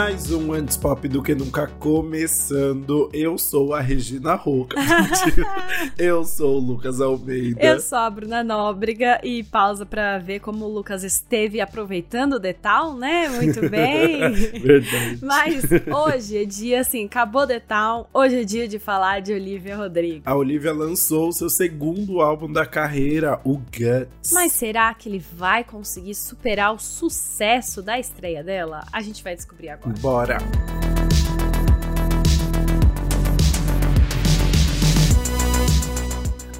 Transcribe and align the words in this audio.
Mais 0.00 0.32
um 0.32 0.54
Antes 0.54 0.78
Pop 0.78 1.06
do 1.06 1.22
que 1.22 1.34
nunca 1.34 1.66
começando. 1.66 3.10
Eu 3.12 3.36
sou 3.36 3.74
a 3.74 3.82
Regina 3.82 4.34
Roca. 4.34 4.80
eu 5.98 6.24
sou 6.24 6.56
o 6.56 6.58
Lucas 6.58 7.02
Almeida. 7.02 7.62
Eu 7.62 7.78
sou 7.80 7.98
a 7.98 8.08
Bruna 8.08 8.42
Nóbrega 8.42 9.20
e 9.22 9.44
pausa 9.44 9.84
para 9.84 10.16
ver 10.16 10.40
como 10.40 10.64
o 10.64 10.72
Lucas 10.72 11.04
esteve 11.04 11.60
aproveitando 11.60 12.36
o 12.36 12.38
Detal, 12.38 12.96
né? 12.96 13.28
Muito 13.28 13.68
bem. 13.68 14.32
Verdade. 14.58 15.18
Mas 15.20 15.64
hoje 15.94 16.38
é 16.38 16.44
dia 16.46 16.80
assim, 16.80 17.04
acabou 17.04 17.42
o 17.42 17.46
Detal, 17.46 18.08
hoje 18.14 18.40
é 18.40 18.44
dia 18.44 18.66
de 18.66 18.78
falar 18.78 19.20
de 19.20 19.34
Olivia 19.34 19.76
Rodrigo. 19.76 20.22
A 20.24 20.34
Olivia 20.34 20.72
lançou 20.72 21.28
o 21.28 21.32
seu 21.32 21.50
segundo 21.50 22.22
álbum 22.22 22.50
da 22.50 22.64
carreira, 22.64 23.38
o 23.44 23.58
Guts. 23.58 24.32
Mas 24.32 24.52
será 24.52 24.94
que 24.94 25.10
ele 25.10 25.22
vai 25.36 25.62
conseguir 25.62 26.14
superar 26.14 26.72
o 26.72 26.78
sucesso 26.78 27.82
da 27.82 27.98
estreia 27.98 28.42
dela? 28.42 28.82
A 28.90 29.02
gente 29.02 29.22
vai 29.22 29.36
descobrir 29.36 29.68
agora. 29.68 29.89
Bora! 29.98 30.38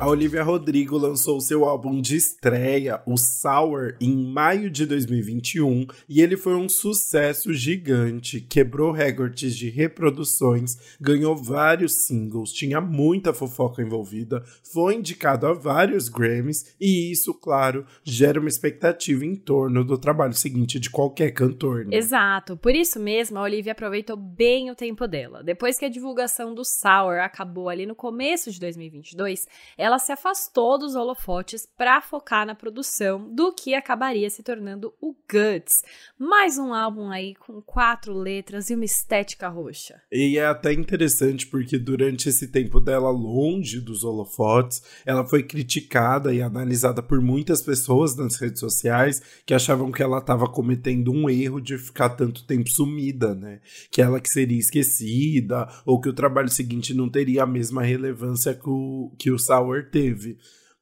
A 0.00 0.09
Olivia 0.09 0.42
Rodrigo 0.42 0.96
lançou 0.96 1.38
seu 1.42 1.62
álbum 1.62 2.00
de 2.00 2.16
estreia, 2.16 3.02
o 3.04 3.18
Sour, 3.18 3.96
em 4.00 4.16
maio 4.32 4.70
de 4.70 4.86
2021 4.86 5.86
e 6.08 6.22
ele 6.22 6.38
foi 6.38 6.54
um 6.54 6.70
sucesso 6.70 7.52
gigante, 7.52 8.41
quebrou 8.41 8.92
recordes 8.92 9.55
de 9.55 9.68
reproduções, 9.68 10.96
ganhou 10.98 11.36
vários 11.36 12.06
singles, 12.06 12.50
tinha 12.50 12.80
muita 12.80 13.34
fofoca 13.34 13.82
envolvida, 13.82 14.42
foi 14.62 14.94
indicado 14.94 15.46
a 15.46 15.52
vários 15.52 16.08
Grammys 16.08 16.75
e 16.80 17.12
isso, 17.12 17.34
claro, 17.34 17.84
gera 18.03 18.41
uma 18.41 18.48
expectativa 18.48 19.22
em 19.22 19.36
torno 19.36 19.84
do 19.84 19.98
trabalho 19.98 20.32
seguinte 20.32 20.80
de 20.80 20.88
qualquer 20.88 21.32
cantor. 21.32 21.84
Né? 21.84 21.98
Exato, 21.98 22.56
por 22.56 22.75
isso 22.75 22.98
mesmo 22.98 23.38
a 23.38 23.42
Olivia 23.42 23.72
aproveitou 23.72 24.16
bem 24.16 24.70
o 24.70 24.75
tempo 24.75 25.06
dela. 25.06 25.42
Depois 25.44 25.78
que 25.78 25.84
a 25.84 25.91
divulgação 25.91 26.55
do 26.55 26.64
Sour 26.64 27.19
acabou 27.20 27.69
ali 27.69 27.84
no 27.84 27.94
começo 27.94 28.50
de 28.50 28.58
2022, 28.58 29.47
ela 29.77 29.89
ela 29.91 29.98
se 29.98 30.12
afastou 30.12 30.78
dos 30.78 30.94
holofotes 30.94 31.66
para 31.77 32.00
focar 32.00 32.46
na 32.46 32.55
produção 32.55 33.28
do 33.34 33.52
que 33.52 33.74
acabaria 33.74 34.30
se 34.30 34.41
tornando 34.41 34.94
o 35.00 35.12
Guts, 35.12 35.82
mais 36.16 36.58
um 36.58 36.72
álbum 36.72 37.10
aí 37.10 37.34
com 37.34 37.60
quatro 37.60 38.14
letras 38.14 38.70
e 38.70 38.74
uma 38.77 38.84
estética 38.84 39.48
roxa. 39.48 40.00
E 40.12 40.38
é 40.38 40.47
até 40.47 40.72
interessante 40.72 41.44
porque 41.44 41.77
durante 41.77 42.28
esse 42.28 42.47
tempo 42.52 42.78
dela 42.78 43.10
longe 43.10 43.80
dos 43.80 44.05
holofotes, 44.05 44.80
ela 45.05 45.27
foi 45.27 45.42
criticada 45.42 46.32
e 46.32 46.41
analisada 46.41 47.02
por 47.02 47.20
muitas 47.20 47.60
pessoas 47.60 48.14
nas 48.14 48.36
redes 48.36 48.60
sociais 48.60 49.20
que 49.44 49.54
achavam 49.54 49.91
que 49.91 50.02
ela 50.02 50.19
estava 50.19 50.47
cometendo 50.48 51.10
um 51.10 51.28
erro 51.28 51.60
de 51.60 51.77
ficar 51.77 52.10
tanto 52.10 52.47
tempo 52.47 52.70
sumida, 52.70 53.34
né? 53.34 53.60
Que 53.91 54.00
ela 54.00 54.20
que 54.20 54.28
seria 54.28 54.58
esquecida 54.58 55.69
ou 55.84 56.00
que 56.00 56.08
o 56.08 56.14
trabalho 56.14 56.48
seguinte 56.48 56.94
não 56.94 57.08
teria 57.08 57.42
a 57.42 57.47
mesma 57.47 57.82
relevância 57.82 58.54
que 58.54 58.69
o, 58.69 59.12
que 59.19 59.32
o 59.32 59.38
Sour 59.38 59.80
teve. 59.83 60.39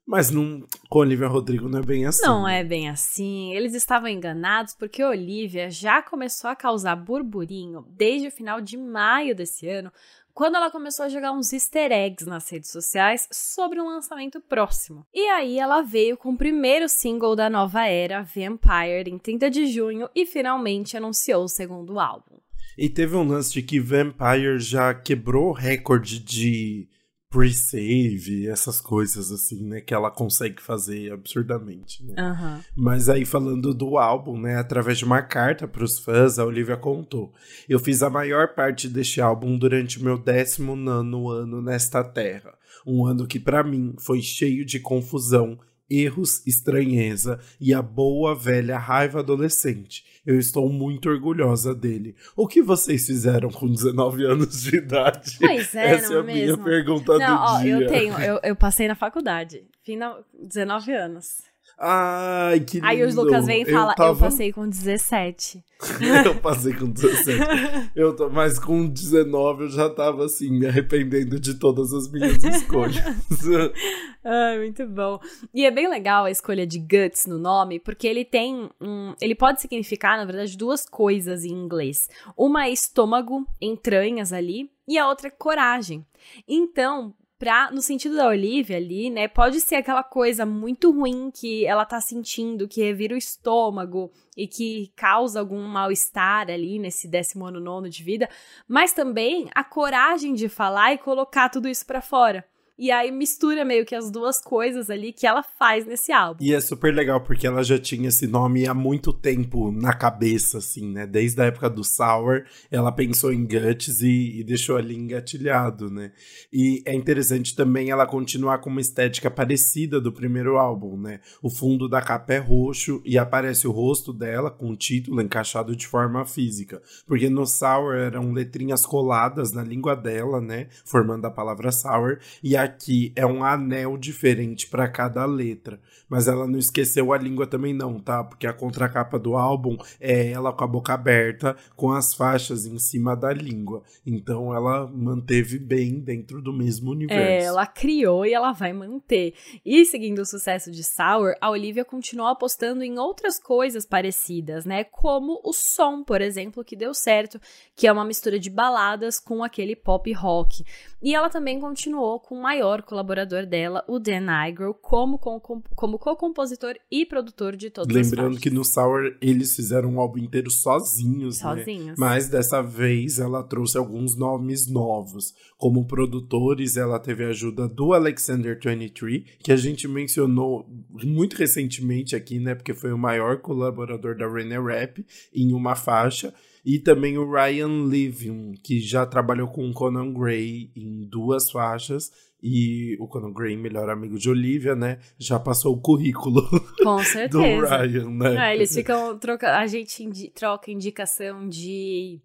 Mas 0.07 0.31
não, 0.31 0.67
com 0.89 1.01
Olivia 1.01 1.29
Rodrigo 1.29 1.69
não 1.69 1.81
é 1.81 1.83
bem 1.83 2.07
assim. 2.07 2.25
Não 2.25 2.49
é 2.49 2.65
bem 2.65 2.89
assim. 2.89 3.53
Eles 3.53 3.75
estavam 3.75 4.09
enganados 4.09 4.75
porque 4.75 5.05
Olivia 5.05 5.71
já 5.71 6.01
começou 6.01 6.49
a 6.49 6.57
causar 6.57 6.97
burburinho 6.97 7.85
desde 7.91 8.29
o 8.29 8.31
final 8.31 8.59
de 8.59 8.79
maio 8.79 9.35
desse 9.35 9.69
ano, 9.69 9.93
quando 10.33 10.55
ela 10.55 10.71
começou 10.71 11.05
a 11.05 11.11
jogar 11.11 11.33
uns 11.33 11.53
easter 11.53 11.93
eggs 11.93 12.25
nas 12.25 12.49
redes 12.49 12.71
sociais 12.71 13.29
sobre 13.31 13.81
um 13.81 13.87
lançamento 13.87 14.41
próximo. 14.41 15.05
E 15.13 15.27
aí 15.27 15.59
ela 15.59 15.83
veio 15.83 16.17
com 16.17 16.31
o 16.31 16.39
primeiro 16.39 16.89
single 16.89 17.37
da 17.37 17.51
nova 17.51 17.85
era, 17.85 18.23
Vampire, 18.23 19.11
em 19.11 19.19
30 19.19 19.51
de 19.51 19.67
junho 19.67 20.09
e 20.15 20.25
finalmente 20.25 20.97
anunciou 20.97 21.45
o 21.45 21.49
segundo 21.49 22.01
álbum. 22.01 22.39
E 22.79 22.89
teve 22.89 23.15
um 23.15 23.27
lance 23.27 23.53
de 23.53 23.61
que 23.61 23.79
Vampire 23.79 24.59
já 24.59 24.95
quebrou 24.95 25.49
o 25.49 25.53
recorde 25.53 26.19
de 26.21 26.89
pre-save, 27.31 28.49
essas 28.49 28.81
coisas 28.81 29.31
assim, 29.31 29.63
né, 29.63 29.81
que 29.81 29.93
ela 29.93 30.11
consegue 30.11 30.63
fazer 30.63 31.13
absurdamente, 31.13 32.03
né? 32.05 32.15
Uhum. 32.17 32.61
Mas 32.75 33.09
aí 33.09 33.25
falando 33.25 33.75
do 33.75 33.99
álbum, 33.99 34.41
né, 34.41 34.57
através 34.57 34.99
de 34.99 35.05
uma 35.05 35.21
carta 35.21 35.69
para 35.69 35.85
os 35.85 35.99
fãs, 35.99 36.39
a 36.39 36.45
Olivia 36.45 36.77
contou: 36.77 37.33
"Eu 37.69 37.79
fiz 37.79 38.03
a 38.03 38.09
maior 38.09 38.55
parte 38.55 38.89
deste 38.89 39.21
álbum 39.21 39.59
durante 39.59 40.01
o 40.01 40.05
meu 40.05 40.19
décimo 40.19 40.75
nono 40.75 41.29
ano 41.29 41.61
nesta 41.61 42.03
terra, 42.03 42.55
um 42.87 43.05
ano 43.05 43.27
que 43.27 43.39
para 43.39 43.63
mim 43.63 43.95
foi 43.99 44.23
cheio 44.23 44.65
de 44.65 44.81
confusão, 44.81 45.59
erros, 45.91 46.47
estranheza 46.47 47.41
e 47.61 47.73
a 47.73 47.81
boa 47.83 48.35
velha 48.35 48.79
raiva 48.79 49.21
adolescente. 49.21 50.05
Eu 50.29 50.39
estou 50.39 50.69
muito 50.69 51.09
orgulhosa 51.09 51.75
dele. 51.75 52.15
O 52.37 52.47
que 52.47 52.61
vocês 52.61 53.07
fizeram 53.07 53.49
com 53.49 53.67
19 53.67 54.27
anos 54.27 54.61
de 54.61 54.77
idade? 54.77 55.39
Pois 55.41 55.75
é, 55.75 55.93
Essa 55.95 56.11
não 56.11 56.17
é 56.19 56.21
a 56.21 56.23
mesmo? 56.23 56.57
minha 56.59 56.65
pergunta 56.65 57.19
não, 57.19 57.35
do 57.35 57.43
ó, 57.43 57.59
dia. 57.61 57.73
eu 57.73 57.87
tenho, 57.89 58.21
eu, 58.21 58.39
eu 58.43 58.55
passei 58.55 58.87
na 58.87 58.95
faculdade, 58.95 59.65
final, 59.83 60.23
19 60.39 60.93
anos. 60.93 61.39
Ai, 61.81 62.59
que 62.61 62.79
lindo. 62.79 62.87
Aí 62.87 63.05
o 63.05 63.15
Lucas 63.15 63.47
vem 63.47 63.63
e 63.63 63.65
fala, 63.65 63.93
eu, 63.93 63.97
tava... 63.97 64.19
passei 64.19 64.53
com 64.53 64.69
17. 64.69 65.65
eu 66.27 66.35
passei 66.35 66.73
com 66.75 66.91
17. 66.91 67.93
Eu 67.95 68.17
tô... 68.17 68.29
Mas 68.29 68.59
com 68.59 68.89
19 68.89 69.65
eu 69.65 69.69
já 69.71 69.89
tava 69.89 70.25
assim, 70.25 70.51
me 70.51 70.67
arrependendo 70.67 71.39
de 71.39 71.55
todas 71.55 71.93
as 71.93 72.11
minhas 72.11 72.43
escolhas. 72.43 72.97
Ai, 74.25 74.59
muito 74.59 74.85
bom. 74.87 75.21
E 75.55 75.65
é 75.65 75.71
bem 75.71 75.89
legal 75.89 76.25
a 76.25 76.31
escolha 76.33 76.67
de 76.67 76.81
Guts 76.81 77.27
no 77.27 77.39
nome, 77.39 77.79
porque 77.79 78.09
ele 78.09 78.25
tem 78.25 78.69
um. 78.81 79.15
Ele 79.21 79.37
pode 79.37 79.61
significar, 79.61 80.19
na 80.19 80.25
verdade, 80.25 80.59
duas 80.59 80.85
coisas 80.85 81.45
em 81.45 81.53
inglês. 81.53 82.11
Uma 82.37 82.67
é 82.67 82.71
estômago, 82.71 83.47
entranhas 83.61 84.33
ali, 84.33 84.69
e 84.87 84.99
a 84.99 85.09
outra 85.09 85.29
é 85.29 85.31
coragem. 85.31 86.05
Então, 86.47 87.15
pra, 87.39 87.71
no 87.71 87.81
sentido 87.81 88.17
da 88.17 88.27
Olivia 88.27 88.77
ali, 88.77 89.11
né, 89.11 89.29
pode 89.29 89.61
ser 89.61 89.77
aquela 89.77 90.03
coisa 90.03 90.45
muito 90.45 90.91
ruim 90.91 91.31
que 91.31 91.65
ela 91.65 91.85
tá 91.85 92.01
sentindo, 92.01 92.67
que 92.67 92.83
revira 92.83 93.15
o 93.15 93.19
estômago 93.19 94.11
e 94.37 94.47
que 94.47 94.93
causa 94.97 95.39
algum 95.39 95.63
mal-estar 95.63 96.51
ali 96.51 96.79
nesse 96.79 97.07
décimo 97.07 97.47
ano 97.47 97.61
nono 97.61 97.89
de 97.89 98.03
vida, 98.03 98.29
mas 98.67 98.93
também 98.93 99.49
a 99.55 99.63
coragem 99.63 100.35
de 100.35 100.49
falar 100.49 100.93
e 100.93 100.99
colocar 100.99 101.49
tudo 101.49 101.69
isso 101.69 101.87
para 101.87 102.01
fora. 102.01 102.45
E 102.79 102.93
aí 102.93 103.11
mistura 103.11 103.65
meio 103.65 103.85
que 103.85 103.95
as 103.95 104.09
duas 104.09 104.41
coisas 104.41 104.89
ali 104.89 105.13
que 105.13 105.27
ela 105.27 105.43
faz 105.43 105.85
nesse 105.85 106.13
álbum. 106.13 106.45
E 106.45 106.55
é 106.55 106.61
super 106.61 106.95
legal 106.95 107.21
porque 107.21 107.45
ela 107.45 107.65
já 107.65 107.77
tinha 107.77 108.09
esse 108.09 108.29
nome 108.29 108.69
há 108.69 108.73
muito 108.73 109.13
tempo 109.13 109.73
na 109.73 109.93
cabeça, 109.93 110.59
assim, 110.59 110.93
né? 110.93 111.05
Desde 111.05 111.43
a 111.43 111.47
época 111.47 111.69
do 111.69 111.83
Sour, 111.83 112.45
ela 112.71 112.93
pensou 112.93 113.33
em 113.33 113.45
Guts 113.45 114.01
e, 114.01 114.39
e 114.39 114.45
deixou 114.45 114.77
ali 114.77 114.95
engatilhado, 114.95 115.91
né? 115.91 116.13
E 116.53 116.81
é 116.87 116.95
interessante 116.95 117.57
também 117.57 117.91
ela 117.91 118.07
continuar 118.07 118.59
com 118.59 118.71
uma 118.71 118.81
estética 118.81 119.29
parecida 119.29 120.01
do 120.01 120.13
primeiro 120.13 120.57
álbum, 120.57 120.97
né? 120.97 121.19
O 121.43 121.51
fundo 121.51 121.89
da 121.89 122.01
capa 122.01 122.35
é 122.35 122.39
roxo 122.39 123.03
e 123.05 123.19
aparece 123.19 123.67
o 123.67 123.73
rosto 123.73 124.13
dela 124.13 124.53
com 124.53 124.71
o 124.71 124.77
título 124.77 125.21
encaixado 125.21 125.75
de 125.75 125.87
forma 125.87 126.25
física. 126.25 126.81
Porque 127.09 127.29
no 127.29 127.45
Sour 127.45 127.97
eram 127.97 128.31
letrinhas 128.31 128.87
coladas 128.87 129.51
na 129.51 129.65
língua 129.65 129.97
dela, 129.97 130.41
né? 130.41 130.69
Formando 130.85 131.25
a 131.25 131.31
palavra 131.31 131.73
Sour. 131.73 132.21
E 132.41 132.57
a 132.57 132.68
aqui 132.69 133.13
é 133.17 133.27
um 133.27 133.45
anel 133.45 133.97
diferente 133.97 134.67
para 134.69 134.89
cada 134.89 135.25
letra. 135.27 135.81
Mas 136.09 136.27
ela 136.27 136.47
não 136.47 136.59
esqueceu 136.59 137.13
a 137.13 137.19
língua 137.19 137.47
também 137.47 137.75
não, 137.75 138.01
tá? 138.01 138.25
Porque 138.25 138.47
a 138.47 138.53
contracapa 138.53 139.19
do 139.19 139.37
álbum 139.37 139.77
é 140.01 140.31
ela 140.31 140.53
com 140.53 140.65
a 140.65 140.67
boca 140.67 140.95
aberta, 140.95 141.55
com 141.77 141.93
as 141.93 142.15
faixas 142.15 142.65
em 142.65 142.79
cima 142.79 143.15
da 143.15 143.33
língua. 143.33 143.83
Então 144.07 144.55
ela 144.55 144.87
manteve 144.87 145.59
bem 145.59 146.01
dentro 146.01 146.41
do 146.41 146.53
mesmo 146.53 146.93
universo. 146.93 147.23
É, 147.23 147.45
ela 147.45 147.67
criou 147.67 148.25
e 148.25 148.33
ela 148.33 148.53
vai 148.53 148.73
manter. 148.73 149.35
E 149.65 149.85
seguindo 149.85 150.21
o 150.21 150.27
sucesso 150.27 150.71
de 150.71 150.83
Sour, 150.83 151.35
a 151.41 151.51
Olivia 151.51 151.85
continuou 151.85 152.29
apostando 152.29 152.83
em 152.83 152.99
outras 152.99 153.39
coisas 153.39 153.85
parecidas, 153.85 154.65
né? 154.65 154.85
Como 154.85 155.41
o 155.45 155.53
som, 155.53 156.03
por 156.03 156.23
exemplo, 156.23 156.65
que 156.65 156.77
deu 156.77 156.95
certo, 156.95 157.39
que 157.77 157.87
é 157.87 157.93
uma 157.93 158.05
mistura 158.05 158.39
de 158.39 158.49
baladas 158.49 159.21
com 159.21 159.45
aquele 159.45 159.77
pop 159.77 160.11
rock. 160.13 160.65
E 161.01 161.15
ela 161.15 161.31
também 161.31 161.61
continuou 161.61 162.19
com 162.19 162.35
o 162.35 162.43
maior 162.43 162.83
colaborador 162.83 163.47
dela, 163.47 163.85
o 163.87 164.01
Dan 164.01 164.21
Nigro, 164.21 164.75
como, 164.75 165.19
co-compositor 165.19 166.75
e 166.91 167.07
produtor 167.07 167.55
de 167.57 167.71
todas 167.71 167.95
Lembrando 167.95 168.35
as 168.35 168.41
que 168.41 168.51
no 168.51 168.65
Sour 168.65 169.17
eles 169.21 169.55
fizeram 169.55 169.95
um 169.95 170.01
álbum 170.01 170.19
inteiro 170.19 170.51
sozinhos, 170.51 171.39
Sozinhos. 171.39 171.87
Né? 171.87 171.95
Mas 171.97 172.29
dessa 172.29 172.61
vez 172.61 173.21
ela 173.21 173.45
trouxe 173.45 173.79
alguns 173.79 174.17
nomes 174.17 174.69
novos. 174.69 175.33
Como 175.57 175.87
produtores, 175.87 176.77
ela 176.77 176.99
teve 176.99 177.25
a 177.25 177.29
ajuda 177.29 177.69
do 177.69 177.93
Alexander 177.93 178.59
23, 178.61 179.23
que 179.41 179.53
a 179.53 179.57
gente 179.57 179.87
mencionou 179.87 180.67
muito 181.05 181.35
recentemente 181.35 182.17
aqui, 182.17 182.41
né? 182.41 182.55
Porque 182.55 182.75
foi 182.75 182.93
o 182.93 182.99
maior 182.99 183.39
colaborador 183.39 184.17
da 184.17 184.29
Renee 184.29 184.61
Rap 184.61 185.05
em 185.33 185.53
uma 185.53 185.77
faixa. 185.77 186.35
E 186.69 186.79
também 186.79 187.17
o 187.17 187.33
Ryan 187.33 187.87
Levin, 187.87 188.53
que 188.63 188.79
já 188.79 189.07
trabalhou 189.07 189.49
com 189.49 189.67
o 189.71 189.73
Conan 189.73 190.13
Gray 190.13 190.71
em 190.77 191.03
duas 191.09 191.51
faixas. 191.51 192.13
E 192.43 192.95
o 193.01 193.09
Conan 193.09 193.33
Gray, 193.33 193.57
melhor 193.57 193.89
amigo 193.89 194.19
de 194.19 194.29
Olivia, 194.29 194.77
né? 194.77 194.99
Já 195.19 195.41
passou 195.41 195.75
o 195.75 195.81
currículo 195.81 196.47
Com 196.85 196.99
certeza. 196.99 197.39
do 197.39 197.67
Ryan, 197.67 198.11
né? 198.11 198.51
É, 198.51 198.55
eles 198.55 198.75
ficam 198.75 199.19
trocando. 199.19 199.55
A 199.55 199.67
gente 199.67 200.05
indi 200.05 200.29
troca 200.29 200.71
indicação 200.71 201.49
de 201.49 202.21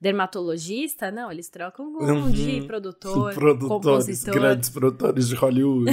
dermatologista, 0.00 1.10
não, 1.10 1.30
eles 1.30 1.48
trocam 1.48 1.92
com 1.92 2.04
uhum. 2.04 2.30
de 2.30 2.62
produtor, 2.62 3.34
produtores, 3.34 3.68
compositor. 3.68 4.34
grandes 4.34 4.70
produtores 4.70 5.28
de 5.28 5.34
Hollywood. 5.34 5.90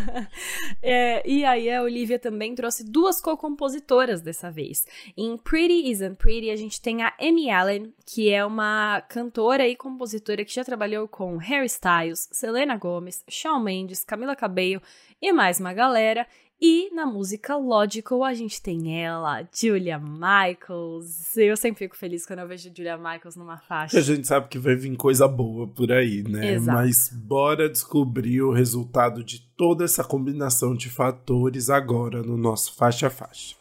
é, 0.82 1.28
e 1.28 1.44
aí 1.44 1.70
a 1.70 1.82
Olivia 1.82 2.18
também 2.18 2.54
trouxe 2.54 2.84
duas 2.84 3.20
co-compositoras 3.20 4.20
dessa 4.20 4.50
vez. 4.50 4.84
Em 5.16 5.36
Pretty 5.36 5.88
Isn't 5.90 6.16
Pretty, 6.16 6.50
a 6.50 6.56
gente 6.56 6.80
tem 6.80 7.02
a 7.02 7.14
Amy 7.20 7.50
Allen, 7.50 7.94
que 8.04 8.30
é 8.30 8.44
uma 8.44 9.00
cantora 9.02 9.68
e 9.68 9.76
compositora 9.76 10.44
que 10.44 10.52
já 10.52 10.64
trabalhou 10.64 11.06
com 11.06 11.36
Harry 11.36 11.66
Styles, 11.66 12.28
Selena 12.32 12.76
Gomez, 12.76 13.22
Shawn 13.28 13.60
Mendes, 13.60 14.02
Camila 14.02 14.34
Cabello 14.34 14.82
e 15.22 15.32
mais 15.32 15.60
uma 15.60 15.72
galera. 15.72 16.26
E 16.62 16.90
na 16.94 17.06
música 17.06 17.56
Logical 17.56 18.22
a 18.22 18.34
gente 18.34 18.60
tem 18.60 19.02
ela, 19.02 19.48
Julia 19.50 19.98
Michaels. 19.98 21.34
Eu 21.36 21.56
sempre 21.56 21.78
fico 21.78 21.96
feliz 21.96 22.26
quando 22.26 22.40
eu 22.40 22.48
vejo 22.48 22.70
Julia 22.76 22.98
Michaels 22.98 23.34
numa 23.34 23.56
faixa. 23.56 23.98
A 23.98 24.02
gente 24.02 24.26
sabe 24.26 24.48
que 24.48 24.58
vai 24.58 24.76
vir 24.76 24.94
coisa 24.94 25.26
boa 25.26 25.66
por 25.66 25.90
aí, 25.90 26.22
né? 26.22 26.54
Exato. 26.54 26.76
Mas 26.76 27.08
bora 27.08 27.66
descobrir 27.66 28.42
o 28.42 28.52
resultado 28.52 29.24
de 29.24 29.40
toda 29.56 29.84
essa 29.84 30.04
combinação 30.04 30.74
de 30.74 30.90
fatores 30.90 31.70
agora 31.70 32.22
no 32.22 32.36
nosso 32.36 32.74
faixa 32.74 33.06
a 33.06 33.10
faixa. 33.10 33.59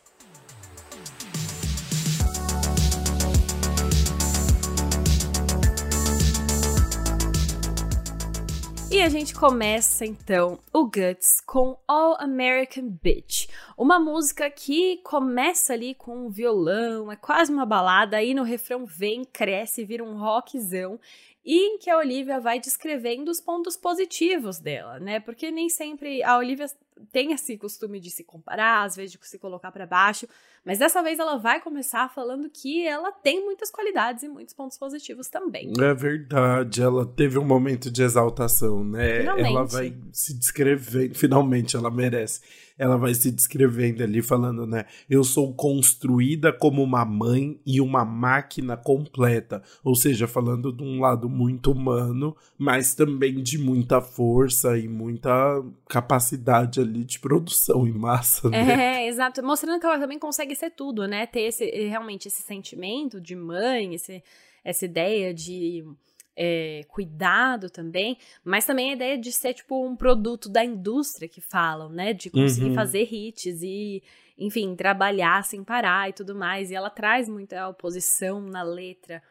E 8.92 9.04
a 9.04 9.08
gente 9.08 9.36
começa 9.36 10.04
então 10.04 10.58
o 10.74 10.86
Guts 10.86 11.40
com 11.46 11.78
All 11.88 12.18
American 12.20 12.90
Bitch, 12.90 13.48
uma 13.78 14.00
música 14.00 14.50
que 14.50 14.98
começa 15.04 15.74
ali 15.74 15.94
com 15.94 16.26
um 16.26 16.30
violão, 16.30 17.12
é 17.12 17.16
quase 17.16 17.54
uma 17.54 17.68
balada, 17.68 18.18
aí 18.18 18.34
no 18.34 18.42
refrão 18.42 18.88
vem, 18.88 19.24
cresce, 19.24 19.86
vira 19.86 20.04
um 20.04 20.18
rockzão 20.18 21.00
e 21.46 21.56
em 21.56 21.78
que 21.78 21.90
a 21.90 21.98
Olivia 22.00 22.40
vai 22.40 22.60
descrevendo 22.60 23.30
os 23.30 23.40
pontos 23.40 23.78
positivos 23.78 24.58
dela, 24.58 25.00
né? 25.00 25.20
Porque 25.20 25.52
nem 25.52 25.70
sempre 25.70 26.24
a 26.24 26.36
Olivia 26.36 26.66
tem 27.12 27.34
esse 27.34 27.58
costume 27.58 28.00
de 28.00 28.10
se 28.10 28.24
comparar, 28.24 28.84
às 28.84 28.96
vezes 28.96 29.12
de 29.12 29.20
se 29.22 29.40
colocar 29.40 29.72
para 29.72 29.86
baixo, 29.86 30.28
mas 30.66 30.80
dessa 30.80 31.02
vez 31.02 31.20
ela 31.20 31.38
vai 31.38 31.62
começar 31.62 32.10
falando 32.10 32.50
que 32.50 32.86
ela 32.86 33.12
tem 33.12 33.44
muitas 33.44 33.72
qualidades 33.72 34.24
e 34.24 34.28
muitos 34.28 34.54
pontos 34.54 34.78
positivos 34.78 35.28
também. 35.28 35.74
É 35.80 35.94
verdade, 35.94 36.82
ela 36.82 37.06
teve 37.06 37.40
um 37.40 37.46
momento 37.46 37.90
de 37.90 38.04
exaltação, 38.04 38.84
né? 38.84 39.20
Finalmente. 39.20 39.48
Ela 39.48 39.64
vai 39.66 39.98
se 40.12 40.38
descrever, 40.38 41.14
finalmente 41.14 41.76
ela 41.76 41.90
merece 41.90 42.42
ela 42.80 42.96
vai 42.96 43.14
se 43.14 43.30
descrevendo 43.30 44.02
ali, 44.02 44.22
falando, 44.22 44.66
né? 44.66 44.86
Eu 45.10 45.22
sou 45.22 45.54
construída 45.54 46.54
como 46.54 46.82
uma 46.82 47.04
mãe 47.04 47.60
e 47.66 47.82
uma 47.82 48.06
máquina 48.06 48.78
completa. 48.78 49.62
Ou 49.84 49.94
seja, 49.96 50.30
falando 50.30 50.72
de 50.72 50.82
um 50.82 51.02
lado 51.02 51.28
muito 51.28 51.74
humano, 51.74 52.34
mas 52.58 52.96
também 52.96 53.44
de 53.44 53.58
muita 53.58 54.00
força 54.00 54.78
e 54.78 54.88
muita 54.88 55.62
capacidade 55.90 56.80
ali 56.80 56.89
de 56.90 57.20
produção 57.20 57.88
em 57.88 57.92
massa, 57.92 58.50
né? 58.50 59.04
É, 59.04 59.08
exato. 59.08 59.44
Mostrando 59.44 59.80
que 59.80 59.86
ela 59.86 60.00
também 60.00 60.20
consegue 60.20 60.56
ser 60.56 60.72
tudo, 60.72 61.08
né? 61.08 61.26
Ter 61.26 61.42
esse, 61.42 61.66
realmente 61.88 62.28
esse 62.28 62.42
sentimento 62.42 63.20
de 63.20 63.36
mãe, 63.36 63.94
esse, 63.96 64.24
essa 64.64 64.86
ideia 64.86 65.34
de 65.34 65.86
é, 66.36 66.86
cuidado 66.88 67.70
também, 67.70 68.18
mas 68.44 68.66
também 68.66 68.92
a 68.92 68.94
ideia 68.94 69.18
de 69.18 69.32
ser, 69.32 69.54
tipo, 69.54 69.86
um 69.86 69.96
produto 69.96 70.48
da 70.48 70.64
indústria 70.64 71.28
que 71.28 71.42
falam, 71.42 71.90
né? 71.90 72.14
De 72.14 72.30
conseguir 72.30 72.70
uhum. 72.70 72.76
fazer 72.76 73.14
hits 73.14 73.62
e, 73.62 74.02
enfim, 74.38 74.76
trabalhar 74.76 75.44
sem 75.44 75.64
parar 75.64 76.10
e 76.10 76.14
tudo 76.14 76.34
mais. 76.34 76.72
E 76.72 76.76
ela 76.76 76.90
traz 76.90 77.28
muita 77.28 77.68
oposição 77.68 78.42
na 78.42 78.64
letra 78.64 79.22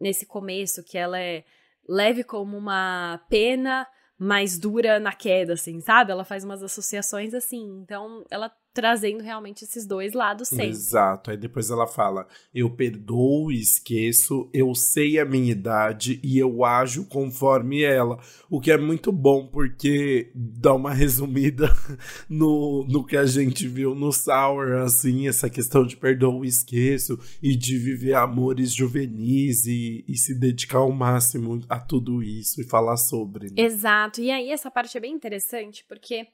nesse 0.00 0.26
começo, 0.26 0.82
que 0.82 0.98
ela 0.98 1.18
é 1.20 1.44
leve 1.88 2.24
como 2.24 2.56
uma 2.56 3.20
pena, 3.28 3.86
mais 4.18 4.58
dura 4.58 4.98
na 4.98 5.12
queda, 5.12 5.54
assim, 5.54 5.80
sabe? 5.80 6.12
Ela 6.12 6.24
faz 6.24 6.44
umas 6.44 6.62
associações 6.62 7.34
assim. 7.34 7.80
Então, 7.82 8.24
ela 8.30 8.50
trazendo 8.76 9.22
realmente 9.22 9.64
esses 9.64 9.86
dois 9.86 10.12
lados 10.12 10.48
sempre. 10.48 10.68
Exato. 10.68 11.30
Aí 11.30 11.36
depois 11.38 11.70
ela 11.70 11.86
fala: 11.86 12.28
eu 12.54 12.68
perdoo 12.68 13.50
e 13.50 13.58
esqueço, 13.58 14.50
eu 14.52 14.74
sei 14.74 15.18
a 15.18 15.24
minha 15.24 15.50
idade 15.50 16.20
e 16.22 16.38
eu 16.38 16.62
ajo 16.62 17.06
conforme 17.06 17.82
ela. 17.82 18.20
O 18.50 18.60
que 18.60 18.70
é 18.70 18.76
muito 18.76 19.10
bom 19.10 19.46
porque 19.46 20.30
dá 20.34 20.74
uma 20.74 20.92
resumida 20.92 21.74
no, 22.28 22.84
no 22.86 23.02
que 23.02 23.16
a 23.16 23.24
gente 23.24 23.66
viu 23.66 23.94
no 23.94 24.12
Sour, 24.12 24.82
assim, 24.82 25.26
essa 25.26 25.48
questão 25.48 25.86
de 25.86 25.96
perdoo 25.96 26.44
e 26.44 26.48
esqueço 26.48 27.18
e 27.42 27.56
de 27.56 27.78
viver 27.78 28.12
amores 28.12 28.74
juvenis 28.74 29.64
e, 29.64 30.04
e 30.06 30.18
se 30.18 30.38
dedicar 30.38 30.80
ao 30.80 30.92
máximo 30.92 31.62
a 31.66 31.80
tudo 31.80 32.22
isso 32.22 32.60
e 32.60 32.64
falar 32.64 32.98
sobre. 32.98 33.46
Né? 33.46 33.62
Exato. 33.62 34.20
E 34.20 34.30
aí 34.30 34.50
essa 34.50 34.70
parte 34.70 34.98
é 34.98 35.00
bem 35.00 35.14
interessante 35.14 35.82
porque 35.88 36.26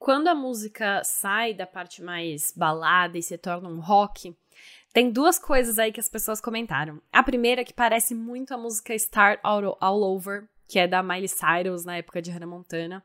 quando 0.00 0.28
a 0.28 0.34
música 0.34 1.02
sai 1.04 1.52
da 1.52 1.66
parte 1.66 2.02
mais 2.02 2.54
balada 2.56 3.18
e 3.18 3.22
se 3.22 3.36
torna 3.36 3.68
um 3.68 3.78
rock, 3.80 4.34
tem 4.94 5.10
duas 5.10 5.38
coisas 5.38 5.78
aí 5.78 5.92
que 5.92 6.00
as 6.00 6.08
pessoas 6.08 6.40
comentaram. 6.40 7.02
A 7.12 7.22
primeira 7.22 7.60
é 7.60 7.64
que 7.64 7.74
parece 7.74 8.14
muito 8.14 8.54
a 8.54 8.56
música 8.56 8.94
Start 8.94 9.38
All, 9.42 9.76
All 9.78 10.02
Over, 10.02 10.48
que 10.66 10.78
é 10.78 10.88
da 10.88 11.02
Miley 11.02 11.28
Cyrus 11.28 11.84
na 11.84 11.98
época 11.98 12.22
de 12.22 12.30
Hannah 12.30 12.46
Montana. 12.46 13.04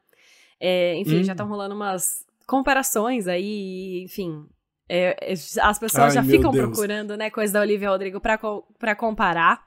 É, 0.58 0.96
enfim, 0.96 1.20
hum. 1.20 1.24
já 1.26 1.34
estão 1.34 1.50
rolando 1.50 1.76
umas 1.76 2.26
comparações 2.48 3.28
aí, 3.28 4.02
enfim. 4.02 4.48
É, 4.88 5.18
é 5.22 5.34
as 5.34 5.78
pessoas 5.78 6.06
Ai, 6.06 6.12
já 6.12 6.24
ficam 6.24 6.50
Deus. 6.50 6.64
procurando, 6.64 7.18
né, 7.18 7.30
coisa 7.30 7.52
da 7.52 7.60
Olivia 7.60 7.90
Rodrigo 7.90 8.22
pra, 8.22 8.40
pra 8.80 8.96
comparar. 8.96 9.66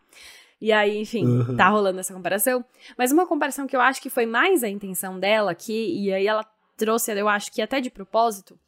E 0.60 0.72
aí, 0.72 0.98
enfim, 0.98 1.26
uhum. 1.26 1.56
tá 1.56 1.68
rolando 1.68 2.00
essa 2.00 2.14
comparação. 2.14 2.64
Mas 2.96 3.12
uma 3.12 3.26
comparação 3.26 3.66
que 3.66 3.76
eu 3.76 3.82
acho 3.82 4.00
que 4.00 4.08
foi 4.08 4.24
mais 4.24 4.64
a 4.64 4.68
intenção 4.68 5.20
dela 5.20 5.50
aqui, 5.50 5.94
e 5.94 6.10
aí 6.10 6.26
ela 6.26 6.42
trouxe, 6.78 7.12
eu 7.12 7.28
acho 7.28 7.52
que 7.52 7.60
até 7.60 7.80
de 7.80 7.90
propósito, 7.90 8.58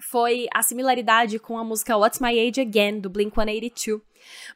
foi 0.00 0.46
a 0.54 0.62
similaridade 0.62 1.38
com 1.38 1.58
a 1.58 1.64
música 1.64 1.96
What's 1.96 2.20
My 2.20 2.38
Age 2.38 2.60
Again, 2.60 3.00
do 3.00 3.10
Blink-182. 3.10 4.00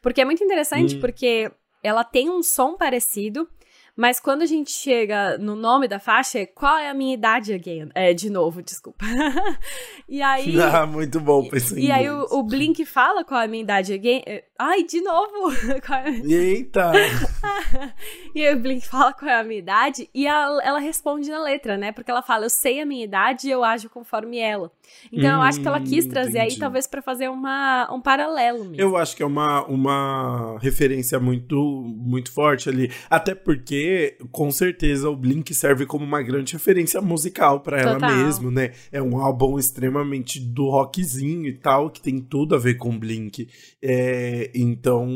Porque 0.01 0.21
é 0.21 0.25
muito 0.25 0.45
interessante, 0.45 0.97
hum. 0.97 1.01
porque 1.01 1.51
ela 1.83 2.05
tem 2.05 2.31
um 2.31 2.43
som 2.43 2.77
parecido, 2.77 3.49
mas 3.95 4.19
quando 4.19 4.43
a 4.43 4.47
gente 4.47 4.71
chega 4.71 5.37
no 5.37 5.55
nome 5.55 5.87
da 5.87 5.99
faixa, 5.99 6.39
é 6.39 6.47
qual 6.47 6.79
é 6.79 6.89
a 6.89 6.95
minha 6.95 7.13
idade 7.13 7.53
again? 7.53 7.91
É, 7.95 8.15
de 8.15 8.31
novo, 8.31 8.63
desculpa. 8.63 9.05
e 10.09 10.23
aí. 10.23 10.57
Ah, 10.73 10.87
muito 10.87 11.21
bom, 11.21 11.47
E 11.77 11.91
aí 11.91 12.09
o, 12.09 12.27
o, 12.31 12.43
Blink 12.43 12.85
fala 12.87 13.25
qual 13.25 13.41
é 13.41 13.45
a 13.45 13.49
minha 13.49 13.63
idade 13.63 13.93
again. 13.93 14.23
É, 14.25 14.45
ai, 14.59 14.85
de 14.85 15.01
novo! 15.01 15.53
É 15.93 16.33
Eita! 16.33 16.93
e 18.35 18.47
aí 18.47 18.55
o 18.55 18.59
Blink 18.59 18.87
fala 18.87 19.13
qual 19.13 19.31
é 19.31 19.35
a 19.35 19.45
minha 19.45 19.59
idade 19.59 20.09
e 20.15 20.27
ela, 20.27 20.63
ela 20.63 20.79
responde 20.79 21.29
na 21.29 21.43
letra, 21.43 21.77
né? 21.77 21.93
Porque 21.93 22.11
ela 22.11 22.23
fala, 22.23 22.47
eu 22.47 22.51
sei 22.51 22.81
a 22.81 22.87
minha 22.87 23.05
idade 23.05 23.49
e 23.49 23.51
eu 23.51 23.63
ajo 23.63 23.91
conforme 23.91 24.39
ela. 24.39 24.73
Então 25.13 25.31
hum, 25.31 25.35
eu 25.35 25.43
acho 25.43 25.61
que 25.61 25.69
ela 25.69 25.81
quis 25.81 26.07
trazer 26.07 26.39
entendi. 26.39 26.55
aí, 26.55 26.59
talvez, 26.59 26.87
para 26.87 27.03
fazer 27.03 27.29
uma, 27.29 27.93
um 27.93 28.01
paralelo 28.01 28.65
mesmo. 28.65 28.77
Eu 28.81 28.97
acho 28.97 29.17
que 29.17 29.23
é 29.23 29.27
uma, 29.27 29.65
uma 29.67 30.59
referência 30.61 31.19
muito, 31.19 31.57
muito 31.97 32.33
forte 32.33 32.69
ali. 32.69 32.91
Até 33.11 33.35
porque 33.35 34.17
com 34.31 34.51
certeza 34.51 35.09
o 35.09 35.17
Blink 35.17 35.53
serve 35.55 35.87
como 35.87 36.05
uma 36.05 36.23
grande 36.23 36.53
referência 36.53 37.01
musical 37.01 37.61
para 37.61 37.81
ela 37.81 37.99
mesmo, 37.99 38.51
né? 38.51 38.73
É 38.91 39.03
um 39.03 39.19
álbum 39.19 39.59
extremamente 39.59 40.41
do 40.41 40.71
rockzinho 40.71 41.47
e 41.47 41.55
tal, 41.55 41.91
que 41.91 42.01
tem 42.01 42.21
tudo 42.21 42.55
a 42.55 42.59
ver 42.59 42.75
com 42.75 42.99
Blink. 42.99 43.49
É, 43.81 44.51
então, 44.55 45.09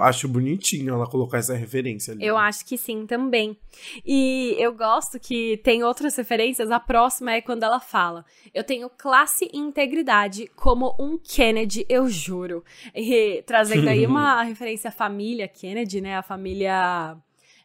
acho 0.00 0.28
bonitinho 0.28 0.94
ela 0.94 1.06
colocar 1.06 1.38
essa 1.38 1.54
referência 1.54 2.12
ali. 2.12 2.24
Eu 2.24 2.36
acho 2.36 2.64
que 2.64 2.76
sim 2.76 3.06
também. 3.06 3.56
E 4.04 4.56
eu 4.58 4.72
gosto 4.74 5.18
que 5.18 5.58
tem 5.58 5.82
outras 5.82 6.16
referências. 6.16 6.70
A 6.70 6.80
próxima 6.80 7.32
é 7.32 7.40
quando 7.40 7.62
ela 7.62 7.80
fala: 7.80 8.24
Eu 8.54 8.64
tenho 8.64 8.88
classe 9.16 9.48
e 9.50 9.56
integridade 9.56 10.46
como 10.54 10.94
um 11.00 11.16
Kennedy, 11.16 11.86
eu 11.88 12.06
juro. 12.06 12.62
E 12.94 13.42
trazendo 13.46 13.88
aí 13.88 14.04
uma 14.06 14.42
referência 14.42 14.88
à 14.88 14.92
família 14.92 15.48
Kennedy, 15.48 16.02
né? 16.02 16.18
A 16.18 16.22
família 16.22 17.16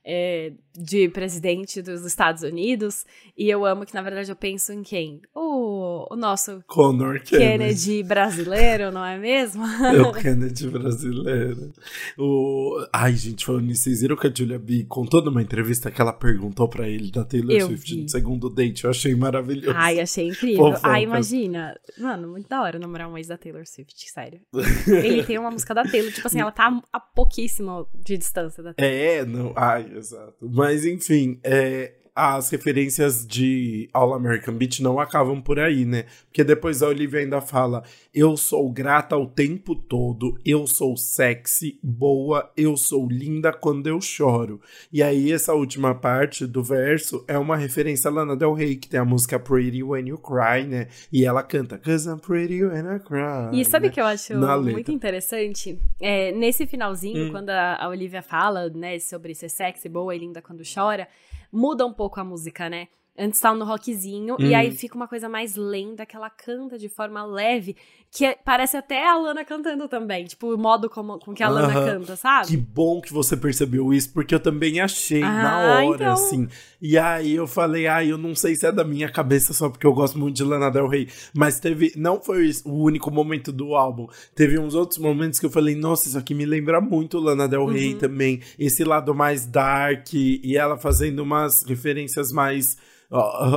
é, 0.03 0.53
de 0.74 1.10
presidente 1.10 1.81
dos 1.81 2.05
Estados 2.05 2.43
Unidos. 2.43 3.05
E 3.38 3.50
eu 3.50 3.65
amo 3.65 3.86
que, 3.86 3.93
na 3.93 4.01
verdade, 4.01 4.31
eu 4.31 4.36
penso 4.36 4.72
em 4.72 4.84
quem? 4.84 5.22
O, 5.34 6.08
o 6.12 6.15
nosso 6.15 6.63
Conor 6.67 7.22
Kennedy. 7.22 7.38
Kennedy 7.38 8.03
brasileiro, 8.03 8.91
não 8.91 9.05
é 9.05 9.17
mesmo? 9.17 9.65
É 9.65 10.01
o 10.01 10.12
Kennedy 10.12 10.70
brasileiro. 10.70 11.72
O... 12.17 12.86
Ai, 12.93 13.13
gente, 13.13 13.46
falando 13.46 13.65
nisso, 13.65 13.84
vocês 13.84 14.01
viram 14.01 14.15
que 14.15 14.27
a 14.27 14.34
Julia 14.34 14.60
B 14.60 14.86
contou 14.88 15.24
numa 15.24 15.41
entrevista 15.41 15.91
que 15.91 16.01
ela 16.01 16.13
perguntou 16.13 16.67
pra 16.67 16.88
ele 16.88 17.12
da 17.12 17.24
Taylor 17.24 17.51
eu 17.51 17.67
Swift 17.67 17.96
vi. 17.96 18.01
no 18.01 18.10
segundo 18.10 18.50
date. 18.50 18.84
Eu 18.84 18.89
achei 18.89 19.15
maravilhoso. 19.15 19.75
Ai, 19.75 20.00
achei 20.00 20.27
incrível. 20.27 20.74
Ai, 20.84 21.03
imagina. 21.03 21.75
Mano, 21.98 22.29
muito 22.29 22.48
da 22.48 22.62
hora 22.62 22.79
namorar 22.79 23.10
um 23.10 23.17
ex 23.17 23.27
da 23.27 23.38
Taylor 23.38 23.65
Swift, 23.65 24.10
sério. 24.10 24.41
ele 24.88 25.24
tem 25.24 25.38
uma 25.38 25.51
música 25.51 25.74
da 25.74 25.84
Taylor, 25.84 26.12
tipo 26.12 26.27
assim, 26.27 26.39
ela 26.39 26.51
tá 26.51 26.81
a 26.91 27.00
pouquíssimo 27.00 27.88
de 27.93 28.17
distância 28.17 28.63
da 28.63 28.74
Taylor. 28.74 28.96
É, 28.96 29.25
não. 29.25 29.53
Ai, 29.55 29.90
exato. 29.98 30.36
Mas 30.41 30.86
enfim, 30.86 31.39
é, 31.43 31.93
as 32.15 32.49
referências 32.49 33.25
de 33.25 33.89
All 33.93 34.13
American 34.13 34.53
Beach 34.55 34.83
não 34.83 34.99
acabam 34.99 35.41
por 35.41 35.59
aí, 35.59 35.85
né? 35.85 36.05
Porque 36.25 36.43
depois 36.43 36.83
a 36.83 36.87
Olivia 36.87 37.21
ainda 37.21 37.39
fala: 37.39 37.83
Eu 38.13 38.35
sou 38.35 38.69
grata 38.71 39.15
o 39.17 39.25
tempo 39.25 39.75
todo, 39.75 40.37
eu 40.45 40.67
sou 40.67 40.97
sexy, 40.97 41.79
boa, 41.81 42.51
eu 42.57 42.75
sou 42.75 43.07
linda 43.07 43.53
quando 43.53 43.87
eu 43.87 44.01
choro. 44.01 44.59
E 44.91 45.01
aí, 45.01 45.31
essa 45.31 45.53
última 45.53 45.95
parte 45.95 46.45
do 46.45 46.61
verso 46.61 47.23
é 47.27 47.37
uma 47.37 47.55
referência 47.55 48.09
a 48.09 48.13
Lana 48.13 48.35
Del 48.35 48.53
Rey, 48.53 48.75
que 48.75 48.89
tem 48.89 48.99
a 48.99 49.05
música 49.05 49.39
Pretty 49.39 49.81
When 49.81 50.09
You 50.09 50.17
Cry, 50.17 50.65
né? 50.67 50.87
E 51.11 51.25
ela 51.25 51.43
canta 51.43 51.77
Cause 51.77 52.09
I'm 52.09 52.19
pretty 52.19 52.63
when 52.63 52.85
I 52.95 52.99
cry. 52.99 53.59
E 53.59 53.63
sabe 53.65 53.87
o 53.87 53.89
né? 53.89 53.93
que 53.93 54.01
eu 54.01 54.05
acho 54.05 54.37
muito 54.37 54.91
interessante? 54.91 55.79
É, 55.99 56.31
nesse 56.31 56.67
finalzinho, 56.67 57.27
hum. 57.27 57.31
quando 57.31 57.49
a, 57.49 57.83
a 57.83 57.89
Olivia 57.89 58.21
fala, 58.21 58.69
né, 58.69 58.99
sobre 58.99 59.33
ser 59.33 59.49
sexy, 59.49 59.87
boa 59.87 60.15
e 60.15 60.19
linda 60.19 60.41
quando 60.41 60.61
chora, 60.63 61.07
muda 61.51 61.86
um 61.86 61.93
pouco 61.93 62.20
a 62.20 62.24
música, 62.24 62.70
né? 62.70 62.88
Antes 63.21 63.39
tava 63.39 63.55
no 63.55 63.65
rockzinho, 63.65 64.33
hum. 64.33 64.43
e 64.43 64.55
aí 64.55 64.71
fica 64.71 64.95
uma 64.95 65.07
coisa 65.07 65.29
mais 65.29 65.55
lenta, 65.55 66.07
que 66.07 66.15
ela 66.15 66.27
canta 66.27 66.75
de 66.75 66.89
forma 66.89 67.23
leve, 67.23 67.75
que 68.09 68.25
é, 68.25 68.35
parece 68.43 68.75
até 68.75 69.07
a 69.07 69.15
Lana 69.15 69.45
cantando 69.45 69.87
também. 69.87 70.25
Tipo, 70.25 70.55
o 70.55 70.57
modo 70.57 70.89
como, 70.89 71.19
com 71.19 71.31
que 71.31 71.43
a 71.43 71.47
Lana 71.47 71.71
canta, 71.71 72.15
sabe? 72.15 72.47
Que 72.47 72.57
bom 72.57 72.99
que 72.99 73.13
você 73.13 73.37
percebeu 73.37 73.93
isso, 73.93 74.11
porque 74.11 74.33
eu 74.33 74.39
também 74.39 74.81
achei 74.81 75.21
ah, 75.21 75.31
na 75.31 75.59
hora, 75.59 75.95
então... 75.95 76.13
assim. 76.13 76.47
E 76.81 76.97
aí 76.97 77.35
eu 77.35 77.45
falei, 77.45 77.85
ah, 77.85 78.03
eu 78.03 78.17
não 78.17 78.33
sei 78.33 78.55
se 78.55 78.65
é 78.65 78.71
da 78.71 78.83
minha 78.83 79.07
cabeça 79.07 79.53
só 79.53 79.69
porque 79.69 79.85
eu 79.85 79.93
gosto 79.93 80.17
muito 80.17 80.35
de 80.35 80.43
Lana 80.43 80.71
Del 80.71 80.87
Rey. 80.87 81.07
Mas 81.31 81.59
teve. 81.59 81.93
Não 81.95 82.19
foi 82.19 82.49
o 82.65 82.83
único 82.83 83.11
momento 83.11 83.51
do 83.51 83.75
álbum. 83.75 84.07
Teve 84.33 84.57
uns 84.57 84.73
outros 84.73 84.97
momentos 84.97 85.39
que 85.39 85.45
eu 85.45 85.51
falei, 85.51 85.75
nossa, 85.75 86.07
isso 86.07 86.17
aqui 86.17 86.33
me 86.33 86.45
lembra 86.45 86.81
muito 86.81 87.19
Lana 87.19 87.47
Del 87.47 87.67
Rey 87.67 87.93
uhum. 87.93 87.99
também. 87.99 88.41
Esse 88.57 88.83
lado 88.83 89.13
mais 89.13 89.45
dark, 89.45 90.11
e 90.15 90.57
ela 90.57 90.75
fazendo 90.75 91.19
umas 91.19 91.63
referências 91.63 92.31
mais 92.31 92.77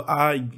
ai, 0.06 0.48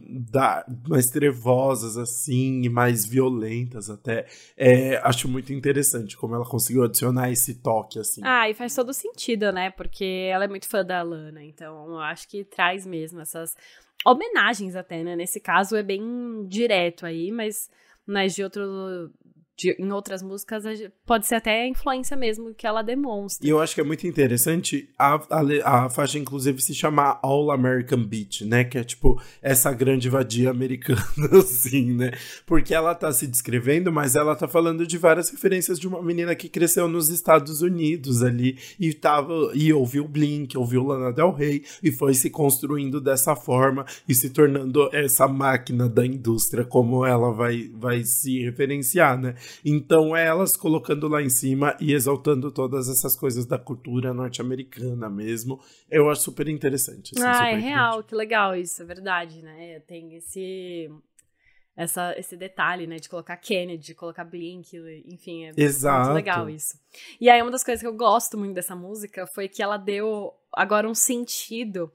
mais 0.88 1.06
trevosas, 1.06 1.96
assim, 1.96 2.68
mais 2.68 3.04
violentas 3.04 3.90
até. 3.90 4.26
É, 4.56 4.96
acho 4.98 5.28
muito 5.28 5.52
interessante 5.52 6.16
como 6.16 6.34
ela 6.34 6.44
conseguiu 6.44 6.84
adicionar 6.84 7.30
esse 7.30 7.56
toque, 7.56 7.98
assim. 7.98 8.22
Ah, 8.24 8.48
e 8.48 8.54
faz 8.54 8.74
todo 8.74 8.92
sentido, 8.94 9.52
né? 9.52 9.70
Porque 9.70 10.28
ela 10.32 10.44
é 10.44 10.48
muito 10.48 10.68
fã 10.68 10.84
da 10.84 11.02
Lana, 11.02 11.44
então 11.44 11.88
eu 11.88 11.98
acho 11.98 12.28
que 12.28 12.44
traz 12.44 12.86
mesmo 12.86 13.20
essas 13.20 13.54
homenagens 14.04 14.74
até, 14.74 15.02
né? 15.02 15.14
Nesse 15.14 15.40
caso 15.40 15.76
é 15.76 15.82
bem 15.82 16.46
direto 16.48 17.04
aí, 17.04 17.30
mas, 17.30 17.70
mas 18.06 18.34
de 18.34 18.42
outro 18.42 19.12
de, 19.56 19.75
em 19.78 19.90
outras 19.90 20.22
músicas 20.22 20.64
pode 21.04 21.26
ser 21.26 21.36
até 21.36 21.62
a 21.62 21.66
influência 21.66 22.16
mesmo 22.16 22.54
que 22.54 22.66
ela 22.66 22.82
demonstra. 22.82 23.46
E 23.46 23.50
eu 23.50 23.60
acho 23.60 23.75
que 23.75 23.80
é 23.80 23.84
muito 23.84 24.06
interessante 24.06 24.88
a, 24.98 25.14
a, 25.30 25.84
a 25.86 25.90
faixa, 25.90 26.18
inclusive, 26.18 26.60
se 26.60 26.75
chamar 26.75 27.18
All 27.22 27.50
American 27.50 28.04
Beach, 28.04 28.44
né? 28.44 28.64
Que 28.64 28.78
é 28.78 28.84
tipo 28.84 29.20
essa 29.40 29.72
grande 29.72 30.08
vadia 30.08 30.50
americana, 30.50 31.00
assim, 31.38 31.92
né? 31.92 32.12
Porque 32.44 32.75
ela 32.75 32.94
tá 32.94 33.10
se 33.12 33.26
descrevendo, 33.26 33.90
mas 33.90 34.14
ela 34.14 34.36
tá 34.36 34.46
falando 34.46 34.86
de 34.86 34.98
várias 34.98 35.30
referências 35.30 35.78
de 35.78 35.88
uma 35.88 36.02
menina 36.02 36.34
que 36.34 36.48
cresceu 36.48 36.86
nos 36.88 37.08
Estados 37.08 37.62
Unidos 37.62 38.22
ali 38.22 38.58
e 38.78 38.92
tava 38.92 39.32
e 39.54 39.72
ouviu 39.72 40.06
Blink, 40.06 40.56
ouviu 40.56 40.84
Lana 40.84 41.12
Del 41.12 41.32
Rey 41.32 41.64
e 41.82 41.90
foi 41.90 42.12
se 42.14 42.28
construindo 42.28 43.00
dessa 43.00 43.34
forma 43.34 43.86
e 44.08 44.14
se 44.14 44.30
tornando 44.30 44.90
essa 44.92 45.26
máquina 45.26 45.88
da 45.88 46.04
indústria 46.04 46.64
como 46.64 47.06
ela 47.06 47.32
vai, 47.32 47.70
vai 47.75 48.04
se 48.04 48.42
referenciar, 48.42 49.18
né? 49.18 49.34
Então, 49.64 50.16
é 50.16 50.26
elas 50.26 50.56
colocando 50.56 51.08
lá 51.08 51.22
em 51.22 51.30
cima 51.30 51.76
e 51.80 51.92
exaltando 51.92 52.50
todas 52.50 52.88
essas 52.88 53.16
coisas 53.16 53.46
da 53.46 53.58
cultura 53.58 54.12
norte-americana 54.12 55.08
mesmo, 55.08 55.60
eu 55.90 56.10
acho 56.10 56.22
super 56.22 56.48
interessante. 56.48 57.12
Assim, 57.16 57.26
ah, 57.26 57.50
é 57.50 57.56
real, 57.56 58.02
que 58.02 58.14
legal 58.14 58.54
isso, 58.54 58.82
é 58.82 58.84
verdade, 58.84 59.42
né? 59.42 59.80
Tem 59.80 60.14
esse 60.14 60.90
essa, 61.76 62.18
esse 62.18 62.36
detalhe, 62.36 62.86
né, 62.86 62.96
de 62.96 63.08
colocar 63.08 63.36
Kennedy, 63.36 63.88
de 63.88 63.94
colocar 63.94 64.24
Blink, 64.24 64.74
enfim, 65.04 65.44
é 65.44 65.52
Exato. 65.56 66.06
muito 66.06 66.14
legal 66.14 66.48
isso. 66.48 66.80
E 67.20 67.28
aí 67.28 67.42
uma 67.42 67.50
das 67.50 67.62
coisas 67.62 67.82
que 67.82 67.86
eu 67.86 67.94
gosto 67.94 68.38
muito 68.38 68.54
dessa 68.54 68.74
música 68.74 69.26
foi 69.26 69.46
que 69.46 69.62
ela 69.62 69.76
deu 69.76 70.32
agora 70.52 70.88
um 70.88 70.94
sentido 70.94 71.92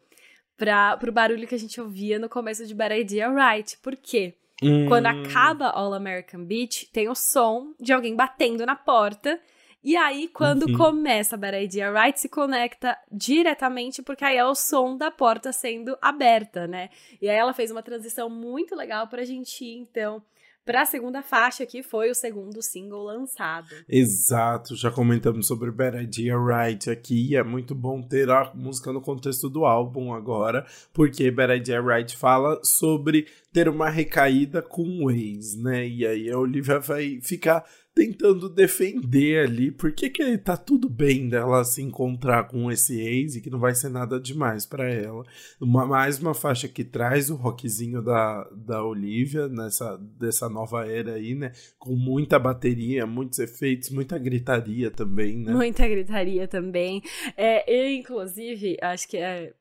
para 0.56 0.96
pro 0.98 1.12
barulho 1.12 1.48
que 1.48 1.56
a 1.56 1.60
gente 1.60 1.82
ouvia 1.82 2.20
no 2.20 2.30
começo 2.30 2.68
de 2.68 2.76
Bad 2.76 2.94
Idea 2.94 3.28
Right. 3.34 3.80
Por 3.80 3.98
quê? 3.98 4.36
Hum. 4.62 4.88
Quando 4.88 5.08
acaba 5.08 5.70
All 5.70 5.94
American 5.94 6.46
Beach, 6.46 6.88
tem 6.92 7.10
o 7.10 7.16
som 7.16 7.74
de 7.80 7.92
alguém 7.92 8.16
batendo 8.16 8.66
na 8.66 8.76
porta. 8.76 9.40
E 9.84 9.98
aí, 9.98 10.28
quando 10.28 10.68
uhum. 10.68 10.78
começa 10.78 11.36
a 11.36 11.40
Bad 11.40 11.58
Idea 11.58 11.92
Right, 11.92 12.20
se 12.20 12.30
conecta 12.30 12.96
diretamente, 13.12 14.04
porque 14.04 14.24
aí 14.24 14.38
é 14.38 14.46
o 14.46 14.54
som 14.54 14.96
da 14.96 15.10
porta 15.10 15.52
sendo 15.52 15.98
aberta, 16.00 16.68
né? 16.68 16.90
E 17.20 17.28
aí 17.28 17.36
ela 17.36 17.52
fez 17.52 17.72
uma 17.72 17.82
transição 17.82 18.30
muito 18.30 18.76
legal 18.76 19.08
pra 19.08 19.26
gente 19.26 19.66
ir, 19.66 19.78
então, 19.80 20.22
para 20.66 20.82
a 20.82 20.86
segunda 20.86 21.22
faixa, 21.22 21.66
que 21.66 21.82
foi 21.82 22.10
o 22.10 22.16
segundo 22.16 22.62
single 22.62 23.04
lançado. 23.04 23.68
Exato, 23.88 24.76
já 24.76 24.92
comentamos 24.92 25.48
sobre 25.48 25.72
Bad 25.72 25.98
Idea 25.98 26.36
Right 26.38 26.90
aqui, 26.90 27.36
é 27.36 27.44
muito 27.44 27.74
bom 27.74 28.02
ter 28.02 28.30
a 28.30 28.52
música 28.54 28.92
no 28.92 29.02
contexto 29.02 29.50
do 29.50 29.66
álbum 29.66 30.14
agora, 30.14 30.66
porque 30.94 31.32
Bad 31.32 31.54
Idea 31.54 31.82
Right 31.82 32.16
fala 32.16 32.60
sobre 32.64 33.28
ter 33.52 33.68
uma 33.68 33.90
recaída 33.90 34.62
com 34.62 35.06
o 35.06 35.12
ex, 35.12 35.56
né? 35.56 35.88
E 35.88 36.06
aí 36.06 36.30
a 36.30 36.38
Olivia 36.38 36.80
vai 36.80 37.20
ficar 37.22 37.66
tentando 37.94 38.50
defender 38.50 39.46
ali 39.46 39.72
porque 39.72 40.10
que 40.10 40.38
tá 40.38 40.56
tudo 40.56 40.90
bem 40.90 41.28
dela 41.28 41.64
se 41.64 41.82
encontrar 41.82 42.48
com 42.48 42.72
esse 42.72 43.00
ex 43.00 43.36
e 43.36 43.42
que 43.42 43.50
não 43.50 43.60
vai 43.60 43.76
ser 43.76 43.90
nada 43.90 44.20
demais 44.20 44.66
para 44.66 44.90
ela. 44.90 45.24
Uma, 45.60 45.86
mais 45.86 46.20
uma 46.20 46.34
faixa 46.34 46.68
que 46.68 46.84
traz 46.84 47.30
o 47.30 47.36
rockzinho 47.36 48.02
da, 48.02 48.50
da 48.56 48.84
Olivia 48.84 49.48
nessa 49.48 49.98
dessa 50.18 50.48
nova 50.48 50.88
era 50.88 51.14
aí, 51.14 51.36
né? 51.36 51.52
Com 51.78 51.96
muita 51.96 52.40
bateria, 52.40 53.06
muitos 53.06 53.40
efeitos, 53.40 53.90
muita 53.90 54.18
gritaria 54.18 54.90
também, 54.90 55.38
né? 55.38 55.54
Muita 55.54 55.88
gritaria 55.88 56.48
também. 56.48 57.02
É, 57.36 57.64
eu, 57.72 57.92
inclusive, 57.92 58.78
acho 58.82 59.08
que 59.08 59.18
é 59.18 59.54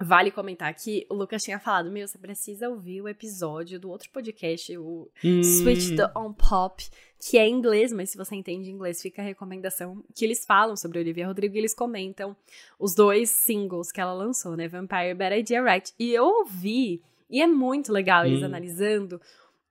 Vale 0.00 0.32
comentar 0.32 0.74
que 0.74 1.06
o 1.08 1.14
Lucas 1.14 1.42
tinha 1.42 1.58
falado: 1.60 1.90
Meu, 1.90 2.06
você 2.06 2.18
precisa 2.18 2.68
ouvir 2.68 3.00
o 3.00 3.08
episódio 3.08 3.78
do 3.78 3.88
outro 3.88 4.10
podcast, 4.10 4.76
o 4.76 5.08
hum. 5.24 5.42
Switch 5.42 5.94
the 5.94 6.10
On 6.18 6.32
Pop, 6.32 6.84
que 7.20 7.38
é 7.38 7.46
em 7.46 7.54
inglês, 7.54 7.92
mas 7.92 8.10
se 8.10 8.16
você 8.16 8.34
entende 8.34 8.70
inglês, 8.70 9.00
fica 9.00 9.22
a 9.22 9.24
recomendação 9.24 10.02
que 10.12 10.24
eles 10.24 10.44
falam 10.44 10.76
sobre 10.76 10.98
Olivia 10.98 11.28
Rodrigo 11.28 11.54
e 11.54 11.58
eles 11.58 11.72
comentam 11.72 12.36
os 12.76 12.92
dois 12.92 13.30
singles 13.30 13.92
que 13.92 14.00
ela 14.00 14.12
lançou, 14.12 14.56
né? 14.56 14.66
Vampire 14.66 15.14
Bad 15.14 15.38
Idea 15.38 15.62
Right. 15.62 15.92
E 15.96 16.12
eu 16.12 16.24
ouvi, 16.24 17.00
e 17.30 17.40
é 17.40 17.46
muito 17.46 17.92
legal 17.92 18.26
eles 18.26 18.42
hum. 18.42 18.46
analisando 18.46 19.20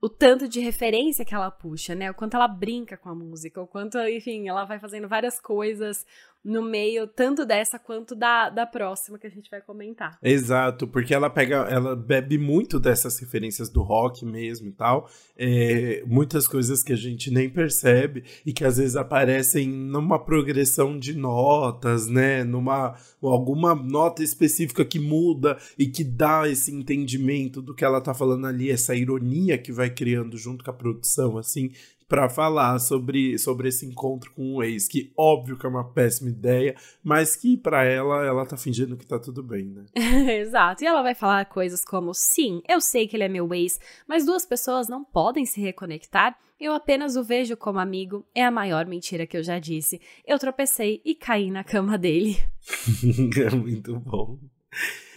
o 0.04 0.10
tanto 0.10 0.50
de 0.50 0.60
referência 0.60 1.24
que 1.24 1.34
ela 1.34 1.50
puxa, 1.50 1.96
né? 1.96 2.12
O 2.12 2.14
quanto 2.14 2.36
ela 2.36 2.48
brinca 2.48 2.98
com 2.98 3.08
a 3.08 3.16
música, 3.16 3.62
o 3.62 3.68
quanto, 3.68 3.98
enfim, 4.00 4.50
ela 4.50 4.66
vai 4.66 4.78
fazendo 4.78 5.08
várias 5.08 5.40
coisas 5.40 6.06
no 6.44 6.62
meio, 6.62 7.08
tanto 7.08 7.46
dessa 7.46 7.80
quanto 7.80 8.14
da, 8.14 8.50
da 8.50 8.66
próxima 8.66 9.18
que 9.18 9.26
a 9.26 9.30
gente 9.30 9.50
vai 9.50 9.62
comentar. 9.62 10.18
Exato, 10.22 10.86
porque 10.86 11.14
ela 11.14 11.30
pega, 11.30 11.68
ela 11.70 11.96
bebe 11.96 12.38
muito 12.38 12.80
dessas 12.80 13.18
referências 13.18 13.70
do 13.70 13.82
rock 13.82 14.26
mesmo 14.26 14.68
e 14.68 14.72
tal. 14.72 15.10
É, 15.38 16.04
muitas 16.06 16.46
coisas 16.46 16.84
que 16.84 16.92
a 16.92 16.98
gente 16.98 17.32
nem 17.32 17.50
percebe 17.50 18.26
e 18.46 18.52
que 18.52 18.66
às 18.66 18.78
vezes 18.78 18.98
aparecem 18.98 19.70
numa 19.70 20.20
progressão 20.20 21.00
de 21.00 21.16
notas, 21.16 22.08
né? 22.08 22.44
Numa 22.44 22.96
alguma 23.22 23.74
nota 23.74 24.22
específica 24.22 24.84
que 24.84 25.00
muda 25.00 25.58
e 25.80 25.88
que 25.88 26.04
dá 26.04 26.48
esse 26.48 26.74
entendimento 26.74 27.62
do 27.62 27.74
que 27.74 27.86
ela 27.86 28.02
tá 28.02 28.14
falando 28.14 28.46
ali, 28.48 28.70
essa 28.70 28.94
ironia 28.94 29.58
que 29.58 29.72
vai 29.72 29.90
criando 29.90 30.38
junto 30.38 30.64
com 30.64 30.72
a 30.72 30.74
produção, 30.74 31.38
assim 31.38 31.72
para 32.14 32.30
falar 32.30 32.78
sobre, 32.78 33.40
sobre 33.40 33.70
esse 33.70 33.88
encontro 33.88 34.32
com 34.36 34.54
o 34.54 34.64
ex, 34.64 34.88
que 34.88 35.12
óbvio 35.18 35.58
que 35.58 35.66
é 35.66 35.70
uma 35.70 35.84
péssima 35.84 36.30
ideia, 36.30 36.76
mas 37.04 37.36
que 37.36 37.58
para 37.58 37.86
ela 37.86 38.24
ela 38.24 38.46
tá 38.46 38.56
fingindo 38.56 38.96
que 38.96 39.08
tá 39.08 39.18
tudo 39.18 39.42
bem, 39.42 39.66
né? 39.66 39.86
Exato. 40.40 40.84
E 40.84 40.86
ela 40.86 41.02
vai 41.02 41.16
falar 41.16 41.44
coisas 41.46 41.84
como: 41.84 42.14
"Sim, 42.14 42.62
eu 42.70 42.80
sei 42.80 43.08
que 43.08 43.18
ele 43.18 43.24
é 43.24 43.28
meu 43.28 43.52
ex, 43.52 43.80
mas 44.08 44.28
duas 44.28 44.46
pessoas 44.46 44.88
não 44.88 45.04
podem 45.04 45.44
se 45.44 45.60
reconectar. 45.60 46.38
Eu 46.60 46.74
apenas 46.74 47.16
o 47.16 47.24
vejo 47.24 47.58
como 47.58 47.80
amigo. 47.80 48.24
É 48.36 48.46
a 48.46 48.52
maior 48.52 48.86
mentira 48.86 49.26
que 49.26 49.36
eu 49.36 49.42
já 49.42 49.58
disse. 49.58 50.00
Eu 50.24 50.38
tropecei 50.38 51.02
e 51.04 51.16
caí 51.16 51.50
na 51.50 51.64
cama 51.64 51.98
dele." 51.98 52.38
é 53.42 53.56
muito 53.56 54.00
bom. 54.00 54.38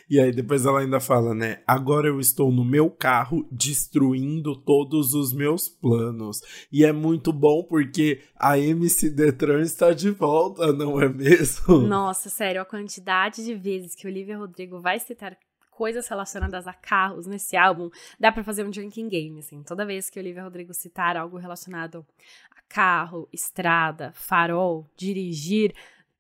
E 0.09 0.21
aí 0.21 0.31
depois 0.31 0.65
ela 0.65 0.81
ainda 0.81 1.01
fala, 1.01 1.35
né? 1.35 1.63
Agora 1.67 2.07
eu 2.07 2.21
estou 2.21 2.53
no 2.53 2.65
meu 2.65 2.89
carro 2.89 3.47
destruindo 3.51 4.55
todos 4.55 5.15
os 5.15 5.33
meus 5.33 5.69
planos. 5.69 6.41
E 6.71 6.85
é 6.85 6.93
muito 6.93 7.33
bom 7.33 7.65
porque 7.65 8.23
a 8.37 8.59
MC 8.59 9.11
Detran 9.11 9.63
está 9.63 9.93
de 9.93 10.11
volta, 10.11 10.73
não 10.73 11.01
é 11.01 11.09
mesmo? 11.09 11.79
Nossa, 11.79 12.31
sério, 12.31 12.61
a 12.61 12.65
quantidade 12.65 13.45
de 13.45 13.55
vezes 13.55 13.95
que 13.95 14.07
Olivia 14.07 14.39
Rodrigo 14.39 14.81
vai 14.81 15.01
citar 15.01 15.37
coisas 15.77 16.09
relacionadas 16.09 16.67
a 16.67 16.73
carros 16.73 17.27
nesse 17.27 17.55
álbum, 17.55 17.91
dá 18.19 18.33
para 18.33 18.43
fazer 18.43 18.65
um 18.65 18.71
drinking 18.71 19.09
game, 19.09 19.39
assim. 19.39 19.63
Toda 19.63 19.85
vez 19.85 20.09
que 20.09 20.19
Olivia 20.19 20.43
Rodrigo 20.43 20.73
citar 20.73 21.17
algo 21.17 21.37
relacionado 21.37 22.05
a 22.51 22.63
carro, 22.67 23.29
estrada, 23.31 24.11
farol, 24.15 24.91
dirigir, 24.97 25.75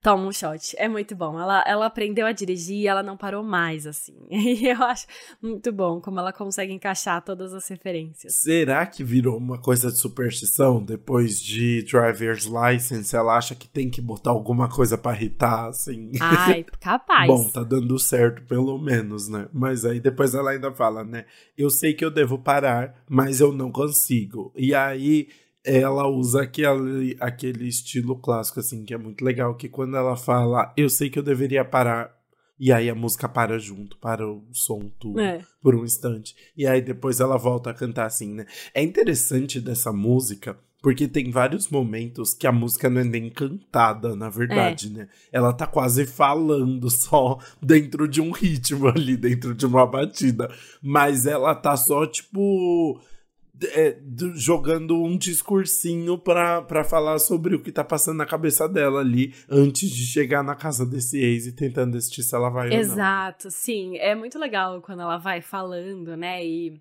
toma 0.07 0.29
um 0.29 0.33
shot. 0.33 0.77
É 0.79 0.89
muito 0.89 1.17
bom. 1.17 1.37
Ela, 1.37 1.65
ela 1.67 1.87
aprendeu 1.87 2.27
a 2.27 2.31
dirigir 2.31 2.77
e 2.77 2.87
ela 2.87 3.03
não 3.03 3.17
parou 3.17 3.43
mais, 3.43 3.89
assim. 3.89 4.15
E 4.31 4.69
eu 4.69 4.81
acho 4.85 5.07
muito 5.43 5.73
bom 5.73 6.01
como 6.01 6.21
ela 6.21 6.33
consegue 6.33 6.73
encaixar 6.73 7.21
todas 7.23 7.53
as 7.53 7.67
referências. 7.67 8.37
Será 8.37 8.87
que 8.87 9.03
virou 9.03 9.37
uma 9.37 9.59
coisa 9.59 9.91
de 9.91 9.99
superstição? 9.99 10.83
Depois 10.83 11.41
de 11.41 11.83
Driver's 11.83 12.47
License, 12.47 13.17
ela 13.17 13.37
acha 13.37 13.57
que 13.57 13.69
tem 13.69 13.91
que 13.91 14.01
botar 14.01 14.31
alguma 14.31 14.69
coisa 14.69 14.97
para 14.97 15.17
irritar, 15.17 15.67
assim? 15.67 16.13
Ai, 16.21 16.65
capaz. 16.79 17.27
bom, 17.27 17.51
tá 17.51 17.65
dando 17.65 17.99
certo, 17.99 18.43
pelo 18.43 18.79
menos, 18.79 19.29
né? 19.29 19.49
Mas 19.53 19.85
aí 19.85 19.99
depois 19.99 20.35
ela 20.35 20.53
ainda 20.53 20.71
fala, 20.71 21.03
né? 21.03 21.25
Eu 21.59 21.69
sei 21.69 21.93
que 21.93 22.05
eu 22.05 22.11
devo 22.13 22.39
parar, 22.39 22.95
mas 23.09 23.41
eu 23.41 23.53
não 23.53 23.73
consigo. 23.73 24.53
E 24.55 24.73
aí 24.73 25.29
ela 25.67 26.07
usa 26.07 26.43
aquele, 26.43 27.17
aquele 27.19 27.67
estilo 27.67 28.17
clássico, 28.17 28.61
assim, 28.61 28.85
que 28.85 28.95
é 28.95 28.99
muito 28.99 29.25
legal, 29.25 29.57
que 29.57 29.69
quando 29.69 29.97
ela 29.97 30.17
fala, 30.17 30.73
eu 30.77 30.89
sei 30.89 31.11
que 31.11 31.19
eu 31.19 31.23
deveria 31.25 31.65
parar, 31.65 32.17
e 32.59 32.73
aí 32.73 32.89
a 32.89 32.95
música 32.95 33.29
para 33.29 33.59
junto, 33.59 33.99
para 33.99 34.27
o 34.27 34.45
som 34.53 34.89
tudo, 34.99 35.21
é. 35.21 35.41
por 35.61 35.75
um 35.75 35.85
instante. 35.85 36.35
E 36.57 36.67
aí 36.67 36.81
depois 36.81 37.21
ela 37.21 37.37
volta 37.37 37.71
a 37.71 37.75
cantar 37.75 38.07
assim, 38.07 38.33
né? 38.33 38.47
É 38.73 38.83
interessante 38.83 39.61
dessa 39.61 39.93
música, 39.93 40.57
porque 40.81 41.09
tem 41.09 41.31
vários 41.31 41.69
momentos 41.69 42.33
que 42.33 42.47
a 42.47 42.53
música 42.53 42.89
não 42.89 43.01
é 43.01 43.05
nem 43.05 43.29
cantada, 43.29 44.15
na 44.15 44.31
verdade, 44.31 44.87
é. 44.87 44.91
né? 44.91 45.09
Ela 45.33 45.53
tá 45.53 45.67
quase 45.67 46.07
falando 46.07 46.89
só 46.89 47.39
dentro 47.61 48.07
de 48.07 48.21
um 48.21 48.31
ritmo 48.31 48.87
ali, 48.89 49.17
dentro 49.17 49.53
de 49.53 49.67
uma 49.67 49.85
batida. 49.85 50.49
Mas 50.81 51.27
ela 51.27 51.55
tá 51.55 51.77
só, 51.77 52.07
tipo 52.07 53.01
é, 53.65 53.97
jogando 54.35 55.03
um 55.03 55.17
discursinho 55.17 56.19
para 56.19 56.85
falar 56.85 57.19
sobre 57.19 57.55
o 57.55 57.63
que 57.63 57.73
tá 57.73 57.83
passando 57.83 58.19
na 58.19 58.27
cabeça 58.27 58.69
dela 58.69 59.01
ali 59.01 59.35
antes 59.49 59.91
de 59.91 60.07
chegar 60.07 60.43
na 60.43 60.55
casa 60.55 60.85
desse 60.85 61.19
ex 61.19 61.47
e 61.47 61.53
tentando 61.53 61.93
decidir 61.93 62.23
se 62.23 62.35
ela 62.35 62.51
vai 62.51 62.73
Exato, 62.73 63.51
sim. 63.51 63.97
É 63.99 64.15
muito 64.15 64.39
legal 64.39 64.81
quando 64.83 65.03
ela 65.03 65.17
vai 65.17 65.41
falando, 65.41 66.17
né? 66.17 66.45
E 66.45 66.79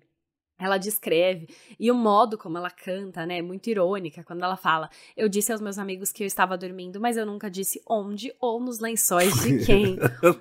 ela 0.58 0.78
descreve 0.78 1.48
e 1.78 1.90
o 1.90 1.94
modo 1.94 2.38
como 2.38 2.56
ela 2.56 2.70
canta, 2.70 3.26
né, 3.26 3.38
é 3.38 3.42
muito 3.42 3.68
irônica 3.68 4.24
quando 4.24 4.42
ela 4.42 4.56
fala: 4.56 4.88
"Eu 5.16 5.28
disse 5.28 5.52
aos 5.52 5.60
meus 5.60 5.78
amigos 5.78 6.12
que 6.12 6.22
eu 6.22 6.26
estava 6.26 6.56
dormindo, 6.56 7.00
mas 7.00 7.16
eu 7.16 7.26
nunca 7.26 7.50
disse 7.50 7.80
onde 7.88 8.32
ou 8.40 8.60
nos 8.60 8.80
lençóis 8.80 9.32
de 9.42 9.64
quem". 9.64 9.98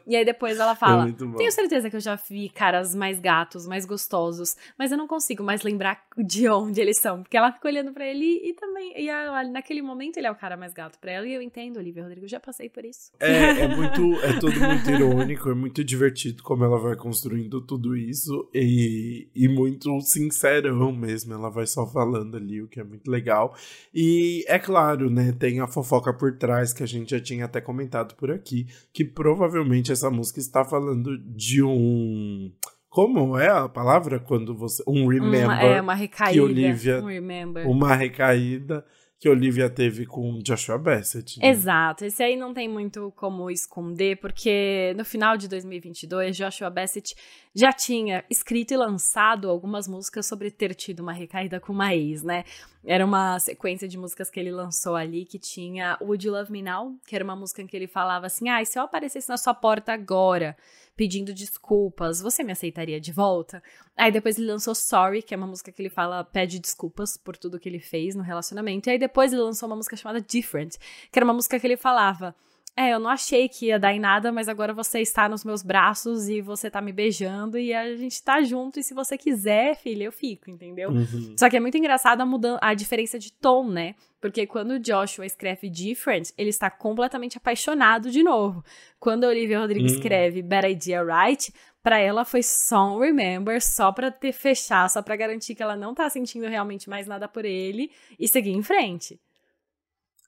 e 0.07 0.15
aí 0.15 0.25
depois 0.25 0.57
ela 0.60 0.75
fala: 0.75 1.10
é 1.10 1.38
"Tenho 1.38 1.51
certeza 1.51 1.89
que 1.89 1.95
eu 1.95 2.00
já 2.01 2.15
vi 2.15 2.50
caras 2.50 2.95
mais 2.95 3.19
gatos, 3.19 3.67
mais 3.67 3.86
gostosos, 3.86 4.55
mas 4.77 4.91
eu 4.91 4.98
não 4.98 5.07
consigo 5.07 5.43
mais 5.43 5.63
lembrar 5.63 6.03
de 6.17 6.48
onde 6.50 6.79
eles 6.79 7.00
são", 7.00 7.22
porque 7.22 7.38
ela 7.38 7.51
fica 7.51 7.67
olhando 7.67 7.91
para 7.91 8.05
ele 8.05 8.41
e 8.43 8.53
também 8.53 8.93
e 8.95 9.10
naquele 9.51 9.81
momento 9.81 10.17
ele 10.17 10.27
é 10.27 10.31
o 10.31 10.36
cara 10.36 10.55
mais 10.55 10.74
gato 10.74 10.98
para 11.00 11.12
ela 11.12 11.27
e 11.27 11.34
eu 11.34 11.41
entendo, 11.41 11.77
Olivia 11.77 12.03
Rodrigo, 12.03 12.27
já 12.27 12.39
passei 12.39 12.69
por 12.69 12.86
isso. 12.86 13.12
É, 13.19 13.62
é 13.62 13.67
muito 13.67 14.01
é 14.22 14.39
tudo 14.39 14.60
muito 14.60 14.89
irônico, 14.89 15.50
é 15.50 15.53
muito 15.53 15.84
divertido 15.84 16.43
como 16.43 16.63
ela 16.63 16.79
vai 16.79 16.95
construindo 16.95 17.62
tudo 17.62 17.95
isso 17.95 18.50
e, 18.53 19.27
e 19.36 19.48
muito 19.48 19.89
sincerão 20.05 20.91
mesmo, 20.91 21.33
ela 21.33 21.50
vai 21.50 21.65
só 21.65 21.85
falando 21.85 22.38
ali, 22.38 22.62
o 22.62 22.67
que 22.67 22.79
é 22.79 22.83
muito 22.83 23.09
legal. 23.09 23.55
E 23.93 24.45
é 24.47 24.59
claro, 24.59 25.09
né, 25.09 25.31
tem 25.31 25.59
a 25.59 25.67
fofoca 25.67 26.13
por 26.13 26.38
trás 26.38 26.74
que 26.74 26.83
a 26.83 26.88
gente 26.88 27.12
já 27.12 27.19
tinha 27.19 27.45
até 27.45 27.59
comentado 27.59 28.15
por 28.15 28.31
aqui, 28.31 28.67
que 28.93 29.03
provavelmente 29.03 29.91
essa 29.91 30.09
música 30.09 30.39
está 30.39 30.63
falando 30.63 31.17
de 31.17 31.63
um 31.63 32.51
como 32.89 33.38
é 33.38 33.50
a 33.50 33.67
palavra 33.67 34.21
quando 34.21 34.55
você 34.55 34.81
um 34.88 35.09
remember 35.09 35.43
uma, 35.43 35.62
é 35.62 35.81
uma 35.81 35.93
recaída, 35.93 36.41
Olivia, 36.41 37.03
um 37.03 37.07
remember. 37.07 37.67
uma 37.67 37.93
recaída 37.93 38.85
que 39.19 39.29
Olivia 39.29 39.69
teve 39.69 40.05
com 40.05 40.39
Joshua 40.39 40.77
Bassett. 40.77 41.39
Né? 41.39 41.50
Exato, 41.50 42.05
esse 42.05 42.22
aí 42.22 42.36
não 42.36 42.53
tem 42.53 42.67
muito 42.67 43.12
como 43.15 43.50
esconder, 43.50 44.17
porque 44.17 44.93
no 44.98 45.05
final 45.05 45.38
de 45.38 45.48
2022, 45.48 46.36
Joshua 46.36 46.69
Bassett 46.69 47.15
já 47.53 47.72
tinha 47.72 48.24
escrito 48.29 48.74
e 48.74 48.77
lançado 48.77 49.50
algumas 49.50 49.88
músicas 49.88 50.25
sobre 50.25 50.51
ter 50.51 50.75
tido 50.75 51.00
uma 51.00 51.13
recaída 51.13 51.59
com 51.59 51.72
uma 51.72 51.96
ex, 51.96 52.24
né? 52.24 52.44
Era 52.85 53.03
uma 53.03 53.39
sequência 53.39 53.87
de 53.87 53.98
músicas 53.98 54.29
que 54.29 54.39
ele 54.39 54.51
lançou 54.51 54.95
ali 54.95 55.25
que 55.25 55.39
tinha 55.39 55.98
Would 56.00 56.27
You 56.27 56.33
Love 56.33 56.51
Me 56.51 56.61
Now, 56.61 56.95
que 57.07 57.15
era 57.15 57.24
uma 57.24 57.35
música 57.35 57.61
em 57.61 57.67
que 57.67 57.75
ele 57.75 57.87
falava 57.87 58.27
assim: 58.27 58.48
ah, 58.50 58.63
se 58.63 58.77
eu 58.77 58.83
aparecesse 58.83 59.27
na 59.27 59.37
sua 59.37 59.53
porta 59.53 59.91
agora 59.91 60.55
pedindo 60.95 61.33
desculpas, 61.33 62.21
você 62.21 62.43
me 62.43 62.51
aceitaria 62.51 63.01
de 63.01 63.11
volta? 63.11 63.61
Aí 63.98 64.11
depois 64.11 64.37
ele 64.37 64.48
lançou 64.48 64.74
Sorry, 64.75 65.21
que 65.21 65.33
é 65.33 65.37
uma 65.37 65.48
música 65.48 65.71
que 65.71 65.81
ele 65.81 65.89
fala, 65.89 66.24
pede 66.24 66.59
desculpas 66.59 67.17
por 67.17 67.35
tudo 67.35 67.59
que 67.59 67.67
ele 67.67 67.79
fez 67.79 68.15
no 68.15 68.24
relacionamento. 68.24 68.87
E 68.87 68.91
aí 68.91 69.00
depois 69.00 69.33
ele 69.33 69.41
lançou 69.41 69.67
uma 69.67 69.75
música 69.75 69.95
chamada 69.98 70.21
Different, 70.21 70.77
que 71.11 71.19
era 71.19 71.25
uma 71.25 71.33
música 71.33 71.59
que 71.59 71.65
ele 71.65 71.77
falava. 71.77 72.35
É, 72.77 72.94
eu 72.94 73.00
não 73.00 73.09
achei 73.09 73.48
que 73.48 73.68
ia 73.68 73.79
dar 73.79 73.94
em 73.94 74.00
nada, 74.01 74.33
mas 74.33 74.50
agora 74.50 74.74
você 74.74 75.00
está 75.00 75.29
nos 75.29 75.46
meus 75.46 75.64
braços 75.64 76.27
e 76.27 76.42
você 76.42 76.70
tá 76.70 76.81
me 76.81 76.92
beijando 76.92 77.57
e 77.57 77.74
a 77.74 77.96
gente 77.96 78.22
tá 78.22 78.42
junto. 78.42 78.79
E 78.79 78.83
se 78.83 78.94
você 78.94 79.18
quiser, 79.18 79.77
filha, 79.77 80.03
eu 80.03 80.11
fico, 80.11 80.50
entendeu? 80.50 80.90
Uhum. 80.90 81.35
Só 81.40 81.50
que 81.50 81.55
é 81.55 81.59
muito 81.61 81.77
engraçado 81.77 82.20
a, 82.20 82.25
mudança, 82.25 82.59
a 82.61 82.74
diferença 82.74 83.18
de 83.18 83.31
tom, 83.31 83.70
né? 83.70 83.96
Porque 84.20 84.46
quando 84.46 84.72
o 84.72 84.79
Joshua 84.79 85.25
escreve 85.25 85.70
Different, 85.70 86.31
ele 86.38 86.50
está 86.50 86.70
completamente 86.70 87.38
apaixonado 87.38 88.11
de 88.11 88.22
novo. 88.22 88.61
Quando 89.00 89.24
a 89.24 89.29
Olivia 89.29 89.59
Rodrigo 89.59 89.88
uhum. 89.88 89.96
escreve 89.96 90.42
Bad 90.42 90.68
Idea 90.70 91.01
Right, 91.01 91.53
para 91.81 92.00
ela 92.00 92.25
foi 92.25 92.44
só 92.44 92.98
um 92.98 93.00
remember, 93.00 93.61
só 93.61 93.94
pra 93.94 94.11
ter 94.11 94.33
fechar, 94.33 94.90
só 94.90 95.01
pra 95.01 95.16
garantir 95.16 95.55
que 95.55 95.64
ela 95.64 95.77
não 95.77 95.94
tá 95.94 96.09
sentindo 96.09 96.48
realmente 96.48 96.90
mais 96.90 97.07
nada 97.07 97.27
por 97.27 97.46
ele 97.46 97.90
e 98.20 98.27
seguir 98.27 98.51
em 98.51 98.64
frente. 98.64 99.18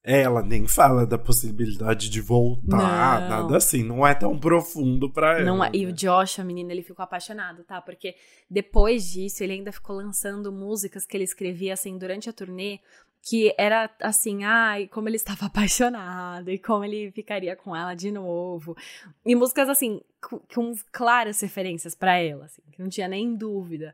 Ela 0.10 0.41
nem 0.41 0.65
fala 0.65 1.06
da 1.06 1.17
possibilidade 1.17 2.10
de 2.10 2.22
voltar, 2.22 2.65
não. 2.65 3.30
nada 3.30 3.58
assim. 3.58 3.84
Não 3.84 4.08
é 4.08 4.15
tão 4.15 4.39
profundo 4.39 5.12
pra 5.12 5.34
ela. 5.34 5.43
Não 5.43 5.62
é. 5.62 5.70
E 5.74 5.86
o 5.86 5.91
Josh, 5.91 6.39
a 6.39 6.46
menina, 6.46 6.72
ele 6.72 6.82
ficou 6.82 7.04
apaixonado, 7.04 7.65
tá? 7.65 7.82
Porque 7.82 8.15
depois 8.50 9.04
disso, 9.12 9.43
ele 9.43 9.52
ainda 9.52 9.70
ficou 9.70 9.98
lançando 9.98 10.50
músicas 10.50 11.06
que 11.06 11.17
ele 11.17 11.26
escrevia, 11.26 11.74
assim, 11.74 11.98
durante 11.98 12.30
a 12.30 12.34
turnê, 12.34 12.80
que 13.22 13.54
era 13.58 13.89
assim, 14.02 14.46
ai, 14.46 14.88
como 14.88 15.10
ele 15.10 15.17
estava 15.17 15.48
apaixonado 15.48 16.50
e 16.50 16.58
como 16.58 16.86
ele 16.86 17.12
ficaria 17.12 17.54
com 17.58 17.76
ela 17.76 17.93
de 17.93 18.10
novo. 18.10 18.78
E 19.26 19.36
músicas, 19.36 19.67
assim, 19.67 20.00
com, 20.22 20.39
com 20.39 20.74
claras 20.89 21.41
referências 21.41 21.93
para 21.93 22.17
ela, 22.17 22.46
assim, 22.46 22.62
que 22.72 22.82
não 22.82 22.88
tinha 22.88 23.10
nem 23.10 23.36
dúvida. 23.36 23.93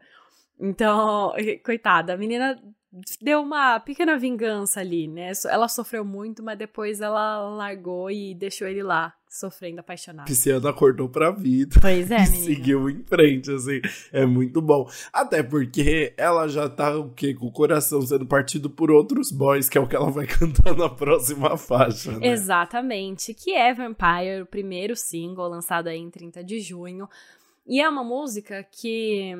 Então, 0.60 1.34
coitada, 1.66 2.14
a 2.14 2.18
menina 2.18 2.62
deu 3.20 3.42
uma 3.42 3.80
pequena 3.80 4.18
vingança 4.18 4.80
ali, 4.80 5.08
né? 5.08 5.32
Ela 5.50 5.68
sofreu 5.68 6.06
muito, 6.06 6.44
mas 6.44 6.58
depois 6.58 7.02
ela 7.02 7.40
largou 7.56 8.12
e 8.12 8.36
deixou 8.36 8.68
ele 8.68 8.84
lá, 8.84 9.14
sofrendo 9.28 9.80
apaixonado. 9.80 10.28
Pisciano 10.28 10.68
acordou 10.68 11.10
pra 11.10 11.32
vida. 11.32 11.78
Pois 11.82 12.12
é, 12.12 12.22
e 12.22 12.28
seguiu 12.28 12.88
em 12.90 13.04
frente, 13.04 13.52
assim. 13.52 13.82
É 14.12 14.26
muito 14.26 14.62
bom. 14.62 14.88
Até 15.12 15.42
porque 15.42 16.14
ela 16.16 16.48
já 16.48 16.70
tá, 16.70 16.96
o 16.96 17.10
quê? 17.10 17.34
Com 17.34 17.48
o 17.48 17.52
coração 17.52 18.02
sendo 18.04 18.28
partido 18.28 18.70
por 18.70 18.92
outros 18.92 19.32
boys, 19.32 19.68
que 19.68 19.78
é 19.78 19.82
o 19.82 19.88
que 19.88 19.96
ela 19.96 20.12
vai 20.12 20.28
cantar 20.28 20.76
na 20.76 20.90
próxima 20.90 21.58
faixa, 21.58 22.12
né? 22.12 22.28
Exatamente. 22.28 23.34
Que 23.34 23.54
é 23.54 23.74
Vampire, 23.74 24.44
o 24.44 24.46
primeiro 24.46 24.96
single 24.96 25.50
lançado 25.50 25.88
aí 25.88 25.98
em 25.98 26.12
30 26.12 26.44
de 26.44 26.60
junho. 26.60 27.10
E 27.66 27.82
é 27.82 27.90
uma 27.90 28.04
música 28.04 28.64
que 28.64 29.36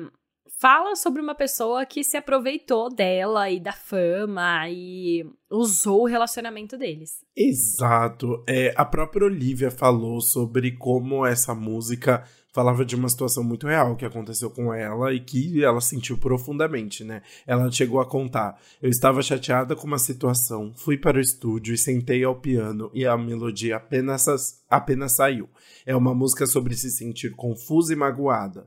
fala 0.64 0.96
sobre 0.96 1.20
uma 1.20 1.34
pessoa 1.34 1.84
que 1.84 2.02
se 2.02 2.16
aproveitou 2.16 2.88
dela 2.88 3.50
e 3.50 3.60
da 3.60 3.72
fama 3.72 4.66
e 4.70 5.22
usou 5.50 6.04
o 6.04 6.06
relacionamento 6.06 6.78
deles. 6.78 7.22
Exato. 7.36 8.42
É, 8.48 8.72
a 8.74 8.82
própria 8.82 9.26
Olivia 9.26 9.70
falou 9.70 10.22
sobre 10.22 10.72
como 10.72 11.26
essa 11.26 11.54
música 11.54 12.24
falava 12.54 12.84
de 12.84 12.94
uma 12.94 13.08
situação 13.08 13.42
muito 13.42 13.66
real 13.66 13.96
que 13.96 14.04
aconteceu 14.06 14.48
com 14.48 14.72
ela 14.72 15.12
e 15.12 15.18
que 15.18 15.62
ela 15.62 15.80
sentiu 15.80 16.16
profundamente, 16.16 17.02
né? 17.02 17.20
Ela 17.44 17.70
chegou 17.70 18.00
a 18.00 18.06
contar: 18.06 18.58
Eu 18.80 18.88
estava 18.88 19.20
chateada 19.20 19.74
com 19.74 19.86
uma 19.86 19.98
situação, 19.98 20.72
fui 20.76 20.96
para 20.96 21.18
o 21.18 21.20
estúdio 21.20 21.74
e 21.74 21.78
sentei 21.78 22.22
ao 22.22 22.36
piano 22.36 22.90
e 22.94 23.04
a 23.04 23.18
melodia 23.18 23.76
apenas, 23.76 24.24
apenas 24.70 25.12
saiu. 25.12 25.48
É 25.84 25.94
uma 25.96 26.14
música 26.14 26.46
sobre 26.46 26.76
se 26.76 26.90
sentir 26.90 27.34
confusa 27.34 27.92
e 27.92 27.96
magoada. 27.96 28.66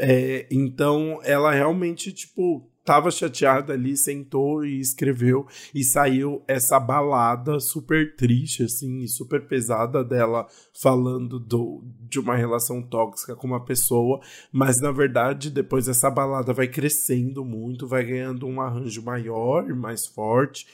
É, 0.00 0.46
então 0.50 1.20
ela 1.22 1.52
realmente, 1.52 2.12
tipo, 2.12 2.68
tava 2.88 3.10
chateada 3.10 3.74
ali, 3.74 3.98
sentou 3.98 4.64
e 4.64 4.80
escreveu 4.80 5.46
e 5.74 5.84
saiu 5.84 6.42
essa 6.48 6.80
balada 6.80 7.60
super 7.60 8.16
triste, 8.16 8.62
assim, 8.62 9.06
super 9.06 9.46
pesada 9.46 10.02
dela 10.02 10.46
falando 10.72 11.38
do, 11.38 11.84
de 12.08 12.18
uma 12.18 12.34
relação 12.34 12.80
tóxica 12.80 13.36
com 13.36 13.46
uma 13.46 13.62
pessoa, 13.62 14.20
mas 14.50 14.80
na 14.80 14.90
verdade 14.90 15.50
depois 15.50 15.86
essa 15.86 16.10
balada 16.10 16.54
vai 16.54 16.66
crescendo 16.66 17.44
muito, 17.44 17.86
vai 17.86 18.02
ganhando 18.06 18.46
um 18.46 18.58
arranjo 18.58 19.02
maior 19.02 19.68
e 19.68 19.74
mais 19.74 20.06
forte 20.06 20.66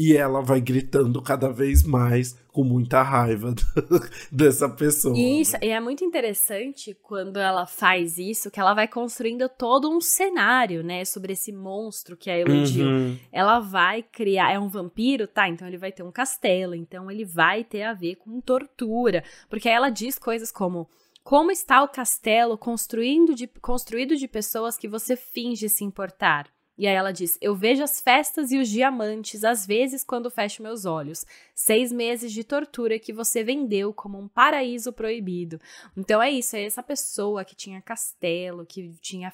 e 0.00 0.16
ela 0.16 0.40
vai 0.40 0.62
gritando 0.62 1.20
cada 1.20 1.52
vez 1.52 1.82
mais 1.82 2.34
com 2.48 2.64
muita 2.64 3.02
raiva 3.02 3.54
dessa 4.32 4.66
pessoa. 4.66 5.14
Isso, 5.14 5.58
e 5.60 5.68
é 5.68 5.78
muito 5.78 6.02
interessante 6.02 6.96
quando 7.02 7.36
ela 7.36 7.66
faz 7.66 8.16
isso, 8.16 8.50
que 8.50 8.58
ela 8.58 8.72
vai 8.72 8.88
construindo 8.88 9.46
todo 9.46 9.90
um 9.90 10.00
cenário, 10.00 10.82
né, 10.82 11.04
sobre 11.04 11.34
esse 11.34 11.52
monstro 11.52 12.16
que 12.16 12.30
a 12.30 12.38
iludiu. 12.40 12.86
Uhum. 12.86 13.18
Ela 13.30 13.60
vai 13.60 14.02
criar, 14.02 14.50
é 14.50 14.58
um 14.58 14.70
vampiro, 14.70 15.26
tá? 15.26 15.46
Então 15.46 15.68
ele 15.68 15.76
vai 15.76 15.92
ter 15.92 16.02
um 16.02 16.10
castelo, 16.10 16.74
então 16.74 17.10
ele 17.10 17.26
vai 17.26 17.62
ter 17.62 17.82
a 17.82 17.92
ver 17.92 18.14
com 18.16 18.40
tortura, 18.40 19.22
porque 19.50 19.68
aí 19.68 19.74
ela 19.74 19.90
diz 19.90 20.18
coisas 20.18 20.50
como 20.50 20.88
como 21.22 21.50
está 21.50 21.82
o 21.82 21.88
castelo 21.88 22.56
construindo 22.56 23.34
de, 23.34 23.46
construído 23.46 24.16
de 24.16 24.26
pessoas 24.26 24.78
que 24.78 24.88
você 24.88 25.14
finge 25.14 25.68
se 25.68 25.84
importar? 25.84 26.50
E 26.80 26.86
aí 26.86 26.94
ela 26.94 27.12
diz: 27.12 27.36
Eu 27.42 27.54
vejo 27.54 27.82
as 27.82 28.00
festas 28.00 28.50
e 28.50 28.58
os 28.58 28.66
diamantes 28.66 29.44
às 29.44 29.66
vezes 29.66 30.02
quando 30.02 30.30
fecho 30.30 30.62
meus 30.62 30.86
olhos. 30.86 31.26
Seis 31.54 31.92
meses 31.92 32.32
de 32.32 32.42
tortura 32.42 32.98
que 32.98 33.12
você 33.12 33.44
vendeu 33.44 33.92
como 33.92 34.18
um 34.18 34.26
paraíso 34.26 34.90
proibido. 34.90 35.60
Então 35.94 36.22
é 36.22 36.30
isso, 36.30 36.56
é 36.56 36.64
essa 36.64 36.82
pessoa 36.82 37.44
que 37.44 37.54
tinha 37.54 37.82
castelo, 37.82 38.64
que 38.64 38.94
tinha 39.02 39.30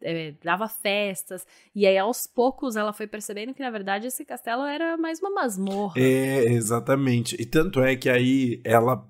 é, 0.00 0.34
dava 0.40 0.68
festas, 0.68 1.44
e 1.74 1.84
aí 1.84 1.98
aos 1.98 2.28
poucos 2.28 2.76
ela 2.76 2.92
foi 2.92 3.08
percebendo 3.08 3.52
que 3.52 3.60
na 3.60 3.70
verdade 3.70 4.06
esse 4.06 4.24
castelo 4.24 4.62
era 4.62 4.96
mais 4.96 5.18
uma 5.18 5.30
masmorra. 5.30 6.00
É, 6.00 6.44
exatamente. 6.44 7.34
E 7.40 7.44
tanto 7.44 7.80
é 7.80 7.96
que 7.96 8.08
aí 8.08 8.60
ela 8.62 9.04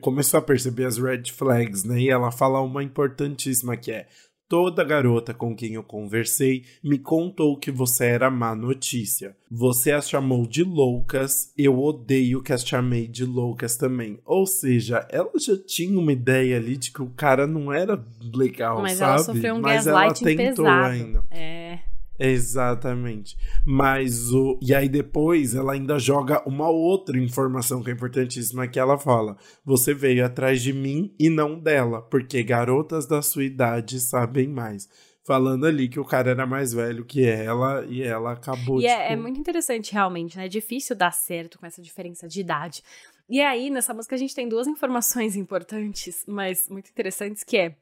começou 0.00 0.38
a 0.38 0.42
perceber 0.42 0.86
as 0.86 0.98
red 0.98 1.30
flags, 1.30 1.84
né? 1.84 2.00
E 2.00 2.10
ela 2.10 2.32
fala 2.32 2.60
uma 2.60 2.82
importantíssima 2.82 3.76
que 3.76 3.92
é 3.92 4.08
Toda 4.52 4.84
garota 4.84 5.32
com 5.32 5.56
quem 5.56 5.76
eu 5.76 5.82
conversei 5.82 6.66
me 6.84 6.98
contou 6.98 7.56
que 7.56 7.70
você 7.70 8.04
era 8.04 8.30
má 8.30 8.54
notícia. 8.54 9.34
Você 9.50 9.92
as 9.92 10.10
chamou 10.10 10.46
de 10.46 10.62
loucas, 10.62 11.50
eu 11.56 11.80
odeio 11.80 12.42
que 12.42 12.52
as 12.52 12.62
chamei 12.62 13.08
de 13.08 13.24
loucas 13.24 13.78
também. 13.78 14.18
Ou 14.26 14.46
seja, 14.46 15.08
ela 15.10 15.30
já 15.38 15.56
tinha 15.56 15.98
uma 15.98 16.12
ideia 16.12 16.58
ali 16.58 16.76
de 16.76 16.92
que 16.92 17.00
o 17.00 17.08
cara 17.08 17.46
não 17.46 17.72
era 17.72 17.98
legal, 18.34 18.82
Mas 18.82 18.98
sabe? 18.98 19.12
Ela 19.12 19.24
sofreu 19.24 19.54
um 19.54 19.60
Mas 19.62 19.86
ela 19.86 20.12
tentou 20.12 20.36
pesado. 20.36 20.84
ainda. 20.84 21.24
É. 21.30 21.78
Exatamente. 22.18 23.36
Mas 23.64 24.32
o. 24.32 24.58
E 24.62 24.74
aí 24.74 24.88
depois 24.88 25.54
ela 25.54 25.72
ainda 25.72 25.98
joga 25.98 26.42
uma 26.46 26.68
outra 26.68 27.18
informação 27.18 27.82
que 27.82 27.90
é 27.90 27.92
importantíssima 27.92 28.68
que 28.68 28.78
ela 28.78 28.98
fala: 28.98 29.36
Você 29.64 29.94
veio 29.94 30.24
atrás 30.24 30.62
de 30.62 30.72
mim 30.72 31.14
e 31.18 31.28
não 31.30 31.58
dela, 31.58 32.02
porque 32.02 32.42
garotas 32.42 33.06
da 33.06 33.22
sua 33.22 33.44
idade 33.44 34.00
sabem 34.00 34.48
mais. 34.48 34.88
Falando 35.24 35.66
ali 35.66 35.88
que 35.88 36.00
o 36.00 36.04
cara 36.04 36.32
era 36.32 36.44
mais 36.44 36.72
velho 36.72 37.04
que 37.04 37.24
ela 37.24 37.84
e 37.86 38.02
ela 38.02 38.32
acabou 38.32 38.80
E 38.80 38.86
é, 38.86 38.90
tipo... 38.90 39.02
é, 39.02 39.12
é 39.12 39.16
muito 39.16 39.38
interessante, 39.38 39.92
realmente, 39.92 40.36
né? 40.36 40.46
É 40.46 40.48
difícil 40.48 40.96
dar 40.96 41.12
certo 41.12 41.60
com 41.60 41.66
essa 41.66 41.80
diferença 41.80 42.26
de 42.26 42.40
idade. 42.40 42.82
E 43.30 43.40
aí, 43.40 43.70
nessa 43.70 43.94
música, 43.94 44.16
a 44.16 44.18
gente 44.18 44.34
tem 44.34 44.48
duas 44.48 44.66
informações 44.66 45.34
importantes, 45.36 46.24
mas 46.26 46.68
muito 46.68 46.90
interessantes, 46.90 47.44
que 47.44 47.56
é 47.56 47.76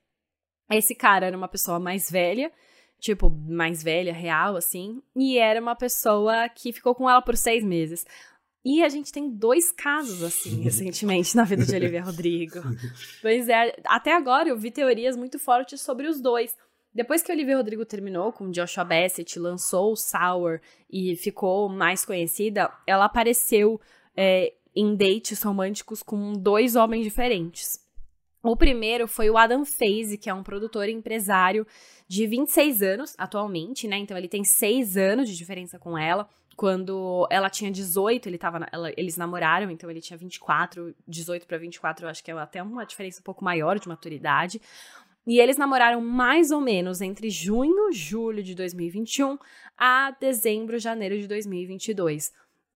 esse 0.70 0.94
cara 0.94 1.26
era 1.26 1.36
uma 1.36 1.48
pessoa 1.48 1.80
mais 1.80 2.10
velha 2.10 2.52
tipo, 3.00 3.30
mais 3.30 3.82
velha, 3.82 4.12
real, 4.12 4.56
assim. 4.56 5.02
E 5.16 5.38
era 5.38 5.60
uma 5.60 5.74
pessoa 5.74 6.48
que 6.48 6.72
ficou 6.72 6.94
com 6.94 7.08
ela 7.08 7.22
por 7.22 7.36
seis 7.36 7.64
meses. 7.64 8.06
E 8.64 8.82
a 8.82 8.88
gente 8.88 9.10
tem 9.10 9.30
dois 9.30 9.72
casos, 9.72 10.22
assim, 10.22 10.60
recentemente 10.62 11.34
na 11.34 11.44
vida 11.44 11.64
de 11.64 11.74
Olivia 11.74 12.02
Rodrigo. 12.02 12.60
Pois 13.22 13.48
é, 13.48 13.76
até 13.84 14.14
agora 14.14 14.48
eu 14.48 14.56
vi 14.56 14.70
teorias 14.70 15.16
muito 15.16 15.38
fortes 15.38 15.80
sobre 15.80 16.06
os 16.06 16.20
dois. 16.20 16.56
Depois 16.92 17.22
que 17.22 17.30
Olivia 17.30 17.56
Rodrigo 17.56 17.84
terminou 17.84 18.32
com 18.32 18.50
Joshua 18.50 18.84
Bassett, 18.84 19.38
lançou 19.38 19.92
o 19.92 19.96
Sour 19.96 20.60
e 20.90 21.14
ficou 21.16 21.68
mais 21.68 22.04
conhecida, 22.04 22.70
ela 22.86 23.04
apareceu 23.04 23.80
é, 24.16 24.52
em 24.74 24.96
dates 24.96 25.42
românticos 25.42 26.02
com 26.02 26.32
dois 26.32 26.76
homens 26.76 27.04
diferentes. 27.04 27.78
O 28.42 28.56
primeiro 28.56 29.06
foi 29.06 29.28
o 29.28 29.36
Adam 29.36 29.66
Faze, 29.66 30.16
que 30.16 30.30
é 30.30 30.34
um 30.34 30.42
produtor 30.42 30.88
e 30.88 30.92
empresário 30.92 31.66
de 32.08 32.26
26 32.26 32.82
anos 32.82 33.14
atualmente, 33.18 33.86
né? 33.86 33.98
Então 33.98 34.16
ele 34.16 34.28
tem 34.28 34.42
6 34.42 34.96
anos 34.96 35.28
de 35.28 35.36
diferença 35.36 35.78
com 35.78 35.96
ela. 35.96 36.26
Quando 36.56 37.26
ela 37.30 37.50
tinha 37.50 37.70
18, 37.70 38.28
ele 38.28 38.38
tava, 38.38 38.66
ela, 38.72 38.90
eles 38.96 39.16
namoraram, 39.16 39.70
então 39.70 39.90
ele 39.90 40.00
tinha 40.00 40.16
24, 40.16 40.94
18 41.06 41.46
para 41.46 41.58
24, 41.58 42.04
eu 42.04 42.10
acho 42.10 42.24
que 42.24 42.30
é 42.30 42.34
até 42.34 42.62
uma 42.62 42.84
diferença 42.84 43.20
um 43.20 43.22
pouco 43.22 43.44
maior 43.44 43.78
de 43.78 43.88
maturidade. 43.88 44.60
E 45.26 45.38
eles 45.38 45.58
namoraram 45.58 46.00
mais 46.00 46.50
ou 46.50 46.60
menos 46.60 47.02
entre 47.02 47.28
junho, 47.28 47.92
julho 47.92 48.42
de 48.42 48.54
2021 48.54 49.38
a 49.76 50.10
dezembro, 50.18 50.78
janeiro 50.78 51.18
de 51.18 51.28
2022. 51.28 52.32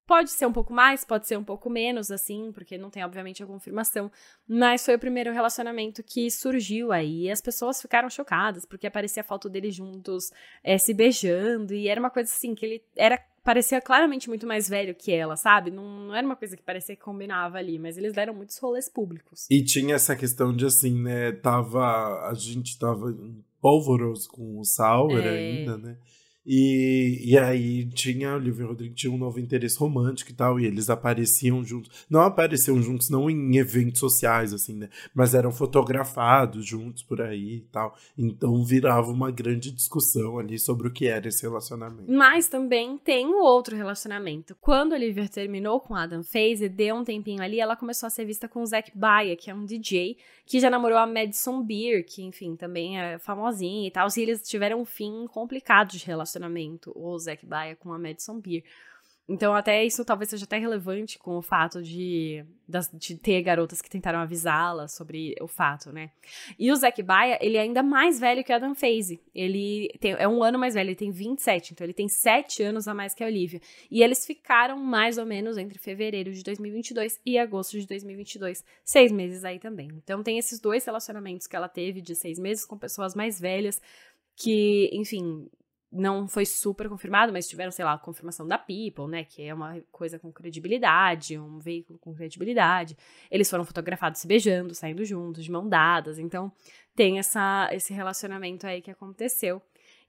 Pode 0.07 0.31
ser 0.31 0.47
um 0.47 0.53
pouco 0.53 0.73
mais, 0.73 1.03
pode 1.03 1.27
ser 1.27 1.38
um 1.38 1.45
pouco 1.45 1.71
menos, 1.71 2.11
assim, 2.11 2.53
porque 2.53 2.77
não 2.77 2.90
tem, 2.90 3.03
obviamente, 3.03 3.43
a 3.43 3.47
confirmação. 3.47 4.11
Mas 4.47 4.85
foi 4.85 4.97
o 4.97 4.99
primeiro 4.99 5.33
relacionamento 5.33 6.03
que 6.03 6.31
surgiu 6.31 6.93
aí. 6.93 7.25
E 7.25 7.31
as 7.31 7.40
pessoas 7.40 7.81
ficaram 7.81 8.11
chocadas, 8.11 8.67
porque 8.67 8.87
aparecia 8.87 9.23
a 9.23 9.25
foto 9.25 9.49
deles 9.49 9.75
juntos 9.75 10.31
é, 10.62 10.77
se 10.77 10.93
beijando. 10.93 11.73
E 11.73 11.88
era 11.88 11.99
uma 11.99 12.11
coisa 12.11 12.31
assim, 12.31 12.55
que 12.55 12.67
ele 12.67 12.83
era. 12.95 13.19
Parecia 13.43 13.81
claramente 13.81 14.29
muito 14.29 14.47
mais 14.47 14.69
velho 14.69 14.95
que 14.95 15.12
ela, 15.12 15.37
sabe? 15.37 15.71
Não, 15.71 16.07
não 16.07 16.14
era 16.14 16.27
uma 16.27 16.37
coisa 16.37 16.57
que 16.57 16.62
parecia 16.62 16.97
que 16.97 17.03
combinava 17.03 17.59
ali, 17.59 17.79
mas 17.79 17.99
eles 17.99 18.14
deram 18.14 18.33
muitos 18.33 18.57
rolês 18.59 18.88
públicos. 18.88 19.47
E 19.51 19.62
tinha 19.62 19.97
essa 19.97 20.17
questão 20.17 20.55
de 20.55 20.64
assim, 20.64 21.03
né? 21.03 21.33
Tava. 21.33 22.29
A 22.29 22.35
gente 22.35 22.79
tava 22.79 23.14
polvoroso 23.61 24.29
com 24.29 24.59
o 24.59 24.64
Sauer 24.64 25.25
é... 25.25 25.31
ainda, 25.31 25.79
né? 25.79 25.97
E, 26.47 27.23
e 27.25 27.39
aí 27.39 27.87
tinha, 27.87 28.35
Olivia 28.35 28.67
Rodrigo 28.67 28.95
tinha 28.95 29.13
um 29.13 29.17
novo 29.17 29.41
interesse 29.41 29.79
romântico 29.79 30.31
e 30.31 30.35
tal, 30.35 30.61
e 30.61 30.67
eles 30.67 30.91
apareciam 30.91 31.65
juntos. 31.65 32.05
Não 32.09 32.21
apareciam 32.21 32.81
juntos, 32.83 33.09
não 33.09 33.31
em 33.31 33.57
eventos 33.57 34.01
sociais, 34.01 34.53
assim, 34.53 34.75
né? 34.75 34.91
Mas 35.15 35.35
eram 35.35 35.51
fotografados 35.51 36.67
juntos 36.67 37.03
por 37.03 37.23
aí 37.23 37.57
e 37.57 37.61
tal. 37.73 37.97
Então 38.17 38.63
virava 38.63 39.11
uma 39.11 39.31
grande 39.31 39.71
discussão 39.71 40.39
ali 40.39 40.59
sobre 40.59 40.89
o 40.89 40.93
que 40.93 41.07
era 41.07 41.29
esse 41.29 41.43
relacionamento. 41.43 42.13
Mas 42.13 42.49
também 42.49 42.99
tem 42.99 43.27
o 43.27 43.43
outro 43.43 43.75
relacionamento. 43.75 44.55
Quando 44.61 44.93
Olivia 44.93 45.29
terminou 45.29 45.81
com 45.81 45.95
Adam 45.95 46.23
Faze, 46.23 46.69
deu 46.69 46.97
um 46.97 47.05
tempinho 47.05 47.43
ali, 47.43 47.59
ela 47.59 47.77
começou 47.77 48.07
a 48.07 48.11
ser 48.11 48.27
vista 48.27 48.49
com 48.49 48.61
o 48.61 48.67
Zac 48.67 48.93
Baia, 48.95 49.35
que 49.37 49.51
é 49.51 49.55
um 49.55 49.65
DJ, 49.65 50.19
que 50.45 50.61
já 50.61 50.69
namorou 50.69 50.99
a 50.99 51.07
Madison 51.07 51.63
Beer, 51.63 52.05
que, 52.05 52.23
enfim, 52.23 52.55
também 52.55 52.99
é 53.01 53.19
famosinha 53.19 53.89
e 53.89 53.91
tal. 53.91 54.07
E 54.15 54.21
eles 54.21 54.43
tiveram 54.43 54.83
um 54.83 54.85
fim 54.85 55.27
complicado 55.27 55.93
de 55.93 56.05
relacionamento 56.05 56.34
relacionamento, 56.35 56.92
o 56.94 57.18
Zac 57.18 57.44
Baia 57.47 57.77
com 57.77 57.92
a 57.92 57.99
Madison 57.99 58.40
Beer. 58.40 58.64
Então, 59.27 59.55
até 59.55 59.83
isso 59.83 60.05
talvez 60.05 60.29
seja 60.29 60.44
até 60.44 60.59
relevante 60.59 61.18
com 61.18 61.38
o 61.38 61.40
fato 61.40 61.83
de, 61.83 62.44
de 62.92 63.16
ter 63.16 63.40
garotas 63.40 63.81
que 63.81 63.88
tentaram 63.88 64.18
avisá-la 64.18 64.87
sobre 64.87 65.35
o 65.40 65.49
fato, 65.49 65.90
né? 65.90 66.11
E 66.59 66.70
o 66.70 66.77
Zac 66.77 67.03
Baia, 67.03 67.38
ele 67.40 67.57
é 67.57 67.62
ainda 67.62 67.83
mais 67.83 68.20
velho 68.20 68.44
que 68.44 68.53
o 68.53 68.55
Adam 68.55 68.75
Faze. 68.75 69.18
Ele 69.35 69.88
tem, 69.99 70.12
é 70.12 70.29
um 70.29 70.42
ano 70.42 70.59
mais 70.59 70.75
velho, 70.75 70.88
ele 70.88 70.94
tem 70.94 71.11
27, 71.11 71.73
então 71.73 71.87
ele 71.87 71.94
tem 71.94 72.07
7 72.07 72.62
anos 72.62 72.87
a 72.87 72.92
mais 72.92 73.14
que 73.14 73.25
a 73.25 73.27
Olivia. 73.27 73.62
E 73.90 74.03
eles 74.03 74.27
ficaram 74.27 74.77
mais 74.79 75.16
ou 75.16 75.25
menos 75.25 75.57
entre 75.57 75.79
fevereiro 75.79 76.31
de 76.31 76.42
2022 76.42 77.18
e 77.25 77.38
agosto 77.38 77.81
de 77.81 77.87
2022. 77.87 78.62
Seis 78.85 79.11
meses 79.11 79.42
aí 79.42 79.59
também. 79.59 79.88
Então, 80.05 80.23
tem 80.23 80.37
esses 80.37 80.61
dois 80.61 80.85
relacionamentos 80.85 81.47
que 81.47 81.57
ela 81.57 81.68
teve 81.68 82.03
de 82.03 82.14
seis 82.14 82.38
meses 82.38 82.66
com 82.66 82.77
pessoas 82.77 83.14
mais 83.14 83.40
velhas 83.40 83.81
que, 84.37 84.90
enfim, 84.92 85.49
não 85.95 86.27
foi 86.27 86.45
super 86.45 86.89
confirmado, 86.89 87.33
mas 87.33 87.49
tiveram, 87.49 87.71
sei 87.71 87.85
lá, 87.85 87.97
confirmação 87.97 88.47
da 88.47 88.59
People, 88.59 89.07
né? 89.07 89.25
Que 89.25 89.43
é 89.43 89.55
uma 89.55 89.81
coisa 89.93 90.19
com 90.19 90.33
credibilidade, 90.33 91.39
um 91.39 91.61
veículo 91.61 91.99
com 91.99 92.13
credibilidade. 92.13 92.97
Eles 93.31 93.49
foram 93.49 93.65
fotografados 93.65 94.21
se 94.21 94.27
beijando, 94.27 94.75
saindo 94.75 95.05
juntos, 95.05 95.45
de 95.45 95.53
mão 95.53 95.69
dadas. 95.69 96.19
Então, 96.19 96.53
tem 96.97 97.19
essa, 97.19 97.69
esse 97.73 97.95
relacionamento 97.95 98.67
aí 98.67 98.83
que 98.83 98.91
aconteceu. 98.91 99.63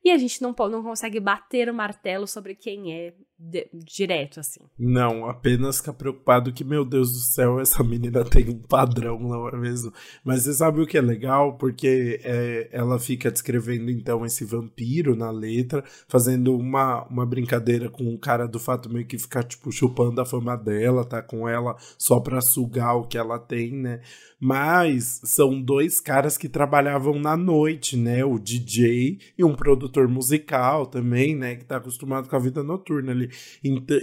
E 0.05 0.11
a 0.11 0.17
gente 0.19 0.39
não, 0.39 0.53
não 0.69 0.83
consegue 0.83 1.19
bater 1.19 1.67
o 1.67 1.73
martelo 1.73 2.27
sobre 2.27 2.53
quem 2.53 2.93
é 2.93 3.15
de, 3.37 3.67
direto, 3.73 4.39
assim. 4.39 4.61
Não, 4.77 5.27
apenas 5.27 5.77
ficar 5.77 5.93
preocupado 5.93 6.53
que, 6.53 6.63
meu 6.63 6.85
Deus 6.85 7.11
do 7.11 7.19
céu, 7.19 7.59
essa 7.59 7.83
menina 7.83 8.23
tem 8.23 8.49
um 8.49 8.59
padrão, 8.59 9.19
não 9.19 9.49
é 9.49 9.57
mesmo? 9.57 9.91
Mas 10.23 10.43
você 10.43 10.53
sabe 10.53 10.79
o 10.79 10.85
que 10.85 10.97
é 10.97 11.01
legal? 11.01 11.57
Porque 11.57 12.21
é, 12.23 12.69
ela 12.71 12.99
fica 12.99 13.31
descrevendo, 13.31 13.89
então, 13.89 14.25
esse 14.25 14.45
vampiro 14.45 15.15
na 15.15 15.31
letra, 15.31 15.83
fazendo 16.07 16.55
uma, 16.55 17.03
uma 17.07 17.25
brincadeira 17.25 17.89
com 17.89 18.13
o 18.13 18.19
cara 18.19 18.47
do 18.47 18.59
fato 18.59 18.89
meio 18.89 19.07
que 19.07 19.17
ficar, 19.17 19.43
tipo, 19.43 19.71
chupando 19.71 20.21
a 20.21 20.25
fama 20.25 20.55
dela, 20.55 21.03
tá 21.03 21.21
com 21.21 21.49
ela 21.49 21.75
só 21.97 22.19
pra 22.19 22.41
sugar 22.41 22.95
o 22.95 23.07
que 23.07 23.17
ela 23.17 23.39
tem, 23.39 23.73
né? 23.73 24.01
Mas 24.39 25.21
são 25.23 25.61
dois 25.61 25.99
caras 25.99 26.37
que 26.37 26.47
trabalhavam 26.47 27.19
na 27.19 27.35
noite, 27.35 27.97
né? 27.97 28.23
O 28.23 28.37
DJ 28.37 29.19
e 29.37 29.43
um 29.43 29.55
produtor 29.55 29.94
musical 30.07 30.85
também, 30.85 31.35
né? 31.35 31.55
Que 31.55 31.65
tá 31.65 31.77
acostumado 31.77 32.27
com 32.27 32.35
a 32.35 32.39
vida 32.39 32.63
noturna 32.63 33.11
ali. 33.11 33.29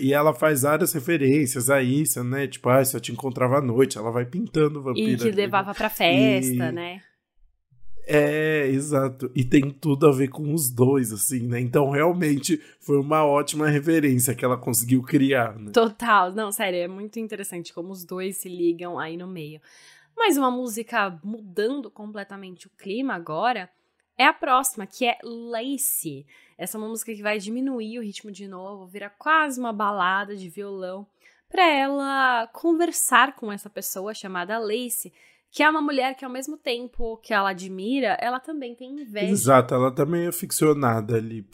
E 0.00 0.12
ela 0.12 0.34
faz 0.34 0.62
várias 0.62 0.92
referências 0.92 1.70
a 1.70 1.82
isso, 1.82 2.22
né? 2.24 2.46
Tipo, 2.46 2.68
ah, 2.70 2.84
se 2.84 2.96
eu 2.96 3.00
te 3.00 3.12
encontrava 3.12 3.58
à 3.58 3.62
noite, 3.62 3.98
ela 3.98 4.10
vai 4.10 4.24
pintando 4.24 4.80
o 4.80 4.82
vampiro. 4.82 5.10
E 5.10 5.16
que 5.16 5.28
ali, 5.28 5.36
levava 5.36 5.74
pra 5.74 5.88
festa, 5.88 6.68
e... 6.68 6.72
né? 6.72 7.02
É, 8.04 8.66
exato. 8.66 9.30
E 9.34 9.44
tem 9.44 9.70
tudo 9.70 10.08
a 10.08 10.12
ver 10.12 10.28
com 10.28 10.52
os 10.52 10.68
dois, 10.68 11.12
assim, 11.12 11.46
né? 11.46 11.60
Então, 11.60 11.90
realmente, 11.90 12.60
foi 12.80 12.98
uma 12.98 13.24
ótima 13.24 13.68
referência 13.68 14.34
que 14.34 14.44
ela 14.44 14.56
conseguiu 14.56 15.02
criar, 15.02 15.56
né? 15.56 15.70
Total. 15.70 16.32
Não, 16.32 16.50
sério, 16.50 16.78
é 16.80 16.88
muito 16.88 17.18
interessante 17.18 17.72
como 17.72 17.90
os 17.90 18.04
dois 18.04 18.38
se 18.38 18.48
ligam 18.48 18.98
aí 18.98 19.16
no 19.16 19.28
meio. 19.28 19.60
Mas 20.16 20.36
uma 20.36 20.50
música 20.50 21.18
mudando 21.22 21.90
completamente 21.90 22.66
o 22.66 22.70
clima 22.70 23.14
agora 23.14 23.70
é 24.16 24.26
a 24.26 24.32
próxima, 24.32 24.86
que 24.86 25.06
é 25.06 25.18
Lace. 25.22 26.26
Essa 26.56 26.76
é 26.76 26.78
uma 26.78 26.88
música 26.88 27.14
que 27.14 27.22
vai 27.22 27.38
diminuir 27.38 27.98
o 27.98 28.02
ritmo 28.02 28.30
de 28.30 28.46
novo, 28.46 28.86
vira 28.86 29.10
quase 29.10 29.58
uma 29.58 29.72
balada 29.72 30.36
de 30.36 30.48
violão, 30.48 31.06
para 31.48 31.66
ela 31.66 32.46
conversar 32.48 33.34
com 33.34 33.52
essa 33.52 33.68
pessoa 33.68 34.14
chamada 34.14 34.58
Lace, 34.58 35.12
que 35.52 35.62
é 35.62 35.68
uma 35.68 35.82
mulher 35.82 36.16
que 36.16 36.24
ao 36.24 36.30
mesmo 36.32 36.56
tempo 36.56 37.18
que 37.18 37.34
ela 37.34 37.50
admira, 37.50 38.16
ela 38.22 38.40
também 38.40 38.74
tem 38.74 39.02
inveja. 39.02 39.30
Exato, 39.30 39.74
ela 39.74 39.90
também 39.92 40.26
é 40.26 40.32
ficcionada 40.32 41.14
ali 41.16 41.46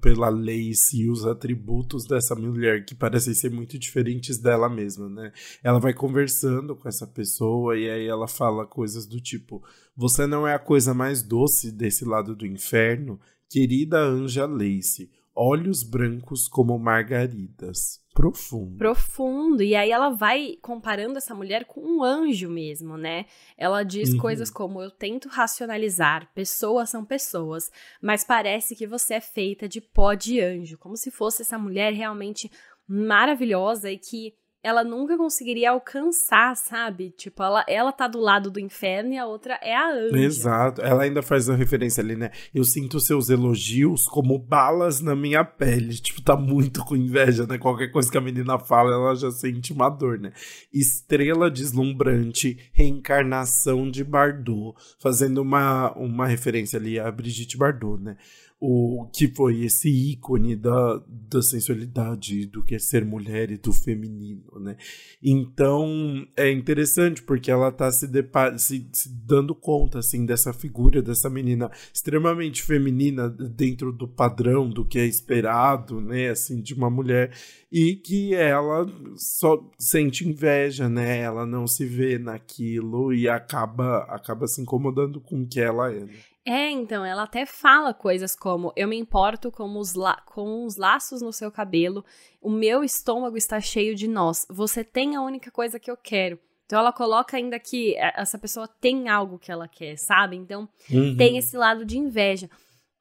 pela 0.00 0.28
Lace 0.28 1.02
e 1.02 1.08
os 1.08 1.24
atributos 1.24 2.04
dessa 2.06 2.34
mulher 2.34 2.84
que 2.84 2.92
parecem 2.92 3.32
ser 3.34 3.52
muito 3.52 3.78
diferentes 3.78 4.36
dela 4.36 4.68
mesma, 4.68 5.08
né? 5.08 5.32
Ela 5.62 5.78
vai 5.78 5.94
conversando 5.94 6.74
com 6.74 6.88
essa 6.88 7.06
pessoa 7.06 7.78
e 7.78 7.88
aí 7.88 8.08
ela 8.08 8.26
fala 8.26 8.66
coisas 8.66 9.06
do 9.06 9.20
tipo: 9.20 9.62
"Você 9.96 10.26
não 10.26 10.44
é 10.44 10.52
a 10.52 10.58
coisa 10.58 10.92
mais 10.92 11.22
doce 11.22 11.70
desse 11.70 12.04
lado 12.04 12.34
do 12.34 12.44
inferno, 12.44 13.20
querida 13.48 14.00
Anja 14.00 14.44
Lace, 14.44 15.08
olhos 15.32 15.84
brancos 15.84 16.48
como 16.48 16.76
margaridas." 16.80 18.04
Profundo. 18.16 18.78
Profundo. 18.78 19.62
E 19.62 19.76
aí 19.76 19.90
ela 19.90 20.08
vai 20.08 20.56
comparando 20.62 21.18
essa 21.18 21.34
mulher 21.34 21.66
com 21.66 21.82
um 21.82 22.02
anjo 22.02 22.48
mesmo, 22.48 22.96
né? 22.96 23.26
Ela 23.58 23.82
diz 23.82 24.14
uhum. 24.14 24.18
coisas 24.18 24.48
como: 24.48 24.80
Eu 24.80 24.90
tento 24.90 25.28
racionalizar, 25.28 26.32
pessoas 26.34 26.88
são 26.88 27.04
pessoas, 27.04 27.70
mas 28.00 28.24
parece 28.24 28.74
que 28.74 28.86
você 28.86 29.14
é 29.14 29.20
feita 29.20 29.68
de 29.68 29.82
pó 29.82 30.14
de 30.14 30.40
anjo. 30.40 30.78
Como 30.78 30.96
se 30.96 31.10
fosse 31.10 31.42
essa 31.42 31.58
mulher 31.58 31.92
realmente 31.92 32.50
maravilhosa 32.88 33.90
e 33.90 33.98
que 33.98 34.32
ela 34.66 34.82
nunca 34.82 35.16
conseguiria 35.16 35.70
alcançar, 35.70 36.56
sabe? 36.56 37.10
Tipo, 37.16 37.40
ela, 37.40 37.64
ela 37.68 37.92
tá 37.92 38.08
do 38.08 38.18
lado 38.18 38.50
do 38.50 38.58
inferno 38.58 39.12
e 39.12 39.16
a 39.16 39.24
outra 39.24 39.56
é 39.62 39.72
a 39.72 39.92
anja. 39.92 40.18
Exato. 40.18 40.82
Ela 40.82 41.04
ainda 41.04 41.22
faz 41.22 41.48
uma 41.48 41.56
referência 41.56 42.02
ali, 42.02 42.16
né? 42.16 42.32
Eu 42.52 42.64
sinto 42.64 42.98
seus 42.98 43.30
elogios 43.30 44.06
como 44.06 44.36
balas 44.36 45.00
na 45.00 45.14
minha 45.14 45.44
pele. 45.44 45.94
Tipo, 45.94 46.20
tá 46.20 46.36
muito 46.36 46.84
com 46.84 46.96
inveja, 46.96 47.46
né? 47.46 47.58
Qualquer 47.58 47.92
coisa 47.92 48.10
que 48.10 48.18
a 48.18 48.20
menina 48.20 48.58
fala, 48.58 48.92
ela 48.92 49.14
já 49.14 49.30
sente 49.30 49.72
uma 49.72 49.88
dor, 49.88 50.18
né? 50.18 50.32
Estrela 50.74 51.48
deslumbrante, 51.48 52.58
reencarnação 52.72 53.88
de 53.88 54.02
Bardot. 54.02 54.76
Fazendo 54.98 55.42
uma, 55.42 55.92
uma 55.92 56.26
referência 56.26 56.76
ali 56.76 56.98
a 56.98 57.08
Brigitte 57.12 57.56
Bardot, 57.56 58.02
né? 58.02 58.16
O 58.58 59.06
que 59.12 59.28
foi 59.28 59.64
esse 59.64 59.88
ícone 59.88 60.56
da, 60.56 61.02
da 61.06 61.42
sensualidade, 61.42 62.46
do 62.46 62.62
que 62.62 62.74
é 62.74 62.78
ser 62.78 63.04
mulher 63.04 63.50
e 63.50 63.58
do 63.58 63.70
feminino, 63.70 64.58
né? 64.58 64.78
Então 65.22 66.26
é 66.34 66.50
interessante 66.50 67.22
porque 67.22 67.50
ela 67.50 67.70
tá 67.70 67.92
se, 67.92 68.08
se, 68.56 68.88
se, 68.92 69.08
dando 69.10 69.54
conta 69.54 69.98
assim 69.98 70.24
dessa 70.24 70.54
figura 70.54 71.02
dessa 71.02 71.28
menina 71.28 71.70
extremamente 71.92 72.62
feminina 72.62 73.28
dentro 73.28 73.92
do 73.92 74.08
padrão 74.08 74.70
do 74.70 74.86
que 74.86 74.98
é 74.98 75.04
esperado, 75.04 76.00
né? 76.00 76.30
Assim 76.30 76.62
de 76.62 76.72
uma 76.72 76.88
mulher 76.88 77.32
e 77.70 77.94
que 77.94 78.34
ela 78.34 78.86
só 79.16 79.70
sente 79.78 80.26
inveja, 80.26 80.88
né? 80.88 81.18
Ela 81.18 81.44
não 81.44 81.66
se 81.66 81.84
vê 81.84 82.18
naquilo 82.18 83.12
e 83.12 83.28
acaba 83.28 83.98
acaba 84.04 84.46
se 84.46 84.62
incomodando 84.62 85.20
com 85.20 85.42
o 85.42 85.46
que 85.46 85.60
ela 85.60 85.92
é. 85.92 86.00
Né? 86.00 86.14
É, 86.48 86.70
então, 86.70 87.04
ela 87.04 87.24
até 87.24 87.44
fala 87.44 87.92
coisas 87.92 88.36
como: 88.36 88.72
Eu 88.76 88.86
me 88.86 88.96
importo 88.96 89.50
com 89.50 89.76
os, 89.76 89.94
com 90.26 90.64
os 90.64 90.76
laços 90.76 91.20
no 91.20 91.32
seu 91.32 91.50
cabelo, 91.50 92.04
o 92.40 92.48
meu 92.48 92.84
estômago 92.84 93.36
está 93.36 93.60
cheio 93.60 93.96
de 93.96 94.06
nós, 94.06 94.46
você 94.48 94.84
tem 94.84 95.16
a 95.16 95.22
única 95.22 95.50
coisa 95.50 95.80
que 95.80 95.90
eu 95.90 95.96
quero. 95.96 96.38
Então 96.64 96.78
ela 96.78 96.92
coloca 96.92 97.36
ainda 97.36 97.58
que 97.58 97.96
essa 97.96 98.38
pessoa 98.38 98.68
tem 98.68 99.08
algo 99.08 99.38
que 99.38 99.52
ela 99.52 99.68
quer, 99.68 99.96
sabe? 99.96 100.36
Então 100.36 100.68
uhum. 100.90 101.16
tem 101.16 101.36
esse 101.36 101.56
lado 101.56 101.84
de 101.84 101.98
inveja. 101.98 102.48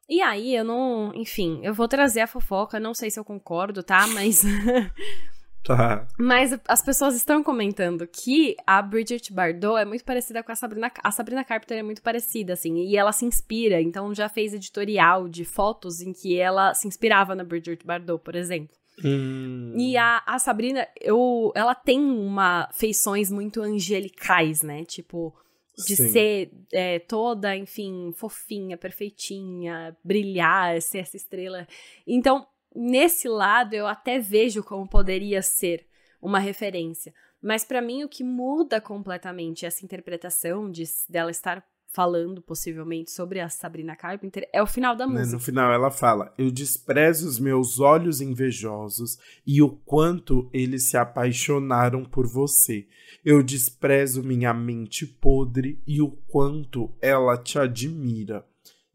E 0.10 0.22
aí 0.22 0.56
eu 0.56 0.64
não. 0.64 1.12
Enfim, 1.16 1.60
eu 1.64 1.74
vou 1.74 1.88
trazer 1.88 2.22
a 2.22 2.28
fofoca, 2.28 2.80
não 2.80 2.94
sei 2.94 3.12
se 3.12 3.20
eu 3.20 3.26
concordo, 3.26 3.84
tá? 3.84 4.08
Mas. 4.08 4.44
Tá. 5.66 6.08
Mas 6.20 6.56
as 6.68 6.84
pessoas 6.84 7.16
estão 7.16 7.42
comentando 7.42 8.06
que 8.06 8.56
a 8.68 8.82
Bridget 8.84 9.34
Bardot 9.34 9.80
é 9.80 9.86
muito 9.86 10.06
parecida 10.06 10.44
com 10.44 10.52
a 10.52 10.56
Sabrina. 10.56 10.92
A 11.04 11.12
Sabrina 11.12 11.44
Carpenter 11.44 11.80
é 11.80 11.84
muito 11.84 12.04
parecida, 12.04 12.54
assim, 12.54 12.78
e 12.84 12.96
ela 12.96 13.12
se 13.12 13.26
inspira. 13.26 13.82
Então 13.82 14.14
já 14.14 14.30
fez 14.30 14.54
editorial 14.54 15.28
de 15.28 15.44
fotos 15.44 16.02
em 16.02 16.14
que 16.14 16.40
ela 16.40 16.74
se 16.76 16.88
inspirava 16.88 17.34
na 17.34 17.44
Bridget 17.44 17.84
Bardot, 17.84 18.24
por 18.24 18.36
exemplo. 18.36 18.76
Hum. 19.04 19.74
E 19.76 19.98
a, 19.98 20.22
a 20.26 20.38
Sabrina, 20.38 20.88
eu, 21.02 21.52
ela 21.56 21.74
tem 21.74 22.00
uma 22.00 22.70
feições 22.72 23.32
muito 23.32 23.60
angelicais, 23.62 24.62
né? 24.62 24.86
Tipo, 24.86 25.36
de 25.76 25.96
Sim. 25.96 26.12
ser 26.12 26.52
é, 26.72 27.00
toda, 27.00 27.56
enfim, 27.56 28.14
fofinha, 28.16 28.78
perfeitinha, 28.78 29.98
brilhar, 30.04 30.80
ser 30.82 31.00
essa 31.00 31.18
estrela. 31.18 31.68
Então, 32.08 32.46
nesse 32.76 33.28
lado 33.28 33.74
eu 33.74 33.88
até 33.88 34.20
vejo 34.20 34.64
como 34.64 34.88
poderia 34.88 35.42
ser 35.42 35.88
uma 36.22 36.40
referência. 36.40 37.14
Mas 37.42 37.64
para 37.64 37.82
mim 37.82 38.04
o 38.04 38.10
que 38.10 38.24
muda 38.24 38.82
completamente 38.82 39.66
essa 39.66 39.86
interpretação 39.86 40.70
de 40.70 40.84
dela 41.08 41.32
estar 41.32 41.64
falando 41.96 42.42
possivelmente 42.42 43.10
sobre 43.10 43.40
a 43.40 43.48
Sabrina 43.48 43.96
Carpenter 43.96 44.50
é 44.52 44.62
o 44.62 44.68
final 44.68 44.96
da 44.96 45.08
né, 45.08 45.20
música. 45.20 45.38
No 45.38 45.40
final 45.40 45.72
ela 45.72 45.90
fala: 45.90 46.34
"Eu 46.38 46.52
desprezo 46.52 47.28
os 47.28 47.40
meus 47.40 47.80
olhos 47.80 48.20
invejosos 48.20 49.18
e 49.48 49.62
o 49.62 49.70
quanto 49.70 50.50
eles 50.52 50.90
se 50.90 50.98
apaixonaram 50.98 52.04
por 52.04 52.28
você. 52.28 52.86
Eu 53.24 53.42
desprezo 53.42 54.22
minha 54.22 54.54
mente 54.54 55.06
podre 55.06 55.82
e 55.88 56.02
o 56.02 56.12
quanto 56.28 56.94
ela 57.02 57.38
te 57.38 57.58
admira." 57.58 58.46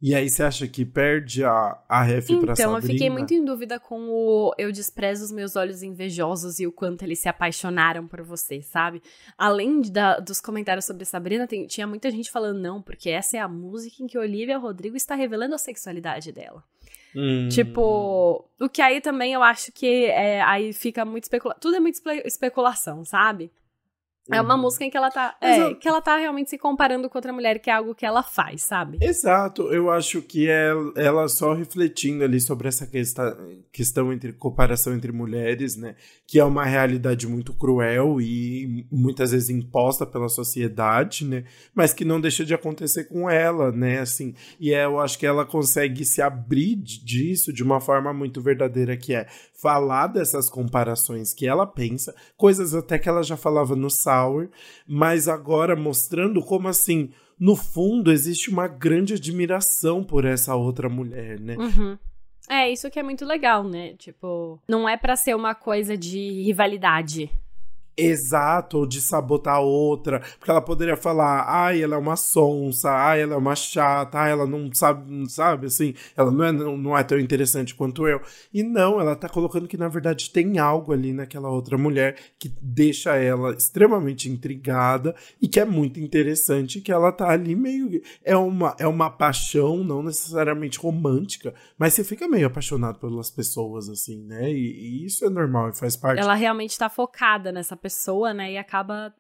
E 0.03 0.15
aí 0.15 0.31
você 0.31 0.43
acha 0.43 0.67
que 0.67 0.83
perde 0.83 1.45
a, 1.45 1.79
a 1.87 2.03
ref 2.03 2.31
então, 2.31 2.41
pra 2.41 2.57
Sabrina? 2.57 2.79
Então, 2.79 2.89
eu 2.89 2.95
fiquei 2.95 3.11
muito 3.11 3.35
em 3.35 3.45
dúvida 3.45 3.79
com 3.79 4.09
o 4.09 4.55
Eu 4.57 4.73
Desprezo 4.73 5.25
os 5.25 5.31
Meus 5.31 5.57
Olhos 5.57 5.83
Invejosos 5.83 6.59
e 6.59 6.67
o 6.67 6.73
quanto 6.73 7.03
eles 7.03 7.21
se 7.21 7.29
apaixonaram 7.29 8.07
por 8.07 8.23
você, 8.23 8.63
sabe? 8.63 9.03
Além 9.37 9.83
de, 9.83 9.91
da, 9.91 10.19
dos 10.19 10.41
comentários 10.41 10.87
sobre 10.87 11.05
Sabrina, 11.05 11.47
tem, 11.47 11.67
tinha 11.67 11.87
muita 11.87 12.11
gente 12.11 12.31
falando 12.31 12.59
não, 12.59 12.81
porque 12.81 13.11
essa 13.11 13.37
é 13.37 13.41
a 13.41 13.49
música 13.49 14.03
em 14.03 14.07
que 14.07 14.17
Olivia 14.17 14.57
Rodrigo 14.57 14.97
está 14.97 15.15
revelando 15.15 15.55
a 15.55 15.59
sexualidade 15.59 16.33
dela. 16.33 16.65
Hum. 17.15 17.49
Tipo, 17.51 18.49
o 18.59 18.69
que 18.69 18.81
aí 18.81 19.03
também 19.03 19.35
eu 19.35 19.43
acho 19.43 19.71
que 19.73 20.07
é, 20.07 20.41
aí 20.43 20.73
fica 20.73 21.05
muito 21.05 21.25
especulação. 21.25 21.61
Tudo 21.61 21.77
é 21.77 21.81
muito 21.81 21.97
espe 21.97 22.23
especulação, 22.25 23.05
sabe? 23.05 23.51
É 24.29 24.41
uma 24.41 24.55
uhum. 24.55 24.63
música 24.63 24.85
em 24.85 24.91
que 24.91 24.97
ela 24.97 25.11
tá. 25.11 25.37
É, 25.41 25.75
que 25.75 25.89
ela 25.89 26.01
tá 26.01 26.17
realmente 26.17 26.51
se 26.51 26.59
comparando 26.59 27.09
com 27.09 27.19
outra 27.19 27.33
mulher, 27.33 27.59
que 27.59 27.71
é 27.71 27.73
algo 27.73 27.95
que 27.95 28.07
ela 28.07 28.23
faz, 28.23 28.63
sabe? 28.63 28.99
Exato. 29.01 29.73
Eu 29.73 29.91
acho 29.91 30.23
que 30.23 30.49
é 30.49 30.71
ela 30.97 31.27
só 31.29 31.53
refletindo 31.53 32.23
ali 32.23 32.41
sobre 32.41 32.69
essa 32.69 32.87
questão, 32.87 33.37
questão 33.73 34.13
entre 34.13 34.33
comparação 34.33 34.95
entre 34.95 35.11
mulheres, 35.11 35.77
né? 35.77 35.97
Que 36.27 36.39
é 36.39 36.45
uma 36.45 36.65
realidade 36.65 37.27
muito 37.27 37.53
cruel 37.55 38.21
e 38.21 38.87
muitas 38.91 39.33
vezes 39.33 39.51
imposta 39.51 40.07
pela 40.07 40.29
sociedade, 40.29 41.25
né? 41.25 41.45
Mas 41.75 41.93
que 41.93 42.05
não 42.05 42.21
deixa 42.21 42.45
de 42.45 42.55
acontecer 42.55 43.05
com 43.05 43.29
ela, 43.29 43.73
né? 43.73 44.01
Assim, 44.01 44.35
e 44.61 44.73
é, 44.73 44.85
eu 44.85 45.01
acho 45.01 45.19
que 45.19 45.27
ela 45.27 45.45
consegue 45.45 46.05
se 46.05 46.23
abrir 46.23 46.77
disso 46.77 47.53
de 47.53 47.63
uma 47.63 47.81
forma 47.81 48.13
muito 48.13 48.41
verdadeira, 48.41 48.97
que 48.97 49.15
é 49.15 49.27
falar 49.61 50.07
dessas 50.07 50.49
comparações 50.49 51.35
que 51.35 51.47
ela 51.47 51.67
pensa, 51.67 52.15
coisas 52.37 52.75
até 52.75 52.99
que 52.99 53.09
ela 53.09 53.23
já 53.23 53.37
falava 53.37 53.77
no 53.77 53.91
Sour, 54.11 54.49
mas 54.87 55.29
agora 55.29 55.77
mostrando 55.77 56.43
como 56.43 56.67
assim, 56.67 57.11
no 57.39 57.55
fundo 57.55 58.11
existe 58.11 58.51
uma 58.51 58.67
grande 58.67 59.15
admiração 59.15 60.03
por 60.03 60.25
essa 60.25 60.55
outra 60.57 60.89
mulher, 60.89 61.39
né? 61.39 61.57
Uhum. 61.57 61.99
É, 62.49 62.69
isso 62.69 62.91
que 62.91 62.99
é 62.99 63.03
muito 63.03 63.25
legal, 63.25 63.63
né? 63.63 63.95
Tipo, 63.95 64.61
não 64.69 64.89
é 64.89 64.97
para 64.97 65.15
ser 65.15 65.37
uma 65.37 65.55
coisa 65.55 65.97
de 65.97 66.43
rivalidade 66.43 67.31
exato 68.07 68.79
ou 68.79 68.87
de 68.87 69.01
sabotar 69.01 69.61
outra, 69.61 70.21
porque 70.39 70.51
ela 70.51 70.61
poderia 70.61 70.97
falar, 70.97 71.45
ai, 71.49 71.83
ela 71.83 71.97
é 71.97 71.99
uma 71.99 72.17
sonsa, 72.17 72.91
ai, 72.91 73.23
ela 73.23 73.35
é 73.35 73.37
uma 73.37 73.55
chata, 73.55 74.19
ai, 74.19 74.33
ela 74.33 74.47
não 74.47 74.73
sabe, 74.73 75.11
não 75.11 75.29
sabe, 75.29 75.67
assim, 75.67 75.95
ela 76.17 76.31
não 76.31 76.45
é, 76.45 76.53
não 76.53 76.99
é 76.99 77.03
tão 77.03 77.19
interessante 77.19 77.75
quanto 77.75 78.07
eu. 78.07 78.21
E 78.53 78.63
não, 78.63 79.01
ela 79.01 79.15
tá 79.15 79.29
colocando 79.29 79.69
que 79.69 79.77
na 79.77 79.89
verdade 79.89 80.31
tem 80.31 80.59
algo 80.59 80.93
ali 80.93 81.13
naquela 81.13 81.49
outra 81.51 81.77
mulher 81.77 82.17
que 82.39 82.53
deixa 82.61 83.17
ela 83.17 83.53
extremamente 83.53 84.29
intrigada 84.29 85.15
e 85.41 85.49
que 85.49 85.61
é 85.61 85.65
muito 85.65 86.01
interessante 86.01 86.81
que 86.81 86.93
ela 86.93 87.13
tá 87.13 87.29
ali 87.31 87.55
meio 87.55 87.81
é 88.25 88.37
uma 88.37 88.75
é 88.79 88.87
uma 88.87 89.11
paixão 89.11 89.83
não 89.83 90.03
necessariamente 90.03 90.79
romântica, 90.79 91.55
mas 91.79 91.95
você 91.95 92.05
fica 92.05 92.29
meio 92.29 92.47
apaixonado 92.47 92.99
pelas 92.99 93.31
pessoas 93.31 93.89
assim, 93.89 94.23
né? 94.25 94.51
E, 94.51 95.03
e 95.03 95.07
isso 95.07 95.25
é 95.25 95.31
normal 95.31 95.71
e 95.71 95.77
faz 95.77 95.97
parte. 95.97 96.21
Ela 96.21 96.35
realmente 96.35 96.79
tá 96.79 96.89
focada 96.89 97.51
nessa 97.51 97.77
pessoa 97.77 97.90
pessoa, 97.91 98.33
né? 98.33 98.53
E 98.53 98.57
acaba 98.57 99.13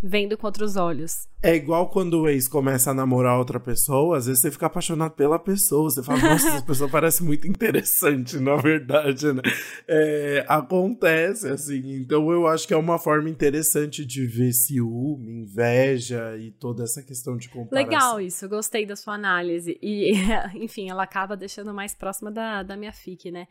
vendo 0.00 0.36
com 0.36 0.46
outros 0.46 0.76
olhos. 0.76 1.26
É 1.42 1.54
igual 1.54 1.88
quando 1.88 2.20
o 2.20 2.28
ex 2.28 2.46
começa 2.46 2.90
a 2.90 2.94
namorar 2.94 3.38
outra 3.38 3.58
pessoa, 3.58 4.16
às 4.16 4.26
vezes 4.26 4.42
você 4.42 4.50
fica 4.50 4.66
apaixonado 4.66 5.12
pela 5.12 5.38
pessoa. 5.38 5.90
Você 5.90 6.02
fala, 6.02 6.20
nossa, 6.20 6.48
essa 6.48 6.62
pessoa 6.64 6.88
parece 6.88 7.22
muito 7.24 7.48
interessante, 7.48 8.38
na 8.40 8.56
verdade, 8.56 9.32
né? 9.32 9.42
É, 9.88 10.44
acontece, 10.48 11.48
assim. 11.48 11.94
Então 11.94 12.30
eu 12.30 12.46
acho 12.46 12.66
que 12.66 12.74
é 12.74 12.76
uma 12.76 12.98
forma 12.98 13.28
interessante 13.28 14.04
de 14.04 14.26
ver 14.26 14.52
ciúme, 14.52 15.42
inveja 15.42 16.36
e 16.36 16.50
toda 16.52 16.84
essa 16.84 17.02
questão 17.02 17.36
de 17.36 17.48
comparação. 17.48 17.88
Legal 17.88 18.20
isso, 18.20 18.48
gostei 18.48 18.86
da 18.86 18.94
sua 18.94 19.14
análise. 19.14 19.78
E, 19.82 20.12
enfim, 20.54 20.90
ela 20.90 21.02
acaba 21.02 21.36
deixando 21.36 21.72
mais 21.74 21.94
próxima 21.94 22.30
da, 22.30 22.62
da 22.62 22.76
minha 22.76 22.92
fic, 22.92 23.30
né? 23.30 23.48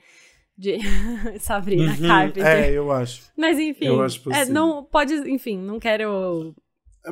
De 0.58 0.80
Sabrina 1.40 1.92
uhum, 1.92 2.08
Carpenter. 2.08 2.46
É, 2.46 2.72
eu 2.72 2.92
acho. 2.92 3.24
Mas 3.38 3.60
enfim, 3.60 3.86
eu 3.86 4.02
acho 4.02 4.22
é, 4.32 4.46
não 4.46 4.84
pode, 4.84 5.14
enfim, 5.30 5.58
não 5.58 5.80
quero 5.80 6.56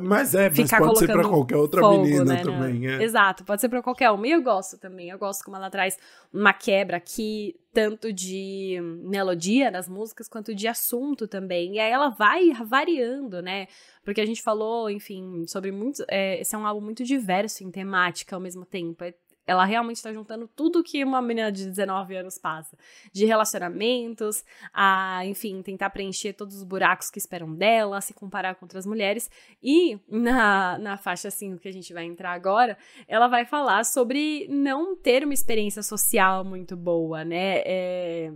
mas 0.01 0.35
é, 0.35 0.49
mas 0.49 0.57
ficar 0.57 0.79
pode 0.79 0.99
ser 0.99 1.07
pra 1.07 1.23
qualquer 1.23 1.55
outra 1.55 1.81
fogo, 1.81 2.03
menina 2.03 2.25
né, 2.25 2.43
também, 2.43 2.87
é. 2.87 3.03
Exato, 3.03 3.43
pode 3.43 3.61
ser 3.61 3.69
pra 3.69 3.81
qualquer 3.81 4.11
uma. 4.11 4.27
E 4.27 4.31
eu 4.31 4.41
gosto 4.41 4.77
também, 4.77 5.09
eu 5.09 5.17
gosto 5.17 5.43
como 5.43 5.55
ela 5.55 5.69
traz 5.69 5.97
uma 6.33 6.53
quebra 6.53 6.97
aqui, 6.97 7.55
tanto 7.73 8.11
de 8.11 8.77
melodia 9.03 9.71
das 9.71 9.87
músicas, 9.87 10.27
quanto 10.27 10.53
de 10.53 10.67
assunto 10.67 11.27
também. 11.27 11.75
E 11.75 11.79
aí 11.79 11.91
ela 11.91 12.09
vai 12.09 12.51
variando, 12.65 13.41
né? 13.41 13.67
Porque 14.03 14.21
a 14.21 14.25
gente 14.25 14.41
falou, 14.41 14.89
enfim, 14.89 15.45
sobre 15.47 15.71
muitos. 15.71 16.03
É, 16.09 16.41
esse 16.41 16.55
é 16.55 16.57
um 16.57 16.65
álbum 16.65 16.83
muito 16.83 17.03
diverso 17.03 17.63
em 17.63 17.71
temática 17.71 18.35
ao 18.35 18.41
mesmo 18.41 18.65
tempo. 18.65 19.03
É 19.03 19.13
ela 19.47 19.65
realmente 19.65 19.97
está 19.97 20.11
juntando 20.11 20.47
tudo 20.47 20.83
que 20.83 21.03
uma 21.03 21.21
menina 21.21 21.51
de 21.51 21.65
19 21.65 22.15
anos 22.15 22.37
passa. 22.37 22.77
De 23.13 23.25
relacionamentos, 23.25 24.43
a, 24.73 25.25
enfim, 25.25 25.61
tentar 25.61 25.89
preencher 25.91 26.33
todos 26.33 26.55
os 26.55 26.63
buracos 26.63 27.09
que 27.09 27.19
esperam 27.19 27.53
dela, 27.53 28.01
se 28.01 28.13
comparar 28.13 28.55
com 28.55 28.65
outras 28.65 28.85
mulheres. 28.85 29.29
E 29.61 29.99
na, 30.09 30.77
na 30.77 30.97
faixa 30.97 31.29
5 31.29 31.59
que 31.59 31.67
a 31.67 31.73
gente 31.73 31.93
vai 31.93 32.05
entrar 32.05 32.31
agora, 32.31 32.77
ela 33.07 33.27
vai 33.27 33.45
falar 33.45 33.85
sobre 33.85 34.47
não 34.49 34.95
ter 34.95 35.23
uma 35.23 35.33
experiência 35.33 35.83
social 35.83 36.43
muito 36.43 36.75
boa, 36.75 37.23
né? 37.23 37.61
É, 37.65 38.31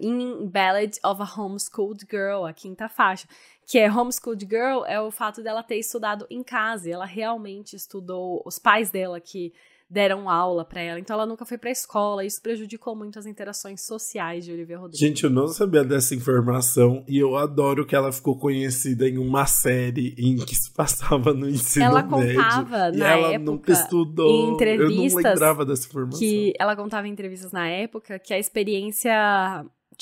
em 0.00 0.46
Ballad 0.48 0.96
of 1.04 1.20
a 1.20 1.40
Homeschooled 1.40 2.06
Girl, 2.10 2.44
a 2.44 2.52
quinta 2.52 2.88
faixa, 2.88 3.28
que 3.66 3.78
é 3.78 3.90
Homeschooled 3.90 4.46
Girl, 4.48 4.84
é 4.86 5.00
o 5.00 5.10
fato 5.10 5.42
dela 5.42 5.62
ter 5.62 5.76
estudado 5.76 6.26
em 6.30 6.42
casa. 6.42 6.90
Ela 6.90 7.04
realmente 7.04 7.76
estudou, 7.76 8.42
os 8.44 8.58
pais 8.58 8.90
dela 8.90 9.20
que 9.20 9.52
deram 9.92 10.30
aula 10.30 10.64
para 10.64 10.80
ela. 10.80 10.98
Então 10.98 11.14
ela 11.14 11.26
nunca 11.26 11.44
foi 11.44 11.58
para 11.58 11.70
escola. 11.70 12.24
Isso 12.24 12.40
prejudicou 12.40 12.96
muito 12.96 13.18
as 13.18 13.26
interações 13.26 13.84
sociais 13.84 14.44
de 14.44 14.50
Olivia 14.50 14.78
Rodrigo. 14.78 14.98
Gente, 14.98 15.24
eu 15.24 15.30
não 15.30 15.46
sabia 15.48 15.84
dessa 15.84 16.14
informação 16.14 17.04
e 17.06 17.18
eu 17.18 17.36
adoro 17.36 17.84
que 17.84 17.94
ela 17.94 18.10
ficou 18.10 18.38
conhecida 18.38 19.06
em 19.06 19.18
uma 19.18 19.44
série 19.44 20.14
em 20.16 20.36
que 20.36 20.54
se 20.54 20.72
passava 20.72 21.34
no 21.34 21.46
ensino 21.46 21.84
ela 21.84 22.02
médio. 22.02 22.40
Ela 22.40 22.44
contava 22.44 22.92
na 22.92 23.08
ela 23.10 23.32
época 23.34 23.50
nunca 23.50 23.72
estudou. 23.72 24.30
Em 24.30 24.54
entrevistas 24.54 25.12
eu 25.12 25.22
não 25.22 25.30
lembrava 25.30 25.66
dessa 25.66 25.86
informação. 25.86 26.18
Que 26.18 26.54
ela 26.58 26.74
contava 26.74 27.06
em 27.06 27.10
entrevistas 27.10 27.52
na 27.52 27.68
época 27.68 28.18
que 28.18 28.32
a 28.32 28.38
experiência 28.38 29.12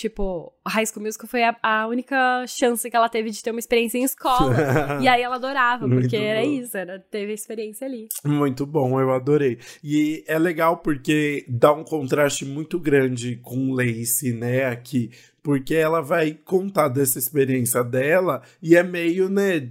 Tipo, 0.01 0.51
High 0.67 0.87
School 0.87 1.05
Musical 1.05 1.29
foi 1.29 1.43
a, 1.43 1.55
a, 1.63 1.87
única 1.87 2.47
chance 2.47 2.89
que 2.89 2.97
ela 2.97 3.07
teve 3.07 3.29
de 3.29 3.43
ter 3.43 3.51
uma 3.51 3.61
experiência 3.61 3.99
em 3.99 4.03
escola. 4.03 4.57
e 4.99 5.07
aí 5.07 5.21
ela 5.21 5.35
adorava, 5.35 5.87
porque 5.87 6.17
Muito 6.17 6.17
era 6.17 6.41
bom. 6.41 6.51
isso, 6.53 6.75
era, 6.75 6.99
teve 6.99 7.33
a 7.33 7.35
experiência 7.35 7.87
ali. 7.87 8.09
Muito 8.25 8.65
bom, 8.65 8.99
eu 8.99 9.13
adorei. 9.13 9.59
E 9.85 10.25
é 10.27 10.39
legal 10.39 10.79
porque 10.79 11.45
dá 11.47 11.71
um 11.75 11.85
contraste 11.85 12.47
muito 12.47 12.81
grande 12.81 13.37
com 13.43 13.75
Lacey, 13.75 14.33
né, 14.33 14.65
aqui. 14.65 15.11
Porque 15.43 15.75
ela 15.75 16.01
vai 16.01 16.33
contar 16.33 16.89
dessa 16.89 17.19
experiência 17.19 17.85
dela 17.85 18.41
e 18.63 18.77
é 18.77 18.83
meio, 18.83 19.29
né, 19.29 19.69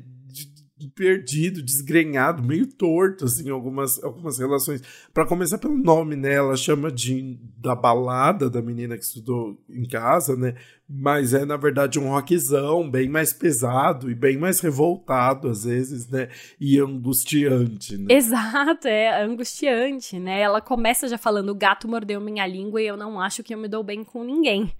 perdido, 0.87 1.61
desgrenhado, 1.61 2.43
meio 2.43 2.67
torto, 2.67 3.25
assim, 3.25 3.49
algumas, 3.49 4.01
algumas 4.03 4.37
relações. 4.37 4.81
Para 5.13 5.25
começar 5.25 5.57
pelo 5.57 5.77
nome, 5.77 6.15
né? 6.15 6.35
Ela 6.35 6.55
chama 6.55 6.91
de 6.91 7.37
da 7.57 7.75
balada 7.75 8.49
da 8.49 8.61
menina 8.61 8.97
que 8.97 9.03
estudou 9.03 9.59
em 9.69 9.85
casa, 9.85 10.35
né? 10.35 10.55
Mas 10.87 11.33
é, 11.33 11.45
na 11.45 11.57
verdade, 11.57 11.99
um 11.99 12.09
rockzão 12.09 12.89
bem 12.89 13.09
mais 13.09 13.33
pesado 13.33 14.09
e 14.09 14.15
bem 14.15 14.37
mais 14.37 14.59
revoltado, 14.59 15.49
às 15.49 15.63
vezes, 15.63 16.07
né? 16.09 16.29
E 16.59 16.79
angustiante, 16.79 17.97
né? 17.97 18.13
Exato, 18.13 18.87
é 18.87 19.23
angustiante, 19.23 20.17
né? 20.17 20.39
Ela 20.41 20.61
começa 20.61 21.07
já 21.07 21.17
falando: 21.17 21.49
o 21.49 21.55
gato 21.55 21.87
mordeu 21.87 22.19
minha 22.21 22.47
língua 22.47 22.81
e 22.81 22.87
eu 22.87 22.97
não 22.97 23.19
acho 23.19 23.43
que 23.43 23.53
eu 23.53 23.57
me 23.57 23.67
dou 23.67 23.83
bem 23.83 24.03
com 24.03 24.23
ninguém. 24.23 24.73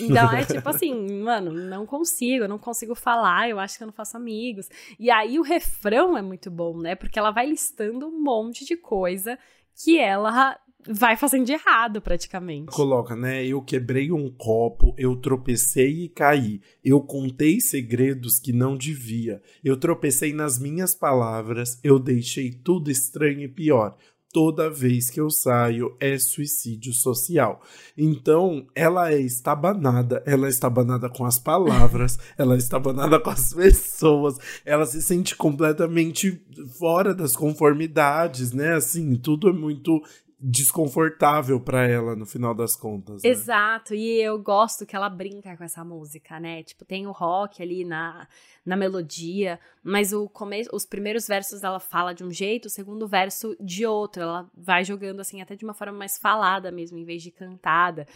Então 0.00 0.32
é 0.32 0.44
tipo 0.46 0.68
assim, 0.68 1.20
mano, 1.22 1.52
não 1.52 1.86
consigo, 1.86 2.48
não 2.48 2.58
consigo 2.58 2.94
falar, 2.94 3.48
eu 3.48 3.58
acho 3.58 3.76
que 3.76 3.82
eu 3.84 3.86
não 3.86 3.94
faço 3.94 4.16
amigos. 4.16 4.68
E 4.98 5.10
aí 5.10 5.38
o 5.38 5.42
refrão 5.42 6.16
é 6.16 6.22
muito 6.22 6.50
bom, 6.50 6.78
né? 6.78 6.94
Porque 6.94 7.18
ela 7.18 7.30
vai 7.30 7.46
listando 7.46 8.06
um 8.06 8.22
monte 8.22 8.64
de 8.64 8.76
coisa 8.76 9.38
que 9.74 9.98
ela 9.98 10.58
vai 10.88 11.16
fazendo 11.16 11.44
de 11.44 11.52
errado 11.52 12.00
praticamente. 12.00 12.70
Coloca, 12.70 13.16
né? 13.16 13.44
Eu 13.44 13.60
quebrei 13.62 14.12
um 14.12 14.30
copo, 14.30 14.94
eu 14.96 15.16
tropecei 15.16 16.04
e 16.04 16.08
caí. 16.08 16.60
Eu 16.84 17.00
contei 17.00 17.60
segredos 17.60 18.38
que 18.38 18.52
não 18.52 18.76
devia. 18.76 19.42
Eu 19.64 19.76
tropecei 19.76 20.32
nas 20.32 20.58
minhas 20.58 20.94
palavras, 20.94 21.78
eu 21.82 21.98
deixei 21.98 22.52
tudo 22.52 22.90
estranho 22.90 23.42
e 23.42 23.48
pior 23.48 23.96
toda 24.36 24.68
vez 24.68 25.08
que 25.08 25.18
eu 25.18 25.30
saio 25.30 25.96
é 25.98 26.18
suicídio 26.18 26.92
social. 26.92 27.62
Então, 27.96 28.66
ela 28.74 29.10
é 29.10 29.18
estabanada, 29.18 30.22
ela 30.26 30.46
é 30.46 30.50
estabanada 30.50 31.08
com 31.08 31.24
as 31.24 31.38
palavras, 31.38 32.18
ela 32.36 32.54
é 32.54 32.58
estabanada 32.58 33.18
com 33.18 33.30
as 33.30 33.54
pessoas, 33.54 34.36
ela 34.62 34.84
se 34.84 35.00
sente 35.00 35.34
completamente 35.34 36.38
fora 36.78 37.14
das 37.14 37.34
conformidades, 37.34 38.52
né? 38.52 38.74
Assim, 38.74 39.16
tudo 39.16 39.48
é 39.48 39.52
muito 39.54 40.02
desconfortável 40.38 41.58
para 41.58 41.88
ela 41.88 42.14
no 42.14 42.26
final 42.26 42.54
das 42.54 42.76
contas. 42.76 43.22
Né? 43.22 43.30
Exato, 43.30 43.94
e 43.94 44.20
eu 44.20 44.38
gosto 44.38 44.84
que 44.84 44.94
ela 44.94 45.08
brinca 45.08 45.56
com 45.56 45.64
essa 45.64 45.82
música, 45.82 46.38
né? 46.38 46.62
Tipo, 46.62 46.84
tem 46.84 47.06
o 47.06 47.12
rock 47.12 47.62
ali 47.62 47.84
na, 47.84 48.28
na 48.64 48.76
melodia, 48.76 49.58
mas 49.82 50.12
o 50.12 50.28
começo, 50.28 50.68
os 50.74 50.84
primeiros 50.84 51.26
versos 51.26 51.64
ela 51.64 51.80
fala 51.80 52.12
de 52.12 52.22
um 52.22 52.30
jeito, 52.30 52.66
o 52.66 52.70
segundo 52.70 53.08
verso 53.08 53.56
de 53.58 53.86
outro. 53.86 54.22
Ela 54.22 54.50
vai 54.54 54.84
jogando 54.84 55.20
assim 55.20 55.40
até 55.40 55.56
de 55.56 55.64
uma 55.64 55.74
forma 55.74 55.96
mais 55.96 56.18
falada 56.18 56.70
mesmo, 56.70 56.98
em 56.98 57.04
vez 57.04 57.22
de 57.22 57.30
cantada. 57.30 58.06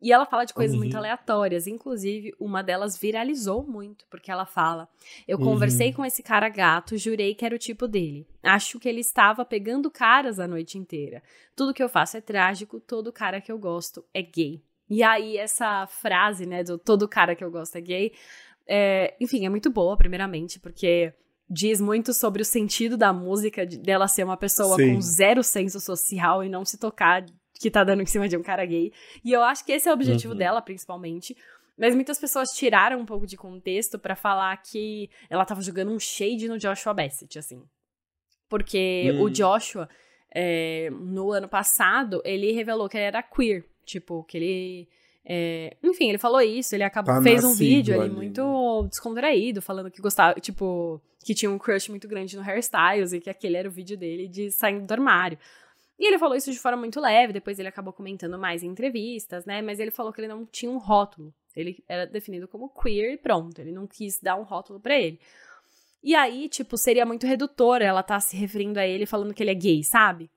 E 0.00 0.12
ela 0.12 0.24
fala 0.24 0.44
de 0.44 0.54
coisas 0.54 0.74
uhum. 0.74 0.82
muito 0.82 0.96
aleatórias. 0.96 1.66
Inclusive, 1.66 2.32
uma 2.38 2.62
delas 2.62 2.96
viralizou 2.96 3.66
muito, 3.66 4.06
porque 4.08 4.30
ela 4.30 4.46
fala: 4.46 4.88
Eu 5.26 5.38
conversei 5.38 5.88
uhum. 5.88 5.94
com 5.94 6.04
esse 6.06 6.22
cara 6.22 6.48
gato, 6.48 6.96
jurei 6.96 7.34
que 7.34 7.44
era 7.44 7.54
o 7.54 7.58
tipo 7.58 7.88
dele. 7.88 8.26
Acho 8.42 8.78
que 8.78 8.88
ele 8.88 9.00
estava 9.00 9.44
pegando 9.44 9.90
caras 9.90 10.38
a 10.38 10.46
noite 10.46 10.78
inteira. 10.78 11.22
Tudo 11.56 11.74
que 11.74 11.82
eu 11.82 11.88
faço 11.88 12.16
é 12.16 12.20
trágico, 12.20 12.80
todo 12.80 13.12
cara 13.12 13.40
que 13.40 13.50
eu 13.50 13.58
gosto 13.58 14.04
é 14.14 14.22
gay. 14.22 14.62
E 14.88 15.02
aí, 15.02 15.36
essa 15.36 15.86
frase, 15.86 16.46
né, 16.46 16.62
do 16.62 16.78
todo 16.78 17.08
cara 17.08 17.34
que 17.34 17.44
eu 17.44 17.50
gosto 17.50 17.76
é 17.76 17.80
gay, 17.80 18.12
é, 18.66 19.14
enfim, 19.20 19.44
é 19.44 19.48
muito 19.48 19.70
boa, 19.70 19.96
primeiramente, 19.96 20.58
porque 20.58 21.12
diz 21.48 21.80
muito 21.80 22.12
sobre 22.12 22.42
o 22.42 22.44
sentido 22.44 22.96
da 22.96 23.12
música, 23.12 23.66
de, 23.66 23.78
dela 23.78 24.06
ser 24.06 24.24
uma 24.24 24.36
pessoa 24.36 24.76
Sim. 24.76 24.94
com 24.94 25.00
zero 25.00 25.42
senso 25.42 25.80
social 25.80 26.44
e 26.44 26.48
não 26.48 26.64
se 26.64 26.78
tocar 26.78 27.24
que 27.58 27.70
tá 27.70 27.82
dando 27.82 28.02
em 28.02 28.06
cima 28.06 28.28
de 28.28 28.36
um 28.36 28.42
cara 28.42 28.64
gay. 28.64 28.92
E 29.24 29.32
eu 29.32 29.42
acho 29.42 29.64
que 29.64 29.72
esse 29.72 29.88
é 29.88 29.90
o 29.90 29.94
objetivo 29.94 30.32
uhum. 30.32 30.38
dela, 30.38 30.62
principalmente. 30.62 31.36
Mas 31.76 31.94
muitas 31.94 32.18
pessoas 32.18 32.50
tiraram 32.50 32.98
um 32.98 33.06
pouco 33.06 33.26
de 33.26 33.36
contexto 33.36 33.98
para 33.98 34.16
falar 34.16 34.56
que 34.62 35.08
ela 35.30 35.44
tava 35.44 35.62
jogando 35.62 35.92
um 35.92 35.98
shade 35.98 36.48
no 36.48 36.58
Joshua 36.58 36.92
Bassett, 36.92 37.38
assim. 37.38 37.62
Porque 38.48 39.12
o 39.18 39.26
hum. 39.26 39.30
Joshua, 39.30 39.88
é, 40.34 40.90
no 40.90 41.30
ano 41.30 41.48
passado, 41.48 42.20
ele 42.24 42.50
revelou 42.52 42.88
que 42.88 42.96
ele 42.96 43.04
era 43.04 43.22
queer. 43.22 43.64
Tipo, 43.84 44.24
que 44.24 44.36
ele. 44.36 44.88
É, 45.24 45.76
enfim, 45.82 46.08
ele 46.08 46.18
falou 46.18 46.40
isso, 46.40 46.74
ele 46.74 46.82
acabou, 46.82 47.14
tá 47.14 47.22
fez 47.22 47.44
um 47.44 47.54
vídeo 47.54 47.94
ali, 47.94 48.04
ali 48.04 48.14
muito 48.14 48.86
descontraído, 48.88 49.60
falando 49.60 49.90
que 49.90 50.00
gostava, 50.00 50.40
tipo, 50.40 51.02
que 51.22 51.34
tinha 51.34 51.50
um 51.50 51.58
crush 51.58 51.90
muito 51.90 52.08
grande 52.08 52.34
no 52.36 52.42
hairstyles 52.42 53.12
e 53.12 53.20
que 53.20 53.28
aquele 53.28 53.56
era 53.56 53.68
o 53.68 53.72
vídeo 53.72 53.96
dele 53.96 54.26
de 54.26 54.50
saindo 54.50 54.86
do 54.86 54.92
armário. 54.92 55.38
E 55.98 56.06
ele 56.06 56.18
falou 56.18 56.36
isso 56.36 56.52
de 56.52 56.58
forma 56.58 56.78
muito 56.78 57.00
leve, 57.00 57.32
depois 57.32 57.58
ele 57.58 57.68
acabou 57.68 57.92
comentando 57.92 58.38
mais 58.38 58.62
em 58.62 58.68
entrevistas, 58.68 59.44
né? 59.44 59.60
Mas 59.60 59.80
ele 59.80 59.90
falou 59.90 60.12
que 60.12 60.20
ele 60.20 60.28
não 60.28 60.46
tinha 60.46 60.70
um 60.70 60.78
rótulo. 60.78 61.34
Ele 61.56 61.82
era 61.88 62.06
definido 62.06 62.46
como 62.46 62.68
queer 62.68 63.14
e 63.14 63.16
pronto. 63.16 63.60
Ele 63.60 63.72
não 63.72 63.86
quis 63.86 64.20
dar 64.20 64.36
um 64.36 64.44
rótulo 64.44 64.78
para 64.78 64.96
ele. 64.96 65.18
E 66.02 66.14
aí, 66.14 66.48
tipo, 66.48 66.76
seria 66.76 67.04
muito 67.04 67.26
redutor 67.26 67.82
ela 67.82 68.02
tá 68.02 68.20
se 68.20 68.36
referindo 68.36 68.78
a 68.78 68.86
ele 68.86 69.06
falando 69.06 69.34
que 69.34 69.42
ele 69.42 69.50
é 69.50 69.54
gay, 69.54 69.82
sabe? 69.82 70.30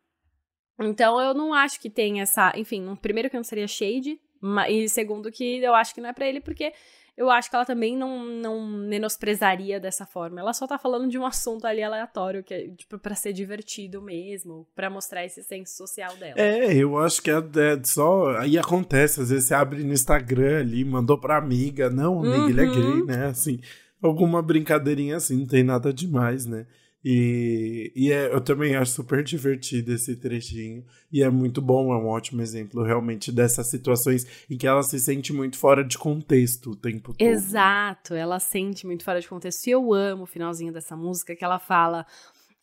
Então 0.79 1.21
eu 1.21 1.33
não 1.35 1.53
acho 1.53 1.79
que 1.79 1.89
tem 1.89 2.21
essa. 2.21 2.51
Enfim, 2.55 2.95
primeiro 2.95 3.29
que 3.29 3.37
não 3.37 3.43
seria 3.43 3.67
shade, 3.67 4.19
e 4.67 4.89
segundo 4.89 5.31
que 5.31 5.57
eu 5.57 5.75
acho 5.75 5.93
que 5.93 6.01
não 6.01 6.09
é 6.09 6.13
para 6.13 6.27
ele, 6.27 6.41
porque 6.41 6.73
eu 7.21 7.29
acho 7.29 7.51
que 7.51 7.55
ela 7.55 7.65
também 7.65 7.95
não, 7.95 8.25
não 8.25 8.65
menosprezaria 8.65 9.79
dessa 9.79 10.07
forma. 10.07 10.39
Ela 10.39 10.53
só 10.53 10.65
tá 10.65 10.79
falando 10.79 11.07
de 11.07 11.19
um 11.19 11.25
assunto 11.25 11.65
ali 11.65 11.83
aleatório, 11.83 12.43
que 12.43 12.51
é, 12.51 12.67
tipo, 12.69 12.97
pra 12.97 13.13
ser 13.13 13.31
divertido 13.31 14.01
mesmo, 14.01 14.67
para 14.75 14.89
mostrar 14.89 15.23
esse 15.23 15.43
senso 15.43 15.77
social 15.77 16.17
dela. 16.17 16.33
É, 16.35 16.73
eu 16.73 16.97
acho 16.97 17.21
que 17.21 17.29
é, 17.29 17.35
é, 17.37 17.83
só. 17.83 18.35
Aí 18.39 18.57
acontece, 18.57 19.21
às 19.21 19.29
vezes 19.29 19.45
você 19.45 19.53
abre 19.53 19.83
no 19.83 19.93
Instagram 19.93 20.61
ali, 20.61 20.83
mandou 20.83 21.15
pra 21.15 21.37
amiga, 21.37 21.91
não, 21.91 22.21
amiga, 22.21 22.37
uhum. 22.37 22.49
ele 22.49 22.61
é 22.61 22.65
gay, 22.65 22.81
uhum. 22.81 23.05
né? 23.05 23.25
Assim. 23.27 23.59
alguma 24.01 24.41
brincadeirinha 24.41 25.17
assim, 25.17 25.37
não 25.37 25.45
tem 25.45 25.63
nada 25.63 25.93
demais, 25.93 26.47
né? 26.47 26.65
E, 27.03 27.91
e 27.95 28.11
é, 28.11 28.33
eu 28.33 28.39
também 28.39 28.75
acho 28.75 28.91
super 28.91 29.23
divertido 29.23 29.93
esse 29.93 30.15
trechinho. 30.15 30.85
E 31.11 31.23
é 31.23 31.29
muito 31.29 31.61
bom, 31.61 31.91
é 31.91 31.97
um 31.97 32.07
ótimo 32.07 32.41
exemplo 32.41 32.83
realmente 32.83 33.31
dessas 33.31 33.67
situações 33.67 34.25
em 34.49 34.57
que 34.57 34.67
ela 34.67 34.83
se 34.83 34.99
sente 34.99 35.33
muito 35.33 35.57
fora 35.57 35.83
de 35.83 35.97
contexto 35.97 36.71
o 36.71 36.75
tempo 36.75 37.13
todo. 37.13 37.27
Exato, 37.27 38.13
ela 38.13 38.39
sente 38.39 38.85
muito 38.85 39.03
fora 39.03 39.19
de 39.19 39.27
contexto. 39.27 39.67
E 39.67 39.71
eu 39.71 39.93
amo 39.93 40.23
o 40.23 40.27
finalzinho 40.27 40.71
dessa 40.71 40.95
música 40.95 41.35
que 41.35 41.43
ela 41.43 41.59
fala. 41.59 42.05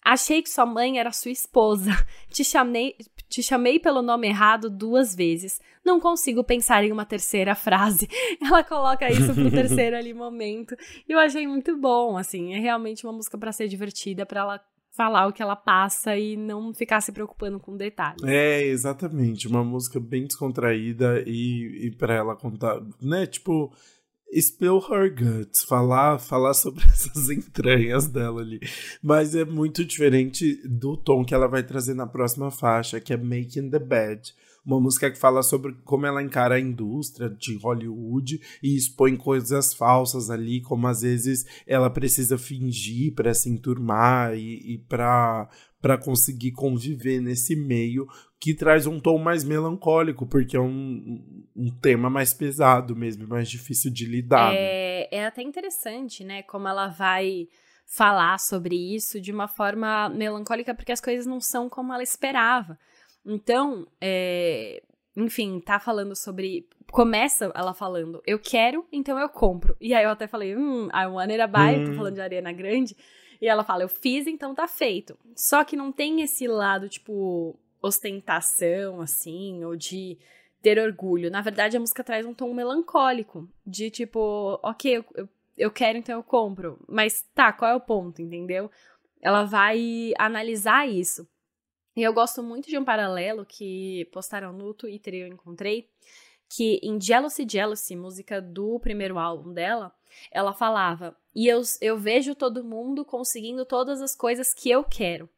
Achei 0.04 0.40
que 0.40 0.48
sua 0.48 0.64
mãe 0.64 0.98
era 0.98 1.10
sua 1.12 1.32
esposa. 1.32 1.90
Te 2.30 2.44
chamei, 2.44 2.94
te 3.28 3.42
chamei 3.42 3.78
pelo 3.78 4.02
nome 4.02 4.28
errado 4.28 4.70
duas 4.70 5.14
vezes. 5.14 5.60
Não 5.84 6.00
consigo 6.00 6.42
pensar 6.42 6.82
em 6.84 6.92
uma 6.92 7.04
terceira 7.04 7.54
frase. 7.54 8.08
Ela 8.40 8.64
coloca 8.64 9.10
isso 9.10 9.34
pro 9.34 9.50
terceiro 9.50 9.96
ali 9.96 10.14
momento. 10.14 10.74
E 11.08 11.12
eu 11.12 11.18
achei 11.18 11.46
muito 11.46 11.76
bom, 11.76 12.16
assim. 12.16 12.54
É 12.54 12.58
realmente 12.58 13.04
uma 13.06 13.12
música 13.12 13.36
para 13.36 13.52
ser 13.52 13.68
divertida, 13.68 14.24
para 14.24 14.40
ela 14.40 14.60
falar 14.90 15.28
o 15.28 15.32
que 15.32 15.40
ela 15.40 15.54
passa 15.54 16.16
e 16.16 16.36
não 16.36 16.74
ficar 16.74 17.00
se 17.00 17.12
preocupando 17.12 17.60
com 17.60 17.76
detalhes. 17.76 18.22
É, 18.24 18.64
exatamente. 18.64 19.46
Uma 19.46 19.62
música 19.62 20.00
bem 20.00 20.24
descontraída 20.24 21.22
e, 21.24 21.86
e 21.86 21.90
para 21.92 22.14
ela 22.14 22.34
contar, 22.34 22.80
né? 23.00 23.24
Tipo, 23.24 23.72
spill 24.36 24.80
her 24.90 25.08
guts, 25.08 25.64
falar, 25.64 26.18
falar 26.18 26.54
sobre 26.54 26.84
essas 26.90 27.30
entranhas 27.30 28.06
dela 28.06 28.40
ali. 28.40 28.60
Mas 29.02 29.34
é 29.34 29.44
muito 29.44 29.84
diferente 29.84 30.60
do 30.68 30.96
tom 30.96 31.24
que 31.24 31.34
ela 31.34 31.48
vai 31.48 31.62
trazer 31.62 31.94
na 31.94 32.06
próxima 32.06 32.50
faixa, 32.50 33.00
que 33.00 33.12
é 33.12 33.16
Making 33.16 33.70
the 33.70 33.78
Bed. 33.78 34.34
Uma 34.64 34.80
música 34.80 35.10
que 35.10 35.18
fala 35.18 35.42
sobre 35.42 35.74
como 35.82 36.04
ela 36.04 36.22
encara 36.22 36.56
a 36.56 36.60
indústria 36.60 37.30
de 37.30 37.56
Hollywood 37.56 38.38
e 38.62 38.76
expõe 38.76 39.16
coisas 39.16 39.72
falsas 39.72 40.28
ali, 40.28 40.60
como 40.60 40.86
às 40.86 41.00
vezes 41.00 41.46
ela 41.66 41.88
precisa 41.88 42.36
fingir 42.36 43.14
para 43.14 43.32
se 43.32 43.48
enturmar 43.48 44.34
e, 44.34 44.74
e 44.74 44.78
para 44.78 45.48
para 45.80 45.96
conseguir 45.96 46.52
conviver 46.52 47.20
nesse 47.20 47.54
meio 47.54 48.06
que 48.40 48.54
traz 48.54 48.86
um 48.86 49.00
tom 49.00 49.18
mais 49.18 49.44
melancólico, 49.44 50.26
porque 50.26 50.56
é 50.56 50.60
um, 50.60 51.44
um 51.56 51.70
tema 51.80 52.08
mais 52.08 52.32
pesado 52.32 52.94
mesmo, 52.94 53.26
mais 53.26 53.48
difícil 53.48 53.92
de 53.92 54.06
lidar. 54.06 54.52
Né? 54.52 54.58
É, 54.58 55.08
né? 55.10 55.18
é 55.18 55.26
até 55.26 55.42
interessante, 55.42 56.24
né, 56.24 56.42
como 56.42 56.68
ela 56.68 56.88
vai 56.88 57.48
falar 57.86 58.38
sobre 58.38 58.76
isso 58.76 59.20
de 59.20 59.32
uma 59.32 59.48
forma 59.48 60.08
melancólica, 60.10 60.74
porque 60.74 60.92
as 60.92 61.00
coisas 61.00 61.26
não 61.26 61.40
são 61.40 61.68
como 61.68 61.92
ela 61.92 62.02
esperava. 62.02 62.78
Então, 63.24 63.86
é, 64.00 64.82
enfim, 65.16 65.60
tá 65.60 65.80
falando 65.80 66.14
sobre. 66.14 66.68
Começa 66.90 67.50
ela 67.54 67.74
falando, 67.74 68.22
eu 68.26 68.38
quero, 68.38 68.86
então 68.92 69.18
eu 69.18 69.28
compro. 69.28 69.76
E 69.80 69.92
aí 69.92 70.04
eu 70.04 70.10
até 70.10 70.26
falei, 70.26 70.56
hum, 70.56 70.88
I 70.94 71.06
wanted 71.06 71.40
a 71.40 71.46
buy, 71.46 71.78
hum. 71.78 71.84
tô 71.86 71.92
falando 71.94 72.14
de 72.14 72.20
Ariana 72.20 72.52
Grande. 72.52 72.96
E 73.40 73.46
ela 73.46 73.64
fala, 73.64 73.84
eu 73.84 73.88
fiz, 73.88 74.26
então 74.26 74.54
tá 74.54 74.66
feito. 74.66 75.16
Só 75.34 75.64
que 75.64 75.76
não 75.76 75.92
tem 75.92 76.22
esse 76.22 76.46
lado, 76.48 76.88
tipo, 76.88 77.58
ostentação, 77.80 79.00
assim, 79.00 79.64
ou 79.64 79.76
de 79.76 80.18
ter 80.60 80.78
orgulho. 80.78 81.30
Na 81.30 81.40
verdade, 81.40 81.76
a 81.76 81.80
música 81.80 82.02
traz 82.02 82.26
um 82.26 82.34
tom 82.34 82.52
melancólico, 82.52 83.48
de 83.66 83.90
tipo, 83.90 84.58
ok, 84.62 85.04
eu, 85.14 85.28
eu, 85.56 85.70
quero, 85.70 85.98
então 85.98 86.16
eu 86.16 86.22
compro. 86.22 86.78
Mas 86.88 87.22
tá, 87.34 87.52
qual 87.52 87.70
é 87.70 87.74
o 87.74 87.80
ponto, 87.80 88.20
entendeu? 88.20 88.70
Ela 89.20 89.44
vai 89.44 90.12
analisar 90.18 90.88
isso. 90.88 91.28
E 91.96 92.02
eu 92.02 92.12
gosto 92.12 92.42
muito 92.42 92.68
de 92.68 92.78
um 92.78 92.84
paralelo 92.84 93.44
que 93.44 94.08
postaram 94.12 94.52
no 94.52 94.72
Twitter 94.72 95.14
e 95.14 95.20
eu 95.20 95.26
encontrei, 95.26 95.88
que 96.48 96.80
em 96.82 97.00
Jealousy 97.00 97.46
Jealousy, 97.48 97.96
música 97.96 98.40
do 98.40 98.78
primeiro 98.80 99.18
álbum 99.18 99.52
dela, 99.52 99.92
ela 100.30 100.52
falava: 100.52 101.16
E 101.38 101.46
eu, 101.46 101.62
eu 101.80 101.96
vejo 101.96 102.34
todo 102.34 102.64
mundo 102.64 103.04
conseguindo 103.04 103.64
todas 103.64 104.02
as 104.02 104.12
coisas 104.12 104.52
que 104.52 104.68
eu 104.68 104.82
quero. 104.82 105.28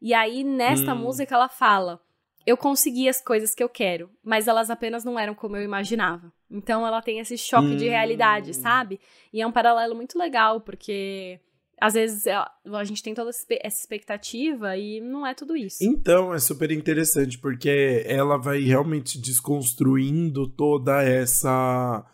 E 0.00 0.14
aí, 0.14 0.44
nesta 0.44 0.94
hum. 0.94 0.98
música, 0.98 1.34
ela 1.34 1.48
fala: 1.48 2.00
Eu 2.46 2.56
consegui 2.56 3.08
as 3.08 3.20
coisas 3.20 3.52
que 3.52 3.60
eu 3.60 3.68
quero, 3.68 4.08
mas 4.22 4.46
elas 4.46 4.70
apenas 4.70 5.02
não 5.02 5.18
eram 5.18 5.34
como 5.34 5.56
eu 5.56 5.64
imaginava. 5.64 6.32
Então, 6.48 6.86
ela 6.86 7.02
tem 7.02 7.18
esse 7.18 7.36
choque 7.36 7.70
hum. 7.70 7.76
de 7.76 7.88
realidade, 7.88 8.50
hum. 8.50 8.54
sabe? 8.54 9.00
E 9.32 9.42
é 9.42 9.46
um 9.46 9.50
paralelo 9.50 9.96
muito 9.96 10.16
legal, 10.16 10.60
porque 10.60 11.40
às 11.80 11.94
vezes 11.94 12.28
a, 12.28 12.84
gente 12.84 13.02
tem 13.02 13.12
toda 13.12 13.30
essa 13.30 13.80
expectativa 13.80 14.76
e 14.76 15.00
não 15.00 15.26
é 15.26 15.34
tudo 15.34 15.56
isso. 15.56 15.78
Então, 15.82 16.32
é 16.32 16.38
super 16.38 16.70
interessante, 16.70 17.36
porque 17.36 18.04
ela 18.06 18.36
vai 18.36 18.60
realmente 18.60 19.18
desconstruindo 19.18 20.46
toda 20.46 21.02
essa. 21.02 22.06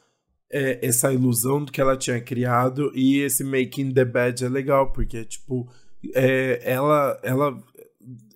É, 0.51 0.87
essa 0.87 1.13
ilusão 1.13 1.65
do 1.65 1.73
que 1.73 1.81
ela 1.81 1.97
tinha 1.97 2.21
criado 2.21 2.93
e 2.95 3.19
esse 3.19 3.43
making 3.43 3.93
the 3.93 4.05
bad 4.05 4.45
é 4.45 4.49
legal 4.49 4.93
porque 4.93 5.25
tipo 5.25 5.69
é, 6.15 6.61
ela 6.63 7.19
ela 7.25 7.61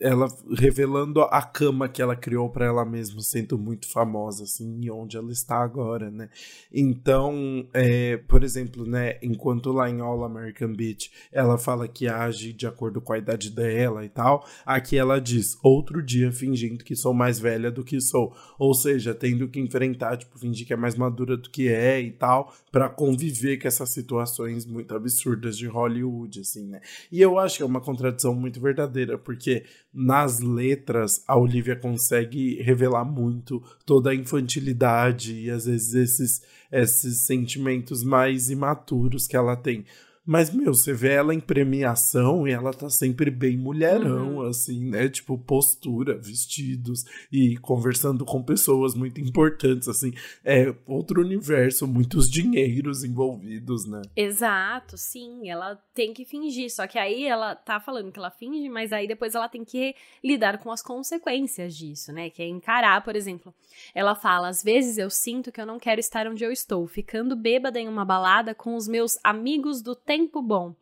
ela 0.01 0.29
revelando 0.57 1.21
a 1.21 1.43
cama 1.43 1.89
que 1.89 2.01
ela 2.01 2.17
criou 2.17 2.49
para 2.49 2.65
ela 2.65 2.85
mesma, 2.85 3.21
sendo 3.21 3.59
muito 3.59 3.87
famosa, 3.87 4.45
assim, 4.45 4.81
e 4.83 4.91
onde 4.91 5.17
ela 5.17 5.31
está 5.31 5.63
agora, 5.63 6.11
né? 6.11 6.31
Então, 6.73 7.69
é, 7.75 8.17
por 8.17 8.43
exemplo, 8.43 8.87
né, 8.87 9.19
enquanto 9.23 9.71
lá 9.73 9.91
em 9.91 10.01
All 10.01 10.25
American 10.25 10.73
Beach 10.73 11.11
ela 11.31 11.59
fala 11.59 11.87
que 11.87 12.09
age 12.09 12.53
de 12.53 12.67
acordo 12.67 13.01
com 13.01 13.13
a 13.13 13.19
idade 13.19 13.51
dela 13.51 14.05
e 14.05 14.09
tal, 14.09 14.47
aqui 14.65 14.97
ela 14.97 15.21
diz, 15.21 15.59
outro 15.63 16.03
dia 16.03 16.33
fingindo 16.33 16.83
que 16.83 16.97
sou 16.97 17.13
mais 17.13 17.39
velha 17.39 17.71
do 17.71 17.85
que 17.85 18.01
sou, 18.01 18.35
ou 18.59 18.73
seja, 18.73 19.15
tendo 19.15 19.49
que 19.49 19.61
enfrentar, 19.61 20.17
tipo, 20.17 20.39
fingir 20.39 20.67
que 20.67 20.73
é 20.73 20.77
mais 20.77 20.95
madura 20.95 21.37
do 21.37 21.51
que 21.51 21.69
é 21.69 22.01
e 22.01 22.11
tal, 22.11 22.55
para 22.73 22.89
conviver 22.89 23.59
com 23.59 23.69
essas 23.69 23.91
situações 23.91 24.65
muito 24.65 24.95
absurdas 24.95 25.59
de 25.59 25.67
Hollywood, 25.67 26.41
assim, 26.41 26.67
né? 26.67 26.81
E 27.13 27.21
eu 27.21 27.39
acho 27.39 27.59
que 27.59 27.63
é 27.63 27.67
uma 27.67 27.81
contradição 27.81 28.35
muito 28.35 28.61
verdadeira, 28.61 29.19
porque 29.19 29.65
nas 29.93 30.39
letras 30.39 31.25
a 31.27 31.37
Olivia 31.37 31.75
consegue 31.75 32.63
revelar 32.63 33.05
muito 33.05 33.63
toda 33.85 34.11
a 34.11 34.15
infantilidade 34.15 35.35
e 35.35 35.51
às 35.51 35.65
vezes 35.65 35.95
esses, 35.95 36.43
esses 36.71 37.27
sentimentos 37.27 38.05
mais 38.05 38.51
imaturos 38.51 39.27
que 39.27 39.37
ela 39.37 39.57
tem. 39.57 39.85
Mas, 40.31 40.55
meu, 40.55 40.73
você 40.73 40.95
vê 40.95 41.15
ela 41.15 41.35
em 41.35 41.41
premiação 41.41 42.47
e 42.47 42.53
ela 42.53 42.73
tá 42.73 42.89
sempre 42.89 43.33
bem 43.33 43.57
mulherão, 43.57 44.37
uhum. 44.37 44.43
assim, 44.43 44.89
né? 44.89 45.09
Tipo, 45.09 45.37
postura, 45.37 46.17
vestidos 46.17 47.05
e 47.33 47.57
conversando 47.57 48.25
com 48.25 48.41
pessoas 48.41 48.95
muito 48.95 49.21
importantes, 49.21 49.89
assim. 49.89 50.13
É 50.45 50.73
outro 50.87 51.21
universo, 51.21 51.85
muitos 51.85 52.31
dinheiros 52.31 53.03
envolvidos, 53.03 53.87
né? 53.87 54.03
Exato, 54.15 54.97
sim. 54.97 55.51
Ela 55.51 55.75
tem 55.93 56.15
que 56.15 56.25
fingir. 56.25 56.71
Só 56.71 56.87
que 56.87 56.97
aí 56.97 57.27
ela 57.27 57.57
tá 57.57 57.81
falando 57.81 58.13
que 58.13 58.19
ela 58.21 58.31
finge, 58.31 58.69
mas 58.69 58.93
aí 58.93 59.09
depois 59.09 59.35
ela 59.35 59.49
tem 59.49 59.65
que 59.65 59.97
lidar 60.23 60.59
com 60.59 60.71
as 60.71 60.81
consequências 60.81 61.77
disso, 61.77 62.13
né? 62.13 62.31
Que 62.31 62.43
é 62.43 62.47
encarar, 62.47 63.03
por 63.03 63.17
exemplo. 63.17 63.53
Ela 63.93 64.15
fala: 64.15 64.47
às 64.47 64.63
vezes 64.63 64.97
eu 64.97 65.11
sinto 65.11 65.51
que 65.51 65.61
eu 65.61 65.67
não 65.67 65.81
quero 65.81 65.99
estar 65.99 66.29
onde 66.29 66.45
eu 66.45 66.53
estou, 66.53 66.87
ficando 66.87 67.35
bêbada 67.35 67.81
em 67.81 67.89
uma 67.89 68.05
balada 68.05 68.55
com 68.55 68.77
os 68.77 68.87
meus 68.87 69.19
amigos 69.25 69.83
do 69.83 69.97
tempo 69.97 70.20
bom. 70.29 70.75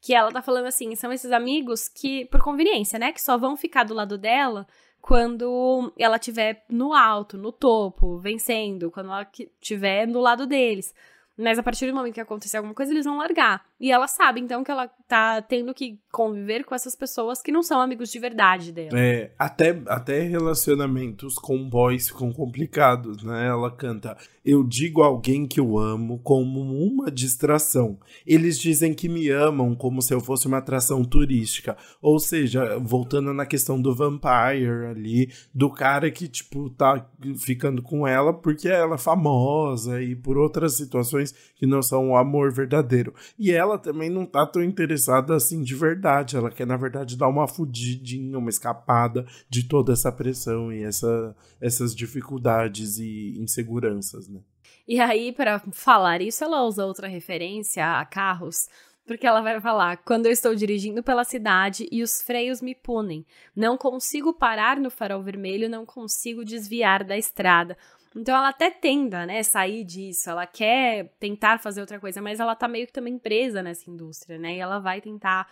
Que 0.00 0.14
ela 0.14 0.30
tá 0.30 0.40
falando 0.40 0.66
assim, 0.66 0.94
são 0.94 1.12
esses 1.12 1.32
amigos 1.32 1.88
que, 1.88 2.24
por 2.26 2.40
conveniência, 2.40 2.98
né? 2.98 3.12
Que 3.12 3.20
só 3.20 3.36
vão 3.36 3.56
ficar 3.56 3.84
do 3.84 3.94
lado 3.94 4.16
dela 4.16 4.66
quando 5.00 5.92
ela 5.98 6.16
estiver 6.16 6.64
no 6.68 6.92
alto, 6.92 7.38
no 7.38 7.52
topo, 7.52 8.18
vencendo, 8.18 8.90
quando 8.90 9.06
ela 9.06 9.28
estiver 9.60 10.06
no 10.06 10.20
lado 10.20 10.46
deles. 10.46 10.94
Mas 11.36 11.58
a 11.58 11.62
partir 11.62 11.86
do 11.86 11.94
momento 11.94 12.14
que 12.14 12.20
acontecer 12.20 12.56
alguma 12.56 12.74
coisa, 12.74 12.92
eles 12.92 13.04
vão 13.04 13.18
largar. 13.18 13.64
E 13.78 13.92
ela 13.92 14.08
sabe, 14.08 14.40
então, 14.40 14.64
que 14.64 14.70
ela 14.70 14.88
tá 15.08 15.40
tendo 15.42 15.72
que 15.74 15.98
conviver 16.10 16.64
com 16.64 16.74
essas 16.74 16.96
pessoas 16.96 17.42
que 17.42 17.52
não 17.52 17.62
são 17.62 17.80
amigos 17.80 18.10
de 18.10 18.18
verdade 18.18 18.72
dela. 18.72 18.98
É, 18.98 19.32
até, 19.38 19.80
até 19.86 20.22
relacionamentos 20.22 21.34
com 21.34 21.68
boys 21.68 22.08
ficam 22.08 22.32
complicados, 22.32 23.22
né? 23.22 23.46
Ela 23.46 23.70
canta: 23.70 24.16
Eu 24.44 24.64
digo 24.64 25.02
alguém 25.02 25.46
que 25.46 25.60
eu 25.60 25.78
amo 25.78 26.18
como 26.20 26.60
uma 26.60 27.10
distração. 27.10 27.98
Eles 28.26 28.58
dizem 28.58 28.94
que 28.94 29.08
me 29.08 29.28
amam 29.28 29.74
como 29.74 30.00
se 30.00 30.14
eu 30.14 30.20
fosse 30.20 30.46
uma 30.46 30.58
atração 30.58 31.04
turística. 31.04 31.76
Ou 32.00 32.18
seja, 32.18 32.78
voltando 32.78 33.32
na 33.34 33.44
questão 33.44 33.80
do 33.80 33.94
vampire 33.94 34.86
ali, 34.90 35.30
do 35.54 35.70
cara 35.70 36.10
que, 36.10 36.26
tipo, 36.28 36.70
tá 36.70 37.06
ficando 37.38 37.82
com 37.82 38.06
ela 38.06 38.32
porque 38.32 38.68
ela 38.68 38.94
é 38.94 38.98
famosa 38.98 40.02
e 40.02 40.16
por 40.16 40.38
outras 40.38 40.76
situações 40.76 41.34
que 41.54 41.66
não 41.66 41.82
são 41.82 42.10
o 42.10 42.16
amor 42.16 42.52
verdadeiro. 42.52 43.14
E 43.38 43.52
ela 43.52 43.65
também 43.78 44.08
não 44.08 44.24
tá 44.24 44.46
tão 44.46 44.62
interessada 44.62 45.34
assim 45.34 45.62
de 45.62 45.74
verdade. 45.74 46.36
Ela 46.36 46.50
quer, 46.50 46.66
na 46.66 46.76
verdade, 46.76 47.16
dar 47.16 47.28
uma 47.28 47.48
fudidinha, 47.48 48.38
uma 48.38 48.50
escapada 48.50 49.26
de 49.48 49.64
toda 49.68 49.92
essa 49.92 50.12
pressão 50.12 50.72
e 50.72 50.82
essa, 50.84 51.34
essas 51.60 51.94
dificuldades 51.94 52.98
e 52.98 53.34
inseguranças, 53.38 54.28
né? 54.28 54.40
E 54.86 55.00
aí, 55.00 55.32
para 55.32 55.58
falar 55.72 56.22
isso, 56.22 56.44
ela 56.44 56.62
usa 56.62 56.86
outra 56.86 57.08
referência 57.08 57.98
a 57.98 58.04
carros 58.04 58.68
Porque 59.06 59.26
ela 59.26 59.40
vai 59.40 59.60
falar: 59.60 59.96
quando 59.98 60.26
eu 60.26 60.32
estou 60.32 60.54
dirigindo 60.54 61.02
pela 61.02 61.24
cidade 61.24 61.88
e 61.90 62.02
os 62.02 62.20
freios 62.22 62.60
me 62.60 62.74
punem, 62.74 63.24
não 63.54 63.76
consigo 63.76 64.32
parar 64.32 64.78
no 64.78 64.90
farol 64.90 65.22
vermelho, 65.22 65.68
não 65.68 65.86
consigo 65.86 66.44
desviar 66.44 67.04
da 67.04 67.16
estrada. 67.16 67.76
Então 68.16 68.34
ela 68.34 68.48
até 68.48 68.70
tenta, 68.70 69.26
né, 69.26 69.42
sair 69.42 69.84
disso, 69.84 70.30
ela 70.30 70.46
quer 70.46 71.14
tentar 71.20 71.58
fazer 71.58 71.80
outra 71.80 72.00
coisa, 72.00 72.22
mas 72.22 72.40
ela 72.40 72.56
tá 72.56 72.66
meio 72.66 72.86
que 72.86 72.92
também 72.92 73.18
presa 73.18 73.62
nessa 73.62 73.90
indústria, 73.90 74.38
né? 74.38 74.56
E 74.56 74.58
ela 74.58 74.78
vai 74.78 75.00
tentar 75.00 75.46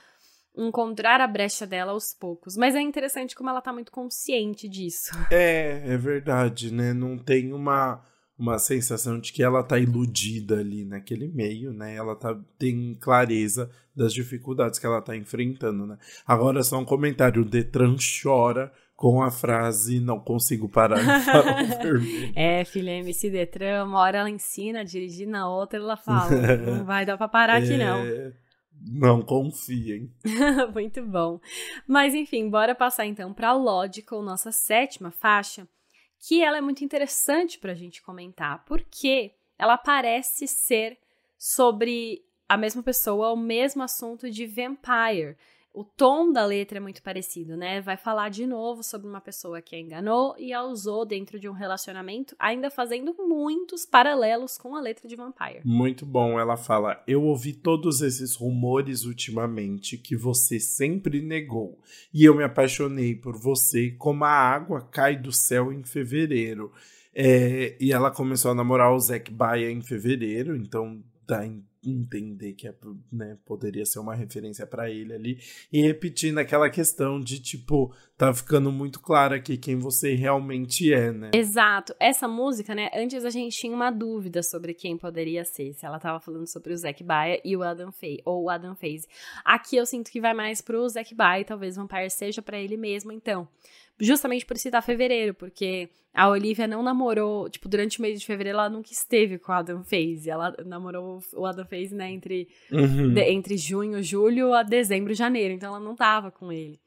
encontrar 0.56 1.20
a 1.20 1.26
brecha 1.26 1.66
dela 1.66 1.92
aos 1.92 2.14
poucos. 2.14 2.56
Mas 2.56 2.74
é 2.74 2.80
interessante 2.80 3.34
como 3.34 3.50
ela 3.50 3.60
tá 3.60 3.72
muito 3.72 3.92
consciente 3.92 4.68
disso. 4.68 5.12
É, 5.30 5.82
é 5.84 5.96
verdade, 5.96 6.72
né? 6.72 6.92
Não 6.92 7.18
tem 7.18 7.52
uma 7.52 8.02
uma 8.36 8.58
sensação 8.58 9.20
de 9.20 9.32
que 9.32 9.42
ela 9.42 9.62
tá 9.62 9.78
iludida 9.78 10.58
ali 10.58 10.84
naquele 10.84 11.28
meio, 11.28 11.72
né? 11.72 11.94
Ela 11.94 12.16
tá, 12.16 12.36
tem 12.58 12.94
clareza 13.00 13.70
das 13.94 14.12
dificuldades 14.12 14.78
que 14.78 14.86
ela 14.86 15.00
tá 15.00 15.16
enfrentando, 15.16 15.86
né? 15.86 15.96
Agora 16.26 16.62
só 16.64 16.78
um 16.78 16.84
comentário, 16.84 17.42
o 17.42 17.44
Detran 17.44 17.96
chora 18.22 18.72
com 18.96 19.22
a 19.22 19.30
frase 19.30 20.00
não 20.00 20.20
consigo 20.20 20.68
parar 20.68 21.20
farol 21.22 21.66
vermelho. 21.82 22.32
É, 22.36 22.64
filha, 22.64 22.92
MC 22.92 23.30
Detran, 23.30 23.84
uma 23.84 24.00
hora 24.00 24.18
ela 24.18 24.30
ensina 24.30 24.80
a 24.80 24.84
dirigir, 24.84 25.26
na 25.26 25.48
outra 25.48 25.78
ela 25.78 25.96
fala, 25.96 26.30
não 26.56 26.84
vai 26.84 27.04
dar 27.04 27.16
pra 27.16 27.28
parar 27.28 27.56
aqui 27.56 27.76
não. 27.76 28.04
É, 28.14 28.32
não 28.86 29.22
confiem. 29.22 30.12
Muito 30.74 31.02
bom. 31.06 31.40
Mas 31.86 32.14
enfim, 32.14 32.50
bora 32.50 32.74
passar 32.74 33.06
então 33.06 33.32
para 33.32 33.52
Logical, 33.52 34.22
nossa 34.22 34.52
sétima 34.52 35.10
faixa, 35.10 35.66
que 36.18 36.42
ela 36.42 36.58
é 36.58 36.60
muito 36.60 36.84
interessante 36.84 37.58
para 37.58 37.72
a 37.72 37.74
gente 37.74 38.02
comentar, 38.02 38.64
porque 38.64 39.32
ela 39.58 39.78
parece 39.78 40.46
ser 40.46 40.98
sobre 41.38 42.22
a 42.48 42.56
mesma 42.56 42.82
pessoa, 42.82 43.32
o 43.32 43.36
mesmo 43.36 43.82
assunto 43.82 44.30
de 44.30 44.46
Vampire. 44.46 45.36
O 45.74 45.82
tom 45.82 46.30
da 46.30 46.46
letra 46.46 46.78
é 46.78 46.80
muito 46.80 47.02
parecido, 47.02 47.56
né? 47.56 47.80
Vai 47.80 47.96
falar 47.96 48.28
de 48.28 48.46
novo 48.46 48.84
sobre 48.84 49.08
uma 49.08 49.20
pessoa 49.20 49.60
que 49.60 49.74
a 49.74 49.78
enganou 49.80 50.36
e 50.38 50.52
a 50.52 50.62
usou 50.62 51.04
dentro 51.04 51.40
de 51.40 51.48
um 51.48 51.52
relacionamento, 51.52 52.36
ainda 52.38 52.70
fazendo 52.70 53.12
muitos 53.18 53.84
paralelos 53.84 54.56
com 54.56 54.76
a 54.76 54.80
letra 54.80 55.08
de 55.08 55.16
Vampire. 55.16 55.62
Muito 55.64 56.06
bom. 56.06 56.38
Ela 56.38 56.56
fala: 56.56 57.02
Eu 57.08 57.24
ouvi 57.24 57.52
todos 57.52 58.02
esses 58.02 58.36
rumores 58.36 59.04
ultimamente 59.04 59.98
que 59.98 60.14
você 60.14 60.60
sempre 60.60 61.20
negou, 61.20 61.76
e 62.12 62.24
eu 62.24 62.36
me 62.36 62.44
apaixonei 62.44 63.16
por 63.16 63.36
você 63.36 63.90
como 63.98 64.24
a 64.24 64.30
água 64.30 64.80
cai 64.80 65.16
do 65.16 65.32
céu 65.32 65.72
em 65.72 65.82
fevereiro. 65.82 66.70
É, 67.12 67.76
e 67.80 67.92
ela 67.92 68.12
começou 68.12 68.52
a 68.52 68.54
namorar 68.54 68.92
o 68.92 69.00
Zac 69.00 69.28
Baia 69.32 69.72
em 69.72 69.82
fevereiro, 69.82 70.54
então 70.54 71.02
dá 71.26 71.44
entender 71.90 72.54
que 72.54 72.68
é, 72.68 72.74
né, 73.12 73.38
poderia 73.44 73.84
ser 73.84 73.98
uma 73.98 74.14
referência 74.14 74.66
para 74.66 74.90
ele 74.90 75.12
ali 75.12 75.38
e 75.72 75.82
repetindo 75.82 76.38
aquela 76.38 76.70
questão 76.70 77.20
de 77.20 77.40
tipo 77.40 77.94
tá 78.16 78.32
ficando 78.32 78.70
muito 78.70 79.00
claro 79.00 79.34
aqui 79.34 79.56
quem 79.56 79.76
você 79.76 80.14
realmente 80.14 80.92
é, 80.92 81.12
né? 81.12 81.30
Exato. 81.34 81.94
Essa 81.98 82.28
música, 82.28 82.74
né, 82.74 82.88
antes 82.94 83.24
a 83.24 83.30
gente 83.30 83.56
tinha 83.58 83.74
uma 83.74 83.90
dúvida 83.90 84.42
sobre 84.42 84.72
quem 84.72 84.96
poderia 84.96 85.44
ser, 85.44 85.72
se 85.74 85.84
ela 85.84 85.98
tava 85.98 86.20
falando 86.20 86.46
sobre 86.46 86.72
o 86.72 86.76
Zac 86.76 87.02
Baia 87.02 87.40
e 87.44 87.56
o 87.56 87.62
Adam 87.62 87.90
Faye 87.90 88.22
ou 88.24 88.44
o 88.44 88.50
Adam 88.50 88.74
Faze. 88.76 89.08
Aqui 89.44 89.76
eu 89.76 89.84
sinto 89.84 90.10
que 90.10 90.20
vai 90.20 90.32
mais 90.32 90.60
pro 90.60 90.88
Zac 90.88 91.14
Baia, 91.14 91.44
talvez 91.44 91.76
Vampire 91.76 92.10
seja 92.10 92.40
para 92.40 92.58
ele 92.58 92.76
mesmo, 92.76 93.10
então 93.10 93.48
justamente 94.00 94.44
por 94.44 94.56
citar 94.56 94.82
fevereiro, 94.82 95.34
porque 95.34 95.88
a 96.12 96.28
Olivia 96.28 96.66
não 96.66 96.82
namorou, 96.82 97.48
tipo, 97.50 97.68
durante 97.68 97.98
o 97.98 98.02
mês 98.02 98.20
de 98.20 98.26
fevereiro 98.26 98.58
ela 98.58 98.70
nunca 98.70 98.92
esteve 98.92 99.38
com 99.38 99.50
o 99.50 99.54
Adam 99.54 99.82
Faze. 99.82 100.30
Ela 100.30 100.54
namorou 100.64 101.20
o 101.34 101.44
Adam 101.44 101.66
Faze, 101.66 101.94
né, 101.94 102.10
entre, 102.10 102.48
uhum. 102.70 103.12
de, 103.12 103.20
entre 103.22 103.56
junho, 103.56 104.02
julho 104.02 104.52
a 104.52 104.62
dezembro, 104.62 105.12
janeiro. 105.14 105.54
Então 105.54 105.74
ela 105.74 105.84
não 105.84 105.96
tava 105.96 106.30
com 106.30 106.52
ele. 106.52 106.78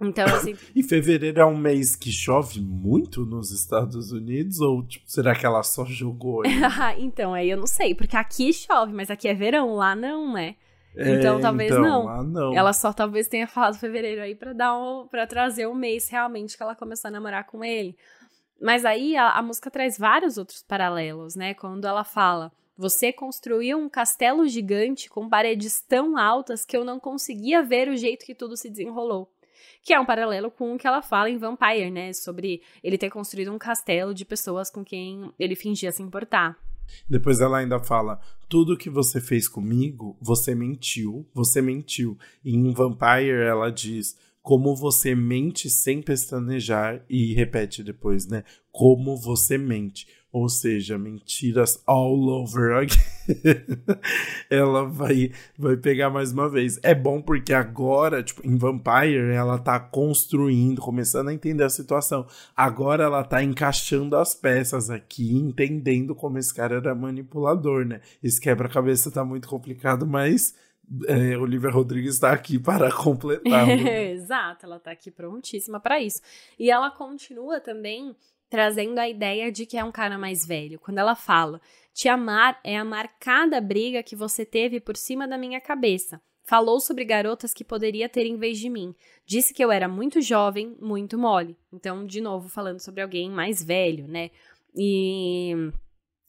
Então, 0.00 0.26
assim. 0.26 0.54
e 0.74 0.82
fevereiro 0.82 1.40
é 1.40 1.46
um 1.46 1.56
mês 1.56 1.96
que 1.96 2.10
chove 2.10 2.60
muito 2.60 3.24
nos 3.24 3.50
Estados 3.50 4.12
Unidos? 4.12 4.60
Ou 4.60 4.82
tipo, 4.86 5.04
será 5.06 5.34
que 5.34 5.46
ela 5.46 5.62
só 5.62 5.84
jogou? 5.84 6.42
então, 6.98 7.34
aí 7.34 7.50
eu 7.50 7.56
não 7.56 7.66
sei, 7.66 7.94
porque 7.94 8.16
aqui 8.16 8.52
chove, 8.52 8.92
mas 8.92 9.10
aqui 9.10 9.28
é 9.28 9.34
verão, 9.34 9.74
lá 9.74 9.94
não, 9.94 10.32
né? 10.32 10.56
Então, 10.96 11.38
é, 11.38 11.40
talvez 11.42 11.70
então, 11.70 11.82
não. 11.82 12.08
Ah, 12.08 12.22
não. 12.22 12.56
Ela 12.56 12.72
só 12.72 12.92
talvez 12.92 13.28
tenha 13.28 13.46
falado 13.46 13.78
fevereiro 13.78 14.22
aí 14.22 14.34
para 14.34 14.54
dar 14.54 14.76
um, 14.76 15.06
para 15.06 15.26
trazer 15.26 15.66
o 15.66 15.74
mês 15.74 16.08
realmente 16.08 16.56
que 16.56 16.62
ela 16.62 16.74
começou 16.74 17.08
a 17.08 17.12
namorar 17.12 17.44
com 17.44 17.62
ele. 17.62 17.96
Mas 18.60 18.86
aí 18.86 19.14
a, 19.16 19.32
a 19.32 19.42
música 19.42 19.70
traz 19.70 19.98
vários 19.98 20.38
outros 20.38 20.62
paralelos, 20.62 21.36
né? 21.36 21.52
Quando 21.52 21.86
ela 21.86 22.02
fala: 22.04 22.50
"Você 22.78 23.12
construiu 23.12 23.78
um 23.78 23.90
castelo 23.90 24.48
gigante 24.48 25.10
com 25.10 25.28
paredes 25.28 25.82
tão 25.82 26.16
altas 26.16 26.64
que 26.64 26.74
eu 26.76 26.84
não 26.84 26.98
conseguia 26.98 27.62
ver 27.62 27.88
o 27.88 27.96
jeito 27.96 28.24
que 28.24 28.34
tudo 28.34 28.56
se 28.56 28.70
desenrolou." 28.70 29.30
Que 29.82 29.92
é 29.92 30.00
um 30.00 30.06
paralelo 30.06 30.50
com 30.50 30.74
o 30.74 30.78
que 30.78 30.86
ela 30.86 31.02
fala 31.02 31.28
em 31.28 31.36
Vampire, 31.36 31.90
né? 31.90 32.12
Sobre 32.12 32.62
ele 32.82 32.96
ter 32.98 33.10
construído 33.10 33.52
um 33.52 33.58
castelo 33.58 34.14
de 34.14 34.24
pessoas 34.24 34.70
com 34.70 34.84
quem 34.84 35.30
ele 35.38 35.54
fingia 35.54 35.92
se 35.92 36.02
importar. 36.02 36.56
Depois 37.08 37.40
ela 37.40 37.58
ainda 37.58 37.78
fala: 37.78 38.20
tudo 38.48 38.76
que 38.76 38.90
você 38.90 39.20
fez 39.20 39.48
comigo, 39.48 40.16
você 40.20 40.54
mentiu, 40.54 41.26
você 41.34 41.60
mentiu. 41.60 42.16
E 42.44 42.54
em 42.54 42.72
Vampire 42.72 43.42
ela 43.46 43.70
diz: 43.70 44.16
como 44.46 44.76
você 44.76 45.12
mente 45.12 45.68
sem 45.68 46.00
pestanejar 46.00 47.04
e 47.10 47.34
repete 47.34 47.82
depois, 47.82 48.28
né? 48.28 48.44
Como 48.70 49.16
você 49.16 49.58
mente 49.58 50.06
ou 50.30 50.48
seja, 50.48 50.96
mentiras 50.96 51.82
all 51.84 52.28
over 52.28 52.74
again. 52.76 52.96
ela 54.48 54.84
vai, 54.84 55.32
vai 55.58 55.76
pegar 55.76 56.10
mais 56.10 56.30
uma 56.30 56.48
vez. 56.48 56.78
É 56.84 56.94
bom 56.94 57.20
porque 57.20 57.52
agora, 57.52 58.22
tipo, 58.22 58.46
em 58.46 58.56
Vampire, 58.56 59.32
ela 59.34 59.58
tá 59.58 59.80
construindo, 59.80 60.80
começando 60.80 61.28
a 61.28 61.34
entender 61.34 61.64
a 61.64 61.70
situação. 61.70 62.24
Agora 62.54 63.02
ela 63.02 63.24
tá 63.24 63.42
encaixando 63.42 64.14
as 64.14 64.32
peças 64.32 64.90
aqui, 64.90 65.34
entendendo 65.34 66.14
como 66.14 66.38
esse 66.38 66.54
cara 66.54 66.76
era 66.76 66.94
manipulador, 66.94 67.84
né? 67.84 68.00
Esse 68.22 68.40
quebra-cabeça 68.40 69.10
tá 69.10 69.24
muito 69.24 69.48
complicado, 69.48 70.06
mas 70.06 70.54
é, 71.06 71.36
Olivia 71.36 71.70
Rodrigues 71.70 72.14
está 72.14 72.32
aqui 72.32 72.58
para 72.58 72.92
completar. 72.92 73.68
Exato, 74.10 74.66
ela 74.66 74.76
está 74.76 74.90
aqui 74.90 75.10
prontíssima 75.10 75.80
para 75.80 76.00
isso. 76.00 76.20
E 76.58 76.70
ela 76.70 76.90
continua 76.90 77.60
também 77.60 78.14
trazendo 78.48 78.98
a 78.98 79.08
ideia 79.08 79.50
de 79.50 79.66
que 79.66 79.76
é 79.76 79.84
um 79.84 79.92
cara 79.92 80.16
mais 80.16 80.46
velho. 80.46 80.78
Quando 80.78 80.98
ela 80.98 81.14
fala: 81.14 81.60
Te 81.92 82.08
amar 82.08 82.60
é 82.62 82.76
amar 82.76 83.16
cada 83.18 83.60
briga 83.60 84.02
que 84.02 84.16
você 84.16 84.44
teve 84.44 84.80
por 84.80 84.96
cima 84.96 85.26
da 85.26 85.36
minha 85.36 85.60
cabeça. 85.60 86.20
Falou 86.44 86.78
sobre 86.78 87.04
garotas 87.04 87.52
que 87.52 87.64
poderia 87.64 88.08
ter 88.08 88.24
em 88.24 88.36
vez 88.36 88.58
de 88.58 88.70
mim. 88.70 88.94
Disse 89.26 89.52
que 89.52 89.64
eu 89.64 89.72
era 89.72 89.88
muito 89.88 90.20
jovem, 90.20 90.76
muito 90.80 91.18
mole. 91.18 91.56
Então, 91.72 92.06
de 92.06 92.20
novo, 92.20 92.48
falando 92.48 92.78
sobre 92.78 93.02
alguém 93.02 93.28
mais 93.28 93.64
velho, 93.64 94.06
né? 94.06 94.30
E 94.72 95.72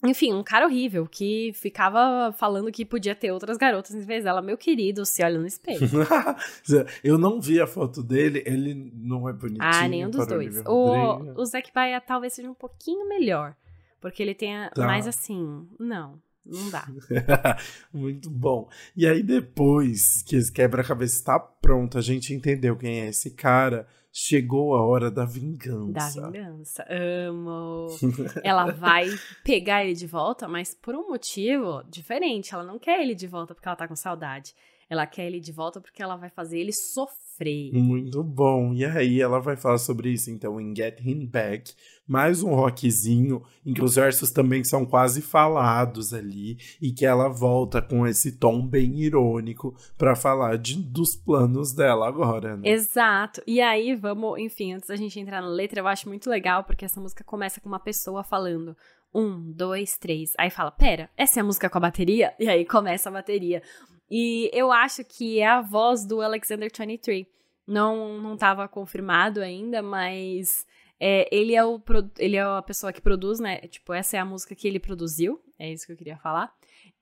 enfim, 0.03 0.31
um 0.33 0.43
cara 0.43 0.65
horrível 0.67 1.07
que 1.07 1.51
ficava 1.55 2.31
falando 2.31 2.71
que 2.71 2.85
podia 2.85 3.15
ter 3.15 3.31
outras 3.31 3.57
garotas 3.57 3.95
em 3.95 4.01
vez 4.01 4.23
dela. 4.23 4.41
Meu 4.41 4.57
querido, 4.57 5.05
se 5.05 5.23
olha 5.23 5.39
no 5.39 5.47
espelho. 5.47 5.79
eu 7.03 7.17
não 7.17 7.41
vi 7.41 7.59
a 7.59 7.65
foto 7.65 8.03
dele, 8.03 8.43
ele 8.45 8.91
não 8.93 9.27
é 9.27 9.33
bonitinho. 9.33 9.63
Ah, 9.63 9.87
nenhum 9.87 10.09
dos 10.09 10.27
dois. 10.27 10.61
O, 10.67 11.39
o 11.41 11.45
Zac 11.45 11.71
Baia 11.73 11.99
talvez 11.99 12.33
seja 12.33 12.49
um 12.49 12.53
pouquinho 12.53 13.09
melhor. 13.09 13.55
Porque 13.99 14.21
ele 14.21 14.35
tenha 14.35 14.69
tá. 14.69 14.85
mais 14.85 15.07
assim. 15.07 15.67
Não, 15.79 16.21
não 16.45 16.69
dá. 16.69 16.87
Muito 17.91 18.29
bom. 18.29 18.69
E 18.95 19.07
aí, 19.07 19.23
depois 19.23 20.21
que 20.21 20.35
esse 20.35 20.51
quebra-cabeça 20.51 21.15
está 21.15 21.39
pronto, 21.39 21.97
a 21.97 22.01
gente 22.01 22.33
entendeu 22.35 22.75
quem 22.77 23.01
é 23.01 23.07
esse 23.07 23.31
cara 23.31 23.87
Chegou 24.19 24.75
a 24.75 24.83
hora 24.83 25.11
da 25.11 25.25
vingança. 25.25 25.93
Da 25.93 26.29
vingança. 26.31 26.83
Amo. 26.89 27.85
ela 28.43 28.71
vai 28.71 29.05
pegar 29.43 29.85
ele 29.85 29.93
de 29.93 30.07
volta, 30.07 30.47
mas 30.47 30.73
por 30.73 30.95
um 30.95 31.07
motivo 31.07 31.83
diferente. 31.87 32.51
Ela 32.51 32.63
não 32.63 32.79
quer 32.79 32.99
ele 32.99 33.13
de 33.13 33.27
volta 33.27 33.53
porque 33.53 33.67
ela 33.67 33.75
tá 33.75 33.87
com 33.87 33.95
saudade. 33.95 34.55
Ela 34.89 35.05
quer 35.05 35.27
ele 35.27 35.39
de 35.39 35.51
volta 35.51 35.79
porque 35.79 36.01
ela 36.01 36.15
vai 36.15 36.31
fazer 36.31 36.57
ele 36.59 36.71
sofrer. 36.73 37.26
Muito 37.73 38.23
bom. 38.23 38.73
E 38.73 38.83
aí 38.83 39.21
ela 39.21 39.39
vai 39.39 39.55
falar 39.55 39.77
sobre 39.77 40.09
isso 40.11 40.31
então 40.31 40.59
em 40.59 40.75
Get 40.75 40.99
Him 40.99 41.25
Back, 41.25 41.73
mais 42.07 42.41
um 42.41 42.55
rockzinho 42.55 43.43
em 43.65 43.73
que 43.73 43.83
os 43.83 43.95
versos 43.95 44.31
também 44.31 44.63
são 44.63 44.85
quase 44.85 45.21
falados 45.21 46.13
ali 46.13 46.57
e 46.81 46.91
que 46.91 47.05
ela 47.05 47.27
volta 47.27 47.81
com 47.81 48.07
esse 48.07 48.33
tom 48.33 48.65
bem 48.65 48.99
irônico 49.01 49.75
para 49.97 50.15
falar 50.15 50.57
de, 50.57 50.81
dos 50.81 51.15
planos 51.15 51.73
dela 51.73 52.07
agora, 52.07 52.57
né? 52.57 52.69
Exato. 52.69 53.41
E 53.45 53.61
aí 53.61 53.95
vamos, 53.95 54.39
enfim, 54.39 54.73
antes 54.73 54.87
da 54.87 54.95
gente 54.95 55.19
entrar 55.19 55.41
na 55.41 55.49
letra, 55.49 55.79
eu 55.79 55.87
acho 55.87 56.07
muito 56.07 56.29
legal 56.29 56.63
porque 56.63 56.85
essa 56.85 57.01
música 57.01 57.23
começa 57.23 57.61
com 57.61 57.67
uma 57.67 57.79
pessoa 57.79 58.23
falando 58.23 58.75
um, 59.13 59.51
dois, 59.51 59.97
três. 59.97 60.33
Aí 60.37 60.49
fala, 60.49 60.71
pera, 60.71 61.09
essa 61.17 61.39
é 61.39 61.41
a 61.41 61.43
música 61.43 61.69
com 61.69 61.77
a 61.77 61.81
bateria? 61.81 62.33
E 62.39 62.47
aí 62.47 62.65
começa 62.65 63.09
a 63.09 63.11
bateria. 63.11 63.61
E 64.09 64.49
eu 64.53 64.71
acho 64.71 65.03
que 65.03 65.39
é 65.39 65.47
a 65.47 65.61
voz 65.61 66.05
do 66.05 66.21
Alexander 66.21 66.71
23. 66.71 67.25
Não, 67.65 68.21
não 68.21 68.37
tava 68.37 68.67
confirmado 68.67 69.41
ainda, 69.41 69.81
mas 69.81 70.65
É, 70.99 71.27
ele, 71.31 71.53
é 71.53 71.63
o, 71.63 71.79
ele 72.17 72.37
é 72.37 72.41
a 72.41 72.61
pessoa 72.61 72.91
que 72.91 73.01
produz, 73.01 73.39
né? 73.39 73.59
Tipo, 73.67 73.93
essa 73.93 74.17
é 74.17 74.19
a 74.19 74.25
música 74.25 74.55
que 74.55 74.67
ele 74.67 74.79
produziu. 74.79 75.39
É 75.59 75.71
isso 75.71 75.85
que 75.85 75.91
eu 75.91 75.97
queria 75.97 76.17
falar. 76.17 76.51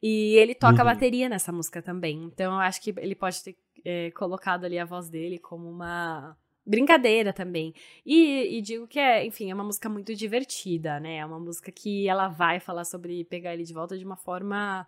E 0.01 0.36
ele 0.36 0.53
toca 0.53 0.80
uhum. 0.80 0.86
bateria 0.86 1.30
nessa 1.30 1.51
música 1.51 1.82
também. 1.82 2.24
Então 2.26 2.53
eu 2.53 2.60
acho 2.60 2.82
que 2.82 2.93
ele 2.97 3.16
pode 3.16 3.41
ter 3.43 3.56
é, 3.86 4.12
colocado 4.12 4.66
ali 4.66 4.78
a 4.78 4.86
voz 4.86 5.10
dele 5.10 5.39
como 5.39 5.70
uma 5.70 6.38
brincadeira 6.66 7.32
também. 7.32 7.74
E, 8.06 8.58
e, 8.58 8.62
digo 8.62 8.88
que 8.88 8.99
é, 8.99 9.26
enfim, 9.26 9.51
é 9.51 9.53
uma 9.53 9.64
música 9.64 9.88
muito 9.88 10.16
divertida, 10.16 10.99
né? 10.99 11.18
É 11.18 11.26
uma 11.26 11.39
música 11.39 11.72
que 11.72 12.08
ela 12.08 12.28
vai 12.28 12.60
falar 12.60 12.84
sobre 12.86 13.24
pegar 13.26 13.53
ele 13.53 13.64
de 13.64 13.74
volta 13.74 13.97
de 13.97 14.03
uma 14.03 14.18
forma 14.18 14.88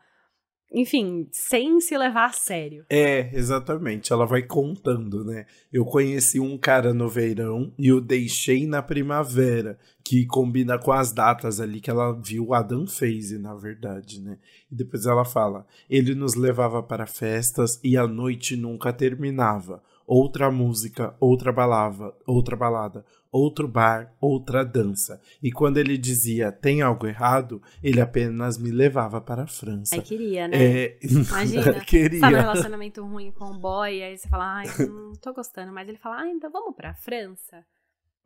enfim, 0.71 1.27
sem 1.31 1.79
se 1.79 1.97
levar 1.97 2.25
a 2.25 2.33
sério. 2.33 2.85
É, 2.89 3.29
exatamente. 3.33 4.11
Ela 4.11 4.25
vai 4.25 4.41
contando, 4.41 5.23
né? 5.23 5.45
Eu 5.71 5.85
conheci 5.85 6.39
um 6.39 6.57
cara 6.57 6.93
no 6.93 7.07
verão 7.07 7.73
e 7.77 7.91
o 7.91 8.01
deixei 8.01 8.67
na 8.67 8.81
primavera, 8.81 9.79
que 10.03 10.25
combina 10.25 10.77
com 10.77 10.91
as 10.91 11.11
datas 11.11 11.59
ali 11.59 11.79
que 11.79 11.89
ela 11.89 12.11
viu 12.11 12.53
Adam 12.53 12.85
fez, 12.85 13.31
na 13.39 13.55
verdade, 13.55 14.21
né? 14.21 14.37
E 14.71 14.75
depois 14.75 15.05
ela 15.05 15.23
fala: 15.23 15.65
ele 15.89 16.13
nos 16.13 16.35
levava 16.35 16.83
para 16.83 17.07
festas 17.07 17.79
e 17.83 17.97
a 17.97 18.05
noite 18.05 18.55
nunca 18.55 18.91
terminava 18.91 19.81
outra 20.07 20.49
música, 20.49 21.13
outra 21.19 21.51
balada, 21.51 22.15
outra 22.25 22.55
balada, 22.55 23.05
outro 23.29 23.67
bar, 23.67 24.15
outra 24.21 24.63
dança. 24.63 25.21
E 25.43 25.51
quando 25.51 25.77
ele 25.77 25.97
dizia 25.97 26.49
tem 26.49 26.81
algo 26.81 27.05
errado, 27.05 27.61
ele 27.83 27.99
apenas 27.99 28.57
me 28.57 28.71
levava 28.71 29.19
para 29.19 29.43
a 29.43 29.47
França. 29.47 29.95
Aí 29.95 30.01
queria, 30.01 30.47
né? 30.47 30.57
É... 30.57 30.99
Imagina. 31.03 31.79
queria. 31.85 32.21
Tá 32.21 32.31
num 32.31 32.37
relacionamento 32.37 33.05
ruim 33.05 33.31
com 33.31 33.51
o 33.51 33.59
boy, 33.59 34.01
aí 34.01 34.17
você 34.17 34.27
fala, 34.29 34.59
ai, 34.59 34.67
não 34.87 35.11
tô 35.13 35.33
gostando, 35.33 35.73
mas 35.73 35.89
ele 35.89 35.97
fala, 35.97 36.21
ah, 36.21 36.29
então 36.29 36.49
vamos 36.49 36.73
para 36.73 36.91
a 36.91 36.95
França. 36.95 37.65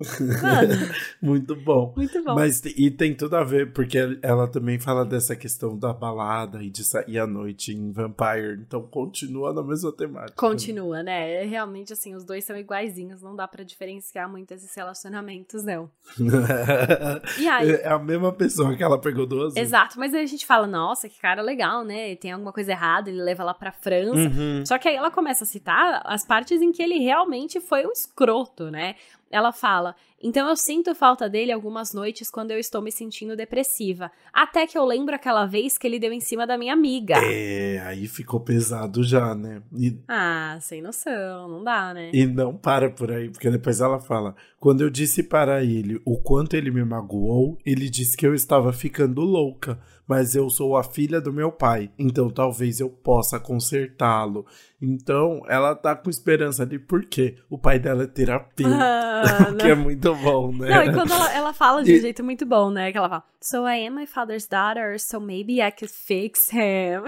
Muito 1.22 1.56
bom. 1.56 1.94
Muito 1.96 2.24
bom. 2.24 2.36
Mas 2.36 2.62
e 2.66 2.90
tem 2.92 3.14
tudo 3.16 3.36
a 3.36 3.44
ver, 3.44 3.72
porque 3.74 3.98
ela 4.22 4.48
também 4.48 4.80
fala 4.80 5.06
dessa 5.06 5.36
questão 5.36 5.78
da 5.78 5.94
balada 5.94 6.64
e 6.64 6.70
de 6.70 6.84
sair 6.84 7.20
à 7.20 7.28
noite 7.28 7.74
em 7.74 7.92
Vampire. 7.92 8.60
Então 8.62 8.82
continua 8.82 9.54
na 9.54 9.64
mesma 9.64 9.92
temática. 9.92 10.34
Continua, 10.36 11.04
né? 11.04 11.44
É 11.44 11.46
realmente 11.46 11.94
assim, 11.94 12.16
os 12.16 12.24
dois 12.24 12.44
são 12.44 12.58
iguaizinhos, 12.58 13.22
não 13.22 13.36
dá 13.36 13.48
para 13.48 13.64
diferenciar 13.64 14.30
muito 14.30 14.52
esses 14.52 14.74
relacionamentos, 14.76 15.64
não. 15.64 15.90
e 17.40 17.48
aí? 17.48 17.72
É 17.72 17.90
a 17.90 18.00
mesma 18.00 18.32
pessoa 18.32 18.76
que 18.76 18.84
ela 18.84 19.00
pegou 19.00 19.26
duas 19.26 19.54
vezes. 19.54 19.70
Exato, 19.70 20.00
mas 20.00 20.14
aí 20.14 20.24
a 20.24 20.28
gente 20.28 20.46
fala, 20.46 20.68
nossa, 20.68 21.08
que 21.08 21.20
cara 21.20 21.42
legal, 21.42 21.84
né? 21.84 22.16
Tem 22.16 22.32
alguma 22.32 22.52
coisa 22.52 22.72
errada, 22.72 23.10
ele 23.10 23.22
leva 23.22 23.44
ela 23.44 23.54
pra 23.54 23.72
França. 23.72 24.14
Uhum. 24.16 24.66
Só 24.66 24.78
que 24.78 24.88
aí 24.88 24.96
ela 24.96 25.12
começa 25.12 25.44
a 25.44 25.48
citar 25.48 26.02
as 26.06 26.26
partes 26.26 26.62
em 26.62 26.72
que 26.72 26.82
ele 26.82 27.00
realmente 27.00 27.60
foi 27.60 27.86
um 27.86 27.92
escroto, 27.92 28.70
né? 28.70 28.96
Ela 29.32 29.52
fala: 29.52 29.96
Então 30.24 30.48
eu 30.48 30.56
sinto 30.56 30.94
falta 30.94 31.30
dele 31.30 31.52
algumas 31.52 31.94
noites 31.94 32.30
quando 32.30 32.52
eu 32.52 32.60
estou 32.60 32.82
me 32.82 32.92
sentindo 32.92 33.36
depressiva. 33.36 34.12
Até 34.34 34.68
que 34.68 34.78
eu 34.78 34.86
lembro 34.86 35.16
aquela 35.16 35.46
vez 35.46 35.78
que 35.78 35.88
ele 35.88 36.00
deu 36.00 36.14
em 36.14 36.20
cima 36.20 36.46
da 36.46 36.58
minha 36.58 36.74
amiga. 36.74 37.16
É, 37.24 37.80
aí 37.86 38.08
ficou 38.08 38.40
pesado 38.40 39.04
já, 39.04 39.34
né? 39.34 39.62
E... 39.76 39.98
Ah, 40.08 40.58
sem 40.62 40.82
noção, 40.82 41.48
não 41.48 41.64
dá, 41.64 41.94
né? 41.94 42.12
E 42.14 42.26
não 42.26 42.56
para 42.56 42.90
por 42.90 43.12
aí, 43.12 43.30
porque 43.30 43.50
depois 43.50 43.82
ela 43.82 44.00
fala: 44.00 44.36
Quando 44.60 44.82
eu 44.82 44.90
disse 44.90 45.24
para 45.24 45.64
ele 45.64 46.02
o 46.06 46.18
quanto 46.18 46.56
ele 46.56 46.72
me 46.72 46.84
magoou, 46.84 47.58
ele 47.66 47.90
disse 47.90 48.16
que 48.16 48.26
eu 48.26 48.36
estava 48.36 48.72
ficando 48.72 49.22
louca 49.22 49.80
mas 50.12 50.36
eu 50.36 50.50
sou 50.50 50.76
a 50.76 50.84
filha 50.84 51.22
do 51.22 51.32
meu 51.32 51.54
pai, 51.54 51.90
então 51.98 52.30
talvez 52.30 52.82
eu 52.82 52.90
possa 52.90 53.40
consertá-lo. 53.40 54.46
Então, 54.82 55.42
ela 55.48 55.74
tá 55.74 55.96
com 55.96 56.10
esperança 56.10 56.64
ali, 56.64 56.78
porque 56.78 57.38
o 57.50 57.58
pai 57.58 57.80
dela 57.80 58.04
é 58.04 58.08
terapeuta, 58.08 58.76
ah, 58.76 59.54
que 59.58 59.68
é 59.68 59.74
muito 59.74 60.11
bom, 60.16 60.52
né? 60.52 60.70
Não, 60.70 60.84
e 60.84 60.94
quando 60.94 61.12
ela, 61.12 61.34
ela 61.34 61.54
fala 61.54 61.84
de 61.84 61.94
um 61.94 62.00
jeito 62.00 62.24
muito 62.24 62.46
bom, 62.46 62.70
né? 62.70 62.92
Que 62.92 62.98
ela 62.98 63.10
fala, 63.10 63.24
So 63.42 63.68
I 63.68 63.88
am 63.88 63.96
my 63.96 64.06
father's 64.06 64.48
daughter, 64.48 65.00
so 65.00 65.20
maybe 65.20 65.62
I 65.62 65.72
could 65.72 65.92
fix 65.92 66.52
him. 66.52 67.04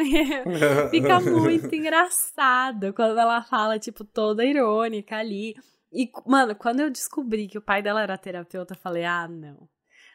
Fica 0.91 1.20
muito 1.20 1.74
engraçado 1.74 2.93
quando 2.93 3.20
ela 3.20 3.41
fala, 3.43 3.78
tipo, 3.80 4.04
toda 4.04 4.45
irônica 4.45 5.16
ali. 5.16 5.56
E, 5.91 6.10
mano, 6.26 6.56
quando 6.56 6.80
eu 6.80 6.89
descobri 6.89 7.47
que 7.47 7.58
o 7.58 7.62
pai 7.62 7.82
dela 7.82 8.01
era 8.01 8.18
terapeuta, 8.18 8.74
eu 8.74 8.78
falei, 8.78 9.06
ah, 9.06 9.28
não. 9.28 9.68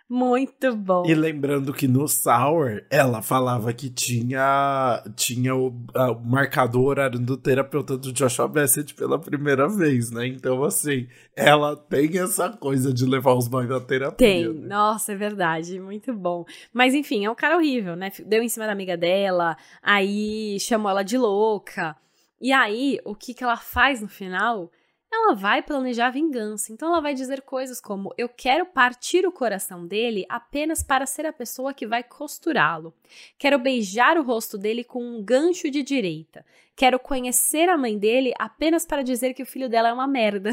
Muito 0.08 0.74
bom. 0.74 1.04
E 1.04 1.14
lembrando 1.14 1.70
que 1.74 1.86
no 1.86 2.08
Sour, 2.08 2.82
ela 2.90 3.20
falava 3.20 3.74
que 3.74 3.90
tinha, 3.90 5.04
tinha 5.14 5.54
o, 5.54 5.74
a, 5.94 6.12
o 6.12 6.24
marcador 6.24 6.86
horário 6.86 7.18
do 7.18 7.36
terapeuta 7.36 7.98
do 7.98 8.10
Joshua 8.10 8.48
Bassett 8.48 8.94
pela 8.94 9.18
primeira 9.18 9.68
vez, 9.68 10.10
né? 10.10 10.26
Então, 10.26 10.64
assim, 10.64 11.06
ela 11.36 11.76
tem 11.76 12.18
essa 12.18 12.48
coisa 12.48 12.90
de 12.90 13.04
levar 13.04 13.34
os 13.34 13.48
boys 13.48 13.68
na 13.68 13.80
terapia. 13.80 14.16
Tem, 14.16 14.48
né? 14.48 14.66
nossa, 14.66 15.12
é 15.12 15.16
verdade, 15.16 15.78
muito 15.78 16.14
bom. 16.14 16.46
Mas 16.72 16.94
enfim, 16.94 17.26
é 17.26 17.30
um 17.30 17.34
cara 17.34 17.56
horrível, 17.58 17.94
né? 17.94 18.10
Deu 18.24 18.42
em 18.42 18.48
cima 18.48 18.64
da 18.64 18.72
amiga 18.72 18.96
dela, 18.96 19.58
aí 19.82 20.58
chamou 20.58 20.90
ela 20.90 21.02
de 21.02 21.18
louca. 21.18 21.94
E 22.40 22.50
aí, 22.50 22.98
o 23.04 23.14
que, 23.14 23.34
que 23.34 23.44
ela 23.44 23.56
faz 23.56 24.00
no 24.00 24.08
final? 24.08 24.70
Ela 25.10 25.34
vai 25.34 25.62
planejar 25.62 26.10
vingança. 26.10 26.72
Então 26.72 26.88
ela 26.88 27.00
vai 27.00 27.14
dizer 27.14 27.42
coisas 27.42 27.80
como: 27.80 28.12
Eu 28.16 28.28
quero 28.28 28.66
partir 28.66 29.26
o 29.26 29.32
coração 29.32 29.86
dele 29.86 30.24
apenas 30.28 30.82
para 30.82 31.06
ser 31.06 31.26
a 31.26 31.32
pessoa 31.32 31.74
que 31.74 31.86
vai 31.86 32.02
costurá-lo. 32.02 32.94
Quero 33.38 33.58
beijar 33.58 34.18
o 34.18 34.22
rosto 34.22 34.58
dele 34.58 34.84
com 34.84 35.02
um 35.02 35.22
gancho 35.22 35.70
de 35.70 35.82
direita. 35.82 36.44
Quero 36.76 36.98
conhecer 36.98 37.68
a 37.68 37.76
mãe 37.76 37.98
dele 37.98 38.32
apenas 38.38 38.86
para 38.86 39.02
dizer 39.02 39.34
que 39.34 39.42
o 39.42 39.46
filho 39.46 39.68
dela 39.68 39.88
é 39.88 39.92
uma 39.92 40.06
merda. 40.06 40.52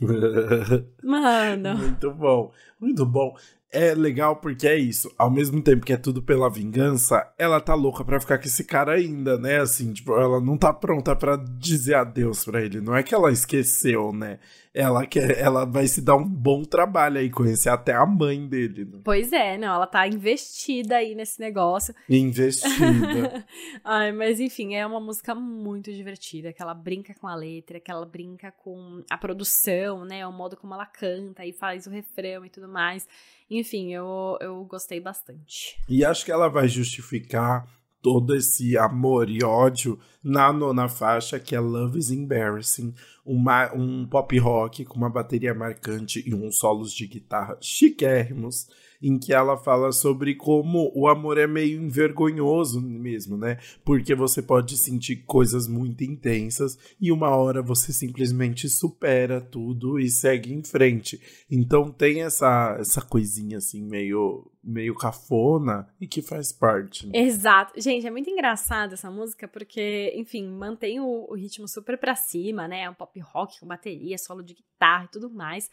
Mano. 1.02 1.78
Muito 1.78 2.10
bom, 2.12 2.52
muito 2.80 3.06
bom 3.06 3.36
é 3.72 3.94
legal 3.94 4.36
porque 4.36 4.66
é 4.66 4.76
isso. 4.76 5.12
Ao 5.18 5.30
mesmo 5.30 5.60
tempo 5.62 5.84
que 5.84 5.92
é 5.92 5.96
tudo 5.96 6.22
pela 6.22 6.50
vingança, 6.50 7.26
ela 7.38 7.60
tá 7.60 7.74
louca 7.74 8.04
pra 8.04 8.20
ficar 8.20 8.38
com 8.38 8.44
esse 8.44 8.64
cara 8.64 8.92
ainda, 8.92 9.38
né? 9.38 9.60
Assim, 9.60 9.92
tipo, 9.92 10.12
ela 10.12 10.40
não 10.40 10.56
tá 10.56 10.72
pronta 10.72 11.14
para 11.14 11.36
dizer 11.36 11.94
adeus 11.94 12.44
pra 12.44 12.62
ele. 12.62 12.80
Não 12.80 12.96
é 12.96 13.02
que 13.02 13.14
ela 13.14 13.30
esqueceu, 13.30 14.12
né? 14.12 14.38
Ela 14.78 15.06
quer, 15.06 15.38
ela 15.38 15.64
vai 15.64 15.86
se 15.86 16.02
dar 16.02 16.16
um 16.16 16.28
bom 16.28 16.62
trabalho 16.62 17.18
aí, 17.18 17.30
conhecer 17.30 17.70
até 17.70 17.94
a 17.94 18.04
mãe 18.04 18.46
dele. 18.46 18.84
Né? 18.84 19.00
Pois 19.02 19.32
é, 19.32 19.56
não, 19.56 19.74
ela 19.74 19.86
tá 19.86 20.06
investida 20.06 20.96
aí 20.96 21.14
nesse 21.14 21.40
negócio. 21.40 21.94
Investida. 22.10 23.42
Ai, 23.82 24.12
mas 24.12 24.38
enfim, 24.38 24.74
é 24.74 24.86
uma 24.86 25.00
música 25.00 25.34
muito 25.34 25.90
divertida, 25.90 26.52
que 26.52 26.60
ela 26.60 26.74
brinca 26.74 27.14
com 27.14 27.26
a 27.26 27.34
letra, 27.34 27.80
que 27.80 27.90
ela 27.90 28.04
brinca 28.04 28.52
com 28.52 29.02
a 29.08 29.16
produção, 29.16 30.04
né? 30.04 30.26
O 30.26 30.32
modo 30.32 30.58
como 30.58 30.74
ela 30.74 30.84
canta 30.84 31.46
e 31.46 31.54
faz 31.54 31.86
o 31.86 31.90
refrão 31.90 32.44
e 32.44 32.50
tudo 32.50 32.68
mais. 32.68 33.08
Enfim, 33.50 33.94
eu, 33.94 34.36
eu 34.42 34.62
gostei 34.64 35.00
bastante. 35.00 35.80
E 35.88 36.04
acho 36.04 36.22
que 36.22 36.32
ela 36.32 36.48
vai 36.48 36.68
justificar 36.68 37.66
todo 38.02 38.34
esse 38.34 38.76
amor 38.76 39.28
e 39.28 39.42
ódio 39.42 39.98
na 40.22 40.52
nona 40.52 40.88
faixa, 40.88 41.38
que 41.38 41.54
é 41.54 41.60
Love 41.60 41.98
is 41.98 42.10
Embarrassing, 42.10 42.94
uma, 43.24 43.72
um 43.74 44.06
pop 44.06 44.38
rock 44.38 44.84
com 44.84 44.96
uma 44.96 45.10
bateria 45.10 45.54
marcante 45.54 46.22
e 46.26 46.34
uns 46.34 46.58
solos 46.58 46.92
de 46.92 47.06
guitarra 47.06 47.56
chiquérrimos 47.60 48.68
em 49.02 49.18
que 49.18 49.32
ela 49.32 49.56
fala 49.56 49.92
sobre 49.92 50.34
como 50.34 50.90
o 50.94 51.08
amor 51.08 51.38
é 51.38 51.46
meio 51.46 51.80
envergonhoso 51.80 52.80
mesmo, 52.80 53.36
né? 53.36 53.58
Porque 53.84 54.14
você 54.14 54.42
pode 54.42 54.76
sentir 54.76 55.24
coisas 55.24 55.68
muito 55.68 56.04
intensas 56.04 56.78
e 57.00 57.12
uma 57.12 57.30
hora 57.30 57.62
você 57.62 57.92
simplesmente 57.92 58.68
supera 58.68 59.40
tudo 59.40 59.98
e 59.98 60.08
segue 60.08 60.52
em 60.52 60.62
frente. 60.62 61.20
Então 61.50 61.90
tem 61.90 62.22
essa 62.22 62.76
essa 62.78 63.00
coisinha 63.00 63.58
assim 63.58 63.82
meio 63.82 64.50
meio 64.66 64.94
cafona 64.96 65.88
e 66.00 66.08
que 66.08 66.20
faz 66.20 66.52
parte. 66.52 67.06
Né? 67.06 67.20
Exato. 67.20 67.80
Gente, 67.80 68.04
é 68.04 68.10
muito 68.10 68.28
engraçado 68.28 68.94
essa 68.94 69.08
música 69.08 69.46
porque, 69.46 70.12
enfim, 70.16 70.48
mantém 70.48 70.98
o, 70.98 71.26
o 71.28 71.34
ritmo 71.34 71.68
super 71.68 71.96
pra 71.96 72.16
cima, 72.16 72.66
né? 72.66 72.82
É 72.82 72.90
um 72.90 72.94
pop 72.94 73.18
rock 73.20 73.60
com 73.60 73.66
bateria, 73.66 74.18
solo 74.18 74.42
de 74.42 74.54
guitarra 74.54 75.04
e 75.04 75.08
tudo 75.08 75.30
mais. 75.30 75.70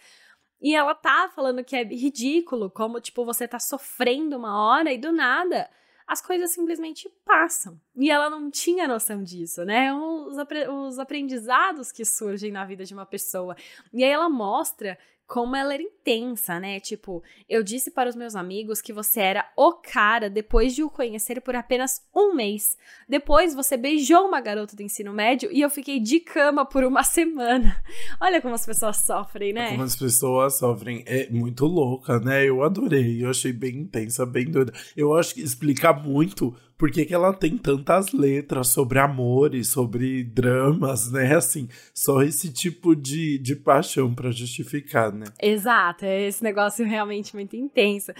E 0.64 0.74
ela 0.74 0.96
tá 0.96 1.30
falando 1.36 1.64
que 1.64 1.76
é 1.76 1.84
ridículo, 1.84 2.72
como, 2.72 3.02
tipo, 3.02 3.26
você 3.26 3.48
tá 3.48 3.60
sofrendo 3.60 4.38
uma 4.38 4.58
hora 4.58 4.94
e 4.94 4.98
do 4.98 5.12
nada 5.12 5.70
as 6.08 6.22
coisas 6.22 6.52
simplesmente 6.52 7.10
passam. 7.26 7.80
E 7.96 8.12
ela 8.12 8.30
não 8.30 8.52
tinha 8.52 8.88
noção 8.88 9.24
disso, 9.24 9.64
né? 9.64 9.94
Os, 9.94 10.38
apre 10.38 10.68
os 10.68 11.00
aprendizados 11.00 11.92
que 11.92 12.04
surgem 12.04 12.52
na 12.52 12.66
vida 12.66 12.84
de 12.86 12.94
uma 12.94 13.06
pessoa. 13.06 13.56
E 13.92 14.04
aí 14.04 14.10
ela 14.10 14.30
mostra 14.30 14.98
como 15.28 15.56
ela 15.56 15.74
era 15.74 15.82
intensa, 15.82 16.60
né? 16.60 16.80
Tipo, 16.80 17.24
eu 17.50 17.64
disse 17.64 17.92
para 17.92 18.10
os 18.10 18.16
meus 18.16 18.36
amigos 18.36 18.82
que 18.82 18.94
você 18.94 19.20
era 19.20 19.52
o 19.58 19.74
cara 19.74 20.30
depois 20.30 20.76
de 20.76 20.84
o 20.84 20.90
conhecer 20.90 21.42
por 21.42 21.56
apenas 21.56 22.02
um 22.16 22.34
mês. 22.36 22.78
Depois 23.08 23.56
você 23.56 23.78
beijou 23.78 24.28
uma 24.28 24.42
garota 24.42 24.76
do 24.76 24.84
ensino 24.84 25.14
médio 25.14 25.50
e 25.52 25.62
eu 25.62 25.70
fiquei 25.70 26.00
de 26.00 26.20
cama 26.20 26.66
por 26.66 26.84
uma 26.84 27.04
semana. 27.04 27.82
Olha 28.22 28.42
como 28.42 28.56
as 28.56 28.66
pessoas 28.66 28.98
sofrem, 28.98 29.54
né? 29.54 29.72
Como 29.72 29.84
as 29.84 29.96
pessoas 29.96 30.58
sofrem. 30.58 31.04
É 31.06 31.30
muito 31.30 31.66
louca, 31.66 32.20
né? 32.20 32.48
Eu 32.48 32.64
adorei. 32.64 33.24
Eu 33.24 33.30
achei 33.30 33.54
bem 33.54 33.78
intensa, 33.78 34.26
bem 34.26 34.46
doida. 34.46 34.74
Eu 34.96 35.16
acho 35.16 35.34
que 35.34 35.42
explica 35.42 35.94
muito 35.94 36.56
por 36.78 36.92
que, 36.92 37.06
que 37.06 37.14
ela 37.14 37.34
tem 37.34 37.58
tantas 37.58 38.12
letras 38.12 38.70
sobre 38.70 39.00
amor 39.00 39.56
e 39.56 39.64
sobre 39.64 40.24
dramas, 40.24 41.12
né? 41.12 41.36
Assim, 41.36 41.70
só 41.94 42.22
esse 42.22 42.52
tipo 42.52 42.96
de, 42.96 43.38
de 43.38 43.56
paixão 43.56 44.14
para 44.14 44.32
justificar, 44.32 45.12
né? 45.12 45.26
Exato, 45.42 46.06
é 46.06 46.24
esse 46.24 46.44
negócio 46.44 46.86
realmente 46.88 47.36
muito 47.36 47.56
intenso. 47.56 48.12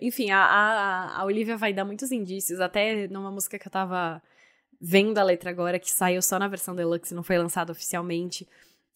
Enfim, 0.00 0.30
a, 0.30 0.44
a, 0.44 1.20
a 1.20 1.24
Olivia 1.24 1.56
vai 1.56 1.72
dar 1.72 1.84
muitos 1.84 2.12
indícios, 2.12 2.60
até 2.60 3.08
numa 3.08 3.30
música 3.30 3.58
que 3.58 3.66
eu 3.66 3.72
tava 3.72 4.22
vendo 4.80 5.18
a 5.18 5.22
letra 5.22 5.50
agora, 5.50 5.78
que 5.78 5.90
saiu 5.90 6.20
só 6.20 6.38
na 6.38 6.48
versão 6.48 6.74
deluxe, 6.74 7.14
não 7.14 7.22
foi 7.22 7.38
lançada 7.38 7.70
oficialmente. 7.70 8.46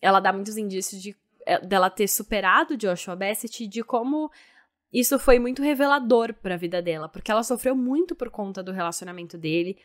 Ela 0.03 0.21
dá 0.21 0.33
muitos 0.33 0.57
indícios 0.57 1.01
de 1.01 1.17
é, 1.47 1.65
dela 1.65 1.89
ter 1.89 2.09
superado 2.09 2.77
Joshua 2.77 3.15
Bassett 3.15 3.69
de 3.69 3.85
como 3.85 4.31
isso 4.93 5.19
foi 5.19 5.39
muito 5.39 5.63
revelador 5.63 6.35
para 6.35 6.55
a 6.55 6.59
vida 6.59 6.81
dela, 6.81 7.09
porque 7.09 7.31
ela 7.31 7.43
sofreu 7.43 7.75
muito 7.75 8.15
por 8.15 8.31
conta 8.31 8.63
do 8.63 8.73
relacionamento 8.73 9.37
dele. 9.37 9.77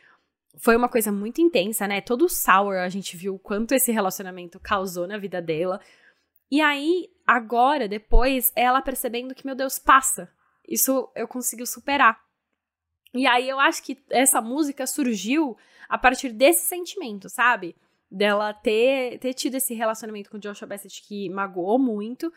Foi 0.57 0.75
uma 0.75 0.89
coisa 0.89 1.11
muito 1.11 1.41
intensa, 1.41 1.87
né? 1.87 2.01
Todo 2.01 2.25
o 2.25 2.29
sour 2.29 2.75
a 2.77 2.89
gente 2.89 3.15
viu 3.17 3.35
o 3.35 3.39
quanto 3.39 3.73
esse 3.73 3.91
relacionamento 3.91 4.59
causou 4.59 5.07
na 5.07 5.17
vida 5.17 5.41
dela. 5.41 5.79
E 6.49 6.61
aí, 6.61 7.09
agora, 7.25 7.87
depois, 7.87 8.51
ela 8.55 8.81
percebendo 8.81 9.33
que, 9.33 9.45
meu 9.45 9.55
Deus, 9.55 9.79
passa. 9.79 10.29
Isso 10.67 11.09
eu 11.15 11.27
consegui 11.27 11.65
superar. 11.65 12.19
E 13.13 13.27
aí 13.27 13.49
eu 13.49 13.59
acho 13.59 13.83
que 13.83 13.97
essa 14.09 14.41
música 14.41 14.87
surgiu 14.87 15.57
a 15.89 15.97
partir 15.97 16.31
desse 16.31 16.67
sentimento, 16.67 17.29
sabe? 17.29 17.75
Dela 18.09 18.53
ter, 18.53 19.19
ter 19.19 19.33
tido 19.33 19.55
esse 19.55 19.73
relacionamento 19.73 20.29
com 20.29 20.37
o 20.37 20.39
Joshua 20.39 20.67
Bassett 20.67 21.01
que 21.03 21.29
magoou 21.29 21.77
muito 21.79 22.31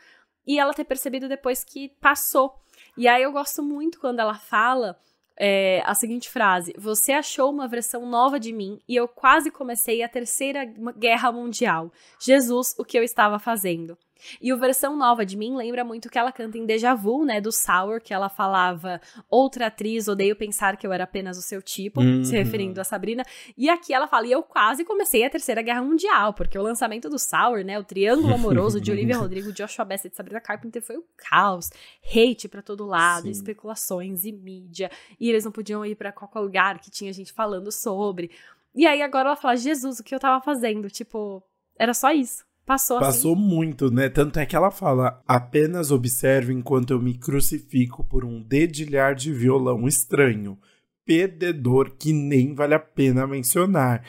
e 0.47 0.59
ela 0.59 0.75
ter 0.75 0.85
percebido 0.85 1.29
depois 1.29 1.65
que 1.65 1.91
passou. 2.01 2.55
E 2.97 3.09
aí 3.09 3.23
eu 3.23 3.33
gosto 3.33 3.63
muito 3.63 3.99
quando 4.01 4.21
ela 4.21 4.35
fala 4.35 4.99
é, 5.37 5.83
a 5.85 5.95
seguinte 5.95 6.29
frase: 6.29 6.75
Você 6.79 7.13
achou 7.13 7.51
uma 7.51 7.69
versão 7.69 8.07
nova 8.07 8.39
de 8.39 8.53
mim 8.53 8.81
e 8.89 8.95
eu 8.97 9.09
quase 9.09 9.51
comecei 9.51 10.03
a 10.03 10.09
terceira 10.09 10.65
guerra 10.97 11.33
mundial. 11.33 11.93
Jesus, 12.21 12.75
o 12.79 12.85
que 12.85 12.99
eu 12.99 13.03
estava 13.03 13.39
fazendo? 13.39 13.99
E 14.41 14.53
o 14.53 14.59
versão 14.59 14.97
nova 14.97 15.25
de 15.25 15.37
mim 15.37 15.55
lembra 15.57 15.85
muito 15.85 16.09
que 16.09 16.19
ela 16.19 16.33
canta 16.33 16.57
em 16.59 16.67
Deja 16.67 16.95
Vu, 16.95 17.25
né, 17.25 17.41
do 17.41 17.53
Sour, 17.53 18.01
que 18.01 18.13
ela 18.13 18.29
falava 18.29 19.01
outra 19.29 19.67
atriz, 19.67 20.09
odeio 20.09 20.37
pensar 20.37 20.77
que 20.77 20.87
eu 20.87 20.93
era 20.93 21.05
apenas 21.05 21.37
o 21.37 21.43
seu 21.43 21.61
tipo, 21.61 22.01
uhum. 22.01 22.25
se 22.25 22.33
referindo 22.33 22.81
a 22.81 22.85
Sabrina. 22.85 23.25
E 23.57 23.69
aqui 23.69 23.93
ela 23.93 24.07
fala, 24.07 24.27
e 24.27 24.33
eu 24.33 24.43
quase 24.43 24.85
comecei 24.85 25.25
a 25.25 25.31
Terceira 25.31 25.63
Guerra 25.63 25.83
Mundial, 25.83 26.33
porque 26.33 26.59
o 26.59 26.63
lançamento 26.63 27.09
do 27.09 27.19
Sour, 27.19 27.65
né, 27.65 27.79
o 27.79 27.85
triângulo 27.85 28.35
amoroso 28.35 28.81
de 28.81 28.91
Olivia 28.91 29.17
Rodrigo, 29.19 29.53
Joshua 29.53 29.85
Bassett 29.85 30.15
e 30.15 30.17
Sabrina 30.17 30.41
Carpenter 30.41 30.83
foi 30.83 30.97
o 30.97 31.05
caos, 31.17 31.71
hate 32.05 32.49
para 32.49 32.63
todo 32.63 32.87
lado, 32.87 33.25
Sim. 33.25 33.31
especulações 33.31 34.25
e 34.25 34.33
mídia, 34.33 34.91
e 35.19 35.29
eles 35.29 35.45
não 35.45 35.53
podiam 35.53 35.85
ir 35.85 35.95
para 35.95 36.13
qualquer 36.13 36.41
lugar 36.41 36.79
que 36.79 36.91
tinha 36.91 37.13
gente 37.13 37.33
falando 37.33 37.71
sobre. 37.71 38.31
E 38.75 38.87
aí 38.87 39.03
agora 39.03 39.29
ela 39.29 39.37
fala, 39.37 39.57
Jesus, 39.57 40.01
o 40.01 40.05
que 40.05 40.15
eu 40.15 40.19
tava 40.19 40.43
fazendo? 40.45 40.91
Tipo, 40.91 41.43
era 41.79 41.95
só 41.95 42.11
isso. 42.11 42.45
Passou 42.67 42.97
assim. 42.97 43.07
Passou 43.07 43.37
muito, 43.37 43.91
né? 43.91 44.09
Tanto 44.09 44.39
é 44.39 44.47
que 44.47 44.57
ela 44.57 44.71
fala: 44.71 45.23
apenas 45.27 45.91
observe 45.91 46.53
enquanto 46.53 46.93
eu 46.93 47.01
me 47.01 47.15
crucifico 47.15 48.03
por 48.03 48.25
um 48.25 48.43
dedilhar 48.43 49.15
de 49.15 49.33
violão 49.33 49.87
estranho, 49.87 50.59
perdedor 51.05 51.91
que 51.99 52.13
nem 52.13 52.55
vale 52.55 52.75
a 52.75 52.81
pena 52.81 53.27
mencionar. 53.27 54.03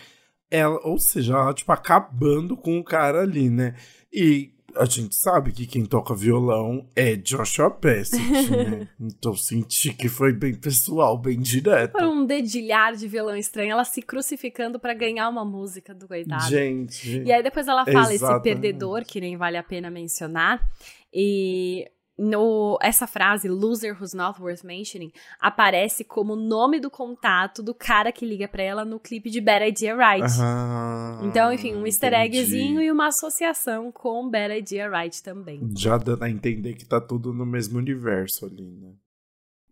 Ela, 0.49 0.79
ou 0.83 0.97
seja, 0.97 1.33
ela, 1.33 1.53
tipo, 1.53 1.71
acabando 1.71 2.55
com 2.55 2.79
o 2.79 2.83
cara 2.83 3.21
ali, 3.21 3.49
né? 3.49 3.75
E 4.13 4.54
a 4.77 4.85
gente 4.85 5.15
sabe 5.15 5.51
que 5.51 5.65
quem 5.65 5.85
toca 5.85 6.13
violão 6.13 6.87
é 6.95 7.15
Joshua 7.15 7.69
Bassett, 7.69 8.17
né? 8.51 8.87
Então 8.99 9.35
senti 9.35 9.93
que 9.93 10.09
foi 10.09 10.33
bem 10.33 10.53
pessoal, 10.53 11.17
bem 11.17 11.39
direto. 11.39 11.93
Por 11.93 12.03
um 12.03 12.25
dedilhar 12.25 12.95
de 12.95 13.07
violão 13.07 13.35
estranho, 13.35 13.71
ela 13.71 13.83
se 13.83 14.01
crucificando 14.01 14.79
para 14.79 14.93
ganhar 14.93 15.29
uma 15.29 15.45
música 15.45 15.93
do 15.93 16.07
coitado. 16.07 16.49
Gente. 16.49 17.21
E 17.21 17.31
aí 17.31 17.41
depois 17.41 17.67
ela 17.67 17.85
fala 17.85 18.13
exatamente. 18.13 18.15
esse 18.15 18.41
perdedor, 18.41 19.05
que 19.05 19.19
nem 19.21 19.37
vale 19.37 19.57
a 19.57 19.63
pena 19.63 19.89
mencionar. 19.89 20.61
E 21.13 21.85
no, 22.17 22.77
essa 22.81 23.05
frase, 23.05 23.47
loser 23.47 23.93
who's 23.99 24.13
not 24.13 24.41
worth 24.41 24.63
mentioning, 24.63 25.11
aparece 25.39 26.03
como 26.03 26.35
nome 26.35 26.79
do 26.79 26.89
contato 26.89 27.61
do 27.61 27.73
cara 27.73 28.11
que 28.11 28.25
liga 28.25 28.47
para 28.47 28.63
ela 28.63 28.85
no 28.85 28.99
clipe 28.99 29.29
de 29.29 29.41
Bad 29.41 29.67
Idea 29.67 29.95
Right. 29.95 30.25
então, 31.23 31.51
enfim, 31.51 31.75
um 31.75 31.85
easter 31.85 32.13
eggzinho 32.13 32.81
e 32.81 32.91
uma 32.91 33.07
associação 33.07 33.91
com 33.91 34.29
Bad 34.29 34.57
Idea 34.57 34.89
Right 34.89 35.21
também. 35.21 35.59
Já 35.77 35.97
dando 35.97 36.23
a 36.23 36.29
entender 36.29 36.73
que 36.73 36.85
tá 36.85 37.01
tudo 37.01 37.33
no 37.33 37.45
mesmo 37.45 37.77
universo 37.77 38.45
ali, 38.45 38.71
né? 38.71 38.93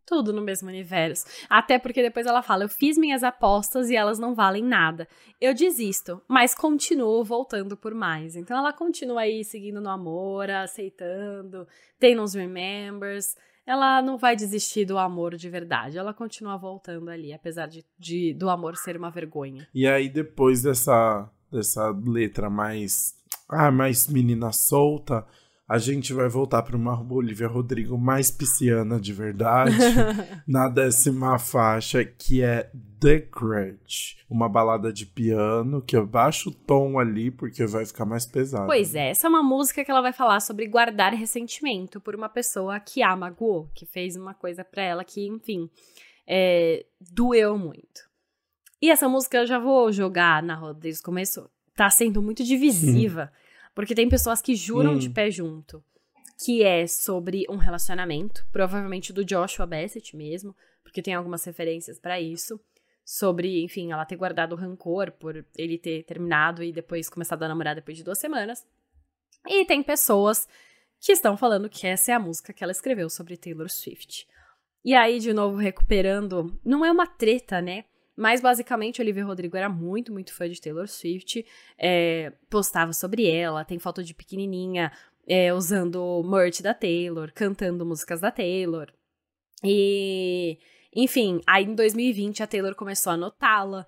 Tudo 0.06 0.34
no 0.34 0.42
mesmo 0.42 0.70
universo. 0.70 1.26
Até 1.50 1.80
porque 1.80 2.02
depois 2.02 2.26
ela 2.26 2.42
fala: 2.42 2.64
Eu 2.64 2.70
fiz 2.70 2.98
minhas 2.98 3.24
apostas 3.24 3.90
e 3.90 3.96
elas 3.96 4.20
não 4.20 4.34
valem 4.34 4.64
nada. 4.64 5.08
Eu 5.40 5.54
desisto, 5.54 6.22
mas 6.28 6.54
continuo 6.54 7.24
voltando 7.24 7.76
por 7.76 7.94
mais. 7.94 8.36
Então 8.36 8.58
ela 8.58 8.74
continua 8.74 9.22
aí 9.22 9.44
seguindo 9.44 9.82
no 9.82 9.90
amor, 9.90 10.50
aceitando, 10.50 11.68
tem 12.00 12.20
uns 12.20 12.34
remembers. 12.34 13.36
Ela 13.66 14.02
não 14.02 14.18
vai 14.18 14.36
desistir 14.36 14.86
do 14.86 14.98
amor 14.98 15.36
de 15.36 15.50
verdade. 15.50 15.98
Ela 15.98 16.14
continua 16.14 16.58
voltando 16.58 17.10
ali, 17.10 17.32
apesar 17.32 17.68
de, 17.68 17.86
de 17.98 18.34
do 18.34 18.50
amor 18.50 18.76
ser 18.76 18.98
uma 18.98 19.10
vergonha. 19.10 19.68
E 19.74 19.88
aí, 19.88 20.10
depois 20.10 20.62
dessa, 20.62 21.30
dessa 21.52 21.90
letra 22.06 22.50
mais. 22.50 23.16
Ah, 23.50 23.72
mais 23.72 24.08
menina 24.08 24.52
solta 24.52 25.26
a 25.74 25.80
gente 25.80 26.14
vai 26.14 26.30
voltar 26.30 26.62
para 26.62 26.78
uma 26.78 26.96
Olivia 27.12 27.48
Rodrigo 27.48 27.98
mais 27.98 28.30
pisciana 28.30 29.00
de 29.00 29.12
verdade, 29.12 29.76
na 30.48 30.70
décima 30.70 31.40
faixa, 31.40 32.06
que 32.06 32.44
é 32.44 32.70
The 33.00 33.22
Grudge. 33.22 34.18
Uma 34.30 34.48
balada 34.48 34.94
de 34.94 35.08
piano, 35.08 35.82
que 35.82 35.98
eu 35.98 36.06
baixo 36.06 36.52
o 36.52 36.54
tom 36.54 37.00
ali, 37.00 37.32
porque 37.32 37.66
vai 37.66 37.88
ficar 37.88 38.06
mais 38.06 38.24
pesado. 38.24 38.68
Pois 38.68 38.94
é, 38.94 39.10
essa 39.10 39.26
é 39.26 39.30
uma 39.30 39.42
música 39.42 39.84
que 39.84 39.90
ela 39.90 40.04
vai 40.04 40.14
falar 40.14 40.42
sobre 40.42 40.68
guardar 40.68 41.12
ressentimento 41.12 42.00
por 42.00 42.14
uma 42.14 42.30
pessoa 42.30 42.80
que 42.80 43.02
a 43.02 43.16
magoou, 43.16 43.68
que 43.74 43.88
fez 43.88 44.16
uma 44.16 44.36
coisa 44.36 44.64
para 44.64 44.84
ela 44.84 45.04
que, 45.04 45.26
enfim, 45.26 45.68
é, 46.28 46.86
doeu 47.02 47.58
muito. 47.58 48.02
E 48.80 48.92
essa 48.92 49.10
música 49.10 49.40
eu 49.40 49.48
já 49.48 49.58
vou 49.58 49.92
jogar 49.92 50.44
na 50.44 50.54
roda 50.54 50.82
desde 50.82 51.02
o 51.02 51.06
começo. 51.06 51.50
Tá 51.76 51.90
sendo 51.90 52.22
muito 52.22 52.44
divisiva. 52.44 53.32
Hum 53.34 53.38
porque 53.74 53.96
tem 53.96 54.08
pessoas 54.08 54.42
que 54.42 54.56
juram 54.56 54.94
hum. 54.94 54.98
de 54.98 55.10
pé 55.10 55.32
junto 55.32 55.84
que 56.44 56.64
é 56.64 56.86
sobre 56.88 57.46
um 57.50 57.56
relacionamento, 57.56 58.46
provavelmente 58.52 59.14
do 59.14 59.24
Joshua 59.24 59.66
Bassett 59.66 60.16
mesmo, 60.16 60.56
porque 60.84 61.02
tem 61.02 61.14
algumas 61.14 61.44
referências 61.46 62.00
para 62.00 62.20
isso. 62.20 62.60
Sobre, 63.06 63.64
enfim, 63.64 63.92
ela 63.92 64.06
ter 64.06 64.16
guardado 64.16 64.56
rancor 64.56 65.12
por 65.12 65.46
ele 65.58 65.78
ter 65.78 66.04
terminado 66.04 66.64
e 66.64 66.72
depois 66.72 67.10
começado 67.10 67.44
a 67.44 67.48
namorar 67.48 67.76
depois 67.76 67.98
de 67.98 68.04
duas 68.04 68.18
semanas. 68.18 68.66
E 69.48 69.66
tem 69.66 69.84
pessoas 69.84 70.48
que 71.02 71.12
estão 71.12 71.36
falando 71.36 71.70
que 71.70 71.86
essa 71.86 72.12
é 72.12 72.16
a 72.16 72.20
música 72.20 72.54
que 72.54 72.64
ela 72.64 72.72
escreveu 72.72 73.10
sobre 73.10 73.36
Taylor 73.36 73.70
Swift. 73.70 74.26
E 74.86 74.94
aí, 74.94 75.20
de 75.20 75.34
novo, 75.34 75.58
recuperando, 75.58 76.60
não 76.64 76.86
é 76.86 76.92
uma 76.92 77.08
treta, 77.08 77.62
né? 77.62 77.86
Mas 78.16 78.42
basicamente, 78.42 79.02
Olivia 79.02 79.26
Rodrigo 79.26 79.58
era 79.58 79.70
muito, 79.70 80.12
muito 80.12 80.34
fã 80.34 80.48
de 80.48 80.62
Taylor 80.62 80.88
Swift, 80.88 81.46
é, 81.78 82.32
postava 82.50 82.94
sobre 82.94 83.28
ela, 83.28 83.66
tem 83.66 83.80
foto 83.80 84.04
de 84.04 84.14
pequenininha 84.14 84.92
é, 85.28 85.54
usando 85.54 86.24
merch 86.24 86.62
da 86.62 86.74
Taylor, 86.74 87.32
cantando 87.34 87.86
músicas 87.86 88.22
da 88.22 88.32
Taylor. 88.32 88.92
E 89.64 90.60
enfim, 90.96 91.42
aí 91.48 91.64
em 91.64 91.74
2020 91.74 92.44
a 92.44 92.48
Taylor 92.48 92.76
começou 92.76 93.14
a 93.14 93.18
notá-la, 93.18 93.86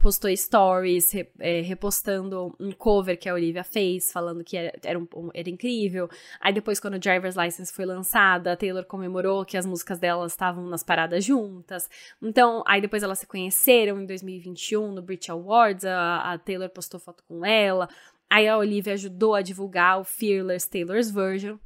postou 0.00 0.34
stories, 0.34 1.12
re, 1.12 1.28
é, 1.38 1.60
repostando 1.60 2.54
um 2.58 2.72
cover 2.72 3.18
que 3.18 3.28
a 3.28 3.34
Olivia 3.34 3.62
fez, 3.62 4.10
falando 4.10 4.42
que 4.42 4.56
era, 4.56 4.72
era, 4.82 4.98
um, 4.98 5.06
era, 5.34 5.50
incrível. 5.50 6.08
Aí 6.40 6.52
depois, 6.52 6.80
quando 6.80 6.94
o 6.94 6.98
Driver's 6.98 7.36
License 7.36 7.72
foi 7.72 7.84
lançada, 7.84 8.52
a 8.52 8.56
Taylor 8.56 8.84
comemorou 8.86 9.44
que 9.44 9.56
as 9.56 9.66
músicas 9.66 9.98
dela 9.98 10.26
estavam 10.26 10.66
nas 10.66 10.82
paradas 10.82 11.24
juntas. 11.24 11.90
Então, 12.22 12.64
aí 12.66 12.80
depois 12.80 13.02
elas 13.02 13.18
se 13.18 13.26
conheceram 13.26 14.00
em 14.00 14.06
2021 14.06 14.92
no 14.92 15.02
Brit 15.02 15.30
Awards, 15.30 15.84
a, 15.84 16.32
a 16.32 16.38
Taylor 16.38 16.70
postou 16.70 16.98
foto 16.98 17.22
com 17.28 17.44
ela. 17.44 17.88
Aí 18.30 18.48
a 18.48 18.56
Olivia 18.56 18.94
ajudou 18.94 19.34
a 19.34 19.42
divulgar 19.42 20.00
o 20.00 20.04
Fearless 20.04 20.68
Taylor's 20.68 21.10
Version. 21.10 21.58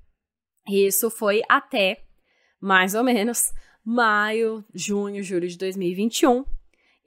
E 0.68 0.86
isso 0.86 1.08
foi 1.10 1.42
até, 1.48 2.02
mais 2.60 2.94
ou 2.94 3.04
menos, 3.04 3.52
maio, 3.90 4.62
junho, 4.74 5.22
julho 5.22 5.48
de 5.48 5.56
2021. 5.56 6.44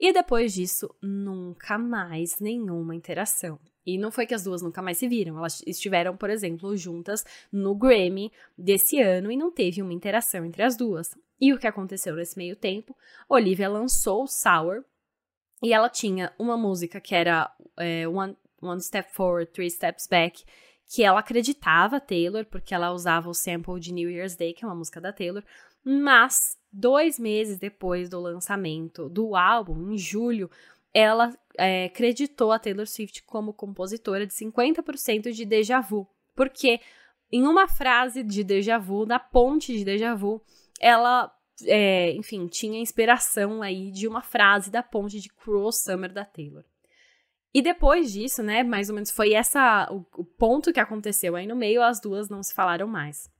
E 0.00 0.12
depois 0.12 0.52
disso, 0.52 0.92
nunca 1.00 1.78
mais 1.78 2.40
nenhuma 2.40 2.96
interação. 2.96 3.56
E 3.86 3.96
não 3.96 4.10
foi 4.10 4.26
que 4.26 4.34
as 4.34 4.42
duas 4.42 4.62
nunca 4.62 4.82
mais 4.82 4.98
se 4.98 5.06
viram. 5.06 5.38
Elas 5.38 5.62
estiveram, 5.64 6.16
por 6.16 6.28
exemplo, 6.28 6.76
juntas 6.76 7.24
no 7.52 7.72
Grammy 7.76 8.32
desse 8.58 9.00
ano 9.00 9.30
e 9.30 9.36
não 9.36 9.52
teve 9.52 9.80
uma 9.80 9.92
interação 9.92 10.44
entre 10.44 10.64
as 10.64 10.76
duas. 10.76 11.16
E 11.40 11.52
o 11.52 11.58
que 11.58 11.68
aconteceu 11.68 12.16
nesse 12.16 12.36
meio 12.36 12.56
tempo? 12.56 12.96
Olivia 13.28 13.68
lançou 13.68 14.26
Sour 14.26 14.84
e 15.62 15.72
ela 15.72 15.88
tinha 15.88 16.32
uma 16.36 16.56
música 16.56 17.00
que 17.00 17.14
era 17.14 17.48
é, 17.78 18.08
One, 18.08 18.36
One 18.60 18.80
Step 18.80 19.12
Forward, 19.14 19.52
Three 19.52 19.70
Steps 19.70 20.08
Back, 20.08 20.42
que 20.92 21.04
ela 21.04 21.20
acreditava 21.20 22.00
Taylor, 22.00 22.44
porque 22.44 22.74
ela 22.74 22.90
usava 22.90 23.30
o 23.30 23.34
sample 23.34 23.78
de 23.78 23.92
New 23.92 24.10
Year's 24.10 24.34
Day, 24.34 24.52
que 24.52 24.64
é 24.64 24.68
uma 24.68 24.74
música 24.74 25.00
da 25.00 25.12
Taylor, 25.12 25.44
mas 25.84 26.60
dois 26.72 27.18
meses 27.18 27.58
depois 27.58 28.08
do 28.08 28.20
lançamento 28.20 29.08
do 29.08 29.36
álbum, 29.36 29.92
em 29.92 29.98
julho, 29.98 30.50
ela 30.94 31.36
é, 31.58 31.88
creditou 31.90 32.52
a 32.52 32.58
Taylor 32.58 32.86
Swift 32.86 33.22
como 33.24 33.52
compositora 33.52 34.26
de 34.26 34.32
50% 34.32 35.32
de 35.32 35.44
Deja 35.44 35.80
Vu, 35.80 36.08
porque 36.34 36.80
em 37.30 37.44
uma 37.44 37.66
frase 37.66 38.22
de 38.22 38.44
Deja 38.44 38.78
Vu, 38.78 39.06
na 39.06 39.18
ponte 39.18 39.76
de 39.76 39.84
Deja 39.84 40.14
Vu, 40.14 40.42
ela, 40.80 41.32
é, 41.64 42.12
enfim, 42.12 42.46
tinha 42.46 42.78
inspiração 42.78 43.62
aí 43.62 43.90
de 43.90 44.06
uma 44.06 44.22
frase 44.22 44.70
da 44.70 44.82
ponte 44.82 45.20
de 45.20 45.28
Cruel 45.28 45.72
Summer 45.72 46.12
da 46.12 46.24
Taylor. 46.24 46.64
E 47.54 47.60
depois 47.60 48.12
disso, 48.12 48.42
né, 48.42 48.62
mais 48.62 48.88
ou 48.88 48.94
menos 48.94 49.10
foi 49.10 49.34
essa 49.34 49.86
o, 49.90 50.04
o 50.16 50.24
ponto 50.24 50.72
que 50.72 50.80
aconteceu 50.80 51.36
aí 51.36 51.46
no 51.46 51.56
meio, 51.56 51.82
as 51.82 52.00
duas 52.00 52.28
não 52.28 52.42
se 52.42 52.54
falaram 52.54 52.86
mais. 52.86 53.30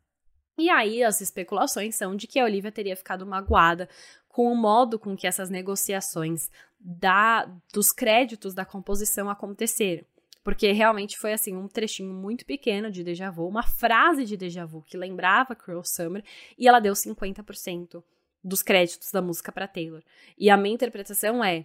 E 0.58 0.68
aí 0.68 1.02
as 1.02 1.20
especulações 1.20 1.94
são 1.94 2.14
de 2.14 2.26
que 2.26 2.38
a 2.38 2.44
Olivia 2.44 2.70
teria 2.70 2.96
ficado 2.96 3.26
magoada 3.26 3.88
com 4.28 4.50
o 4.50 4.56
modo 4.56 4.98
com 4.98 5.16
que 5.16 5.26
essas 5.26 5.50
negociações 5.50 6.50
da, 6.78 7.48
dos 7.72 7.90
créditos 7.92 8.54
da 8.54 8.64
composição 8.64 9.28
aconteceram. 9.30 10.04
Porque 10.42 10.72
realmente 10.72 11.16
foi 11.16 11.32
assim, 11.32 11.56
um 11.56 11.68
trechinho 11.68 12.12
muito 12.12 12.44
pequeno 12.44 12.90
de 12.90 13.04
déjà 13.04 13.30
vu, 13.30 13.46
uma 13.46 13.62
frase 13.62 14.24
de 14.24 14.36
déjà 14.36 14.64
vu 14.64 14.82
que 14.82 14.96
lembrava 14.96 15.54
Cruel 15.54 15.84
Summer, 15.84 16.24
e 16.58 16.66
ela 16.66 16.80
deu 16.80 16.94
50% 16.94 18.02
dos 18.42 18.62
créditos 18.62 19.12
da 19.12 19.22
música 19.22 19.52
para 19.52 19.68
Taylor. 19.68 20.02
E 20.36 20.50
a 20.50 20.56
minha 20.56 20.74
interpretação 20.74 21.44
é: 21.44 21.64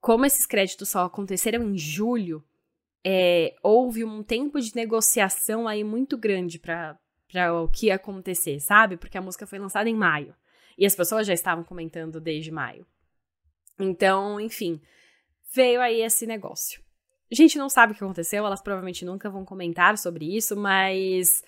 como 0.00 0.26
esses 0.26 0.44
créditos 0.44 0.88
só 0.88 1.04
aconteceram 1.04 1.62
em 1.62 1.78
julho, 1.78 2.42
é, 3.04 3.54
houve 3.62 4.04
um 4.04 4.22
tempo 4.22 4.60
de 4.60 4.74
negociação 4.74 5.68
aí 5.68 5.84
muito 5.84 6.18
grande 6.18 6.58
para 6.58 6.98
o 7.52 7.68
que 7.68 7.86
ia 7.86 7.94
acontecer, 7.94 8.60
sabe? 8.60 8.96
Porque 8.96 9.18
a 9.18 9.22
música 9.22 9.46
foi 9.46 9.58
lançada 9.58 9.88
em 9.88 9.94
maio. 9.94 10.34
E 10.76 10.86
as 10.86 10.94
pessoas 10.94 11.26
já 11.26 11.34
estavam 11.34 11.64
comentando 11.64 12.20
desde 12.20 12.50
maio. 12.50 12.86
Então, 13.78 14.40
enfim, 14.40 14.80
veio 15.54 15.80
aí 15.80 16.00
esse 16.02 16.26
negócio. 16.26 16.82
A 17.30 17.34
gente 17.34 17.58
não 17.58 17.68
sabe 17.68 17.92
o 17.92 17.96
que 17.96 18.02
aconteceu, 18.02 18.44
elas 18.44 18.60
provavelmente 18.60 19.04
nunca 19.04 19.30
vão 19.30 19.44
comentar 19.44 19.96
sobre 19.96 20.36
isso, 20.36 20.56
mas 20.56 21.44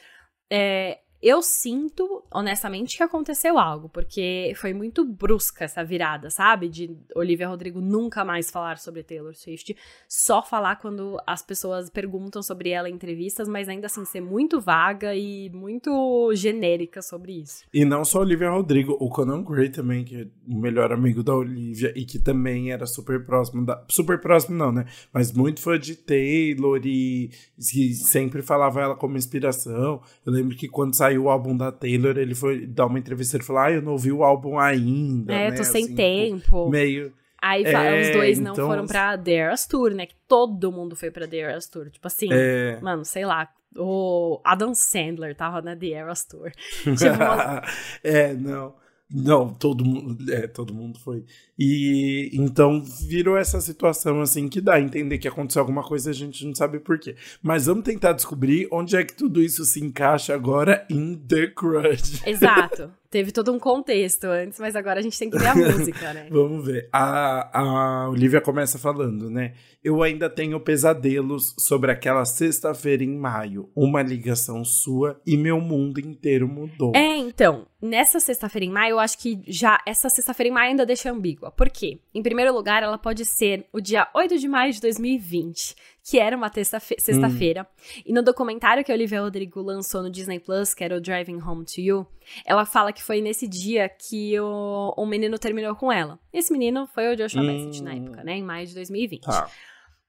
é, 0.48 1.00
eu 1.22 1.40
sinto, 1.40 2.24
honestamente, 2.32 2.96
que 2.96 3.02
aconteceu 3.02 3.58
algo, 3.58 3.88
porque 3.88 4.52
foi 4.56 4.74
muito 4.74 5.04
brusca 5.04 5.64
essa 5.64 5.84
virada, 5.84 6.30
sabe? 6.30 6.68
De 6.68 6.96
Olivia 7.14 7.48
Rodrigo 7.48 7.80
nunca 7.80 8.24
mais 8.24 8.50
falar 8.50 8.78
sobre 8.78 9.02
Taylor 9.04 9.34
Swift, 9.34 9.76
só 10.08 10.42
falar 10.42 10.76
quando 10.76 11.20
as 11.26 11.42
pessoas 11.42 11.88
perguntam 11.88 12.42
sobre 12.42 12.70
ela 12.70 12.90
em 12.90 12.94
entrevistas, 12.94 13.48
mas 13.48 13.68
ainda 13.68 13.86
assim 13.86 14.04
ser 14.04 14.20
muito 14.20 14.60
vaga 14.60 15.14
e 15.14 15.50
muito 15.50 16.32
genérica 16.34 17.00
sobre 17.02 17.40
isso. 17.40 17.64
E 17.72 17.84
não 17.84 18.04
só 18.04 18.20
Olivia 18.20 18.50
Rodrigo, 18.50 18.96
o 18.98 19.08
Conan 19.08 19.42
Gray 19.42 19.68
também, 19.68 20.04
que 20.04 20.22
é 20.22 20.26
o 20.48 20.58
melhor 20.58 20.92
amigo 20.92 21.22
da 21.22 21.34
Olivia 21.34 21.92
e 21.96 22.04
que 22.04 22.18
também 22.18 22.72
era 22.72 22.86
super 22.86 23.24
próximo 23.24 23.64
da. 23.64 23.84
Super 23.88 24.20
próximo, 24.20 24.56
não, 24.56 24.72
né? 24.72 24.86
Mas 25.12 25.32
muito 25.32 25.60
fã 25.60 25.78
de 25.78 25.94
Taylor 25.96 26.80
e, 26.84 27.30
e 27.58 27.94
sempre 27.94 28.42
falava 28.42 28.80
ela 28.80 28.96
como 28.96 29.16
inspiração. 29.16 30.02
Eu 30.24 30.32
lembro 30.32 30.56
que 30.56 30.68
quando 30.68 30.94
saiu 30.94 31.11
saiu 31.12 31.24
o 31.24 31.30
álbum 31.30 31.56
da 31.56 31.70
Taylor, 31.70 32.16
ele 32.16 32.34
foi 32.34 32.66
dar 32.66 32.86
uma 32.86 32.98
entrevista 32.98 33.36
e 33.36 33.42
falou: 33.42 33.62
Ah, 33.62 33.70
eu 33.70 33.82
não 33.82 33.92
ouvi 33.92 34.10
o 34.10 34.24
álbum 34.24 34.58
ainda. 34.58 35.32
É, 35.32 35.50
né? 35.50 35.56
tô 35.56 35.64
sem 35.64 35.84
assim, 35.84 35.94
tempo. 35.94 36.68
Meio. 36.70 37.12
Aí 37.40 37.64
é, 37.64 38.00
os 38.00 38.10
dois 38.10 38.38
não 38.38 38.52
então... 38.52 38.68
foram 38.68 38.86
pra 38.86 39.18
The 39.18 39.32
Eras 39.32 39.66
Tour, 39.66 39.92
né? 39.92 40.06
Que 40.06 40.14
todo 40.28 40.70
mundo 40.70 40.94
foi 40.94 41.10
pra 41.10 41.26
The 41.26 41.38
Eras 41.38 41.66
Tour. 41.68 41.90
Tipo 41.90 42.06
assim, 42.06 42.28
é... 42.30 42.78
mano, 42.80 43.04
sei 43.04 43.26
lá. 43.26 43.48
O 43.74 44.38
Adam 44.44 44.74
Sandler 44.74 45.34
tava 45.34 45.62
na 45.62 45.74
The 45.74 45.88
Eras 45.88 46.24
Tour. 46.24 46.52
tipo, 46.84 47.14
uma... 47.14 47.62
é, 48.04 48.34
não. 48.34 48.74
Não, 49.14 49.52
todo 49.52 49.84
mundo, 49.84 50.32
é, 50.32 50.46
todo 50.46 50.72
mundo 50.72 50.98
foi. 50.98 51.24
E 51.64 52.28
então 52.32 52.82
virou 53.06 53.36
essa 53.36 53.60
situação 53.60 54.20
assim 54.20 54.48
que 54.48 54.60
dá 54.60 54.74
a 54.74 54.80
entender 54.80 55.18
que 55.18 55.28
aconteceu 55.28 55.60
alguma 55.60 55.84
coisa 55.84 56.10
e 56.10 56.12
a 56.12 56.14
gente 56.14 56.44
não 56.44 56.52
sabe 56.52 56.80
por 56.80 56.98
quê. 56.98 57.14
Mas 57.40 57.66
vamos 57.66 57.84
tentar 57.84 58.14
descobrir 58.14 58.66
onde 58.72 58.96
é 58.96 59.04
que 59.04 59.14
tudo 59.14 59.40
isso 59.40 59.64
se 59.64 59.80
encaixa 59.80 60.34
agora 60.34 60.84
em 60.90 61.14
The 61.14 61.46
Crush. 61.54 62.26
Exato. 62.26 62.90
Teve 63.12 63.30
todo 63.30 63.52
um 63.52 63.58
contexto 63.58 64.24
antes, 64.24 64.58
mas 64.58 64.74
agora 64.74 64.98
a 64.98 65.02
gente 65.02 65.18
tem 65.18 65.28
que 65.28 65.38
ver 65.38 65.48
a 65.48 65.54
música, 65.54 66.14
né? 66.14 66.28
vamos 66.30 66.64
ver. 66.64 66.88
A, 66.90 67.60
a 67.60 68.08
Olivia 68.08 68.40
começa 68.40 68.78
falando, 68.78 69.28
né? 69.28 69.52
Eu 69.84 70.02
ainda 70.02 70.30
tenho 70.30 70.58
pesadelos 70.58 71.54
sobre 71.58 71.92
aquela 71.92 72.24
sexta-feira 72.24 73.04
em 73.04 73.14
maio. 73.14 73.68
Uma 73.76 74.00
ligação 74.00 74.64
sua 74.64 75.20
e 75.26 75.36
meu 75.36 75.60
mundo 75.60 76.00
inteiro 76.00 76.48
mudou. 76.48 76.92
É, 76.96 77.18
então, 77.18 77.66
nessa 77.82 78.18
sexta-feira 78.18 78.64
em 78.64 78.70
maio, 78.70 78.92
eu 78.92 78.98
acho 78.98 79.18
que 79.18 79.42
já 79.46 79.78
essa 79.86 80.08
sexta-feira 80.08 80.48
em 80.48 80.52
maio 80.52 80.70
ainda 80.70 80.86
deixa 80.86 81.10
ambígua. 81.10 81.50
Por 81.56 81.70
quê? 81.70 82.00
Em 82.14 82.22
primeiro 82.22 82.52
lugar, 82.52 82.82
ela 82.82 82.98
pode 82.98 83.24
ser 83.24 83.66
o 83.72 83.80
dia 83.80 84.08
8 84.14 84.38
de 84.38 84.48
maio 84.48 84.72
de 84.72 84.80
2020, 84.80 85.76
que 86.02 86.18
era 86.18 86.36
uma 86.36 86.50
sexta-feira. 86.52 87.62
Hum. 87.62 88.02
E 88.06 88.12
no 88.12 88.22
documentário 88.22 88.84
que 88.84 88.90
a 88.90 88.94
Olivia 88.94 89.20
Rodrigo 89.20 89.60
lançou 89.60 90.02
no 90.02 90.10
Disney 90.10 90.40
Plus, 90.40 90.74
que 90.74 90.82
era 90.82 90.96
o 90.96 91.00
Driving 91.00 91.40
Home 91.40 91.64
to 91.64 91.80
You, 91.80 92.06
ela 92.44 92.64
fala 92.64 92.92
que 92.92 93.02
foi 93.02 93.20
nesse 93.20 93.46
dia 93.46 93.88
que 93.88 94.38
o, 94.40 95.06
menino 95.06 95.38
terminou 95.38 95.74
com 95.76 95.92
ela. 95.92 96.18
Esse 96.32 96.52
menino 96.52 96.86
foi 96.86 97.12
o 97.12 97.16
Joshua 97.16 97.42
hum. 97.42 97.46
Bassett 97.46 97.82
na 97.82 97.94
época, 97.94 98.24
né? 98.24 98.36
Em 98.36 98.42
maio 98.42 98.66
de 98.66 98.74
2020. 98.74 99.22
Tá. 99.22 99.50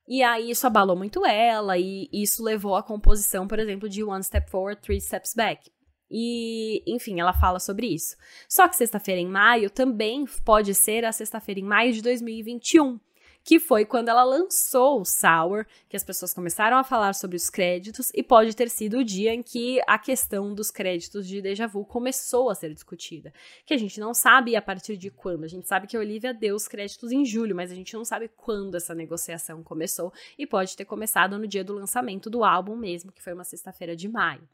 E 0.07 0.21
aí 0.21 0.51
isso 0.51 0.67
abalou 0.67 0.95
muito 0.95 1.25
ela, 1.25 1.77
e 1.77 2.09
isso 2.11 2.43
levou 2.43 2.75
à 2.75 2.83
composição, 2.83 3.47
por 3.47 3.57
exemplo, 3.57 3.87
de 3.87 4.03
One 4.03 4.23
Step 4.23 4.49
Forward, 4.49 4.81
Three 4.81 4.99
Steps 4.99 5.33
Back. 5.33 5.71
E, 6.15 6.83
enfim, 6.85 7.19
ela 7.19 7.33
fala 7.33 7.59
sobre 7.59 7.87
isso. 7.87 8.15
Só 8.47 8.67
que 8.67 8.75
sexta-feira 8.75 9.19
em 9.19 9.27
maio 9.27 9.71
também 9.71 10.25
pode 10.45 10.75
ser 10.75 11.03
a 11.03 11.11
sexta-feira 11.11 11.59
em 11.59 11.63
maio 11.63 11.91
de 11.91 12.03
2021 12.03 12.99
que 13.43 13.59
foi 13.59 13.85
quando 13.85 14.07
ela 14.07 14.23
lançou 14.23 15.01
o 15.01 15.05
Sour, 15.05 15.65
que 15.89 15.97
as 15.97 16.03
pessoas 16.03 16.33
começaram 16.33 16.77
a 16.77 16.83
falar 16.83 17.13
sobre 17.13 17.35
os 17.35 17.49
créditos, 17.49 18.09
e 18.13 18.23
pode 18.23 18.55
ter 18.55 18.69
sido 18.69 18.99
o 18.99 19.03
dia 19.03 19.33
em 19.33 19.43
que 19.43 19.81
a 19.85 19.99
questão 19.99 20.53
dos 20.53 20.71
créditos 20.71 21.27
de 21.27 21.41
Deja 21.41 21.67
Vu 21.67 21.83
começou 21.85 22.49
a 22.49 22.55
ser 22.55 22.73
discutida. 22.73 23.33
Que 23.65 23.73
a 23.73 23.77
gente 23.77 23.99
não 23.99 24.13
sabe 24.13 24.55
a 24.55 24.61
partir 24.61 24.95
de 24.95 25.11
quando. 25.11 25.43
A 25.43 25.47
gente 25.47 25.67
sabe 25.67 25.87
que 25.87 25.97
a 25.97 25.99
Olivia 25.99 26.33
deu 26.33 26.55
os 26.55 26.67
créditos 26.67 27.11
em 27.11 27.25
julho, 27.25 27.55
mas 27.55 27.71
a 27.71 27.75
gente 27.75 27.93
não 27.93 28.05
sabe 28.05 28.29
quando 28.29 28.75
essa 28.75 28.95
negociação 28.95 29.61
começou, 29.61 30.13
e 30.37 30.47
pode 30.47 30.75
ter 30.77 30.85
começado 30.85 31.37
no 31.37 31.47
dia 31.47 31.63
do 31.63 31.73
lançamento 31.73 32.29
do 32.29 32.45
álbum 32.45 32.77
mesmo, 32.77 33.11
que 33.11 33.21
foi 33.21 33.33
uma 33.33 33.43
sexta-feira 33.43 33.95
de 33.95 34.07
maio. 34.07 34.47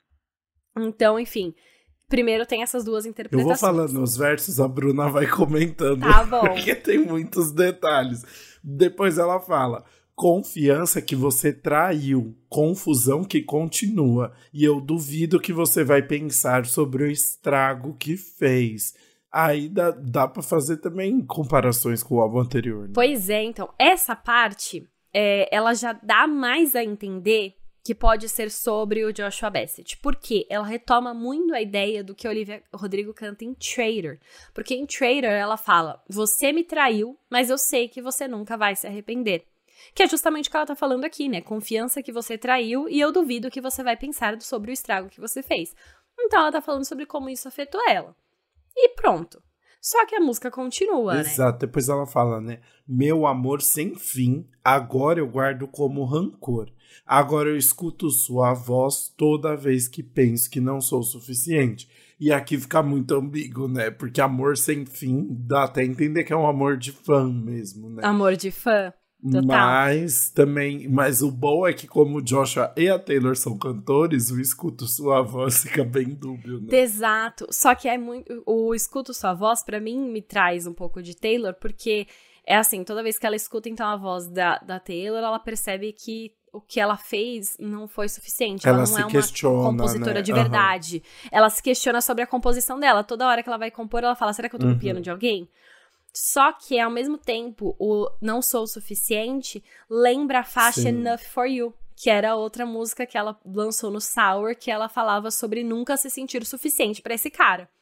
Então, 0.83 1.19
enfim, 1.19 1.53
Primeiro 2.09 2.43
tem 2.43 2.63
essas 2.63 2.83
duas 2.83 3.05
interpretações. 3.05 3.43
Eu 3.43 3.47
vou 3.47 3.55
falando 3.55 4.01
os 4.01 4.17
versos, 4.17 4.59
a 4.59 4.67
Bruna 4.67 5.09
vai 5.09 5.27
comentando. 5.29 6.01
Tá 6.01 6.23
bom. 6.23 6.41
Porque 6.41 6.73
tem 6.73 6.97
muitos 6.97 7.51
detalhes. 7.51 8.25
Depois 8.63 9.19
ela 9.19 9.39
fala: 9.39 9.85
confiança 10.15 11.03
que 11.03 11.15
você 11.15 11.53
traiu, 11.53 12.35
confusão 12.49 13.23
que 13.23 13.43
continua, 13.43 14.33
e 14.51 14.63
eu 14.65 14.81
duvido 14.81 15.39
que 15.39 15.53
você 15.53 15.83
vai 15.83 16.01
pensar 16.01 16.65
sobre 16.65 17.03
o 17.03 17.11
estrago 17.11 17.95
que 17.95 18.17
fez. 18.17 18.95
Aí 19.31 19.69
dá, 19.69 19.91
dá 19.91 20.27
para 20.27 20.41
fazer 20.41 20.77
também 20.77 21.23
comparações 21.23 22.01
com 22.01 22.15
o 22.15 22.21
álbum 22.21 22.39
anterior. 22.39 22.87
Né? 22.87 22.93
Pois 22.95 23.29
é, 23.29 23.43
então, 23.43 23.69
essa 23.77 24.15
parte, 24.15 24.89
é, 25.13 25.47
ela 25.55 25.75
já 25.75 25.93
dá 25.93 26.25
mais 26.25 26.75
a 26.75 26.83
entender 26.83 27.58
que 27.89 27.95
pode 27.95 28.29
ser 28.29 28.51
sobre 28.51 29.03
o 29.03 29.11
Joshua 29.11 29.49
Bassett. 29.49 29.97
Porque 29.97 30.45
ela 30.47 30.63
retoma 30.63 31.11
muito 31.11 31.55
a 31.55 31.59
ideia 31.59 32.03
do 32.03 32.13
que 32.13 32.27
Olivia 32.27 32.61
Rodrigo 32.71 33.15
canta 33.15 33.43
em 33.43 33.55
Traitor. 33.55 34.19
Porque 34.53 34.75
em 34.75 34.85
Traitor 34.85 35.31
ela 35.31 35.57
fala: 35.57 35.99
Você 36.07 36.53
me 36.53 36.63
traiu, 36.63 37.17
mas 37.31 37.49
eu 37.49 37.57
sei 37.57 37.89
que 37.89 37.99
você 37.99 38.27
nunca 38.27 38.55
vai 38.55 38.75
se 38.75 38.85
arrepender. 38.85 39.43
Que 39.95 40.03
é 40.03 40.07
justamente 40.07 40.49
o 40.49 40.51
que 40.51 40.57
ela 40.57 40.67
tá 40.67 40.75
falando 40.75 41.03
aqui, 41.03 41.27
né? 41.27 41.41
Confiança 41.41 42.03
que 42.03 42.11
você 42.11 42.37
traiu 42.37 42.87
e 42.87 42.99
eu 42.99 43.11
duvido 43.11 43.49
que 43.49 43.59
você 43.59 43.81
vai 43.81 43.97
pensar 43.97 44.39
sobre 44.39 44.69
o 44.69 44.73
estrago 44.73 45.09
que 45.09 45.19
você 45.19 45.41
fez. 45.41 45.75
Então 46.19 46.41
ela 46.41 46.51
tá 46.51 46.61
falando 46.61 46.85
sobre 46.85 47.07
como 47.07 47.27
isso 47.27 47.47
afetou 47.47 47.81
ela. 47.89 48.15
E 48.77 48.89
pronto. 48.89 49.41
Só 49.81 50.05
que 50.05 50.15
a 50.15 50.19
música 50.19 50.51
continua, 50.51 51.13
Exato. 51.13 51.25
né? 51.25 51.33
Exato, 51.33 51.59
depois 51.65 51.89
ela 51.89 52.05
fala, 52.05 52.39
né? 52.39 52.59
Meu 52.87 53.25
amor 53.25 53.63
sem 53.63 53.95
fim, 53.95 54.47
agora 54.63 55.19
eu 55.19 55.27
guardo 55.27 55.67
como 55.67 56.05
rancor. 56.05 56.69
Agora 57.05 57.49
eu 57.49 57.57
escuto 57.57 58.09
sua 58.09 58.53
voz 58.53 59.13
toda 59.17 59.55
vez 59.55 59.87
que 59.87 60.03
penso 60.03 60.49
que 60.49 60.59
não 60.59 60.79
sou 60.79 61.03
suficiente. 61.03 61.89
E 62.19 62.31
aqui 62.33 62.57
fica 62.57 62.83
muito 62.83 63.15
ambíguo, 63.15 63.67
né? 63.67 63.89
Porque 63.89 64.19
amor 64.19 64.57
sem 64.57 64.85
fim 64.85 65.27
dá 65.29 65.63
até 65.63 65.83
entender 65.83 66.23
que 66.23 66.33
é 66.33 66.37
um 66.37 66.47
amor 66.47 66.77
de 66.77 66.91
fã 66.91 67.31
mesmo, 67.31 67.89
né? 67.89 68.01
Amor 68.05 68.35
de 68.35 68.51
fã. 68.51 68.93
Total. 69.21 69.43
Mas 69.43 70.29
também, 70.29 70.87
mas 70.87 71.21
o 71.21 71.29
bom 71.29 71.67
é 71.67 71.73
que 71.73 71.85
como 71.85 72.19
o 72.19 72.21
Joshua 72.21 72.73
e 72.77 72.87
a 72.87 72.97
Taylor 72.97 73.35
são 73.35 73.57
cantores, 73.57 74.31
o 74.31 74.39
escuto 74.39 74.87
sua 74.87 75.21
voz 75.21 75.63
fica 75.63 75.83
bem 75.83 76.09
dúbio, 76.09 76.61
né? 76.61 76.77
Exato. 76.77 77.45
Só 77.51 77.75
que 77.75 77.89
é 77.89 77.97
muito 77.97 78.41
o 78.45 78.73
escuto 78.73 79.13
sua 79.13 79.33
voz 79.33 79.61
para 79.61 79.79
mim 79.79 80.09
me 80.09 80.21
traz 80.21 80.65
um 80.65 80.73
pouco 80.73 81.01
de 81.03 81.15
Taylor, 81.17 81.53
porque 81.53 82.07
é 82.47 82.55
assim, 82.55 82.83
toda 82.83 83.03
vez 83.03 83.19
que 83.19 83.25
ela 83.25 83.35
escuta 83.35 83.67
então 83.67 83.87
a 83.87 83.97
voz 83.97 84.27
da, 84.29 84.57
da 84.59 84.79
Taylor, 84.79 85.19
ela 85.19 85.37
percebe 85.37 85.91
que 85.91 86.31
o 86.53 86.59
que 86.61 86.79
ela 86.79 86.97
fez 86.97 87.55
não 87.59 87.87
foi 87.87 88.07
suficiente. 88.09 88.67
Ela 88.67 88.79
Ela, 88.79 88.87
não 88.87 88.97
é 88.97 89.01
uma 89.01 89.09
questiona, 89.11 89.69
compositora 89.71 90.13
né? 90.15 90.21
de 90.21 90.33
verdade. 90.33 91.03
Ela 91.31 91.49
se 91.49 91.61
questiona 91.61 92.01
sobre 92.01 92.23
a 92.23 92.27
composição 92.27 92.79
dela. 92.79 93.03
Toda 93.03 93.27
hora 93.27 93.41
que 93.43 93.49
ela 93.49 93.57
vai 93.57 93.71
compor, 93.71 94.03
ela 94.03 94.15
fala: 94.15 94.33
será 94.33 94.49
que 94.49 94.55
eu 94.55 94.59
tô 94.59 94.65
Uhum. 94.67 94.73
copiando 94.73 95.01
de 95.01 95.09
alguém? 95.09 95.47
Só 96.13 96.51
que, 96.51 96.79
ao 96.79 96.89
mesmo 96.89 97.17
tempo, 97.17 97.75
o 97.79 98.09
Não 98.19 98.41
Sou 98.41 98.63
o 98.63 98.67
Suficiente 98.67 99.63
lembra 99.89 100.39
a 100.39 100.43
faixa 100.43 100.81
Sim. 100.81 100.87
Enough 100.89 101.19
for 101.19 101.45
You, 101.45 101.73
que 101.95 102.09
era 102.09 102.35
outra 102.35 102.65
música 102.65 103.05
que 103.05 103.17
ela 103.17 103.39
lançou 103.45 103.91
no 103.91 104.01
Sour, 104.01 104.55
que 104.55 104.71
ela 104.71 104.89
falava 104.89 105.29
sobre 105.29 105.63
nunca 105.63 105.95
se 105.97 106.09
sentir 106.09 106.41
o 106.41 106.45
suficiente 106.45 107.01
pra 107.01 107.13
esse 107.13 107.29
cara. 107.29 107.69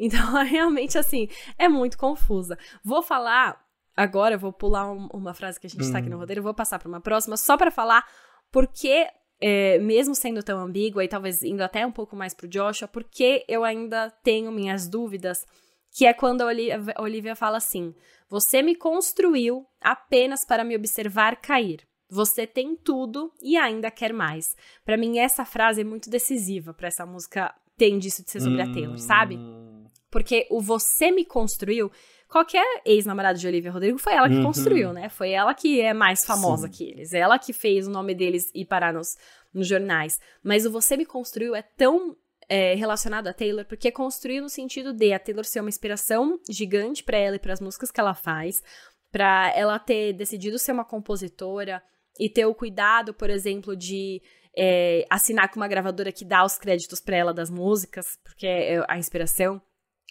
Então, 0.00 0.32
realmente, 0.44 0.96
assim, 0.96 1.28
é 1.58 1.68
muito 1.68 1.98
confusa. 1.98 2.56
Vou 2.84 3.02
falar 3.02 3.60
agora, 3.98 4.34
eu 4.34 4.38
vou 4.38 4.52
pular 4.52 4.90
um- 4.90 5.08
uma 5.12 5.34
frase 5.34 5.58
que 5.60 5.66
a 5.66 5.70
gente 5.70 5.90
tá 5.92 5.98
aqui 5.98 6.08
no 6.08 6.16
Hum. 6.16 6.20
roteiro, 6.20 6.38
eu 6.40 6.44
vou 6.44 6.54
passar 6.54 6.78
pra 6.78 6.88
uma 6.88 7.00
próxima, 7.00 7.36
só 7.36 7.56
pra 7.56 7.70
falar 7.70 8.04
porque, 8.50 9.06
é, 9.40 9.78
mesmo 9.78 10.14
sendo 10.14 10.42
tão 10.42 10.58
ambígua 10.58 11.04
e 11.04 11.08
talvez 11.08 11.42
indo 11.42 11.60
até 11.62 11.86
um 11.86 11.92
pouco 11.92 12.16
mais 12.16 12.34
pro 12.34 12.48
Joshua, 12.48 12.88
porque 12.88 13.44
eu 13.48 13.64
ainda 13.64 14.10
tenho 14.22 14.50
minhas 14.50 14.88
dúvidas, 14.88 15.44
que 15.90 16.06
é 16.06 16.12
quando 16.14 16.42
a 16.42 16.46
Olivia, 16.46 16.78
a 16.94 17.02
Olivia 17.02 17.34
fala 17.36 17.56
assim: 17.58 17.94
Você 18.28 18.62
me 18.62 18.74
construiu 18.74 19.66
apenas 19.80 20.44
para 20.44 20.64
me 20.64 20.76
observar 20.76 21.36
cair. 21.36 21.86
Você 22.10 22.46
tem 22.46 22.74
tudo 22.76 23.32
e 23.42 23.56
ainda 23.56 23.90
quer 23.90 24.12
mais. 24.12 24.54
Pra 24.84 24.96
mim, 24.96 25.18
essa 25.18 25.44
frase 25.44 25.80
é 25.82 25.84
muito 25.84 26.08
decisiva 26.10 26.72
pra 26.74 26.88
essa 26.88 27.04
música 27.06 27.54
ter 27.76 27.90
indício 27.90 28.24
de 28.24 28.30
ser 28.30 28.40
sobre 28.40 28.60
a 28.62 28.66
Taylor, 28.72 28.98
sabe? 28.98 29.36
Hum, 29.36 29.84
Porque 30.10 30.46
o 30.50 30.60
você 30.60 31.10
me 31.10 31.24
construiu. 31.24 31.90
Qualquer 32.28 32.82
ex-namorado 32.84 33.38
de 33.38 33.46
Olivia 33.46 33.70
Rodrigo 33.70 33.98
foi 33.98 34.12
ela 34.12 34.28
que 34.28 34.34
Uhum. 34.36 34.42
construiu, 34.44 34.92
né? 34.92 35.08
Foi 35.08 35.30
ela 35.30 35.54
que 35.54 35.80
é 35.80 35.94
mais 35.94 36.24
famosa 36.24 36.66
Sim. 36.66 36.72
que 36.72 36.84
eles. 36.84 37.14
Ela 37.14 37.38
que 37.38 37.52
fez 37.54 37.88
o 37.88 37.90
nome 37.90 38.14
deles 38.14 38.50
ir 38.54 38.66
parar 38.66 38.92
nos, 38.92 39.16
nos 39.52 39.66
jornais. 39.66 40.20
Mas 40.42 40.66
o 40.66 40.70
você 40.70 40.96
me 40.96 41.06
construiu 41.06 41.54
é 41.54 41.62
tão 41.62 42.14
é, 42.48 42.74
relacionado 42.74 43.28
a 43.28 43.32
Taylor, 43.32 43.64
porque 43.64 43.90
construiu 43.90 44.42
no 44.42 44.48
sentido 44.50 44.92
de 44.92 45.12
a 45.12 45.18
Taylor 45.18 45.44
ser 45.44 45.60
uma 45.60 45.68
inspiração 45.70 46.38
gigante 46.48 47.02
pra 47.02 47.16
ela 47.16 47.36
e 47.36 47.38
pras 47.38 47.60
músicas 47.60 47.90
que 47.90 48.00
ela 48.00 48.14
faz, 48.14 48.62
pra 49.10 49.50
ela 49.54 49.78
ter 49.78 50.12
decidido 50.12 50.58
ser 50.58 50.72
uma 50.72 50.84
compositora 50.84 51.82
e 52.18 52.28
ter 52.28 52.44
o 52.46 52.54
cuidado, 52.54 53.14
por 53.14 53.30
exemplo, 53.30 53.76
de 53.76 54.20
é, 54.56 55.06
assinar 55.08 55.48
com 55.50 55.60
uma 55.60 55.68
gravadora 55.68 56.10
que 56.12 56.24
dá 56.24 56.44
os 56.44 56.58
créditos 56.58 57.00
pra 57.00 57.16
ela 57.16 57.32
das 57.32 57.48
músicas, 57.50 58.18
porque 58.22 58.46
é 58.46 58.84
a 58.88 58.98
inspiração. 58.98 59.60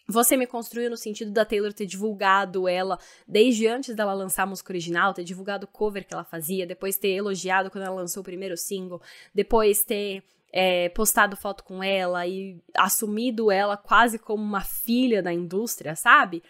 Você 0.10 0.38
me 0.38 0.48
construiu 0.48 0.90
no 0.90 0.96
sentido 0.96 1.32
da 1.32 1.44
Taylor 1.44 1.74
ter 1.74 1.86
divulgado 1.86 2.68
ela 2.68 2.98
desde 3.28 3.68
antes 3.68 3.94
dela 3.94 4.14
lançar 4.14 4.44
a 4.44 4.46
música 4.46 4.72
original, 4.72 5.14
ter 5.14 5.26
divulgado 5.26 5.66
o 5.66 5.68
cover 5.68 6.08
que 6.08 6.14
ela 6.14 6.24
fazia, 6.24 6.66
depois 6.66 6.98
ter 6.98 7.10
elogiado 7.10 7.70
quando 7.70 7.84
ela 7.84 7.96
lançou 7.96 8.22
o 8.22 8.24
primeiro 8.24 8.56
single, 8.56 9.02
depois 9.36 9.84
ter 9.84 10.24
é, 10.52 10.88
postado 10.90 11.36
foto 11.36 11.62
com 11.64 11.84
ela 11.84 12.26
e 12.26 12.58
assumido 12.76 13.52
ela 13.52 13.76
quase 13.76 14.18
como 14.18 14.42
uma 14.42 14.62
filha 14.62 15.22
da 15.22 15.34
indústria, 15.34 15.94
sabe? 15.94 16.42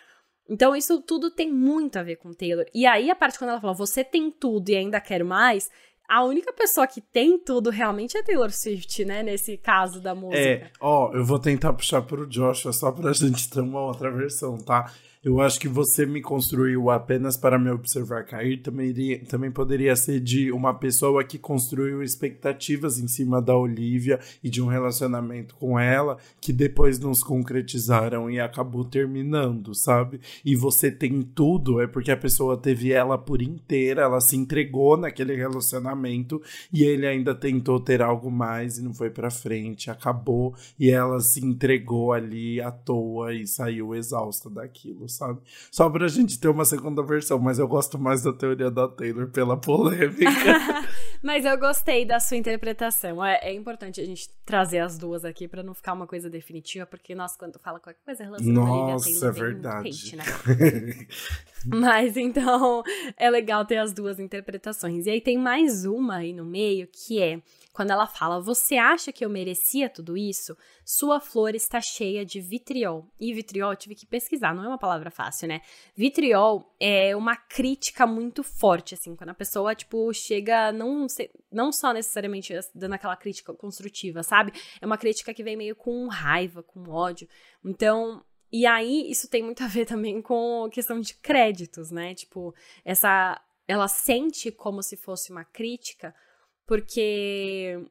Então 0.49 0.75
isso 0.75 1.01
tudo 1.01 1.31
tem 1.31 1.51
muito 1.51 1.97
a 1.97 2.03
ver 2.03 2.17
com 2.17 2.33
Taylor. 2.33 2.65
E 2.73 2.85
aí 2.85 3.09
a 3.09 3.15
parte 3.15 3.37
quando 3.37 3.49
ela 3.49 3.59
fala, 3.59 3.73
você 3.73 4.03
tem 4.03 4.31
tudo 4.31 4.69
e 4.69 4.75
ainda 4.75 5.01
quer 5.01 5.23
mais, 5.23 5.69
a 6.07 6.23
única 6.23 6.53
pessoa 6.53 6.87
que 6.87 7.01
tem 7.01 7.37
tudo 7.37 7.69
realmente 7.69 8.17
é 8.17 8.23
Taylor 8.23 8.51
Swift, 8.51 9.03
né? 9.03 9.21
Nesse 9.21 9.57
caso 9.57 9.99
da 9.99 10.15
música. 10.15 10.39
É, 10.39 10.69
ó, 10.79 11.11
eu 11.13 11.25
vou 11.25 11.37
tentar 11.37 11.73
puxar 11.73 12.01
pro 12.01 12.25
Joshua 12.25 12.71
só 12.71 12.91
pra 12.91 13.11
gente 13.13 13.49
ter 13.49 13.59
uma 13.59 13.81
outra 13.81 14.09
versão, 14.09 14.57
tá? 14.57 14.91
Eu 15.27 15.41
acho 15.41 15.59
que 15.59 15.67
você 15.67 16.05
me 16.05 16.21
construiu 16.21 16.89
apenas 16.89 17.35
para 17.35 17.59
me 17.59 17.69
observar 17.69 18.23
cair 18.23 18.61
também, 18.61 18.87
iria- 18.91 19.19
também 19.25 19.51
poderia 19.51 19.93
ser 19.93 20.21
de 20.21 20.53
uma 20.53 20.73
pessoa 20.73 21.21
que 21.21 21.37
construiu 21.37 22.01
expectativas 22.01 22.97
em 22.97 23.09
cima 23.09 23.41
da 23.41 23.53
Olivia 23.53 24.21
e 24.41 24.49
de 24.49 24.61
um 24.61 24.67
relacionamento 24.67 25.53
com 25.55 25.77
ela 25.77 26.17
que 26.39 26.53
depois 26.53 26.97
não 26.97 27.13
se 27.13 27.25
concretizaram 27.25 28.31
e 28.31 28.39
acabou 28.39 28.85
terminando, 28.85 29.75
sabe? 29.75 30.21
E 30.45 30.55
você 30.55 30.89
tem 30.89 31.21
tudo, 31.21 31.81
é 31.81 31.87
porque 31.87 32.09
a 32.09 32.15
pessoa 32.15 32.55
teve 32.55 32.93
ela 32.93 33.17
por 33.17 33.41
inteira, 33.41 34.03
ela 34.03 34.21
se 34.21 34.37
entregou 34.37 34.95
naquele 34.95 35.35
relacionamento 35.35 36.41
e 36.71 36.85
ele 36.85 37.05
ainda 37.05 37.35
tentou 37.35 37.81
ter 37.81 38.01
algo 38.01 38.31
mais 38.31 38.77
e 38.77 38.81
não 38.81 38.93
foi 38.93 39.09
pra 39.09 39.29
frente, 39.29 39.91
acabou 39.91 40.55
e 40.79 40.89
ela 40.89 41.19
se 41.19 41.45
entregou 41.45 42.13
ali 42.13 42.61
à 42.61 42.71
toa 42.71 43.33
e 43.33 43.45
saiu 43.45 43.93
exausta 43.93 44.49
daquilo, 44.49 45.09
sabe? 45.17 45.39
Só 45.71 45.89
pra 45.89 46.07
gente 46.07 46.39
ter 46.39 46.47
uma 46.47 46.65
segunda 46.65 47.03
versão, 47.03 47.39
mas 47.39 47.59
eu 47.59 47.67
gosto 47.67 47.97
mais 47.97 48.21
da 48.23 48.31
teoria 48.31 48.71
da 48.71 48.87
Taylor 48.87 49.27
pela 49.29 49.57
polêmica. 49.57 50.25
Mas 51.23 51.45
eu 51.45 51.57
gostei 51.57 52.05
da 52.05 52.19
sua 52.19 52.37
interpretação. 52.37 53.25
É, 53.25 53.39
é 53.41 53.53
importante 53.53 53.99
a 53.99 54.05
gente 54.05 54.29
trazer 54.45 54.79
as 54.79 54.97
duas 54.97 55.25
aqui 55.25 55.47
pra 55.47 55.63
não 55.63 55.73
ficar 55.73 55.93
uma 55.93 56.05
coisa 56.05 56.29
definitiva, 56.29 56.85
porque 56.85 57.15
nós, 57.15 57.35
quando 57.35 57.59
fala 57.59 57.79
qualquer 57.79 57.99
coisa 58.05 58.23
relacionada 58.23 58.59
a 58.59 58.93
Nossa, 58.93 59.05
Taylor, 59.05 59.27
é 59.27 59.31
verdade. 59.31 59.89
hate, 59.89 60.15
né? 60.15 60.23
Mas 61.65 62.15
então 62.15 62.83
é 63.17 63.29
legal 63.29 63.65
ter 63.65 63.77
as 63.77 63.93
duas 63.93 64.19
interpretações. 64.19 65.05
E 65.05 65.09
aí 65.09 65.19
tem 65.19 65.37
mais 65.37 65.85
uma 65.85 66.17
aí 66.17 66.33
no 66.33 66.45
meio 66.45 66.87
que 66.87 67.21
é 67.21 67.41
quando 67.77 67.91
ela 67.91 68.07
fala: 68.07 68.41
Você 68.41 68.75
acha 68.75 69.11
que 69.11 69.23
eu 69.23 69.29
merecia 69.29 69.87
tudo 69.87 70.17
isso? 70.17 70.57
Sua 70.83 71.19
flor 71.19 71.53
está 71.53 71.79
cheia 71.79 72.25
de 72.25 72.41
vitriol. 72.41 73.07
E 73.19 73.31
vitriol 73.31 73.75
tive 73.75 73.93
que 73.93 74.07
pesquisar, 74.07 74.55
não 74.55 74.63
é 74.63 74.67
uma 74.67 74.79
palavra 74.79 75.11
fácil, 75.11 75.47
né? 75.47 75.61
Vitriol 75.95 76.75
é 76.79 77.15
uma 77.15 77.35
crítica 77.35 78.07
muito 78.07 78.41
forte, 78.41 78.95
assim, 78.95 79.15
quando 79.15 79.29
a 79.29 79.35
pessoa, 79.35 79.75
tipo, 79.75 80.11
chega, 80.11 80.71
não, 80.71 81.05
não 81.51 81.71
só 81.71 81.93
necessariamente 81.93 82.51
dando 82.73 82.93
aquela 82.93 83.15
crítica 83.15 83.53
construtiva, 83.53 84.23
sabe? 84.23 84.51
É 84.81 84.85
uma 84.85 84.97
crítica 84.97 85.31
que 85.31 85.43
vem 85.43 85.55
meio 85.55 85.75
com 85.75 86.07
raiva, 86.07 86.63
com 86.63 86.89
ódio. 86.89 87.29
Então, 87.63 88.25
e 88.51 88.65
aí, 88.65 89.07
isso 89.07 89.29
tem 89.29 89.43
muito 89.43 89.63
a 89.63 89.67
ver 89.67 89.85
também 89.85 90.19
com 90.19 90.67
questão 90.71 90.99
de 90.99 91.13
créditos, 91.13 91.91
né? 91.91 92.15
Tipo, 92.15 92.55
essa. 92.83 93.39
Ela 93.67 93.87
sente 93.87 94.49
como 94.49 94.81
se 94.81 94.95
fosse 94.95 95.29
uma 95.29 95.43
crítica, 95.43 96.15
porque. 96.67 97.83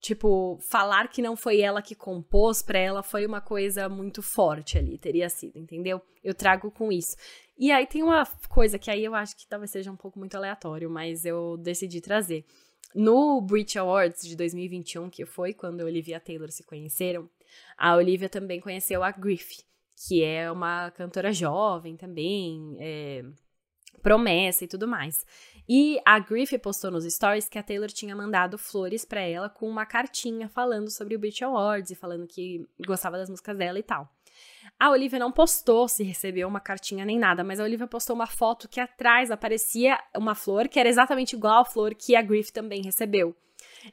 Tipo, 0.00 0.58
falar 0.60 1.08
que 1.08 1.22
não 1.22 1.34
foi 1.34 1.62
ela 1.62 1.80
que 1.80 1.94
compôs 1.94 2.60
pra 2.60 2.78
ela 2.78 3.02
foi 3.02 3.24
uma 3.24 3.40
coisa 3.40 3.88
muito 3.88 4.22
forte 4.22 4.76
ali, 4.76 4.98
teria 4.98 5.30
sido, 5.30 5.58
entendeu? 5.58 5.98
Eu 6.22 6.34
trago 6.34 6.70
com 6.70 6.92
isso. 6.92 7.16
E 7.56 7.72
aí 7.72 7.86
tem 7.86 8.02
uma 8.02 8.26
coisa 8.50 8.78
que 8.78 8.90
aí 8.90 9.02
eu 9.02 9.14
acho 9.14 9.34
que 9.34 9.46
talvez 9.46 9.70
seja 9.70 9.90
um 9.90 9.96
pouco 9.96 10.18
muito 10.18 10.34
aleatório, 10.34 10.90
mas 10.90 11.24
eu 11.24 11.56
decidi 11.56 12.02
trazer. 12.02 12.44
No 12.94 13.40
Brit 13.40 13.78
Awards 13.78 14.26
de 14.26 14.36
2021, 14.36 15.08
que 15.08 15.24
foi 15.24 15.54
quando 15.54 15.80
a 15.80 15.84
Olivia 15.84 16.20
Taylor 16.20 16.50
se 16.50 16.62
conheceram, 16.64 17.28
a 17.78 17.96
Olivia 17.96 18.28
também 18.28 18.60
conheceu 18.60 19.02
a 19.02 19.10
Griff, 19.10 19.62
que 20.06 20.22
é 20.22 20.50
uma 20.50 20.90
cantora 20.90 21.32
jovem 21.32 21.96
também, 21.96 22.76
é, 22.78 23.24
promessa 24.02 24.64
e 24.64 24.68
tudo 24.68 24.86
mais. 24.86 25.24
E 25.68 25.98
a 26.04 26.18
Griff 26.18 26.58
postou 26.58 26.90
nos 26.90 27.04
stories 27.04 27.48
que 27.48 27.58
a 27.58 27.62
Taylor 27.62 27.88
tinha 27.88 28.14
mandado 28.14 28.58
flores 28.58 29.04
pra 29.04 29.20
ela 29.20 29.48
com 29.48 29.68
uma 29.68 29.86
cartinha 29.86 30.48
falando 30.48 30.90
sobre 30.90 31.16
o 31.16 31.18
Brit 31.18 31.42
Awards 31.42 31.90
e 31.90 31.94
falando 31.94 32.26
que 32.26 32.66
gostava 32.86 33.16
das 33.16 33.30
músicas 33.30 33.56
dela 33.56 33.78
e 33.78 33.82
tal. 33.82 34.08
A 34.78 34.90
Olivia 34.90 35.18
não 35.18 35.32
postou 35.32 35.88
se 35.88 36.02
recebeu 36.02 36.48
uma 36.48 36.60
cartinha 36.60 37.04
nem 37.04 37.18
nada, 37.18 37.44
mas 37.44 37.60
a 37.60 37.64
Olivia 37.64 37.86
postou 37.86 38.14
uma 38.14 38.26
foto 38.26 38.68
que 38.68 38.80
atrás 38.80 39.30
aparecia 39.30 39.98
uma 40.16 40.34
flor 40.34 40.68
que 40.68 40.78
era 40.78 40.88
exatamente 40.88 41.34
igual 41.34 41.62
à 41.62 41.64
flor 41.64 41.94
que 41.94 42.16
a 42.16 42.22
Griff 42.22 42.52
também 42.52 42.82
recebeu. 42.82 43.34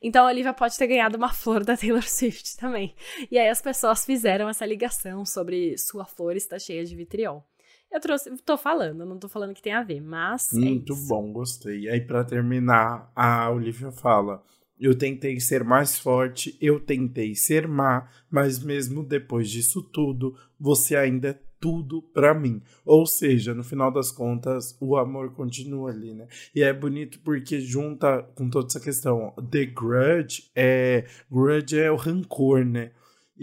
Então 0.02 0.26
a 0.26 0.30
Olivia 0.30 0.54
pode 0.54 0.78
ter 0.78 0.88
ganhado 0.88 1.18
uma 1.18 1.34
flor 1.34 1.64
da 1.64 1.78
Taylor 1.78 2.04
Swift 2.08 2.58
também. 2.58 2.95
E 3.30 3.38
aí 3.38 3.49
as 3.49 3.62
pessoas 3.62 4.06
fizeram 4.06 4.49
essa 4.49 4.66
ligação 4.66 5.26
sobre 5.26 5.78
sua 5.78 6.06
flor 6.06 6.36
está 6.36 6.58
cheia 6.60 6.84
de 6.84 6.95
vitriol. 6.95 7.45
Eu 7.91 7.99
trouxe, 7.99 8.29
tô 8.45 8.57
falando, 8.57 9.05
não 9.05 9.19
tô 9.19 9.27
falando 9.27 9.53
que 9.53 9.61
tem 9.61 9.73
a 9.73 9.83
ver, 9.83 10.01
mas. 10.01 10.53
é 10.53 10.57
Muito 10.57 10.93
isso. 10.93 11.07
bom, 11.07 11.31
gostei. 11.33 11.89
Aí, 11.89 11.99
pra 11.99 12.23
terminar, 12.23 13.11
a 13.15 13.49
Olivia 13.49 13.91
fala: 13.91 14.41
Eu 14.79 14.97
tentei 14.97 15.39
ser 15.39 15.63
mais 15.63 15.99
forte, 15.99 16.57
eu 16.61 16.79
tentei 16.79 17.35
ser 17.35 17.67
má, 17.67 18.09
mas 18.29 18.63
mesmo 18.63 19.03
depois 19.03 19.49
disso 19.49 19.81
tudo, 19.81 20.35
você 20.57 20.95
ainda 20.95 21.29
é 21.29 21.39
tudo 21.59 22.01
pra 22.01 22.33
mim. 22.33 22.61
Ou 22.83 23.05
seja, 23.05 23.53
no 23.53 23.63
final 23.63 23.91
das 23.91 24.11
contas, 24.11 24.75
o 24.81 24.97
amor 24.97 25.33
continua 25.33 25.91
ali, 25.91 26.13
né? 26.13 26.27
E 26.55 26.63
é 26.63 26.73
bonito 26.73 27.19
porque 27.19 27.59
junta 27.59 28.23
com 28.35 28.49
toda 28.49 28.67
essa 28.67 28.79
questão. 28.79 29.31
The 29.51 29.65
Grudge 29.65 30.49
é. 30.55 31.05
Grudge 31.29 31.77
é 31.77 31.91
o 31.91 31.95
rancor, 31.95 32.65
né? 32.65 32.91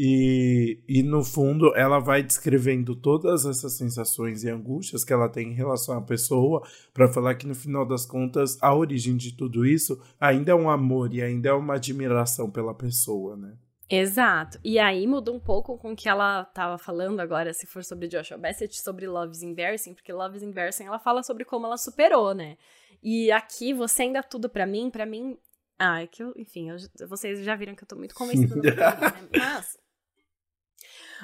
E, 0.00 0.78
e 0.86 1.02
no 1.02 1.24
fundo 1.24 1.74
ela 1.74 1.98
vai 1.98 2.22
descrevendo 2.22 2.94
todas 2.94 3.44
essas 3.44 3.72
sensações 3.72 4.44
e 4.44 4.48
angústias 4.48 5.02
que 5.02 5.12
ela 5.12 5.28
tem 5.28 5.48
em 5.48 5.54
relação 5.54 5.98
à 5.98 6.00
pessoa 6.00 6.62
para 6.94 7.12
falar 7.12 7.34
que 7.34 7.48
no 7.48 7.54
final 7.54 7.84
das 7.84 8.06
contas 8.06 8.56
a 8.62 8.72
origem 8.72 9.16
de 9.16 9.36
tudo 9.36 9.66
isso 9.66 10.00
ainda 10.20 10.52
é 10.52 10.54
um 10.54 10.70
amor 10.70 11.12
e 11.12 11.20
ainda 11.20 11.48
é 11.48 11.52
uma 11.52 11.74
admiração 11.74 12.48
pela 12.48 12.72
pessoa, 12.72 13.36
né? 13.36 13.58
Exato. 13.90 14.60
E 14.62 14.78
aí 14.78 15.04
muda 15.04 15.32
um 15.32 15.40
pouco 15.40 15.76
com 15.76 15.90
o 15.90 15.96
que 15.96 16.08
ela 16.08 16.44
tava 16.44 16.78
falando 16.78 17.18
agora, 17.18 17.52
se 17.52 17.66
for 17.66 17.82
sobre 17.82 18.06
Joshua 18.06 18.38
Bassett, 18.38 18.80
sobre 18.80 19.04
Love 19.08 19.32
is 19.32 19.42
Embarrassing, 19.42 19.94
porque 19.94 20.12
Love 20.12 20.36
is 20.36 20.44
Embarrassing 20.44 20.84
ela 20.84 21.00
fala 21.00 21.24
sobre 21.24 21.44
como 21.44 21.66
ela 21.66 21.76
superou, 21.76 22.32
né? 22.32 22.56
E 23.02 23.32
aqui, 23.32 23.74
você 23.74 24.02
ainda 24.02 24.22
tudo 24.22 24.48
pra 24.48 24.64
mim, 24.64 24.90
pra 24.90 25.04
mim 25.04 25.36
Ah, 25.76 26.02
é 26.02 26.06
que 26.06 26.22
eu, 26.22 26.32
enfim, 26.36 26.70
eu, 26.70 26.76
vocês 27.08 27.42
já 27.42 27.56
viram 27.56 27.74
que 27.74 27.82
eu 27.82 27.88
tô 27.88 27.96
muito 27.96 28.14
convencida 28.14 28.54
né? 28.54 28.70
Mas. 29.36 29.87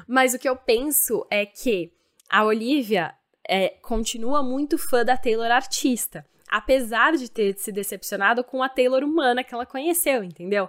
Mas 0.07 0.34
o 0.34 0.38
que 0.38 0.49
eu 0.49 0.57
penso 0.57 1.26
é 1.30 1.45
que 1.47 1.92
a 2.28 2.45
Olivia 2.45 3.14
é, 3.49 3.68
continua 3.82 4.42
muito 4.42 4.78
fã 4.78 5.05
da 5.05 5.16
Taylor 5.16 5.51
artista. 5.51 6.24
Apesar 6.51 7.16
de 7.16 7.30
ter 7.30 7.57
se 7.59 7.72
decepcionado 7.72 8.45
com 8.45 8.62
a 8.62 8.68
Taylor 8.68 9.03
humana 9.03 9.42
que 9.42 9.55
ela 9.55 9.66
conheceu, 9.66 10.22
entendeu? 10.22 10.68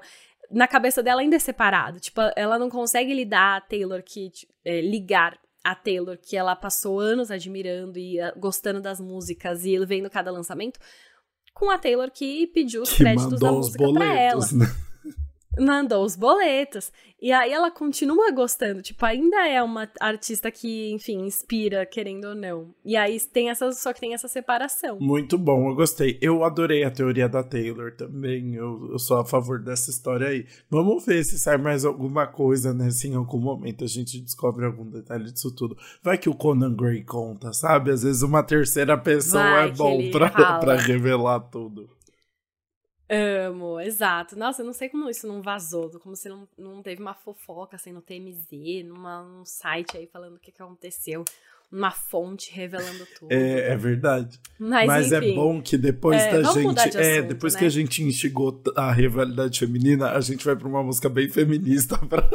Na 0.49 0.67
cabeça 0.67 1.01
dela 1.03 1.21
ainda 1.21 1.35
é 1.35 1.39
separado. 1.39 1.99
Tipo, 1.99 2.21
ela 2.35 2.57
não 2.57 2.69
consegue 2.69 3.13
lidar 3.13 3.57
a 3.57 3.61
Taylor 3.61 4.01
que. 4.03 4.31
É, 4.63 4.81
ligar 4.81 5.37
a 5.65 5.73
Taylor 5.73 6.15
que 6.17 6.37
ela 6.37 6.55
passou 6.55 6.99
anos 6.99 7.31
admirando 7.31 7.97
e 7.97 8.21
uh, 8.21 8.39
gostando 8.39 8.79
das 8.79 8.99
músicas 8.99 9.65
e 9.65 9.83
vendo 9.83 10.09
cada 10.11 10.31
lançamento, 10.31 10.79
com 11.55 11.71
a 11.71 11.77
Taylor 11.79 12.11
que 12.11 12.45
pediu 12.47 12.83
os 12.83 12.91
que 12.91 12.97
créditos 12.97 13.39
da 13.39 13.51
música 13.51 13.91
pra 13.91 14.13
ela. 14.13 14.45
Né? 14.53 14.65
Mandou 15.59 16.03
os 16.03 16.15
boletos. 16.15 16.91
E 17.21 17.31
aí 17.31 17.51
ela 17.51 17.71
continua 17.71 18.29
gostando, 18.29 18.81
tipo, 18.81 19.03
ainda 19.05 19.47
é 19.47 19.63
uma 19.63 19.89
artista 19.99 20.51
que, 20.51 20.91
enfim, 20.91 21.25
inspira, 21.25 21.85
querendo 21.85 22.25
ou 22.25 22.35
não. 22.35 22.75
E 22.83 22.95
aí 22.95 23.19
tem 23.19 23.49
essa, 23.49 23.71
só 23.71 23.93
que 23.93 24.01
tem 24.01 24.13
essa 24.13 24.27
separação. 24.27 24.99
Muito 24.99 25.37
bom, 25.37 25.69
eu 25.69 25.75
gostei. 25.75 26.19
Eu 26.21 26.43
adorei 26.43 26.83
a 26.83 26.91
teoria 26.91 27.29
da 27.29 27.41
Taylor 27.41 27.93
também. 27.95 28.53
Eu, 28.53 28.91
eu 28.91 28.99
sou 28.99 29.17
a 29.17 29.25
favor 29.25 29.59
dessa 29.59 29.89
história 29.89 30.27
aí. 30.27 30.45
Vamos 30.69 31.05
ver 31.05 31.23
se 31.23 31.39
sai 31.39 31.57
mais 31.57 31.85
alguma 31.85 32.27
coisa, 32.27 32.73
né? 32.73 32.91
Se 32.91 33.07
em 33.07 33.15
algum 33.15 33.39
momento 33.39 33.85
a 33.85 33.87
gente 33.87 34.19
descobre 34.19 34.65
algum 34.65 34.85
detalhe 34.85 35.31
disso 35.31 35.55
tudo. 35.55 35.77
Vai 36.03 36.17
que 36.17 36.29
o 36.29 36.35
Conan 36.35 36.75
Gray 36.75 37.03
conta, 37.03 37.53
sabe? 37.53 37.91
Às 37.91 38.03
vezes 38.03 38.21
uma 38.21 38.43
terceira 38.43 38.97
pessoa 38.97 39.41
Vai, 39.41 39.69
é 39.69 39.71
bom 39.71 40.11
pra, 40.11 40.29
pra 40.59 40.75
revelar 40.75 41.39
tudo. 41.39 41.94
Amo, 43.07 43.79
exato. 43.79 44.35
Nossa, 44.35 44.61
eu 44.61 44.65
não 44.65 44.73
sei 44.73 44.89
como 44.89 45.09
isso 45.09 45.27
não 45.27 45.39
vazou, 45.41 45.91
como 45.99 46.15
se 46.15 46.27
não, 46.27 46.47
não 46.57 46.81
teve 46.81 47.01
uma 47.01 47.13
fofoca 47.13 47.75
assim 47.75 47.91
no 47.91 48.01
TMZ, 48.01 48.83
numa, 48.83 49.21
num 49.23 49.45
site 49.45 49.95
aí 49.95 50.07
falando 50.07 50.37
o 50.37 50.39
que, 50.39 50.51
que 50.51 50.61
aconteceu 50.61 51.23
uma 51.75 51.91
fonte 51.91 52.53
revelando 52.53 53.05
tudo. 53.19 53.29
É, 53.29 53.73
é 53.73 53.75
verdade. 53.75 54.39
Mas, 54.57 54.87
Mas 54.87 55.11
é 55.11 55.33
bom 55.33 55.61
que 55.61 55.77
depois 55.77 56.21
é, 56.21 56.41
da 56.41 56.53
gente. 56.53 56.89
De 56.89 56.97
é, 56.97 57.21
depois 57.21 57.53
né? 57.53 57.59
que 57.59 57.65
a 57.65 57.69
gente 57.69 58.01
instigou 58.01 58.61
a 58.77 58.93
rivalidade 58.93 59.59
feminina, 59.59 60.11
a 60.11 60.21
gente 60.21 60.45
vai 60.45 60.55
pra 60.55 60.69
uma 60.69 60.81
música 60.81 61.09
bem 61.09 61.27
feminista 61.27 61.97
pra, 62.07 62.29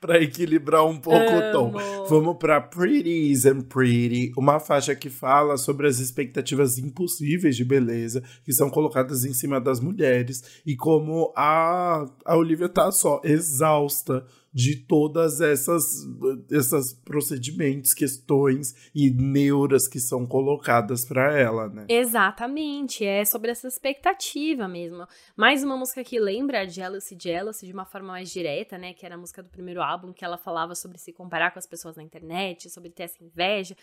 pra 0.00 0.20
equilibrar 0.20 0.84
um 0.84 0.98
pouco 0.98 1.18
Amo. 1.18 1.38
o 1.38 1.52
tom. 1.52 2.06
Vamos 2.08 2.36
pra 2.36 2.60
Pretty 2.60 3.32
and 3.48 3.60
Pretty, 3.60 4.32
uma 4.36 4.58
faixa 4.58 4.94
que 4.96 5.08
fala 5.08 5.56
sobre 5.56 5.86
as 5.86 6.00
expectativas 6.00 6.76
impossíveis 6.76 7.56
de 7.56 7.64
beleza 7.64 8.24
que 8.44 8.52
são 8.52 8.68
colocadas 8.68 9.24
em 9.24 9.32
cima 9.32 9.60
das 9.60 9.78
mulheres 9.78 10.60
e 10.66 10.74
como 10.74 11.32
a, 11.36 12.06
a 12.24 12.36
Olivia 12.36 12.68
tá 12.68 12.90
só 12.90 13.20
exausta 13.22 14.26
de 14.52 14.76
todas 14.76 15.40
essas 15.40 16.06
essas 16.50 16.92
procedimentos, 16.92 17.94
questões 17.94 18.74
e 18.94 19.10
neuras 19.10 19.86
que 19.86 20.00
são 20.00 20.26
colocadas 20.26 21.04
para 21.04 21.38
ela, 21.38 21.68
né? 21.68 21.86
Exatamente, 21.88 23.04
é 23.04 23.24
sobre 23.24 23.50
essa 23.50 23.68
expectativa 23.68 24.66
mesmo. 24.66 25.06
Mais 25.36 25.62
uma 25.62 25.76
música 25.76 26.02
que 26.02 26.18
lembra 26.18 26.62
a 26.62 26.66
Jealousy 26.66 27.16
Jealousy 27.20 27.66
de 27.66 27.72
uma 27.72 27.84
forma 27.84 28.08
mais 28.08 28.30
direta, 28.30 28.76
né, 28.76 28.92
que 28.92 29.06
era 29.06 29.14
a 29.14 29.18
música 29.18 29.42
do 29.42 29.48
primeiro 29.48 29.82
álbum 29.82 30.12
que 30.12 30.24
ela 30.24 30.36
falava 30.36 30.74
sobre 30.74 30.98
se 30.98 31.12
comparar 31.12 31.52
com 31.52 31.58
as 31.58 31.66
pessoas 31.66 31.96
na 31.96 32.02
internet, 32.02 32.68
sobre 32.70 32.90
ter 32.90 33.04
essa 33.04 33.22
inveja. 33.22 33.76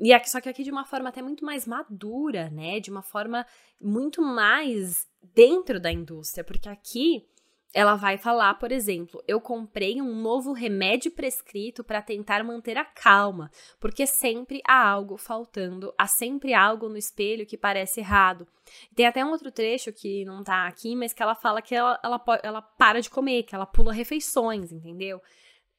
E 0.00 0.12
aqui, 0.12 0.30
só 0.30 0.40
que 0.40 0.48
aqui 0.48 0.62
de 0.62 0.70
uma 0.70 0.84
forma 0.84 1.08
até 1.08 1.20
muito 1.20 1.44
mais 1.44 1.66
madura, 1.66 2.48
né? 2.50 2.78
De 2.78 2.90
uma 2.90 3.02
forma 3.02 3.44
muito 3.80 4.22
mais 4.22 5.06
dentro 5.34 5.80
da 5.80 5.90
indústria, 5.90 6.44
porque 6.44 6.68
aqui 6.68 7.26
ela 7.74 7.96
vai 7.96 8.16
falar, 8.16 8.54
por 8.54 8.72
exemplo, 8.72 9.22
eu 9.28 9.40
comprei 9.40 10.00
um 10.00 10.14
novo 10.22 10.52
remédio 10.52 11.10
prescrito 11.10 11.84
para 11.84 12.00
tentar 12.00 12.42
manter 12.42 12.78
a 12.78 12.84
calma, 12.84 13.50
porque 13.78 14.06
sempre 14.06 14.62
há 14.66 14.88
algo 14.88 15.16
faltando, 15.18 15.92
há 15.98 16.06
sempre 16.06 16.54
algo 16.54 16.88
no 16.88 16.96
espelho 16.96 17.46
que 17.46 17.58
parece 17.58 18.00
errado. 18.00 18.46
Tem 18.94 19.06
até 19.06 19.24
um 19.24 19.30
outro 19.30 19.52
trecho 19.52 19.92
que 19.92 20.24
não 20.24 20.42
tá 20.42 20.66
aqui, 20.66 20.96
mas 20.96 21.12
que 21.12 21.22
ela 21.22 21.34
fala 21.34 21.60
que 21.60 21.74
ela, 21.74 21.98
ela, 22.02 22.22
ela 22.42 22.62
para 22.62 23.00
de 23.00 23.10
comer, 23.10 23.42
que 23.42 23.54
ela 23.54 23.66
pula 23.66 23.92
refeições, 23.92 24.72
entendeu? 24.72 25.20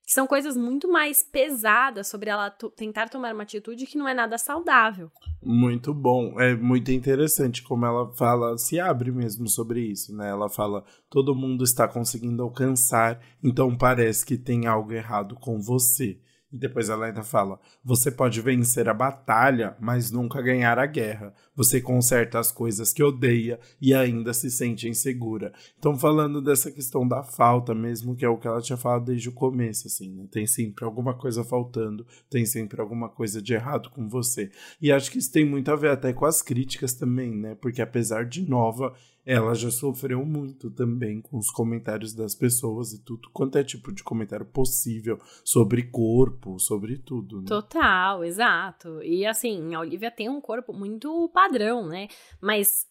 Que 0.10 0.14
são 0.14 0.26
coisas 0.26 0.58
muito 0.58 0.92
mais 0.92 1.22
pesadas 1.22 2.08
sobre 2.08 2.32
ela 2.32 2.50
tentar 2.76 3.10
tomar 3.10 3.32
uma 3.32 3.44
atitude 3.44 3.86
que 3.86 3.96
não 3.96 4.08
é 4.08 4.14
nada 4.16 4.40
saudável. 4.40 5.12
Muito 5.40 5.94
bom, 5.94 6.42
é 6.42 6.56
muito 6.56 6.92
interessante 6.92 7.62
como 7.62 7.86
ela 7.86 8.12
fala, 8.16 8.58
se 8.58 8.80
abre 8.80 9.12
mesmo 9.12 9.48
sobre 9.48 9.82
isso, 9.82 10.18
né? 10.18 10.30
Ela 10.30 10.50
fala, 10.50 10.84
todo 11.12 11.36
mundo 11.36 11.64
está 11.64 11.88
conseguindo 11.88 12.42
alcançar, 12.42 13.22
então 13.44 13.78
parece 13.78 14.26
que 14.26 14.36
tem 14.36 14.66
algo 14.66 14.92
errado 14.92 15.36
com 15.36 15.62
você. 15.62 16.20
E 16.52 16.58
depois 16.58 16.90
ela 16.90 17.06
ainda 17.06 17.24
fala: 17.24 17.60
você 17.84 18.10
pode 18.10 18.42
vencer 18.42 18.90
a 18.90 18.94
batalha, 18.94 19.76
mas 19.80 20.12
nunca 20.12 20.42
ganhar 20.42 20.80
a 20.80 20.86
guerra. 20.86 21.34
Você 21.56 21.80
conserta 21.80 22.40
as 22.40 22.52
coisas 22.52 22.92
que 22.92 23.04
odeia 23.04 23.60
e 23.80 23.94
ainda 23.94 24.34
se 24.34 24.50
sente 24.50 24.88
insegura. 24.88 25.54
Então, 25.78 25.96
falando 25.96 26.42
dessa 26.42 26.72
questão 26.72 27.08
da 27.08 27.24
falta 27.24 27.76
mesmo, 27.76 28.16
que 28.16 28.26
é 28.26 28.30
o 28.30 28.38
que 28.38 28.48
ela 28.48 28.62
tinha 28.62 28.78
falado 28.78 29.06
desde 29.06 29.30
o 29.30 29.34
começo, 29.34 29.88
assim, 29.88 30.10
né? 30.12 30.28
Tem 30.32 30.48
sempre 30.48 30.86
alguma 30.86 31.14
coisa 31.14 31.44
faltando, 31.44 32.06
tem 32.30 32.46
sempre 32.46 32.82
alguma 32.82 33.10
coisa 33.10 33.42
de 33.42 33.54
errado 33.54 33.90
com 33.92 34.08
você. 34.08 34.50
E 34.82 34.92
acho 34.92 35.12
que 35.12 35.20
isso 35.20 35.32
tem 35.32 35.46
muito 35.46 35.72
a 35.72 35.76
ver 35.76 35.92
até 35.92 36.14
com 36.14 36.26
as 36.26 36.42
críticas 36.42 36.94
também, 36.94 37.36
né? 37.36 37.56
Porque 37.56 37.82
apesar 37.82 38.26
de 38.26 38.48
nova, 38.48 38.94
ela 39.30 39.54
já 39.54 39.70
sofreu 39.70 40.26
muito 40.26 40.72
também 40.72 41.22
com 41.22 41.38
os 41.38 41.52
comentários 41.52 42.16
das 42.16 42.34
pessoas 42.34 42.94
e 42.94 43.04
tudo 43.04 43.30
quanto 43.32 43.60
é 43.60 43.64
tipo 43.64 43.92
de 43.92 44.04
comentário 44.04 44.44
possível 44.44 45.20
sobre 45.46 45.84
corpo, 45.84 46.58
sobre 46.58 46.98
tudo. 46.98 47.42
Né? 47.42 47.46
Total, 47.48 48.24
exato. 48.24 49.04
E 49.04 49.28
assim, 49.28 49.76
a 49.76 49.82
Olivia 49.82 50.10
tem 50.10 50.28
um 50.28 50.42
corpo 50.42 50.74
muito 50.74 51.30
padrão, 51.32 51.88
né? 51.88 52.08
Mas 52.42 52.88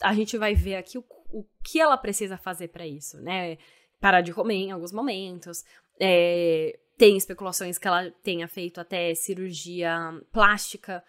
a 0.00 0.14
gente 0.14 0.38
vai 0.38 0.54
ver 0.54 0.76
aqui 0.76 0.98
o, 0.98 1.04
o 1.30 1.44
que 1.64 1.80
ela 1.80 1.96
precisa 1.96 2.36
fazer 2.36 2.68
para 2.68 2.86
isso, 2.86 3.20
né? 3.20 3.58
Parar 4.00 4.20
de 4.20 4.32
comer 4.32 4.54
em 4.54 4.70
alguns 4.70 4.92
momentos. 4.92 5.64
É, 5.98 6.78
tem 6.96 7.16
especulações 7.16 7.76
que 7.76 7.88
ela 7.88 8.08
tenha 8.22 8.46
feito 8.46 8.80
até 8.80 9.12
cirurgia 9.16 9.92
plástica 10.30 11.02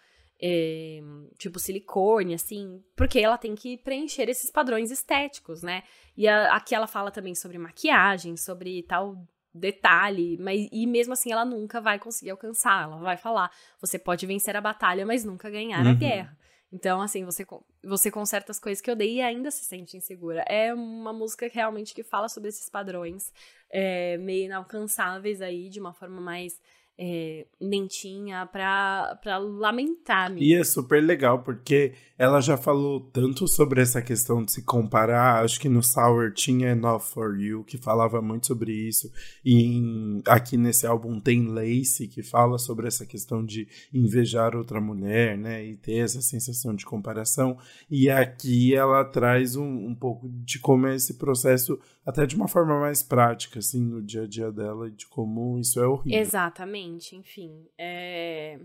é, 0.46 1.00
tipo 1.38 1.58
silicone, 1.58 2.34
assim, 2.34 2.84
porque 2.94 3.18
ela 3.18 3.38
tem 3.38 3.54
que 3.54 3.78
preencher 3.78 4.28
esses 4.28 4.50
padrões 4.50 4.90
estéticos, 4.90 5.62
né? 5.62 5.82
E 6.14 6.28
a, 6.28 6.54
aqui 6.54 6.74
ela 6.74 6.86
fala 6.86 7.10
também 7.10 7.34
sobre 7.34 7.56
maquiagem, 7.56 8.36
sobre 8.36 8.82
tal 8.82 9.16
detalhe, 9.54 10.36
mas 10.38 10.68
e 10.70 10.86
mesmo 10.86 11.14
assim 11.14 11.32
ela 11.32 11.46
nunca 11.46 11.80
vai 11.80 11.98
conseguir 11.98 12.30
alcançar. 12.30 12.82
Ela 12.82 12.98
vai 12.98 13.16
falar: 13.16 13.50
você 13.80 13.98
pode 13.98 14.26
vencer 14.26 14.54
a 14.54 14.60
batalha, 14.60 15.06
mas 15.06 15.24
nunca 15.24 15.48
ganhar 15.48 15.82
uhum. 15.82 15.92
a 15.92 15.94
guerra. 15.94 16.38
Então, 16.70 17.00
assim, 17.00 17.24
você, 17.24 17.46
você 17.82 18.10
conserta 18.10 18.50
as 18.50 18.58
coisas 18.58 18.82
que 18.82 18.90
eu 18.90 18.96
dei 18.96 19.14
e 19.14 19.22
ainda 19.22 19.50
se 19.50 19.64
sente 19.64 19.96
insegura. 19.96 20.44
É 20.48 20.74
uma 20.74 21.12
música 21.12 21.48
realmente 21.50 21.94
que 21.94 22.02
fala 22.02 22.28
sobre 22.28 22.48
esses 22.48 22.68
padrões 22.68 23.32
é, 23.70 24.18
meio 24.18 24.46
inalcançáveis 24.46 25.40
aí, 25.40 25.70
de 25.70 25.78
uma 25.78 25.94
forma 25.94 26.20
mais 26.20 26.60
é, 26.96 27.46
lentinha 27.60 28.46
pra, 28.46 29.18
pra 29.22 29.38
lamentar. 29.38 30.32
E 30.36 30.54
é 30.54 30.62
super 30.62 31.02
legal, 31.02 31.42
porque 31.42 31.92
ela 32.16 32.40
já 32.40 32.56
falou 32.56 33.00
tanto 33.00 33.48
sobre 33.48 33.82
essa 33.82 34.00
questão 34.00 34.44
de 34.44 34.52
se 34.52 34.62
comparar. 34.62 35.44
Acho 35.44 35.60
que 35.60 35.68
no 35.68 35.82
Sour 35.82 36.32
tinha 36.32 36.70
Enough 36.70 37.00
for 37.00 37.38
You, 37.38 37.64
que 37.64 37.76
falava 37.76 38.22
muito 38.22 38.46
sobre 38.46 38.72
isso. 38.72 39.10
E 39.44 39.62
em, 39.62 40.22
aqui 40.26 40.56
nesse 40.56 40.86
álbum 40.86 41.18
tem 41.18 41.48
Lace, 41.48 42.06
que 42.06 42.22
fala 42.22 42.58
sobre 42.58 42.86
essa 42.86 43.04
questão 43.04 43.44
de 43.44 43.66
invejar 43.92 44.54
outra 44.54 44.80
mulher, 44.80 45.36
né? 45.36 45.64
E 45.64 45.76
ter 45.76 45.98
essa 45.98 46.22
sensação 46.22 46.74
de 46.74 46.84
comparação. 46.84 47.58
E 47.90 48.08
aqui 48.08 48.74
ela 48.74 49.04
traz 49.04 49.56
um, 49.56 49.88
um 49.88 49.94
pouco 49.94 50.28
de 50.28 50.60
como 50.60 50.86
é 50.86 50.94
esse 50.94 51.14
processo, 51.14 51.78
até 52.04 52.26
de 52.26 52.36
uma 52.36 52.48
forma 52.48 52.78
mais 52.78 53.02
prática, 53.02 53.58
assim, 53.58 53.80
no 53.80 54.02
dia 54.02 54.22
a 54.22 54.26
dia 54.26 54.52
dela, 54.52 54.88
e 54.88 54.92
de 54.92 55.06
como 55.06 55.58
isso 55.58 55.80
é 55.80 55.86
horrível. 55.86 56.20
Exatamente, 56.20 57.16
enfim. 57.16 57.66
É, 57.78 58.58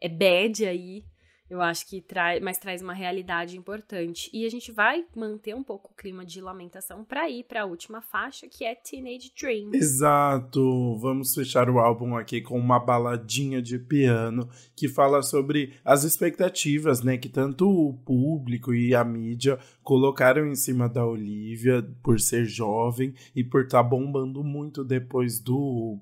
é 0.00 0.08
bad 0.08 0.64
aí 0.66 1.04
eu 1.52 1.60
acho 1.60 1.86
que 1.86 2.00
traz, 2.00 2.42
mas 2.42 2.56
traz 2.56 2.80
uma 2.80 2.94
realidade 2.94 3.58
importante. 3.58 4.30
E 4.32 4.46
a 4.46 4.50
gente 4.50 4.72
vai 4.72 5.04
manter 5.14 5.54
um 5.54 5.62
pouco 5.62 5.92
o 5.92 5.94
clima 5.94 6.24
de 6.24 6.40
lamentação 6.40 7.04
para 7.04 7.28
ir 7.28 7.44
para 7.44 7.60
a 7.60 7.66
última 7.66 8.00
faixa, 8.00 8.48
que 8.48 8.64
é 8.64 8.74
Teenage 8.74 9.30
Dream. 9.38 9.70
Exato. 9.74 10.96
Vamos 10.96 11.34
fechar 11.34 11.68
o 11.68 11.78
álbum 11.78 12.16
aqui 12.16 12.40
com 12.40 12.58
uma 12.58 12.80
baladinha 12.80 13.60
de 13.60 13.78
piano 13.78 14.48
que 14.74 14.88
fala 14.88 15.20
sobre 15.22 15.74
as 15.84 16.04
expectativas, 16.04 17.02
né, 17.02 17.18
que 17.18 17.28
tanto 17.28 17.68
o 17.68 17.92
público 17.92 18.72
e 18.72 18.94
a 18.94 19.04
mídia 19.04 19.58
colocaram 19.82 20.46
em 20.46 20.54
cima 20.54 20.88
da 20.88 21.04
Olivia 21.04 21.86
por 22.02 22.18
ser 22.18 22.46
jovem 22.46 23.12
e 23.36 23.44
por 23.44 23.64
estar 23.64 23.82
tá 23.82 23.88
bombando 23.88 24.42
muito 24.42 24.82
depois 24.82 25.38
do 25.38 26.00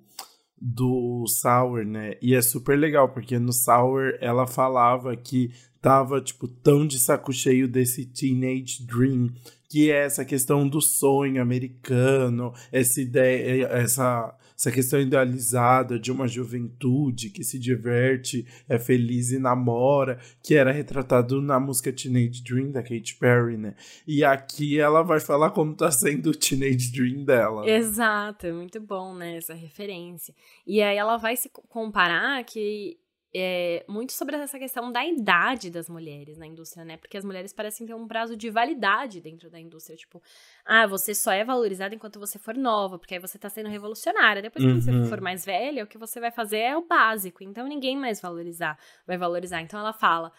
do 0.61 1.27
Sour, 1.27 1.85
né? 1.85 2.15
E 2.21 2.35
é 2.35 2.43
super 2.43 2.79
legal, 2.79 3.09
porque 3.09 3.39
no 3.39 3.53
Sour 3.53 4.15
ela 4.21 4.47
falava 4.47 5.17
que 5.17 5.53
tava, 5.81 6.21
tipo, 6.21 6.47
tão 6.47 6.87
de 6.87 6.99
saco 6.99 7.33
cheio 7.33 7.67
desse 7.67 8.05
Teenage 8.05 8.85
Dream 8.85 9.31
que 9.71 9.89
é 9.89 10.05
essa 10.05 10.25
questão 10.25 10.69
do 10.69 10.81
sonho 10.81 11.41
americano, 11.41 12.53
essa 12.73 13.01
ideia, 13.01 13.67
essa 13.69 14.37
essa 14.61 14.71
questão 14.71 15.01
idealizada 15.01 15.99
de 15.99 16.13
uma 16.13 16.29
juventude 16.29 17.31
que 17.31 17.43
se 17.43 17.59
diverte, 17.59 18.47
é 18.69 18.79
feliz 18.79 19.33
e 19.33 19.39
namora, 19.39 20.21
que 20.43 20.55
era 20.55 20.71
retratado 20.71 21.41
na 21.41 21.59
música 21.59 21.91
Teenage 21.91 22.43
Dream 22.43 22.71
da 22.71 22.83
Katy 22.83 23.17
Perry, 23.19 23.57
né? 23.57 23.75
E 24.07 24.23
aqui 24.23 24.79
ela 24.79 25.03
vai 25.03 25.19
falar 25.19 25.53
como 25.53 25.75
tá 25.75 25.91
sendo 25.91 26.29
o 26.29 26.35
Teenage 26.35 26.93
Dream 26.93 27.25
dela. 27.25 27.67
Exato, 27.67 28.47
é 28.47 28.53
muito 28.53 28.79
bom, 28.79 29.15
né, 29.15 29.39
essa 29.39 29.55
referência. 29.55 30.35
E 30.67 30.83
aí 30.83 30.99
ela 30.99 31.17
vai 31.17 31.39
se 31.39 31.51
comparar 31.71 32.45
que 32.45 32.99
é, 33.33 33.85
muito 33.89 34.13
sobre 34.13 34.35
essa 34.37 34.59
questão 34.59 34.91
da 34.91 35.07
idade 35.07 35.71
das 35.71 35.89
mulheres 35.89 36.37
na 36.37 36.47
indústria, 36.47 36.85
né? 36.85 36.97
Porque 36.97 37.17
as 37.17 37.25
mulheres 37.25 37.53
parecem 37.53 37.87
ter 37.87 37.95
um 37.95 38.07
prazo 38.07 38.37
de 38.37 38.51
validade 38.51 39.21
dentro 39.21 39.49
da 39.49 39.59
indústria. 39.59 39.97
Tipo, 39.97 40.21
ah, 40.65 40.87
você 40.87 41.15
só 41.15 41.31
é 41.31 41.45
valorizada 41.45 41.95
enquanto 41.95 42.19
você 42.19 42.39
for 42.39 42.57
nova, 42.57 42.99
porque 42.99 43.15
aí 43.15 43.21
você 43.21 43.39
tá 43.39 43.49
sendo 43.49 43.69
revolucionária. 43.69 44.43
Depois 44.43 44.65
que 44.65 44.71
uhum. 44.71 44.81
você 44.81 45.09
for 45.09 45.21
mais 45.21 45.45
velha, 45.45 45.85
o 45.85 45.87
que 45.87 45.97
você 45.97 46.19
vai 46.19 46.33
fazer 46.33 46.59
é 46.59 46.77
o 46.77 46.87
básico. 46.87 47.45
Então 47.45 47.69
ninguém 47.69 47.97
mais 47.97 48.21
valorizar, 48.21 48.77
vai 49.07 49.17
valorizar. 49.17 49.61
Então 49.61 49.79
ela 49.79 49.93
fala. 49.93 50.33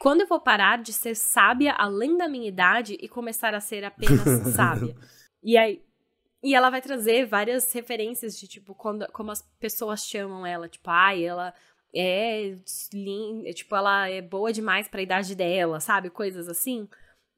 Quando 0.00 0.20
eu 0.20 0.28
vou 0.28 0.40
parar 0.40 0.80
de 0.80 0.92
ser 0.92 1.16
sábia 1.16 1.72
além 1.72 2.16
da 2.16 2.28
minha 2.28 2.46
idade 2.46 2.96
e 3.00 3.08
começar 3.08 3.52
a 3.52 3.60
ser 3.60 3.84
apenas 3.84 4.22
sábia? 4.54 4.94
E 5.42 5.58
aí, 5.58 5.82
e 6.42 6.54
ela 6.54 6.70
vai 6.70 6.80
trazer 6.80 7.26
várias 7.26 7.72
referências 7.72 8.38
de, 8.38 8.46
tipo, 8.46 8.76
quando, 8.76 9.10
como 9.12 9.32
as 9.32 9.42
pessoas 9.58 10.04
chamam 10.04 10.46
ela. 10.46 10.68
Tipo, 10.68 10.88
ai, 10.88 11.24
ela 11.24 11.52
é, 11.98 12.56
linda, 12.92 13.52
tipo, 13.52 13.74
ela 13.74 14.08
é 14.08 14.22
boa 14.22 14.52
demais 14.52 14.86
para 14.86 15.00
a 15.00 15.02
idade 15.02 15.34
dela, 15.34 15.80
sabe? 15.80 16.10
Coisas 16.10 16.48
assim. 16.48 16.88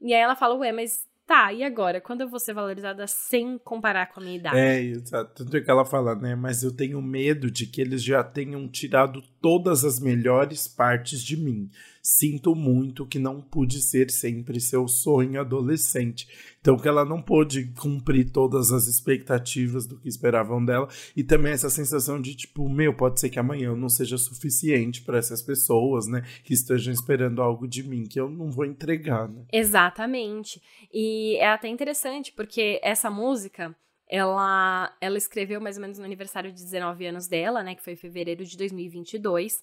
E 0.01 0.13
aí 0.13 0.21
ela 0.21 0.37
fala, 0.37 0.55
ué, 0.57 0.71
mas 0.71 1.07
tá, 1.27 1.53
e 1.53 1.63
agora? 1.63 2.01
Quando 2.01 2.23
eu 2.23 2.29
vou 2.29 2.39
ser 2.39 2.53
valorizada 2.53 3.07
sem 3.07 3.57
comparar 3.57 4.13
com 4.13 4.21
a 4.21 4.23
minha 4.23 4.37
idade? 4.37 4.59
É, 4.59 4.83
exato. 4.83 5.45
Tanto 5.45 5.57
é 5.57 5.61
que 5.61 5.71
ela 5.71 5.85
fala, 5.85 6.15
né? 6.15 6.35
Mas 6.35 6.63
eu 6.63 6.77
tenho 6.77 7.01
medo 7.01 7.51
de 7.51 7.67
que 7.67 7.81
eles 7.81 8.03
já 8.03 8.23
tenham 8.23 8.69
tirado 8.69 9.23
todas 9.41 9.85
as 9.85 9.99
melhores 9.99 10.69
partes 10.69 11.23
de 11.23 11.37
mim. 11.37 11.71
Sinto 12.03 12.55
muito 12.55 13.07
que 13.07 13.19
não 13.19 13.41
pude 13.41 13.81
ser 13.81 14.11
sempre 14.11 14.61
seu 14.61 14.89
sonho 14.89 15.41
adolescente. 15.41 16.27
Então, 16.61 16.79
que 16.79 16.89
ela 16.89 17.05
não 17.05 17.23
pôde 17.23 17.73
cumprir 17.79 18.31
todas 18.31 18.73
as 18.73 18.87
expectativas 18.87 19.87
do 19.87 19.99
que 19.99 20.09
esperavam 20.09 20.65
dela. 20.65 20.89
E 21.17 21.23
também 21.23 21.53
essa 21.53 21.71
sensação 21.71 22.21
de, 22.21 22.35
tipo, 22.35 22.69
meu, 22.69 22.95
pode 22.95 23.21
ser 23.21 23.29
que 23.29 23.39
amanhã 23.39 23.69
eu 23.69 23.77
não 23.77 23.89
seja 23.89 24.17
suficiente 24.17 25.03
para 25.03 25.19
essas 25.19 25.43
pessoas, 25.43 26.07
né? 26.07 26.23
Que 26.45 26.55
estejam 26.55 26.93
esperando 26.93 27.43
algo 27.43 27.69
de 27.69 27.83
mim 27.83 28.05
que 28.05 28.21
eu 28.21 28.31
não 28.31 28.51
vou 28.51 28.65
entregar, 28.65 29.29
né? 29.29 29.45
Exatamente. 29.53 30.61
E 30.93 31.37
é 31.37 31.49
até 31.49 31.69
interessante, 31.69 32.33
porque 32.33 32.81
essa 32.83 33.11
música 33.11 33.75
ela, 34.11 34.93
ela 35.01 35.17
escreveu 35.17 35.61
mais 35.61 35.77
ou 35.77 35.83
menos 35.83 35.99
no 35.99 36.05
aniversário 36.05 36.51
de 36.51 36.65
19 36.65 37.07
anos 37.07 37.29
dela, 37.29 37.63
né, 37.63 37.77
que 37.77 37.83
foi 37.83 37.93
em 37.93 37.97
fevereiro 37.97 38.45
de 38.45 38.57
2022. 38.57 39.63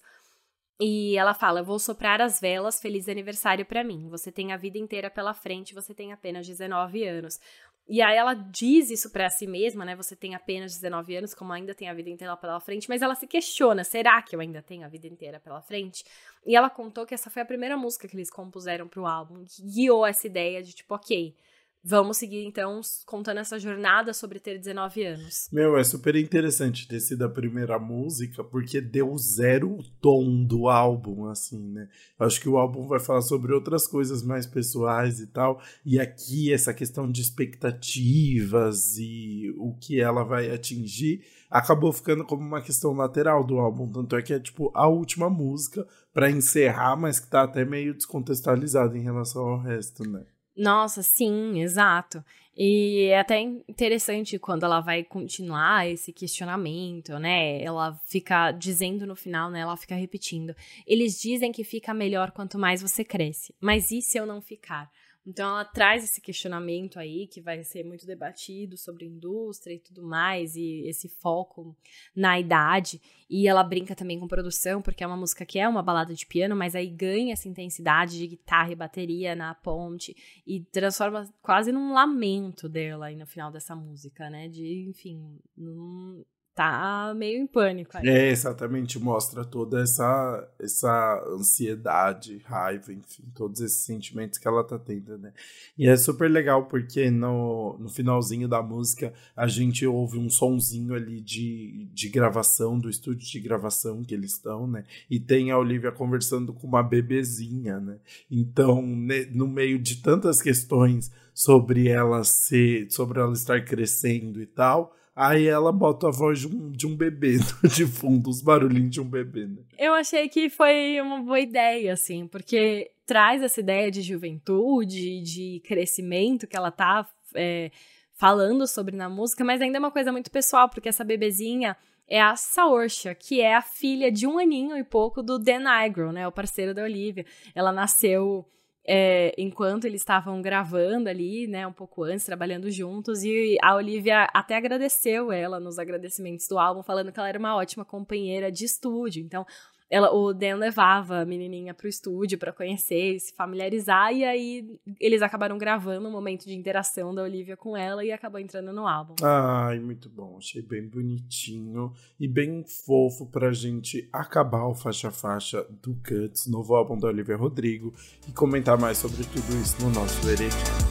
E 0.80 1.16
ela 1.16 1.34
fala: 1.34 1.62
Vou 1.62 1.78
soprar 1.78 2.20
as 2.20 2.40
velas, 2.40 2.80
feliz 2.80 3.08
aniversário 3.08 3.66
para 3.66 3.82
mim. 3.82 4.08
Você 4.08 4.30
tem 4.30 4.52
a 4.52 4.56
vida 4.56 4.78
inteira 4.78 5.10
pela 5.10 5.34
frente, 5.34 5.74
você 5.74 5.92
tem 5.92 6.12
apenas 6.12 6.46
19 6.46 7.04
anos. 7.04 7.40
E 7.88 8.02
aí 8.02 8.16
ela 8.16 8.34
diz 8.34 8.90
isso 8.90 9.10
para 9.10 9.30
si 9.30 9.46
mesma, 9.46 9.84
né? 9.84 9.96
Você 9.96 10.14
tem 10.14 10.34
apenas 10.34 10.74
19 10.74 11.16
anos, 11.16 11.34
como 11.34 11.52
ainda 11.52 11.74
tem 11.74 11.88
a 11.88 11.94
vida 11.94 12.10
inteira 12.10 12.36
pela 12.36 12.60
frente, 12.60 12.88
mas 12.88 13.02
ela 13.02 13.14
se 13.14 13.26
questiona: 13.26 13.82
será 13.82 14.22
que 14.22 14.36
eu 14.36 14.40
ainda 14.40 14.62
tenho 14.62 14.84
a 14.84 14.88
vida 14.88 15.06
inteira 15.06 15.40
pela 15.40 15.60
frente? 15.62 16.04
E 16.46 16.54
ela 16.54 16.70
contou 16.70 17.06
que 17.06 17.14
essa 17.14 17.30
foi 17.30 17.42
a 17.42 17.46
primeira 17.46 17.76
música 17.76 18.06
que 18.06 18.14
eles 18.14 18.30
compuseram 18.30 18.86
pro 18.86 19.06
álbum, 19.06 19.44
que 19.44 19.62
guiou 19.62 20.06
essa 20.06 20.26
ideia 20.26 20.62
de 20.62 20.74
tipo, 20.74 20.94
ok, 20.94 21.34
Vamos 21.82 22.16
seguir, 22.16 22.44
então, 22.44 22.80
contando 23.06 23.38
essa 23.38 23.58
jornada 23.58 24.12
sobre 24.12 24.40
ter 24.40 24.58
19 24.58 25.04
anos. 25.04 25.48
Meu, 25.52 25.76
é 25.78 25.84
super 25.84 26.16
interessante 26.16 26.88
ter 26.88 27.00
sido 27.00 27.24
a 27.24 27.28
primeira 27.28 27.78
música, 27.78 28.42
porque 28.42 28.80
deu 28.80 29.16
zero 29.16 29.78
tom 30.00 30.44
do 30.44 30.68
álbum, 30.68 31.26
assim, 31.26 31.70
né? 31.70 31.88
Acho 32.18 32.40
que 32.40 32.48
o 32.48 32.58
álbum 32.58 32.86
vai 32.88 32.98
falar 32.98 33.22
sobre 33.22 33.54
outras 33.54 33.86
coisas 33.86 34.22
mais 34.22 34.44
pessoais 34.44 35.20
e 35.20 35.28
tal, 35.28 35.62
e 35.84 36.00
aqui 36.00 36.52
essa 36.52 36.74
questão 36.74 37.10
de 37.10 37.22
expectativas 37.22 38.98
e 38.98 39.54
o 39.56 39.74
que 39.74 40.00
ela 40.00 40.24
vai 40.24 40.50
atingir 40.50 41.24
acabou 41.50 41.92
ficando 41.92 42.24
como 42.24 42.42
uma 42.42 42.60
questão 42.60 42.92
lateral 42.92 43.42
do 43.44 43.58
álbum, 43.58 43.90
tanto 43.90 44.16
é 44.16 44.22
que 44.22 44.34
é, 44.34 44.40
tipo, 44.40 44.70
a 44.74 44.86
última 44.86 45.30
música 45.30 45.86
para 46.12 46.30
encerrar, 46.30 46.96
mas 46.96 47.18
que 47.18 47.28
tá 47.28 47.44
até 47.44 47.64
meio 47.64 47.94
descontextualizada 47.94 48.98
em 48.98 49.02
relação 49.02 49.42
ao 49.42 49.60
resto, 49.60 50.02
né? 50.08 50.24
Nossa, 50.58 51.04
sim, 51.04 51.60
exato. 51.60 52.24
E 52.56 53.04
é 53.10 53.20
até 53.20 53.38
interessante 53.40 54.36
quando 54.40 54.64
ela 54.64 54.80
vai 54.80 55.04
continuar 55.04 55.88
esse 55.88 56.12
questionamento, 56.12 57.16
né? 57.20 57.62
Ela 57.62 57.94
fica 58.04 58.50
dizendo 58.50 59.06
no 59.06 59.14
final, 59.14 59.48
né? 59.52 59.60
Ela 59.60 59.76
fica 59.76 59.94
repetindo. 59.94 60.52
Eles 60.84 61.20
dizem 61.20 61.52
que 61.52 61.62
fica 61.62 61.94
melhor 61.94 62.32
quanto 62.32 62.58
mais 62.58 62.82
você 62.82 63.04
cresce. 63.04 63.54
Mas 63.60 63.92
e 63.92 64.02
se 64.02 64.18
eu 64.18 64.26
não 64.26 64.42
ficar? 64.42 64.90
Então 65.28 65.50
ela 65.50 65.64
traz 65.64 66.02
esse 66.04 66.22
questionamento 66.22 66.98
aí 66.98 67.26
que 67.26 67.38
vai 67.38 67.62
ser 67.62 67.84
muito 67.84 68.06
debatido 68.06 68.78
sobre 68.78 69.04
indústria 69.04 69.74
e 69.74 69.78
tudo 69.78 70.02
mais 70.02 70.56
e 70.56 70.84
esse 70.86 71.06
foco 71.06 71.76
na 72.16 72.40
idade 72.40 72.98
e 73.28 73.46
ela 73.46 73.62
brinca 73.62 73.94
também 73.94 74.18
com 74.18 74.26
produção 74.26 74.80
porque 74.80 75.04
é 75.04 75.06
uma 75.06 75.18
música 75.18 75.44
que 75.44 75.58
é 75.58 75.68
uma 75.68 75.82
balada 75.82 76.14
de 76.14 76.24
piano, 76.24 76.56
mas 76.56 76.74
aí 76.74 76.86
ganha 76.86 77.34
essa 77.34 77.46
intensidade 77.46 78.16
de 78.16 78.26
guitarra 78.26 78.72
e 78.72 78.76
bateria 78.76 79.36
na 79.36 79.54
ponte 79.54 80.16
e 80.46 80.60
transforma 80.60 81.28
quase 81.42 81.70
num 81.70 81.92
lamento 81.92 82.66
dela 82.66 83.06
aí 83.06 83.16
no 83.16 83.26
final 83.26 83.52
dessa 83.52 83.76
música, 83.76 84.30
né? 84.30 84.48
De, 84.48 84.88
enfim, 84.88 85.38
num, 85.54 86.24
tá 86.58 87.14
meio 87.14 87.40
em 87.40 87.46
pânico. 87.46 87.96
Aí. 87.96 88.08
É, 88.08 88.30
exatamente, 88.30 88.98
mostra 88.98 89.44
toda 89.44 89.80
essa, 89.80 90.48
essa 90.58 91.24
ansiedade, 91.28 92.42
raiva, 92.44 92.92
enfim, 92.92 93.22
todos 93.32 93.60
esses 93.60 93.84
sentimentos 93.84 94.40
que 94.40 94.48
ela 94.48 94.64
tá 94.64 94.76
tendo, 94.76 95.16
né? 95.18 95.32
E 95.78 95.86
é 95.86 95.96
super 95.96 96.28
legal 96.28 96.66
porque 96.66 97.12
no, 97.12 97.78
no 97.78 97.88
finalzinho 97.88 98.48
da 98.48 98.60
música 98.60 99.14
a 99.36 99.46
gente 99.46 99.86
ouve 99.86 100.18
um 100.18 100.28
sonzinho 100.28 100.94
ali 100.94 101.20
de, 101.20 101.88
de 101.92 102.08
gravação, 102.08 102.76
do 102.76 102.90
estúdio 102.90 103.30
de 103.30 103.38
gravação 103.38 104.02
que 104.02 104.12
eles 104.12 104.32
estão, 104.32 104.66
né? 104.66 104.82
E 105.08 105.20
tem 105.20 105.52
a 105.52 105.58
Olivia 105.58 105.92
conversando 105.92 106.52
com 106.52 106.66
uma 106.66 106.82
bebezinha, 106.82 107.78
né? 107.78 107.98
Então, 108.28 108.82
no 108.82 109.46
meio 109.46 109.78
de 109.78 110.02
tantas 110.02 110.42
questões 110.42 111.08
sobre 111.32 111.86
ela 111.86 112.24
ser, 112.24 112.90
sobre 112.90 113.20
ela 113.20 113.32
estar 113.32 113.64
crescendo 113.64 114.42
e 114.42 114.46
tal, 114.46 114.97
Aí 115.20 115.48
ela 115.48 115.72
bota 115.72 116.06
a 116.06 116.10
voz 116.12 116.38
de 116.38 116.46
um, 116.46 116.70
de 116.70 116.86
um 116.86 116.94
bebê 116.94 117.38
de 117.74 117.84
fundo, 117.84 118.30
os 118.30 118.40
barulhinhos 118.40 118.92
de 118.92 119.00
um 119.00 119.04
bebê, 119.04 119.46
né? 119.46 119.62
Eu 119.76 119.92
achei 119.92 120.28
que 120.28 120.48
foi 120.48 121.00
uma 121.00 121.20
boa 121.20 121.40
ideia, 121.40 121.92
assim, 121.92 122.28
porque 122.28 122.92
traz 123.04 123.42
essa 123.42 123.58
ideia 123.58 123.90
de 123.90 124.00
juventude, 124.00 125.20
de 125.20 125.60
crescimento 125.66 126.46
que 126.46 126.56
ela 126.56 126.70
tá 126.70 127.04
é, 127.34 127.72
falando 128.14 128.64
sobre 128.68 128.94
na 128.94 129.08
música, 129.08 129.42
mas 129.42 129.60
ainda 129.60 129.78
é 129.78 129.80
uma 129.80 129.90
coisa 129.90 130.12
muito 130.12 130.30
pessoal, 130.30 130.68
porque 130.68 130.88
essa 130.88 131.02
bebezinha 131.02 131.76
é 132.06 132.22
a 132.22 132.36
Saoirse, 132.36 133.12
que 133.16 133.40
é 133.40 133.56
a 133.56 133.60
filha 133.60 134.12
de 134.12 134.24
um 134.24 134.38
aninho 134.38 134.76
e 134.76 134.84
pouco 134.84 135.20
do 135.20 135.42
Aykroyd, 135.68 136.14
né, 136.14 136.28
o 136.28 136.32
parceiro 136.32 136.72
da 136.72 136.84
Olivia. 136.84 137.26
Ela 137.56 137.72
nasceu 137.72 138.46
é, 138.90 139.34
enquanto 139.36 139.84
eles 139.84 140.00
estavam 140.00 140.40
gravando 140.40 141.10
ali, 141.10 141.46
né, 141.46 141.66
um 141.66 141.72
pouco 141.72 142.04
antes, 142.04 142.24
trabalhando 142.24 142.70
juntos, 142.70 143.22
e 143.22 143.58
a 143.62 143.74
Olivia 143.74 144.26
até 144.32 144.56
agradeceu 144.56 145.30
ela 145.30 145.60
nos 145.60 145.78
agradecimentos 145.78 146.48
do 146.48 146.58
álbum, 146.58 146.82
falando 146.82 147.12
que 147.12 147.18
ela 147.18 147.28
era 147.28 147.38
uma 147.38 147.54
ótima 147.54 147.84
companheira 147.84 148.50
de 148.50 148.64
estúdio. 148.64 149.22
Então, 149.22 149.44
ela, 149.90 150.12
o 150.12 150.32
Dan 150.34 150.56
levava 150.56 151.20
a 151.20 151.24
menininha 151.24 151.72
pro 151.72 151.88
estúdio 151.88 152.38
para 152.38 152.52
conhecer, 152.52 153.18
se 153.18 153.34
familiarizar, 153.34 154.12
e 154.12 154.24
aí 154.24 154.78
eles 155.00 155.22
acabaram 155.22 155.56
gravando 155.56 156.08
um 156.08 156.12
momento 156.12 156.44
de 156.44 156.54
interação 156.54 157.14
da 157.14 157.22
Olivia 157.22 157.56
com 157.56 157.76
ela 157.76 158.04
e 158.04 158.12
acabou 158.12 158.40
entrando 158.40 158.72
no 158.72 158.86
álbum. 158.86 159.14
Ai, 159.22 159.78
muito 159.78 160.08
bom. 160.08 160.36
Achei 160.36 160.60
bem 160.60 160.86
bonitinho 160.86 161.92
e 162.20 162.28
bem 162.28 162.64
fofo 162.64 163.26
pra 163.26 163.52
gente 163.52 164.08
acabar 164.12 164.66
o 164.66 164.74
faixa-faixa 164.74 165.66
do 165.82 165.94
Cuts, 166.06 166.46
novo 166.46 166.74
álbum 166.74 166.98
da 166.98 167.08
Olivia 167.08 167.36
Rodrigo, 167.36 167.94
e 168.28 168.32
comentar 168.32 168.78
mais 168.78 168.98
sobre 168.98 169.24
tudo 169.24 169.60
isso 169.60 169.82
no 169.82 169.90
nosso 169.90 170.20
veredito. 170.26 170.87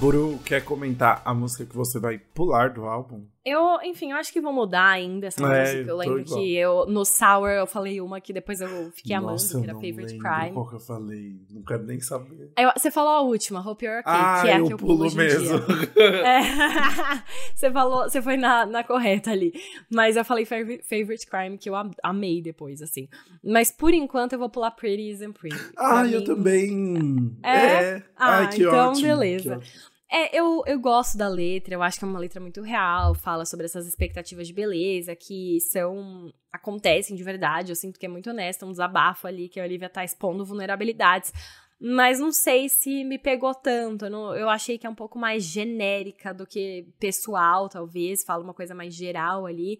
Buru, 0.00 0.38
quer 0.46 0.64
comentar 0.64 1.20
a 1.26 1.34
música 1.34 1.66
que 1.66 1.76
você 1.76 2.00
vai 2.00 2.18
pular 2.18 2.70
do 2.70 2.84
álbum? 2.86 3.22
Eu, 3.44 3.80
enfim, 3.82 4.12
eu 4.12 4.16
acho 4.18 4.30
que 4.32 4.40
vou 4.40 4.52
mudar 4.52 4.86
ainda 4.88 5.26
essa 5.26 5.42
É, 5.46 5.60
música. 5.60 5.90
Eu 5.90 5.96
lembro 5.96 6.20
igual. 6.20 6.38
que 6.40 6.54
eu, 6.56 6.86
no 6.86 7.04
Sour, 7.06 7.48
eu 7.50 7.66
falei 7.66 7.98
uma 8.00 8.20
que 8.20 8.32
depois 8.34 8.60
eu 8.60 8.90
fiquei 8.92 9.18
Nossa, 9.18 9.56
amando, 9.58 9.66
que 9.66 9.70
eu 9.70 9.78
era 9.78 9.88
Favorite 9.94 10.18
Crime. 10.18 10.52
Qual 10.52 10.68
que 10.68 10.74
eu 10.74 10.80
falei? 10.80 11.36
Não 11.50 11.62
quero 11.62 11.82
nem 11.84 12.00
saber. 12.00 12.50
Eu- 12.58 12.70
você 12.76 12.90
falou 12.90 13.10
a 13.12 13.20
última, 13.22 13.60
Hope 13.66 13.84
You're 13.86 14.00
Okay, 14.00 14.12
ah, 14.14 14.38
que 14.42 14.48
é 14.48 14.52
a 14.54 14.62
que 14.62 14.72
eu 14.72 14.76
pulo 14.78 14.98
pulo 14.98 15.14
mesmo. 15.14 15.58
É. 15.96 16.40
você 17.56 17.70
falou, 17.70 18.02
você 18.04 18.20
foi 18.22 18.36
na, 18.36 18.64
na 18.66 18.84
correta 18.84 19.30
ali. 19.30 19.52
Mas 19.90 20.16
eu 20.16 20.24
falei 20.24 20.44
Favorite, 20.44 21.26
Crime, 21.26 21.56
que 21.58 21.68
eu 21.68 21.74
am- 21.76 21.90
amei 22.02 22.42
depois, 22.42 22.82
assim. 22.82 23.08
Mas 23.42 23.70
por 23.72 23.92
enquanto 23.94 24.34
eu 24.34 24.38
vou 24.38 24.50
pular 24.50 24.70
Pretty 24.72 25.24
and 25.24 25.32
Pretty. 25.32 25.56
ah, 25.78 26.06
eu 26.06 26.20
mim- 26.20 26.26
também. 26.26 27.36
É? 27.42 28.02
Ah, 28.16 28.40
Ai, 28.40 28.48
que 28.50 28.62
então 28.62 28.90
ótimo, 28.90 29.06
beleza. 29.08 29.42
que 29.42 29.50
ótimo. 29.50 29.89
É, 30.12 30.36
eu, 30.36 30.62
eu 30.66 30.80
gosto 30.80 31.16
da 31.16 31.28
letra, 31.28 31.72
eu 31.74 31.82
acho 31.82 31.98
que 31.98 32.04
é 32.04 32.08
uma 32.08 32.18
letra 32.18 32.40
muito 32.40 32.60
real, 32.62 33.14
fala 33.14 33.44
sobre 33.44 33.66
essas 33.66 33.86
expectativas 33.86 34.48
de 34.48 34.52
beleza 34.52 35.14
que 35.14 35.60
são. 35.60 36.32
acontecem 36.52 37.14
de 37.14 37.22
verdade. 37.22 37.70
Eu 37.70 37.76
sinto 37.76 37.98
que 37.98 38.06
é 38.06 38.08
muito 38.08 38.28
honesta, 38.30 38.66
um 38.66 38.70
desabafo 38.72 39.28
ali 39.28 39.48
que 39.48 39.60
a 39.60 39.64
Olivia 39.64 39.88
tá 39.88 40.02
expondo 40.04 40.44
vulnerabilidades. 40.44 41.32
Mas 41.80 42.18
não 42.18 42.32
sei 42.32 42.68
se 42.68 43.04
me 43.04 43.18
pegou 43.18 43.54
tanto. 43.54 44.06
Eu, 44.06 44.10
não- 44.10 44.34
eu 44.36 44.48
achei 44.50 44.76
que 44.76 44.86
é 44.86 44.90
um 44.90 44.94
pouco 44.94 45.18
mais 45.18 45.44
genérica 45.44 46.34
do 46.34 46.44
que 46.46 46.86
pessoal, 46.98 47.68
talvez. 47.68 48.24
Fala 48.24 48.42
uma 48.44 48.52
coisa 48.52 48.74
mais 48.74 48.92
geral 48.94 49.46
ali. 49.46 49.78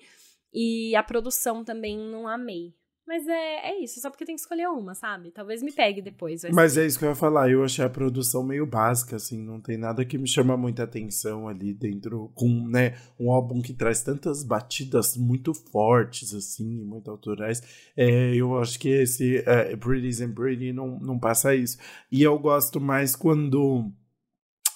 E 0.52 0.94
a 0.96 1.02
produção 1.02 1.64
também 1.64 1.98
não 1.98 2.26
amei. 2.28 2.72
Mas 3.06 3.26
é, 3.26 3.70
é 3.70 3.82
isso, 3.82 4.00
só 4.00 4.08
porque 4.08 4.24
tem 4.24 4.36
que 4.36 4.40
escolher 4.40 4.68
uma, 4.68 4.94
sabe? 4.94 5.30
Talvez 5.32 5.62
me 5.62 5.72
pegue 5.72 6.00
depois. 6.00 6.42
Mas 6.52 6.74
ser. 6.74 6.82
é 6.82 6.86
isso 6.86 6.98
que 6.98 7.04
eu 7.04 7.08
ia 7.08 7.14
falar. 7.14 7.50
Eu 7.50 7.64
achei 7.64 7.84
a 7.84 7.90
produção 7.90 8.42
meio 8.42 8.64
básica, 8.64 9.16
assim, 9.16 9.42
não 9.42 9.60
tem 9.60 9.76
nada 9.76 10.04
que 10.04 10.16
me 10.16 10.28
chama 10.28 10.56
muita 10.56 10.84
atenção 10.84 11.48
ali 11.48 11.74
dentro, 11.74 12.30
com, 12.34 12.68
né, 12.68 12.96
um 13.18 13.32
álbum 13.32 13.60
que 13.60 13.72
traz 13.72 14.02
tantas 14.02 14.44
batidas 14.44 15.16
muito 15.16 15.52
fortes, 15.52 16.32
assim, 16.32 16.84
muito 16.84 17.10
autorais. 17.10 17.60
É, 17.96 18.34
eu 18.34 18.56
acho 18.58 18.78
que 18.78 18.88
esse 18.88 19.38
é, 19.38 19.76
Pretty 19.76 20.22
and 20.22 20.32
Pretty 20.32 20.72
não, 20.72 21.00
não 21.00 21.18
passa 21.18 21.54
isso. 21.54 21.78
E 22.12 22.22
eu 22.22 22.38
gosto 22.38 22.80
mais 22.80 23.16
quando 23.16 23.90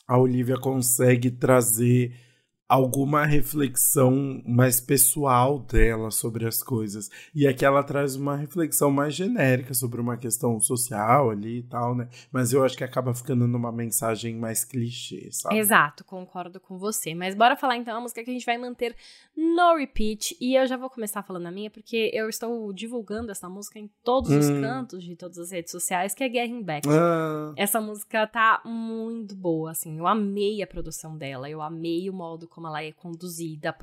a 0.06 0.18
Olivia 0.18 0.58
consegue 0.58 1.30
trazer 1.30 2.23
alguma 2.68 3.24
reflexão 3.26 4.42
mais 4.46 4.80
pessoal 4.80 5.58
dela 5.58 6.10
sobre 6.10 6.46
as 6.46 6.62
coisas. 6.62 7.10
E 7.34 7.46
aqui 7.46 7.64
ela 7.64 7.82
traz 7.82 8.16
uma 8.16 8.36
reflexão 8.36 8.90
mais 8.90 9.14
genérica 9.14 9.74
sobre 9.74 10.00
uma 10.00 10.16
questão 10.16 10.58
social 10.58 11.30
ali 11.30 11.58
e 11.58 11.62
tal, 11.62 11.94
né? 11.94 12.08
Mas 12.32 12.52
eu 12.52 12.64
acho 12.64 12.76
que 12.76 12.82
acaba 12.84 13.14
ficando 13.14 13.46
numa 13.46 13.70
mensagem 13.70 14.34
mais 14.36 14.64
clichê, 14.64 15.28
sabe? 15.30 15.58
Exato, 15.58 16.04
concordo 16.04 16.58
com 16.58 16.78
você. 16.78 17.14
Mas 17.14 17.34
bora 17.34 17.56
falar 17.56 17.76
então 17.76 17.96
a 17.96 18.00
música 18.00 18.24
que 18.24 18.30
a 18.30 18.32
gente 18.32 18.46
vai 18.46 18.56
manter 18.56 18.96
no 19.36 19.76
repeat. 19.76 20.36
E 20.40 20.54
eu 20.58 20.66
já 20.66 20.76
vou 20.76 20.88
começar 20.88 21.22
falando 21.22 21.46
a 21.46 21.50
minha, 21.50 21.70
porque 21.70 22.10
eu 22.14 22.28
estou 22.28 22.72
divulgando 22.72 23.30
essa 23.30 23.48
música 23.48 23.78
em 23.78 23.90
todos 24.02 24.30
os 24.30 24.48
Hum. 24.48 24.60
cantos 24.62 25.04
de 25.04 25.16
todas 25.16 25.38
as 25.38 25.50
redes 25.50 25.70
sociais, 25.70 26.14
que 26.14 26.24
é 26.24 26.30
Getting 26.30 26.62
Back. 26.62 26.88
Ah, 26.88 27.52
Essa 27.56 27.80
música 27.80 28.26
tá 28.26 28.62
muito 28.64 29.34
boa, 29.36 29.70
assim. 29.72 29.98
Eu 29.98 30.06
amei 30.06 30.62
a 30.62 30.66
produção 30.66 31.16
dela, 31.16 31.48
eu 31.48 31.60
amei 31.60 32.08
o 32.08 32.12
modo 32.12 32.48
como 32.54 32.68
ela 32.68 32.82
é 32.82 32.92
conduzida, 32.92 33.76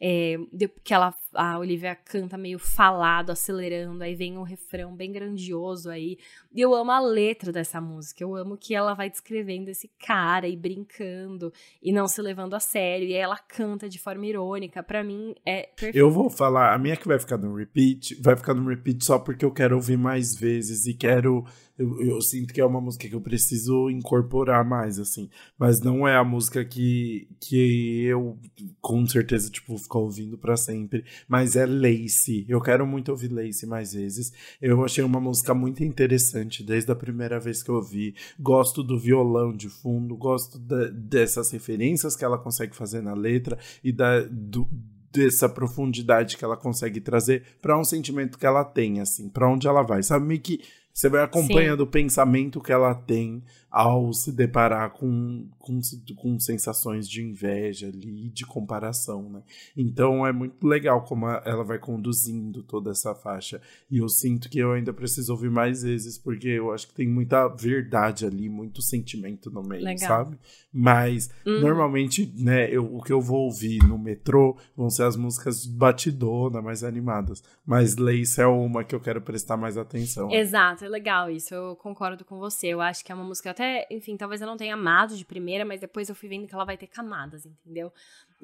é, 0.00 0.36
que 0.84 0.94
ela, 0.94 1.12
a 1.34 1.58
Olivia 1.58 1.96
canta 1.96 2.38
meio 2.38 2.60
falado, 2.60 3.30
acelerando, 3.30 4.04
aí 4.04 4.14
vem 4.14 4.38
um 4.38 4.42
refrão 4.42 4.94
bem 4.94 5.10
grandioso 5.10 5.90
aí. 5.90 6.16
E 6.54 6.60
eu 6.60 6.72
amo 6.74 6.92
a 6.92 7.00
letra 7.00 7.50
dessa 7.50 7.80
música, 7.80 8.22
eu 8.22 8.36
amo 8.36 8.56
que 8.56 8.74
ela 8.74 8.94
vai 8.94 9.10
descrevendo 9.10 9.68
esse 9.68 9.90
cara 9.98 10.46
e 10.46 10.56
brincando 10.56 11.52
e 11.82 11.92
não 11.92 12.06
se 12.06 12.22
levando 12.22 12.54
a 12.54 12.60
sério, 12.60 13.08
e 13.08 13.14
aí 13.14 13.20
ela 13.20 13.36
canta 13.36 13.88
de 13.88 13.98
forma 13.98 14.24
irônica. 14.26 14.80
Pra 14.82 15.02
mim 15.02 15.34
é 15.44 15.62
perfeito. 15.62 15.96
eu 15.96 16.10
vou 16.10 16.30
falar, 16.30 16.72
a 16.72 16.78
minha 16.78 16.96
que 16.96 17.08
vai 17.08 17.18
ficar 17.18 17.36
no 17.36 17.54
repeat, 17.56 18.14
vai 18.22 18.36
ficar 18.36 18.54
no 18.54 18.68
repeat 18.68 19.04
só 19.04 19.18
porque 19.18 19.44
eu 19.44 19.50
quero 19.50 19.74
ouvir 19.74 19.96
mais 19.96 20.34
vezes 20.34 20.86
e 20.86 20.94
quero. 20.94 21.44
Eu, 21.76 22.00
eu 22.00 22.20
sinto 22.20 22.54
que 22.54 22.60
é 22.60 22.64
uma 22.64 22.80
música 22.80 23.08
que 23.08 23.14
eu 23.14 23.20
preciso 23.20 23.90
incorporar 23.90 24.64
mais, 24.64 24.98
assim. 24.98 25.28
Mas 25.58 25.80
não 25.80 26.06
é 26.06 26.16
a 26.16 26.22
música 26.22 26.64
que, 26.64 27.26
que 27.40 28.04
eu 28.04 28.38
com 28.80 29.04
certeza, 29.06 29.50
tipo, 29.50 29.76
ficar 29.76 29.98
ouvindo 29.98 30.38
pra 30.38 30.56
sempre. 30.56 31.04
Mas 31.26 31.56
é 31.56 31.66
Lace. 31.66 32.44
Eu 32.48 32.60
quero 32.60 32.86
muito 32.86 33.08
ouvir 33.10 33.28
Lace 33.32 33.66
mais 33.66 33.92
vezes. 33.92 34.32
Eu 34.62 34.84
achei 34.84 35.02
uma 35.02 35.18
música 35.20 35.52
muito 35.52 35.82
interessante 35.82 36.62
desde 36.62 36.92
a 36.92 36.96
primeira 36.96 37.40
vez 37.40 37.62
que 37.62 37.70
eu 37.70 37.74
ouvi. 37.76 38.14
Gosto 38.38 38.82
do 38.82 38.98
violão 38.98 39.52
de 39.52 39.68
fundo, 39.68 40.16
gosto 40.16 40.58
da- 40.58 40.88
dessas 40.90 41.50
referências 41.50 42.14
que 42.14 42.24
ela 42.24 42.38
consegue 42.38 42.76
fazer 42.76 43.00
na 43.02 43.14
letra 43.14 43.58
e 43.82 43.90
da, 43.90 44.20
do- 44.30 44.68
dessa 45.12 45.48
profundidade 45.48 46.36
que 46.36 46.44
ela 46.44 46.56
consegue 46.56 47.00
trazer 47.00 47.42
pra 47.62 47.78
um 47.78 47.84
sentimento 47.84 48.38
que 48.38 48.46
ela 48.46 48.64
tem, 48.64 49.00
assim, 49.00 49.28
pra 49.28 49.48
onde 49.50 49.66
ela 49.66 49.82
vai. 49.82 50.02
Sabe, 50.02 50.26
meio 50.26 50.40
que 50.40 50.60
você 50.94 51.08
vai 51.08 51.22
acompanhando 51.22 51.80
o 51.80 51.86
pensamento 51.86 52.60
que 52.60 52.72
ela 52.72 52.94
tem 52.94 53.42
ao 53.74 54.12
se 54.12 54.30
deparar 54.30 54.90
com, 54.90 55.48
com, 55.58 55.80
com 56.14 56.38
sensações 56.38 57.08
de 57.08 57.20
inveja 57.24 57.88
ali, 57.88 58.30
de 58.30 58.46
comparação, 58.46 59.28
né? 59.28 59.42
Então 59.76 60.24
é 60.24 60.32
muito 60.32 60.64
legal 60.64 61.02
como 61.02 61.26
ela 61.28 61.64
vai 61.64 61.80
conduzindo 61.80 62.62
toda 62.62 62.92
essa 62.92 63.16
faixa. 63.16 63.60
E 63.90 63.98
eu 63.98 64.08
sinto 64.08 64.48
que 64.48 64.60
eu 64.60 64.70
ainda 64.70 64.92
preciso 64.92 65.32
ouvir 65.32 65.50
mais 65.50 65.82
vezes, 65.82 66.16
porque 66.16 66.46
eu 66.46 66.72
acho 66.72 66.86
que 66.86 66.94
tem 66.94 67.08
muita 67.08 67.48
verdade 67.48 68.24
ali, 68.24 68.48
muito 68.48 68.80
sentimento 68.80 69.50
no 69.50 69.62
meio, 69.64 69.82
Legal. 69.82 70.08
sabe? 70.08 70.38
Mas 70.72 71.28
Uhum. 71.44 71.60
normalmente, 71.60 72.32
né, 72.36 72.70
eu, 72.70 72.84
o 72.94 73.02
que 73.02 73.12
eu 73.12 73.20
vou 73.20 73.40
ouvir 73.46 73.82
no 73.82 73.98
metrô 73.98 74.56
vão 74.76 74.88
ser 74.88 75.02
as 75.02 75.16
músicas 75.16 75.66
batidona, 75.66 76.62
mais 76.62 76.84
animadas. 76.84 77.42
Mas 77.66 77.96
Lace 77.96 78.40
é 78.40 78.46
uma 78.46 78.84
que 78.84 78.94
eu 78.94 79.00
quero 79.00 79.20
prestar 79.20 79.56
mais 79.56 79.76
atenção. 79.76 80.30
Exato, 80.30 80.84
é 80.84 80.88
legal 80.88 81.30
isso. 81.30 81.54
Eu 81.54 81.74
concordo 81.76 82.24
com 82.24 82.38
você. 82.38 82.68
Eu 82.68 82.80
acho 82.80 83.04
que 83.04 83.10
é 83.10 83.14
uma 83.14 83.24
música 83.24 83.50
até, 83.50 83.63
enfim, 83.90 84.16
talvez 84.16 84.40
eu 84.40 84.46
não 84.46 84.56
tenha 84.56 84.74
amado 84.74 85.16
de 85.16 85.24
primeira, 85.24 85.64
mas 85.64 85.80
depois 85.80 86.08
eu 86.08 86.14
fui 86.14 86.28
vendo 86.28 86.46
que 86.46 86.54
ela 86.54 86.64
vai 86.64 86.76
ter 86.76 86.86
camadas, 86.86 87.46
entendeu? 87.46 87.92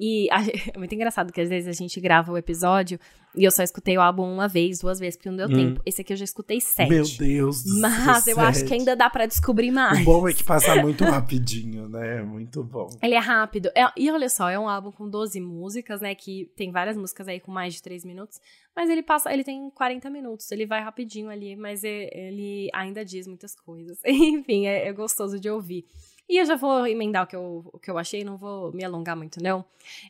E 0.03 0.27
a- 0.31 0.41
é 0.73 0.77
muito 0.79 0.95
engraçado 0.95 1.31
que 1.31 1.39
às 1.39 1.47
vezes 1.47 1.67
a 1.69 1.73
gente 1.73 2.01
grava 2.01 2.31
o 2.31 2.37
episódio 2.37 2.99
e 3.35 3.43
eu 3.43 3.51
só 3.51 3.61
escutei 3.61 3.95
o 3.97 4.01
álbum 4.01 4.23
uma 4.23 4.47
vez, 4.47 4.79
duas 4.79 4.99
vezes, 4.99 5.15
porque 5.15 5.29
não 5.29 5.37
deu 5.37 5.47
Hum. 5.47 5.55
tempo. 5.75 5.81
Esse 5.85 6.01
aqui 6.01 6.11
eu 6.11 6.17
já 6.17 6.25
escutei 6.25 6.59
sete. 6.59 6.89
Meu 6.89 7.05
Deus 7.05 7.63
do 7.63 7.79
Mas 7.79 8.25
eu 8.27 8.39
acho 8.39 8.63
que 8.63 8.69
sete. 8.69 8.79
ainda 8.79 8.95
dá 8.95 9.09
pra 9.11 9.25
descobrir 9.27 9.69
mais. 9.69 10.01
O 10.01 10.03
bom 10.03 10.27
é 10.27 10.33
que 10.33 10.43
passa 10.43 10.75
muito 10.77 11.03
rapidinho, 11.05 11.87
né? 11.87 12.17
É 12.17 12.21
muito 12.23 12.63
bom. 12.63 12.89
Ele 13.01 13.13
é 13.13 13.19
rápido. 13.19 13.69
É- 13.75 13.91
e 13.95 14.09
olha 14.11 14.27
só, 14.27 14.49
é 14.49 14.57
um 14.59 14.67
álbum 14.67 14.91
com 14.91 15.07
12 15.07 15.39
músicas, 15.39 16.01
né? 16.01 16.15
Que 16.15 16.51
tem 16.57 16.71
várias 16.71 16.97
músicas 16.97 17.27
aí 17.27 17.39
com 17.39 17.51
mais 17.51 17.75
de 17.75 17.83
3 17.83 18.03
minutos. 18.03 18.41
Mas 18.75 18.89
ele 18.89 19.03
passa, 19.03 19.31
ele 19.31 19.43
tem 19.43 19.69
40 19.69 20.09
minutos. 20.09 20.51
Ele 20.51 20.65
vai 20.65 20.81
rapidinho 20.81 21.29
ali, 21.29 21.55
mas 21.55 21.83
é- 21.83 22.09
ele 22.13 22.69
ainda 22.73 23.05
diz 23.05 23.27
muitas 23.27 23.53
coisas. 23.55 23.99
Enfim, 24.03 24.65
é, 24.65 24.87
é 24.87 24.91
gostoso 24.93 25.39
de 25.39 25.49
ouvir. 25.49 25.85
E 26.31 26.37
eu 26.37 26.45
já 26.45 26.55
vou 26.55 26.87
emendar 26.87 27.25
o 27.25 27.27
que 27.27 27.35
eu, 27.35 27.69
o 27.73 27.77
que 27.77 27.91
eu 27.91 27.97
achei, 27.97 28.23
não 28.23 28.37
vou 28.37 28.71
me 28.71 28.85
alongar 28.85 29.17
muito, 29.17 29.43
não. 29.43 29.65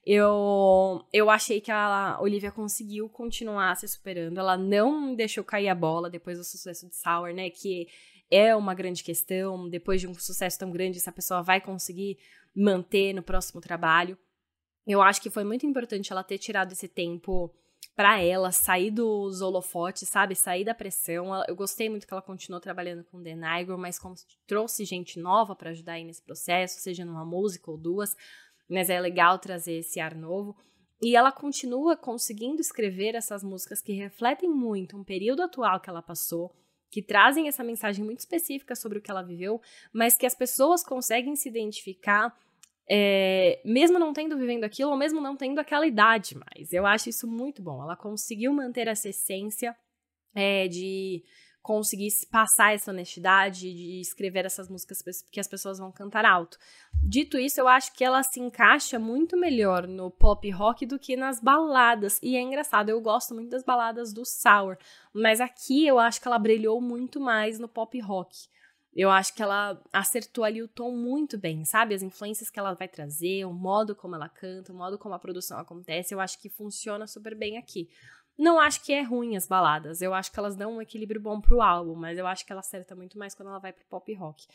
Eu, 0.06 1.04
eu 1.12 1.32
achei 1.32 1.60
que 1.60 1.72
a 1.72 2.20
Olivia 2.22 2.52
conseguiu 2.52 3.10
continuar 3.10 3.76
se 3.76 3.88
superando. 3.88 4.40
Ela 4.40 4.56
não 4.56 5.16
deixou 5.16 5.44
cair 5.44 5.68
a 5.68 5.74
bola 5.74 6.12
depois 6.12 6.38
do 6.38 6.44
sucesso 6.44 6.88
de 6.88 6.96
Sour, 6.96 7.34
né? 7.34 7.50
Que 7.50 7.88
é 8.30 8.56
uma 8.56 8.76
grande 8.76 9.04
questão. 9.04 9.68
Depois 9.68 10.00
de 10.00 10.08
um 10.08 10.14
sucesso 10.14 10.60
tão 10.60 10.70
grande, 10.70 11.00
essa 11.00 11.12
pessoa 11.12 11.42
vai 11.42 11.60
conseguir 11.60 12.20
manter 12.56 13.14
no 13.14 13.24
próximo 13.24 13.60
trabalho. 13.60 14.16
Eu 14.86 15.02
acho 15.02 15.24
que 15.24 15.30
foi 15.32 15.44
muito 15.44 15.66
importante 15.66 16.12
ela 16.12 16.24
ter 16.24 16.38
tirado 16.38 16.72
esse 16.72 16.88
tempo 16.88 17.52
pra 17.96 18.22
ela, 18.22 18.52
sair 18.52 18.92
dos 18.92 19.42
holofotes, 19.42 20.08
sabe? 20.10 20.36
Sair 20.36 20.64
da 20.64 20.74
pressão. 20.74 21.32
Eu 21.48 21.56
gostei 21.56 21.90
muito 21.90 22.08
que 22.08 22.14
ela 22.14 22.22
continuou 22.22 22.60
trabalhando 22.60 23.04
com 23.04 23.22
The 23.22 23.36
Nigro, 23.36 23.78
mas 23.78 24.00
como 24.00 24.16
trouxe 24.48 24.86
gente 24.86 25.20
nova 25.20 25.56
pra 25.56 25.72
ajudar 25.72 25.94
aí 25.94 26.04
nesse 26.04 26.22
processo, 26.22 26.80
seja 26.80 27.06
numa 27.06 27.26
música 27.26 27.70
ou 27.70 27.78
duas. 27.78 28.16
Mas 28.70 28.90
é 28.90 29.00
legal 29.00 29.38
trazer 29.38 29.74
esse 29.74 30.00
ar 30.00 30.16
novo. 30.16 30.56
E 31.02 31.16
ela 31.16 31.32
continua 31.32 31.98
conseguindo 31.98 32.62
escrever 32.62 33.16
essas 33.16 33.44
músicas 33.44 33.82
que 33.82 33.94
refletem 33.94 34.50
muito 34.50 34.96
um 34.96 35.04
período 35.04 35.42
atual 35.42 35.80
que 35.80 35.90
ela 35.90 36.02
passou, 36.02 36.56
que 36.92 37.02
trazem 37.02 37.48
essa 37.48 37.64
mensagem 37.64 38.06
muito 38.06 38.20
específica 38.20 38.76
sobre 38.76 39.00
o 39.00 39.02
que 39.02 39.10
ela 39.10 39.24
viveu, 39.24 39.60
mas 39.92 40.16
que 40.16 40.28
as 40.28 40.36
pessoas 40.36 40.84
conseguem 40.84 41.36
se 41.36 41.50
identificar 41.50 42.38
é, 42.94 43.62
mesmo 43.64 43.98
não 43.98 44.12
tendo 44.12 44.38
vivendo 44.38 44.66
aquilo, 44.66 44.92
ou 44.92 44.98
mesmo 44.98 45.22
não 45.22 45.38
tendo 45.38 45.60
aquela 45.60 45.88
idade 45.88 46.36
mais. 46.36 46.74
Eu 46.74 46.86
acho 46.86 47.08
isso 47.08 47.26
muito 47.26 47.64
bom. 47.64 47.82
Ela 47.82 47.96
conseguiu 47.96 48.52
manter 48.52 48.86
essa 48.86 49.08
essência 49.08 49.74
é, 50.36 50.68
de 50.68 51.24
conseguir 51.62 52.12
se 52.12 52.28
passar 52.28 52.74
essa 52.74 52.92
honestidade, 52.92 53.74
de 53.74 54.02
escrever 54.02 54.46
essas 54.46 54.68
músicas 54.68 54.98
que 55.32 55.40
as 55.40 55.48
pessoas 55.48 55.78
vão 55.78 55.90
cantar 55.90 56.26
alto. 56.26 56.58
Dito 57.02 57.38
isso, 57.38 57.62
eu 57.62 57.68
acho 57.68 57.94
que 57.94 58.04
ela 58.04 58.24
se 58.24 58.42
encaixa 58.42 59.00
muito 59.00 59.38
melhor 59.38 59.88
no 59.88 60.12
pop 60.12 60.50
rock 60.50 60.86
do 60.86 61.00
que 61.00 61.16
nas 61.16 61.40
baladas. 61.40 62.20
E 62.22 62.36
é 62.36 62.42
engraçado, 62.42 62.90
eu 62.90 63.00
gosto 63.00 63.34
muito 63.34 63.52
das 63.52 63.64
baladas 63.64 64.12
do 64.12 64.24
Sour, 64.26 64.76
mas 65.14 65.40
aqui 65.40 65.88
eu 65.88 65.98
acho 65.98 66.20
que 66.20 66.28
ela 66.28 66.40
brilhou 66.40 66.82
muito 66.82 67.22
mais 67.22 67.58
no 67.58 67.70
pop 67.70 67.98
rock. 68.02 68.50
Eu 68.94 69.10
acho 69.10 69.34
que 69.34 69.42
ela 69.42 69.82
acertou 69.94 70.44
ali 70.44 70.62
o 70.62 70.68
tom 70.68 70.92
muito 70.92 71.38
bem, 71.38 71.64
sabe? 71.64 71.96
As 71.96 72.02
influências 72.02 72.50
que 72.50 72.60
ela 72.60 72.74
vai 72.74 72.88
trazer, 72.88 73.46
o 73.46 73.54
modo 73.54 73.96
como 73.96 74.16
ela 74.16 74.28
canta, 74.28 74.74
o 74.74 74.76
modo 74.76 74.98
como 74.98 75.16
a 75.16 75.20
produção 75.20 75.58
acontece, 75.58 76.14
eu 76.14 76.20
acho 76.20 76.40
que 76.40 76.50
funciona 76.50 77.08
super 77.08 77.34
bem 77.34 77.58
aqui. 77.58 77.90
Não 78.38 78.60
acho 78.60 78.84
que 78.84 78.92
é 78.92 79.02
ruim 79.02 79.38
as 79.38 79.48
baladas, 79.48 80.02
eu 80.02 80.14
acho 80.14 80.32
que 80.32 80.40
elas 80.40 80.56
dão 80.56 80.78
um 80.78 80.82
equilíbrio 80.82 81.22
bom 81.22 81.40
pro 81.40 81.62
álbum, 81.62 81.96
mas 81.96 82.18
eu 82.18 82.28
acho 82.28 82.46
que 82.46 82.52
ela 82.52 82.60
acerta 82.60 82.96
muito 82.96 83.18
mais 83.18 83.34
quando 83.34 83.50
ela 83.50 83.60
vai 83.60 83.72
pro 83.72 83.86
pop 83.86 84.14
rock. 84.14 84.46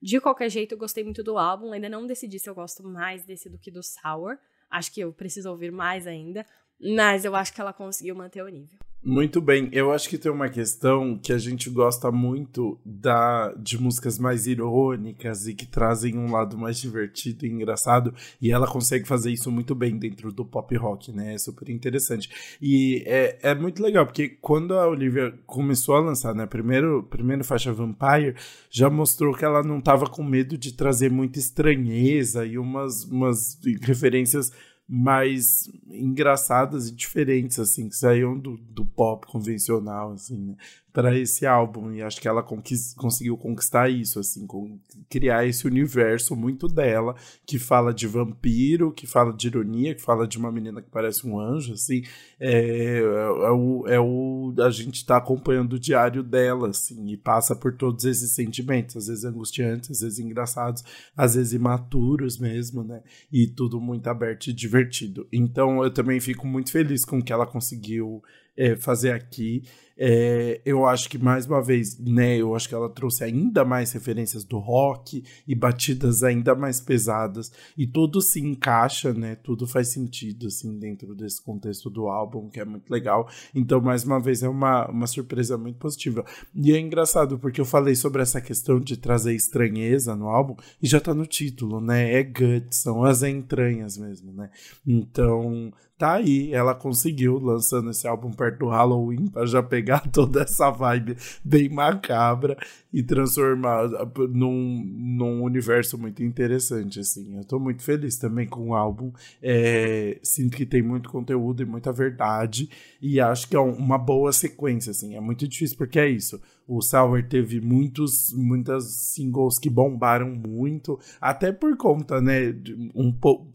De 0.00 0.20
qualquer 0.20 0.50
jeito, 0.50 0.72
eu 0.72 0.78
gostei 0.78 1.02
muito 1.02 1.22
do 1.22 1.38
álbum, 1.38 1.72
ainda 1.72 1.88
não 1.88 2.06
decidi 2.06 2.38
se 2.38 2.50
eu 2.50 2.54
gosto 2.54 2.82
mais 2.82 3.24
desse 3.24 3.48
do 3.48 3.58
que 3.58 3.70
do 3.70 3.82
Sour. 3.82 4.36
Acho 4.70 4.92
que 4.92 5.00
eu 5.00 5.12
preciso 5.12 5.50
ouvir 5.50 5.72
mais 5.72 6.06
ainda, 6.06 6.44
mas 6.78 7.24
eu 7.24 7.34
acho 7.34 7.52
que 7.54 7.60
ela 7.60 7.72
conseguiu 7.72 8.14
manter 8.14 8.42
o 8.42 8.48
nível. 8.48 8.78
Muito 9.08 9.40
bem, 9.40 9.68
eu 9.70 9.92
acho 9.92 10.08
que 10.08 10.18
tem 10.18 10.32
uma 10.32 10.48
questão 10.48 11.16
que 11.16 11.32
a 11.32 11.38
gente 11.38 11.70
gosta 11.70 12.10
muito 12.10 12.76
da 12.84 13.54
de 13.54 13.80
músicas 13.80 14.18
mais 14.18 14.48
irônicas 14.48 15.46
e 15.46 15.54
que 15.54 15.64
trazem 15.64 16.18
um 16.18 16.32
lado 16.32 16.58
mais 16.58 16.76
divertido 16.80 17.46
e 17.46 17.48
engraçado, 17.48 18.12
e 18.42 18.50
ela 18.50 18.66
consegue 18.66 19.06
fazer 19.06 19.30
isso 19.30 19.48
muito 19.48 19.76
bem 19.76 19.96
dentro 19.96 20.32
do 20.32 20.44
pop 20.44 20.74
rock, 20.76 21.12
né? 21.12 21.34
É 21.34 21.38
super 21.38 21.68
interessante. 21.70 22.58
E 22.60 23.04
é, 23.06 23.38
é 23.42 23.54
muito 23.54 23.80
legal, 23.80 24.06
porque 24.06 24.28
quando 24.28 24.74
a 24.74 24.88
Olivia 24.88 25.32
começou 25.46 25.94
a 25.94 26.00
lançar, 26.00 26.34
né, 26.34 26.44
primeiro, 26.44 27.04
primeiro 27.04 27.44
faixa 27.44 27.72
Vampire, 27.72 28.34
já 28.68 28.90
mostrou 28.90 29.32
que 29.36 29.44
ela 29.44 29.62
não 29.62 29.78
estava 29.78 30.10
com 30.10 30.24
medo 30.24 30.58
de 30.58 30.72
trazer 30.72 31.12
muita 31.12 31.38
estranheza 31.38 32.44
e 32.44 32.58
umas, 32.58 33.04
umas 33.04 33.56
referências 33.82 34.50
mais 34.88 35.68
engraçadas 35.90 36.88
e 36.88 36.94
diferentes, 36.94 37.58
assim, 37.58 37.88
que 37.88 37.96
saíam 37.96 38.38
do, 38.38 38.56
do 38.56 38.84
pop 38.84 39.26
convencional, 39.26 40.12
assim, 40.12 40.38
né? 40.38 40.56
Para 40.96 41.14
esse 41.14 41.44
álbum 41.44 41.92
e 41.92 42.00
acho 42.00 42.18
que 42.18 42.26
ela 42.26 42.42
conquist, 42.42 42.96
conseguiu 42.96 43.36
conquistar 43.36 43.90
isso 43.90 44.18
assim, 44.18 44.46
com, 44.46 44.78
criar 45.10 45.44
esse 45.44 45.66
universo 45.66 46.34
muito 46.34 46.66
dela 46.66 47.14
que 47.44 47.58
fala 47.58 47.92
de 47.92 48.06
vampiro, 48.06 48.90
que 48.90 49.06
fala 49.06 49.30
de 49.30 49.46
ironia, 49.46 49.94
que 49.94 50.00
fala 50.00 50.26
de 50.26 50.38
uma 50.38 50.50
menina 50.50 50.80
que 50.80 50.88
parece 50.88 51.26
um 51.26 51.38
anjo, 51.38 51.74
assim, 51.74 52.02
é, 52.40 53.00
é, 53.00 53.50
o, 53.50 53.86
é 53.86 54.00
o 54.00 54.54
a 54.58 54.70
gente 54.70 54.94
está 54.94 55.18
acompanhando 55.18 55.74
o 55.74 55.78
diário 55.78 56.22
dela, 56.22 56.70
assim, 56.70 57.10
e 57.10 57.16
passa 57.18 57.54
por 57.54 57.74
todos 57.74 58.06
esses 58.06 58.30
sentimentos, 58.30 58.96
às 58.96 59.08
vezes 59.08 59.24
angustiantes, 59.26 59.90
às 59.90 60.00
vezes 60.00 60.18
engraçados, 60.18 60.82
às 61.14 61.34
vezes 61.34 61.52
imaturos 61.52 62.38
mesmo, 62.38 62.82
né? 62.82 63.02
E 63.30 63.46
tudo 63.46 63.78
muito 63.78 64.06
aberto 64.06 64.46
e 64.46 64.52
divertido. 64.54 65.28
Então 65.30 65.84
eu 65.84 65.92
também 65.92 66.20
fico 66.20 66.46
muito 66.46 66.72
feliz 66.72 67.04
com 67.04 67.18
o 67.18 67.22
que 67.22 67.34
ela 67.34 67.46
conseguiu 67.46 68.22
é, 68.56 68.74
fazer 68.76 69.12
aqui. 69.12 69.62
É, 69.98 70.60
eu 70.64 70.84
acho 70.84 71.08
que, 71.08 71.16
mais 71.16 71.46
uma 71.46 71.62
vez, 71.62 71.98
né, 71.98 72.36
eu 72.36 72.54
acho 72.54 72.68
que 72.68 72.74
ela 72.74 72.90
trouxe 72.90 73.24
ainda 73.24 73.64
mais 73.64 73.92
referências 73.92 74.44
do 74.44 74.58
rock 74.58 75.24
e 75.48 75.54
batidas 75.54 76.22
ainda 76.22 76.54
mais 76.54 76.80
pesadas, 76.80 77.50
e 77.78 77.86
tudo 77.86 78.20
se 78.20 78.40
encaixa, 78.40 79.14
né, 79.14 79.36
tudo 79.36 79.66
faz 79.66 79.88
sentido, 79.88 80.48
assim, 80.48 80.78
dentro 80.78 81.14
desse 81.14 81.42
contexto 81.42 81.88
do 81.88 82.08
álbum, 82.08 82.50
que 82.50 82.60
é 82.60 82.64
muito 82.64 82.90
legal. 82.90 83.26
Então, 83.54 83.80
mais 83.80 84.04
uma 84.04 84.20
vez, 84.20 84.42
é 84.42 84.48
uma, 84.48 84.86
uma 84.88 85.06
surpresa 85.06 85.56
muito 85.56 85.78
positiva. 85.78 86.24
E 86.54 86.72
é 86.72 86.78
engraçado, 86.78 87.38
porque 87.38 87.60
eu 87.60 87.64
falei 87.64 87.94
sobre 87.94 88.20
essa 88.20 88.40
questão 88.40 88.78
de 88.78 88.98
trazer 88.98 89.34
estranheza 89.34 90.14
no 90.14 90.28
álbum, 90.28 90.56
e 90.82 90.86
já 90.86 91.00
tá 91.00 91.14
no 91.14 91.26
título, 91.26 91.80
né, 91.80 92.12
é 92.12 92.22
guts, 92.22 92.82
são 92.82 93.02
as 93.02 93.22
entranhas 93.22 93.96
mesmo, 93.96 94.30
né. 94.32 94.50
Então, 94.86 95.72
tá 95.98 96.14
aí, 96.14 96.52
ela 96.52 96.74
conseguiu 96.74 97.38
lançando 97.38 97.90
esse 97.90 98.06
álbum 98.06 98.30
perto 98.30 98.58
do 98.58 98.68
Halloween 98.68 99.26
para 99.28 99.46
já 99.46 99.62
pegar 99.62 100.00
toda 100.12 100.42
essa 100.42 100.70
vibe 100.70 101.16
bem 101.44 101.68
macabra 101.68 102.56
e 102.92 103.02
transformar 103.02 103.88
num, 104.30 104.84
num 104.86 105.42
universo 105.42 105.96
muito 105.96 106.22
interessante, 106.22 107.00
assim. 107.00 107.36
Eu 107.36 107.44
tô 107.44 107.58
muito 107.58 107.82
feliz 107.82 108.16
também 108.16 108.46
com 108.46 108.68
o 108.68 108.74
álbum. 108.74 109.12
É, 109.42 110.18
sinto 110.22 110.56
que 110.56 110.66
tem 110.66 110.82
muito 110.82 111.08
conteúdo 111.08 111.62
e 111.62 111.66
muita 111.66 111.92
verdade 111.92 112.68
e 113.00 113.20
acho 113.20 113.48
que 113.48 113.56
é 113.56 113.60
uma 113.60 113.98
boa 113.98 114.32
sequência, 114.32 114.90
assim. 114.90 115.16
É 115.16 115.20
muito 115.20 115.46
difícil 115.48 115.76
porque 115.76 115.98
é 115.98 116.08
isso. 116.08 116.40
O 116.66 116.82
Sour 116.82 117.22
teve 117.22 117.60
muitos, 117.60 118.32
muitas 118.32 118.84
singles 119.12 119.58
que 119.58 119.70
bombaram 119.70 120.34
muito, 120.34 120.98
até 121.20 121.52
por 121.52 121.76
conta, 121.76 122.20
né, 122.20 122.54
um 122.94 123.12
pouco 123.12 123.52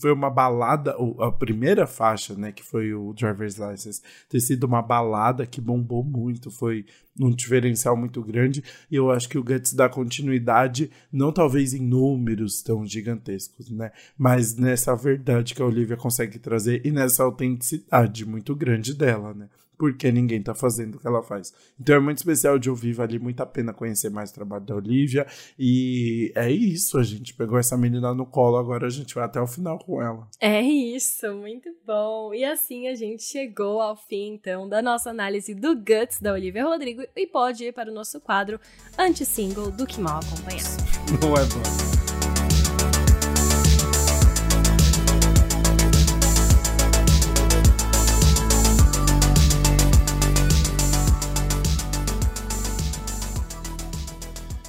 foi 0.00 0.12
uma 0.12 0.28
balada, 0.28 0.96
a 1.20 1.30
primeira 1.30 1.86
faixa, 1.86 2.34
né, 2.34 2.50
que 2.50 2.64
foi 2.64 2.92
o 2.92 3.12
Driver's 3.12 3.56
License, 3.56 4.02
ter 4.28 4.40
sido 4.40 4.64
uma 4.64 4.82
balada 4.82 5.46
que 5.46 5.60
bombou 5.60 6.02
muito, 6.02 6.50
foi 6.50 6.84
um 7.20 7.30
diferencial 7.30 7.96
muito 7.96 8.22
grande, 8.22 8.62
e 8.90 8.96
eu 8.96 9.10
acho 9.10 9.28
que 9.28 9.38
o 9.38 9.44
Guts 9.44 9.72
dá 9.72 9.88
continuidade, 9.88 10.90
não 11.12 11.30
talvez 11.32 11.74
em 11.74 11.80
números 11.86 12.62
tão 12.62 12.84
gigantescos, 12.84 13.70
né, 13.70 13.92
mas 14.18 14.56
nessa 14.56 14.94
verdade 14.96 15.54
que 15.54 15.62
a 15.62 15.66
Olivia 15.66 15.96
consegue 15.96 16.38
trazer 16.38 16.84
e 16.84 16.90
nessa 16.90 17.22
autenticidade 17.22 18.26
muito 18.26 18.54
grande 18.56 18.94
dela, 18.94 19.32
né 19.32 19.48
porque 19.82 20.12
ninguém 20.12 20.40
tá 20.40 20.54
fazendo 20.54 20.94
o 20.94 21.00
que 21.00 21.08
ela 21.08 21.24
faz. 21.24 21.52
Então 21.80 21.96
é 21.96 21.98
muito 21.98 22.18
especial 22.18 22.56
de 22.56 22.70
ouvir, 22.70 22.92
vale 22.92 23.18
muito 23.18 23.42
a 23.42 23.46
pena 23.46 23.72
conhecer 23.72 24.10
mais 24.10 24.30
o 24.30 24.34
trabalho 24.34 24.64
da 24.64 24.76
Olivia. 24.76 25.26
E 25.58 26.32
é 26.36 26.48
isso, 26.48 26.98
a 26.98 27.02
gente 27.02 27.34
pegou 27.34 27.58
essa 27.58 27.76
menina 27.76 28.14
no 28.14 28.24
colo, 28.24 28.58
agora 28.58 28.86
a 28.86 28.90
gente 28.90 29.12
vai 29.12 29.24
até 29.24 29.40
o 29.40 29.46
final 29.48 29.80
com 29.80 30.00
ela. 30.00 30.28
É 30.38 30.60
isso, 30.60 31.34
muito 31.34 31.68
bom. 31.84 32.32
E 32.32 32.44
assim 32.44 32.86
a 32.86 32.94
gente 32.94 33.24
chegou 33.24 33.80
ao 33.80 33.96
fim, 33.96 34.34
então, 34.34 34.68
da 34.68 34.80
nossa 34.80 35.10
análise 35.10 35.52
do 35.52 35.74
Guts 35.74 36.20
da 36.20 36.32
Olivia 36.32 36.62
Rodrigo 36.62 37.02
e 37.16 37.26
pode 37.26 37.64
ir 37.64 37.72
para 37.72 37.90
o 37.90 37.92
nosso 37.92 38.20
quadro 38.20 38.60
anti-single 38.96 39.72
do 39.72 39.84
Que 39.84 40.00
Mal 40.00 40.20
Acompanhado. 40.20 40.76
Não 41.20 41.34
é 41.34 41.44
bom. 41.46 42.01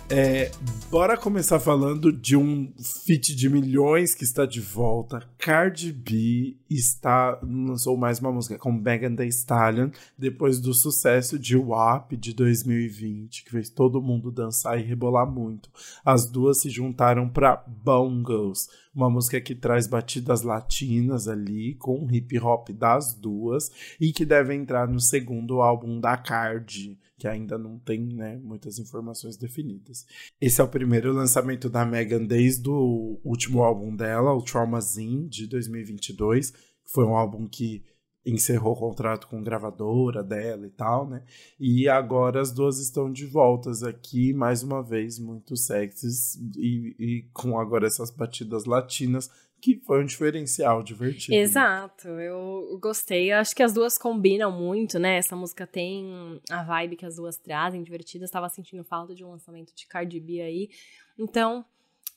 É, 0.09 0.51
bora 0.91 1.17
começar 1.17 1.59
falando 1.59 2.11
de 2.11 2.35
um 2.35 2.71
feat 3.05 3.33
de 3.33 3.49
milhões 3.49 4.13
que 4.13 4.25
está 4.25 4.45
de 4.45 4.59
volta. 4.59 5.23
Cardi 5.37 5.93
B 5.93 6.57
está 6.69 7.39
lançou 7.41 7.95
mais 7.95 8.19
uma 8.19 8.31
música 8.31 8.57
com 8.57 8.71
Megan 8.71 9.15
Thee 9.15 9.29
Stallion 9.29 9.89
depois 10.17 10.59
do 10.59 10.73
sucesso 10.73 11.39
de 11.39 11.55
WAP 11.55 12.17
de 12.17 12.33
2020, 12.33 13.45
que 13.45 13.51
fez 13.51 13.69
todo 13.69 14.01
mundo 14.01 14.29
dançar 14.29 14.77
e 14.77 14.83
rebolar 14.83 15.25
muito. 15.25 15.69
As 16.03 16.29
duas 16.29 16.59
se 16.59 16.69
juntaram 16.69 17.29
para 17.29 17.63
Bongos, 17.65 18.67
uma 18.93 19.09
música 19.09 19.39
que 19.39 19.55
traz 19.55 19.87
batidas 19.87 20.41
latinas 20.41 21.29
ali 21.29 21.75
com 21.75 22.07
hip 22.11 22.37
hop 22.39 22.69
das 22.71 23.13
duas 23.13 23.71
e 23.99 24.11
que 24.11 24.25
deve 24.25 24.53
entrar 24.53 24.87
no 24.87 24.99
segundo 24.99 25.61
álbum 25.61 25.99
da 25.99 26.17
Cardi 26.17 26.99
que 27.17 27.27
ainda 27.27 27.57
não 27.57 27.79
tem 27.79 28.01
né, 28.01 28.37
muitas 28.37 28.79
informações 28.79 29.37
definidas. 29.37 30.05
Esse 30.41 30.61
é 30.61 30.63
o 30.63 30.67
primeiro 30.67 31.13
lançamento 31.13 31.69
da 31.69 31.85
Megan 31.85 32.25
desde 32.25 32.69
o 32.69 33.19
último 33.23 33.63
álbum 33.63 33.95
dela, 33.95 34.33
o 34.33 34.41
Traumazine, 34.41 35.27
de 35.27 35.47
2022, 35.47 36.51
que 36.51 36.91
foi 36.91 37.05
um 37.05 37.15
álbum 37.15 37.47
que 37.47 37.83
encerrou 38.25 38.73
o 38.73 38.79
contrato 38.79 39.27
com 39.27 39.37
a 39.37 39.41
gravadora 39.41 40.23
dela 40.23 40.65
e 40.65 40.69
tal, 40.69 41.07
né? 41.07 41.23
E 41.59 41.89
agora 41.89 42.41
as 42.41 42.51
duas 42.51 42.79
estão 42.79 43.11
de 43.11 43.25
voltas 43.25 43.83
aqui, 43.83 44.33
mais 44.33 44.63
uma 44.63 44.81
vez, 44.81 45.19
muito 45.19 45.57
sexys 45.57 46.35
e, 46.55 46.95
e 46.97 47.29
com 47.33 47.59
agora 47.59 47.85
essas 47.85 48.09
batidas 48.09 48.63
latinas 48.65 49.29
que 49.63 49.79
foi 49.85 50.03
um 50.03 50.05
diferencial 50.05 50.83
divertido. 50.83 51.37
Exato, 51.37 52.09
eu 52.09 52.77
gostei. 52.81 53.31
Eu 53.31 53.37
acho 53.37 53.55
que 53.55 53.63
as 53.63 53.73
duas 53.73 53.97
combinam 53.97 54.51
muito, 54.51 54.99
né? 54.99 55.15
Essa 55.15 55.37
música 55.37 55.65
tem 55.65 56.41
a 56.49 56.61
vibe 56.63 56.97
que 56.97 57.05
as 57.05 57.15
duas 57.15 57.37
trazem, 57.37 57.81
divertidas. 57.81 58.27
Estava 58.27 58.49
sentindo 58.49 58.83
falta 58.83 59.15
de 59.15 59.23
um 59.23 59.31
lançamento 59.31 59.73
de 59.73 59.87
Cardi 59.87 60.19
B 60.19 60.41
aí. 60.41 60.69
Então, 61.17 61.63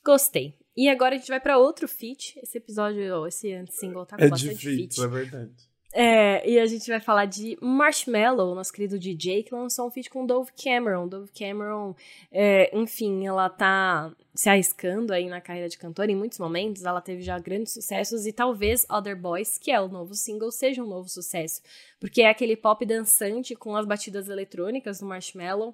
gostei. 0.03 0.57
E 0.75 0.89
agora 0.89 1.15
a 1.15 1.17
gente 1.17 1.29
vai 1.29 1.39
para 1.39 1.57
outro 1.57 1.87
feat. 1.87 2.37
Esse 2.43 2.57
episódio, 2.57 3.25
esse 3.25 3.63
single 3.69 4.05
tá 4.05 4.17
com 4.17 4.25
é 4.25 4.27
bastante 4.27 4.57
feat. 4.57 5.01
É 5.01 5.07
verdade. 5.07 5.66
É, 5.93 6.47
e 6.47 6.59
a 6.59 6.65
gente 6.65 6.89
vai 6.89 6.99
falar 6.99 7.25
de 7.25 7.57
Marshmallow, 7.61 8.53
nosso 8.53 8.73
querido 8.73 8.99
DJ, 8.99 9.43
que 9.43 9.55
lançou 9.55 9.87
um 9.87 9.91
feat 9.91 10.09
com 10.09 10.25
Dove 10.25 10.51
Cameron. 10.51 11.07
Dove 11.07 11.31
Cameron, 11.31 11.95
é, 12.31 12.77
enfim, 12.77 13.25
ela 13.25 13.49
tá 13.49 14.13
se 14.35 14.49
arriscando 14.49 15.13
aí 15.13 15.27
na 15.27 15.41
carreira 15.41 15.69
de 15.69 15.77
cantora 15.77 16.11
em 16.11 16.15
muitos 16.15 16.39
momentos. 16.39 16.83
Ela 16.83 17.01
teve 17.01 17.21
já 17.21 17.39
grandes 17.39 17.73
sucessos 17.73 18.25
e 18.25 18.33
talvez 18.33 18.85
Other 18.91 19.19
Boys, 19.19 19.57
que 19.57 19.71
é 19.71 19.79
o 19.79 19.87
novo 19.87 20.13
single, 20.13 20.51
seja 20.51 20.83
um 20.83 20.87
novo 20.87 21.07
sucesso. 21.07 21.61
Porque 21.99 22.21
é 22.21 22.29
aquele 22.29 22.57
pop 22.57 22.85
dançante 22.85 23.55
com 23.55 23.75
as 23.75 23.85
batidas 23.85 24.27
eletrônicas 24.27 24.99
do 24.99 25.05
Marshmallow. 25.05 25.73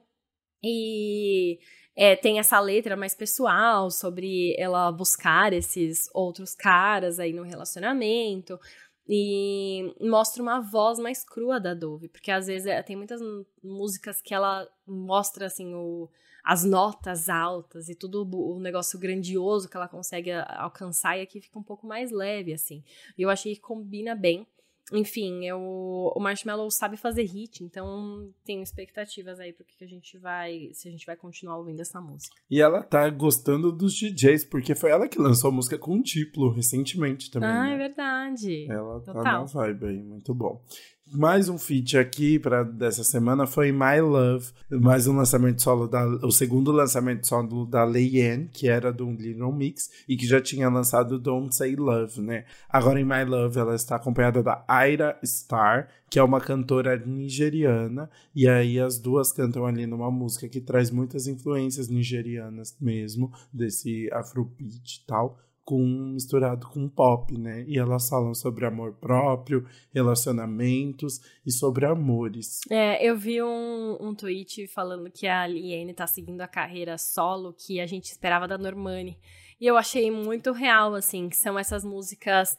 E 0.64 1.60
é, 1.96 2.16
tem 2.16 2.40
essa 2.40 2.60
letra 2.60 2.96
mais 2.96 3.14
pessoal 3.14 3.92
sobre 3.92 4.56
ela 4.58 4.92
buscar 4.92 5.54
esses 5.54 6.10
outros 6.14 6.56
caras 6.56 7.20
aí 7.20 7.32
no 7.34 7.44
relacionamento. 7.44 8.60
E 9.08 9.94
mostra 10.00 10.42
uma 10.42 10.62
voz 10.62 10.98
mais 10.98 11.24
crua 11.24 11.60
da 11.60 11.74
Dove, 11.74 12.08
porque 12.08 12.32
às 12.32 12.48
vezes 12.48 12.68
é, 12.68 12.82
tem 12.82 12.96
muitas 12.96 13.22
músicas 13.62 14.22
que 14.22 14.34
ela 14.34 14.68
mostra 14.88 15.48
assim 15.48 15.74
o, 15.74 16.10
as 16.44 16.64
notas 16.64 17.30
altas 17.30 17.90
e 17.90 17.96
tudo 17.96 18.24
o 18.24 18.60
negócio 18.60 19.00
grandioso 19.00 19.70
que 19.70 19.78
ela 19.78 19.88
consegue 19.88 20.32
alcançar 20.32 21.18
e 21.18 21.22
aqui 21.22 21.42
fica 21.42 21.60
um 21.60 21.64
pouco 21.64 21.86
mais 21.86 22.12
leve 22.12 22.54
assim. 22.54 22.84
E 23.18 23.22
eu 23.22 23.30
achei 23.30 23.56
que 23.56 23.62
combina 23.62 24.16
bem 24.16 24.48
enfim, 24.94 25.44
eu, 25.46 25.60
o 25.60 26.20
Marshmallow 26.20 26.70
sabe 26.70 26.98
fazer 26.98 27.24
hit, 27.24 27.64
então 27.64 28.32
tenho 28.46 28.62
expectativas 28.62 29.40
aí 29.40 29.52
pro 29.52 29.66
que 29.66 29.84
a 29.84 29.88
gente 29.88 30.18
vai, 30.20 30.70
se 30.74 30.88
a 30.88 30.92
gente 30.92 31.06
vai 31.06 31.16
continuar 31.16 31.58
ouvindo 31.58 31.82
essa 31.82 32.00
música. 32.00 32.36
E 32.50 32.62
ela 32.62 32.84
tá 32.84 33.10
gostando 33.10 33.72
dos 33.72 33.94
DJs, 33.96 34.46
porque 34.46 34.76
foi 34.76 34.92
ela 34.92 35.08
que 35.08 35.18
lançou 35.18 35.50
a 35.50 35.54
música 35.54 35.78
com 35.80 35.98
o 35.98 36.04
Diplo 36.04 36.52
recentemente 36.52 37.32
também. 37.32 37.50
Ah, 37.50 37.64
né? 37.64 37.74
é 37.74 37.78
verdade. 37.78 38.68
Ela 38.70 39.00
Total. 39.00 39.24
tá 39.24 39.32
na 39.32 39.44
vibe 39.46 39.86
aí, 39.88 40.04
muito 40.04 40.34
bom. 40.34 40.64
Mais 41.12 41.48
um 41.48 41.60
feat 41.60 41.96
aqui 41.96 42.40
para 42.40 42.64
dessa 42.64 43.04
semana 43.04 43.46
foi 43.46 43.72
My 43.72 44.02
Love, 44.02 44.52
mais 44.72 45.06
um 45.06 45.16
lançamento 45.16 45.62
solo 45.62 45.88
da 45.88 46.04
o 46.26 46.32
segundo 46.32 46.72
lançamento 46.72 47.28
solo 47.28 47.68
da 47.68 47.84
Leyen, 47.84 48.48
que 48.52 48.68
era 48.68 48.92
do 48.92 49.12
Little 49.12 49.52
Mix 49.52 49.92
e 50.08 50.18
que 50.18 50.26
já 50.26 50.42
tinha 50.42 50.68
lançado 50.70 51.20
Don't 51.20 51.56
Say 51.56 51.76
Love, 51.76 52.20
né? 52.20 52.46
Agora 52.68 53.00
em 53.00 53.06
My 53.06 53.26
Love 53.26 53.60
ela 53.60 53.76
está 53.76 53.98
acompanhada 53.98 54.42
da 54.42 54.66
Aira 54.68 55.20
Star, 55.24 55.88
que 56.10 56.18
é 56.18 56.24
uma 56.24 56.42
cantora 56.42 56.98
nigeriana, 56.98 58.10
e 58.34 58.48
aí 58.48 58.80
as 58.80 58.98
duas 58.98 59.32
cantam 59.32 59.68
ali 59.68 59.86
numa 59.86 60.10
música 60.10 60.50
que 60.50 60.62
traz 60.62 60.90
muitas 60.90 61.28
influências 61.28 61.90
nigerianas 61.90 62.76
mesmo, 62.82 63.32
desse 63.54 64.10
afrobeat 64.12 65.02
e 65.04 65.06
tal 65.06 65.38
com 65.64 65.82
misturado 66.14 66.68
com 66.68 66.90
pop, 66.90 67.38
né? 67.38 67.64
E 67.68 67.78
elas 67.78 68.10
falam 68.10 68.34
sobre 68.34 68.66
amor 68.66 68.94
próprio, 68.94 69.66
relacionamentos 69.94 71.22
e 71.46 71.52
sobre 71.52 71.86
amores. 71.86 72.60
É, 72.70 73.06
eu 73.06 73.16
vi 73.16 73.42
um, 73.42 73.98
um 74.00 74.14
tweet 74.14 74.68
falando 74.68 75.10
que 75.10 75.26
a 75.26 75.48
Liane 75.48 75.94
tá 75.94 76.06
seguindo 76.06 76.42
a 76.42 76.48
carreira 76.48 76.98
solo 76.98 77.54
que 77.54 77.80
a 77.80 77.88
gente 77.88 78.06
esperava 78.06 78.48
da 78.48 78.58
Normani. 78.58 79.18
E 79.60 79.66
eu 79.66 79.78
achei 79.78 80.12
muito 80.12 80.52
real, 80.52 80.94
assim, 80.94 81.30
que 81.30 81.38
são 81.38 81.58
essas 81.58 81.86
músicas 81.86 82.58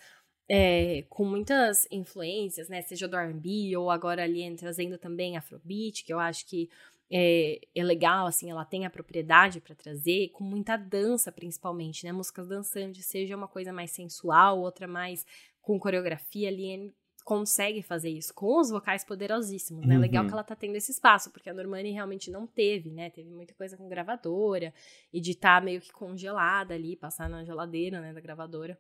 é, 0.49 1.05
com 1.09 1.25
muitas 1.25 1.87
influências, 1.91 2.69
né? 2.69 2.83
Seja 2.83 3.09
do 3.09 3.17
R&B 3.17 3.77
ou 3.77 3.91
agora 3.91 4.25
a 4.25 4.57
trazendo 4.57 4.99
também 4.99 5.37
Afrobeat, 5.37 6.05
que 6.05 6.13
eu 6.13 6.19
acho 6.19 6.47
que 6.47 6.69
é, 7.11 7.61
é 7.75 7.85
legal, 7.85 8.27
assim, 8.27 8.51
ela 8.51 8.65
tem 8.65 8.87
a 8.87 8.91
propriedade 8.91 9.61
para 9.61 9.75
trazer, 9.75 10.31
com 10.31 10.43
muita 10.43 10.77
dança, 10.77 11.31
principalmente, 11.31 12.05
né? 12.05 12.13
Músicas 12.13 12.49
dançantes, 12.49 13.07
seja 13.07 13.37
uma 13.37 13.49
coisa 13.49 13.73
mais 13.73 13.91
sensual, 13.91 14.61
outra 14.61 14.87
mais 14.87 15.25
com 15.61 15.79
coreografia, 15.79 16.49
ali 16.49 16.95
consegue 17.25 17.83
fazer 17.83 18.11
isso 18.11 18.35
com 18.35 18.61
os 18.61 18.71
vocais 18.71 19.03
poderosíssimos, 19.03 19.87
né? 19.87 19.95
Uhum. 19.95 20.01
Legal 20.01 20.27
que 20.27 20.33
ela 20.33 20.45
tá 20.45 20.55
tendo 20.55 20.77
esse 20.77 20.93
espaço, 20.93 21.31
porque 21.31 21.49
a 21.49 21.55
Normani 21.55 21.91
realmente 21.91 22.31
não 22.31 22.47
teve, 22.47 22.91
né? 22.91 23.09
Teve 23.09 23.31
muita 23.31 23.55
coisa 23.55 23.77
com 23.77 23.89
gravadora 23.89 24.73
e 25.13 25.21
de 25.21 25.31
estar 25.31 25.59
tá 25.59 25.65
meio 25.65 25.81
que 25.81 25.91
congelada 25.91 26.75
ali, 26.75 26.95
passar 26.95 27.29
na 27.29 27.43
geladeira, 27.43 28.01
né, 28.01 28.13
da 28.13 28.21
gravadora. 28.21 28.79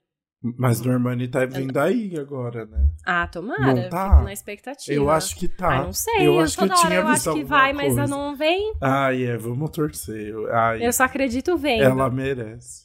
Mas 0.58 0.80
Normani 0.82 1.26
tá 1.26 1.46
vindo 1.46 1.78
aí 1.78 2.18
agora, 2.18 2.66
né? 2.66 2.90
Ah, 3.06 3.26
tomara. 3.26 3.72
Não 3.74 3.88
tá? 3.88 4.10
Fico 4.10 4.24
na 4.24 4.32
expectativa. 4.34 4.92
Eu 4.94 5.10
acho 5.10 5.36
que 5.36 5.48
tá. 5.48 5.68
Ah, 5.80 5.84
não 5.84 5.92
sei. 5.94 6.18
Eu 6.18 6.34
Eu, 6.34 6.40
acho 6.40 6.58
que 6.58 6.64
eu 6.64 6.74
tinha 6.74 6.94
eu 6.96 7.06
visto 7.06 7.30
acho 7.30 7.38
que 7.38 7.44
vai, 7.44 7.72
mas 7.72 7.94
coisa. 7.94 8.06
não 8.06 8.36
vem. 8.36 8.74
Ai, 8.80 9.24
é, 9.24 9.36
vamos 9.38 9.70
torcer. 9.70 10.34
Ai, 10.52 10.86
Eu 10.86 10.92
só 10.92 11.04
acredito 11.04 11.56
vendo. 11.56 11.82
ela 11.84 12.10
merece. 12.10 12.84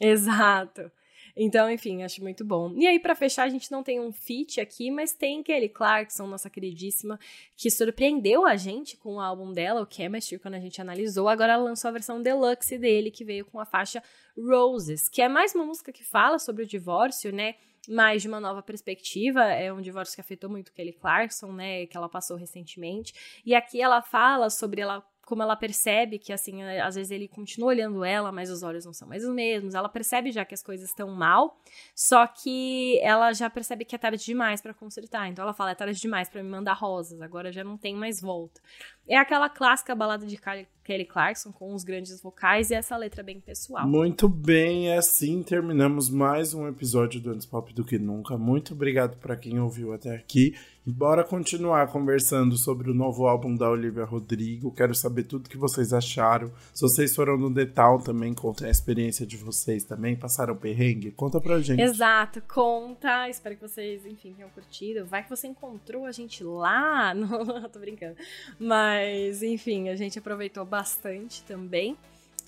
Exato. 0.00 0.90
Então, 1.36 1.70
enfim, 1.70 2.02
acho 2.02 2.22
muito 2.22 2.44
bom. 2.44 2.74
E 2.76 2.86
aí, 2.86 2.98
pra 2.98 3.14
fechar, 3.14 3.44
a 3.44 3.48
gente 3.48 3.70
não 3.70 3.82
tem 3.82 4.00
um 4.00 4.12
feat 4.12 4.60
aqui, 4.60 4.90
mas 4.90 5.12
tem 5.12 5.42
Kelly 5.42 5.68
Clarkson, 5.68 6.26
nossa 6.26 6.50
queridíssima, 6.50 7.18
que 7.56 7.70
surpreendeu 7.70 8.46
a 8.46 8.56
gente 8.56 8.96
com 8.96 9.14
o 9.14 9.20
álbum 9.20 9.52
dela, 9.52 9.82
o 9.82 9.86
Chemistry, 9.90 10.38
quando 10.38 10.54
a 10.54 10.60
gente 10.60 10.80
analisou. 10.80 11.28
Agora 11.28 11.54
ela 11.54 11.64
lançou 11.64 11.88
a 11.88 11.92
versão 11.92 12.22
deluxe 12.22 12.78
dele, 12.78 13.10
que 13.10 13.24
veio 13.24 13.44
com 13.44 13.58
a 13.58 13.64
faixa 13.64 14.02
Roses, 14.36 15.08
que 15.08 15.20
é 15.20 15.28
mais 15.28 15.54
uma 15.54 15.64
música 15.64 15.92
que 15.92 16.04
fala 16.04 16.38
sobre 16.38 16.62
o 16.62 16.66
divórcio, 16.66 17.32
né? 17.32 17.54
mais 17.88 18.22
de 18.22 18.28
uma 18.28 18.40
nova 18.40 18.62
perspectiva. 18.62 19.44
É 19.44 19.72
um 19.72 19.80
divórcio 19.80 20.14
que 20.14 20.20
afetou 20.20 20.48
muito 20.48 20.72
Kelly 20.72 20.92
Clarkson, 20.92 21.52
né? 21.52 21.86
Que 21.86 21.96
ela 21.96 22.08
passou 22.08 22.36
recentemente. 22.36 23.42
E 23.44 23.54
aqui 23.54 23.80
ela 23.80 24.02
fala 24.02 24.50
sobre 24.50 24.80
ela. 24.80 25.04
Como 25.24 25.42
ela 25.42 25.56
percebe 25.56 26.18
que, 26.18 26.32
assim, 26.32 26.62
às 26.62 26.96
vezes 26.96 27.10
ele 27.10 27.28
continua 27.28 27.68
olhando 27.68 28.04
ela, 28.04 28.32
mas 28.32 28.50
os 28.50 28.62
olhos 28.62 28.84
não 28.84 28.92
são 28.92 29.08
mais 29.08 29.24
os 29.24 29.32
mesmos. 29.32 29.74
Ela 29.74 29.88
percebe 29.88 30.32
já 30.32 30.44
que 30.44 30.54
as 30.54 30.62
coisas 30.62 30.88
estão 30.88 31.08
mal, 31.14 31.56
só 31.94 32.26
que 32.26 32.98
ela 33.00 33.32
já 33.32 33.48
percebe 33.48 33.84
que 33.84 33.94
é 33.94 33.98
tarde 33.98 34.24
demais 34.24 34.60
para 34.60 34.74
consertar. 34.74 35.28
Então 35.28 35.44
ela 35.44 35.54
fala: 35.54 35.70
é 35.70 35.74
tarde 35.74 35.98
demais 36.00 36.28
para 36.28 36.42
me 36.42 36.48
mandar 36.48 36.74
rosas, 36.74 37.20
agora 37.20 37.52
já 37.52 37.62
não 37.62 37.78
tem 37.78 37.94
mais 37.94 38.20
volta. 38.20 38.60
É 39.08 39.16
aquela 39.16 39.48
clássica 39.48 39.94
balada 39.94 40.26
de 40.26 40.36
Kelly 40.84 41.04
Clarkson 41.04 41.52
com 41.52 41.74
os 41.74 41.84
grandes 41.84 42.20
vocais 42.20 42.70
e 42.70 42.74
essa 42.74 42.96
letra 42.96 43.22
bem 43.22 43.40
pessoal. 43.40 43.86
Muito 43.86 44.28
bem, 44.28 44.90
é 44.90 44.98
assim 44.98 45.42
terminamos 45.42 46.10
mais 46.10 46.54
um 46.54 46.66
episódio 46.66 47.20
do 47.20 47.30
Antes 47.30 47.46
Pop 47.46 47.72
do 47.72 47.84
que 47.84 47.98
Nunca. 47.98 48.36
Muito 48.36 48.74
obrigado 48.74 49.16
para 49.18 49.36
quem 49.36 49.60
ouviu 49.60 49.92
até 49.92 50.14
aqui. 50.14 50.54
E 50.84 50.90
bora 50.90 51.22
continuar 51.22 51.86
conversando 51.86 52.58
sobre 52.58 52.90
o 52.90 52.94
novo 52.94 53.28
álbum 53.28 53.54
da 53.54 53.70
Olivia 53.70 54.04
Rodrigo. 54.04 54.74
Quero 54.74 54.92
saber 54.96 55.22
tudo 55.22 55.48
que 55.48 55.56
vocês 55.56 55.92
acharam. 55.92 56.50
Se 56.74 56.82
vocês 56.82 57.14
foram 57.14 57.38
no 57.38 57.48
Detal 57.54 58.00
também, 58.00 58.34
contem 58.34 58.66
a 58.66 58.70
experiência 58.70 59.24
de 59.24 59.36
vocês 59.36 59.84
também. 59.84 60.16
Passaram 60.16 60.56
perrengue? 60.56 61.12
Conta 61.12 61.40
pra 61.40 61.60
gente. 61.60 61.80
Exato, 61.80 62.42
conta. 62.52 63.28
Espero 63.28 63.54
que 63.54 63.62
vocês, 63.62 64.04
enfim, 64.04 64.32
tenham 64.32 64.50
curtido. 64.50 65.06
Vai 65.06 65.22
que 65.22 65.30
você 65.30 65.46
encontrou 65.46 66.04
a 66.04 66.10
gente 66.10 66.42
lá. 66.42 67.14
Não, 67.14 67.68
tô 67.68 67.78
brincando. 67.78 68.16
Mas, 68.58 69.40
enfim, 69.40 69.88
a 69.88 69.94
gente 69.94 70.18
aproveitou 70.18 70.64
bastante 70.72 71.42
também. 71.42 71.98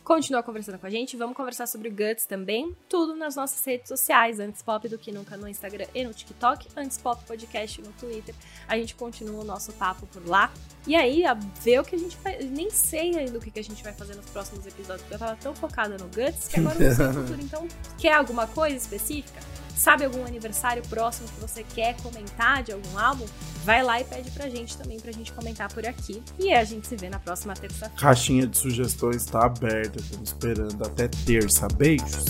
Continua 0.02 0.42
conversando 0.42 0.78
com 0.78 0.86
a 0.86 0.90
gente. 0.90 1.16
Vamos 1.16 1.36
conversar 1.36 1.66
sobre 1.66 1.88
o 1.88 1.90
Guts 1.90 2.26
também. 2.26 2.74
Tudo 2.88 3.14
nas 3.16 3.36
nossas 3.36 3.64
redes 3.64 3.88
sociais. 3.88 4.38
Antes 4.38 4.62
Pop 4.62 4.86
do 4.86 4.98
que 4.98 5.12
nunca 5.12 5.36
no 5.36 5.48
Instagram 5.48 5.86
e 5.94 6.04
no 6.04 6.12
TikTok. 6.12 6.68
Antes 6.76 6.98
Pop 6.98 7.22
Podcast 7.24 7.80
no 7.80 7.90
Twitter. 7.92 8.34
A 8.68 8.76
gente 8.76 8.94
continua 8.94 9.42
o 9.42 9.44
nosso 9.44 9.72
papo 9.74 10.06
por 10.06 10.26
lá. 10.26 10.52
E 10.86 10.94
aí, 10.94 11.24
a 11.24 11.32
ver 11.34 11.80
o 11.80 11.84
que 11.84 11.96
a 11.96 11.98
gente 11.98 12.16
vai. 12.18 12.38
Nem 12.38 12.68
sei 12.68 13.16
ainda 13.16 13.38
o 13.38 13.40
que 13.40 13.58
a 13.58 13.64
gente 13.64 13.82
vai 13.82 13.94
fazer 13.94 14.14
nos 14.14 14.26
próximos 14.26 14.66
episódios. 14.66 15.02
Porque 15.02 15.14
eu 15.14 15.18
tava 15.18 15.36
tão 15.36 15.54
focada 15.54 15.96
no 15.96 16.04
Guts 16.04 16.48
que 16.48 16.60
agora 16.60 16.76
eu 16.76 16.88
não 16.88 16.96
sei 16.96 17.06
o 17.08 17.12
futuro. 17.12 17.40
Então, 17.40 17.68
quer 17.98 18.12
alguma 18.12 18.46
coisa 18.46 18.76
específica? 18.76 19.40
Sabe 19.76 20.04
algum 20.04 20.24
aniversário 20.24 20.82
próximo 20.88 21.28
que 21.28 21.40
você 21.40 21.64
quer 21.74 21.96
comentar 21.96 22.62
de 22.62 22.72
algum 22.72 22.98
álbum? 22.98 23.26
Vai 23.64 23.82
lá 23.82 24.00
e 24.00 24.04
pede 24.04 24.30
pra 24.30 24.48
gente 24.48 24.76
também, 24.76 25.00
pra 25.00 25.10
gente 25.12 25.32
comentar 25.32 25.72
por 25.72 25.86
aqui. 25.86 26.22
E 26.38 26.52
a 26.52 26.64
gente 26.64 26.86
se 26.86 26.96
vê 26.96 27.08
na 27.08 27.18
próxima 27.18 27.54
terça-feira. 27.54 27.94
Caixinha 28.00 28.46
de 28.46 28.56
sugestões 28.56 29.24
tá 29.24 29.46
aberta. 29.46 30.00
Estamos 30.00 30.28
esperando 30.28 30.84
até 30.84 31.08
terça. 31.08 31.66
Beijos. 31.68 32.24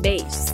Beijos. 0.00 0.46